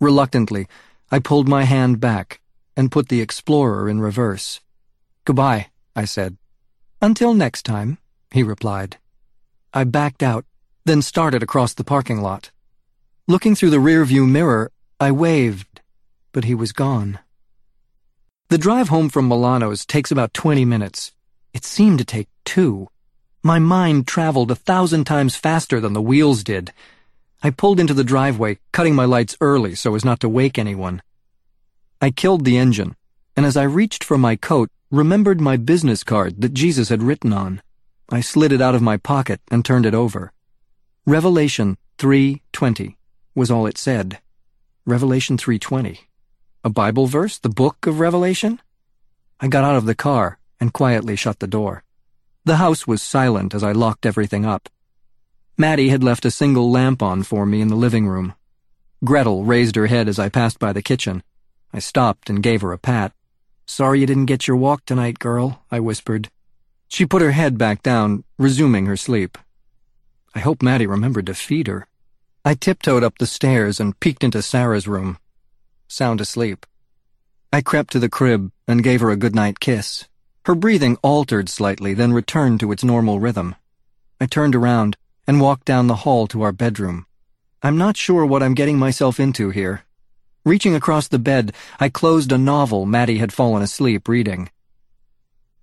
[0.01, 0.67] Reluctantly,
[1.09, 2.41] I pulled my hand back
[2.75, 4.59] and put the Explorer in reverse.
[5.23, 6.35] Goodbye, I said.
[7.01, 7.99] Until next time,
[8.31, 8.97] he replied.
[9.73, 10.43] I backed out,
[10.83, 12.51] then started across the parking lot.
[13.25, 15.79] Looking through the rearview mirror, I waved,
[16.33, 17.19] but he was gone.
[18.49, 21.13] The drive home from Milano's takes about 20 minutes.
[21.53, 22.89] It seemed to take two.
[23.49, 26.71] My mind traveled a thousand times faster than the wheels did.
[27.41, 31.01] I pulled into the driveway, cutting my lights early so as not to wake anyone.
[31.99, 32.95] I killed the engine,
[33.35, 37.33] and as I reached for my coat, remembered my business card that Jesus had written
[37.33, 37.63] on.
[38.11, 40.31] I slid it out of my pocket and turned it over.
[41.07, 42.97] Revelation 3:20
[43.33, 44.19] was all it said.
[44.85, 46.01] Revelation 3:20.
[46.63, 48.61] A Bible verse, the book of Revelation?
[49.39, 51.83] I got out of the car and quietly shut the door.
[52.45, 54.69] The house was silent as I locked everything up.
[55.57, 58.33] Mattie had left a single lamp on for me in the living room.
[59.03, 61.23] Gretel raised her head as I passed by the kitchen.
[61.73, 63.13] I stopped and gave her a pat.
[63.65, 66.29] Sorry you didn't get your walk tonight, girl, I whispered.
[66.87, 69.37] She put her head back down, resuming her sleep.
[70.33, 71.87] I hope Mattie remembered to feed her.
[72.43, 75.19] I tiptoed up the stairs and peeked into Sarah's room.
[75.87, 76.65] Sound asleep.
[77.53, 80.08] I crept to the crib and gave her a goodnight kiss.
[80.45, 83.55] Her breathing altered slightly, then returned to its normal rhythm.
[84.21, 87.05] I turned around and walked down the hall to our bedroom.
[87.61, 89.83] I'm not sure what I'm getting myself into here.
[90.45, 94.49] Reaching across the bed, I closed a novel Mattie had fallen asleep reading.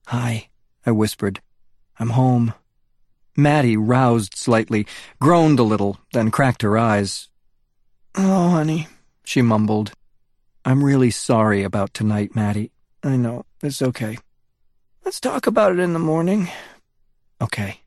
[0.08, 0.48] Hi,
[0.84, 1.40] I whispered.
[1.98, 2.55] I'm home.
[3.36, 4.86] Mattie roused slightly,
[5.20, 7.28] groaned a little, then cracked her eyes.
[8.14, 8.88] Oh, honey,
[9.24, 9.92] she mumbled.
[10.64, 12.72] I'm really sorry about tonight, Mattie.
[13.02, 13.44] I know.
[13.62, 14.18] It's okay.
[15.07, 16.51] Let's talk about it in the morning.
[17.41, 17.83] Okay.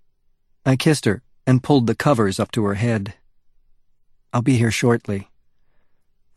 [0.66, 3.14] I kissed her and pulled the covers up to her head.
[4.32, 5.28] I'll be here shortly.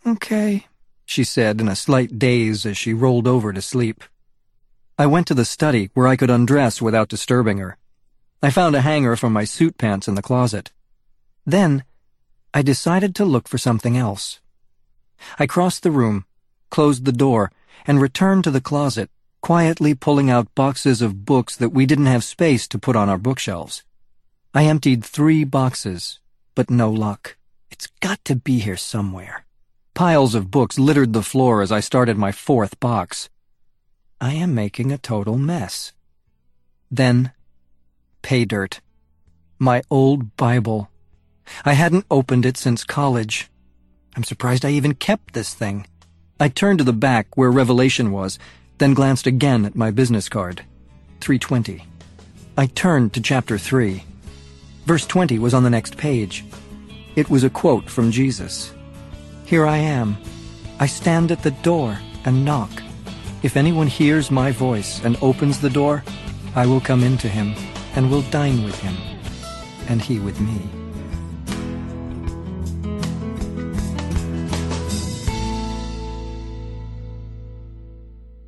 [0.04, 0.66] Okay,
[1.04, 4.02] she said in a slight daze as she rolled over to sleep.
[4.98, 7.78] I went to the study where I could undress without disturbing her.
[8.42, 10.72] I found a hanger for my suit pants in the closet.
[11.46, 11.84] Then,
[12.52, 14.40] I decided to look for something else.
[15.38, 16.24] I crossed the room,
[16.70, 17.52] closed the door,
[17.86, 19.10] and returned to the closet,
[19.42, 23.18] quietly pulling out boxes of books that we didn't have space to put on our
[23.18, 23.82] bookshelves.
[24.54, 26.20] I emptied three boxes,
[26.54, 27.36] but no luck.
[27.70, 29.44] It's got to be here somewhere.
[29.94, 33.28] Piles of books littered the floor as I started my fourth box.
[34.20, 35.92] I am making a total mess.
[36.90, 37.32] Then
[38.22, 38.80] pay dirt.
[39.58, 40.88] My old Bible.
[41.64, 43.50] I hadn't opened it since college.
[44.14, 45.86] I'm surprised I even kept this thing.
[46.38, 48.38] I turned to the back where Revelation was,
[48.82, 50.64] then glanced again at my business card.
[51.20, 51.86] 320.
[52.58, 54.02] I turned to chapter 3.
[54.86, 56.44] Verse 20 was on the next page.
[57.14, 58.74] It was a quote from Jesus.
[59.44, 60.16] Here I am.
[60.80, 62.70] I stand at the door and knock.
[63.44, 66.02] If anyone hears my voice and opens the door,
[66.56, 67.54] I will come into him
[67.94, 68.96] and will dine with him,
[69.86, 70.81] and he with me.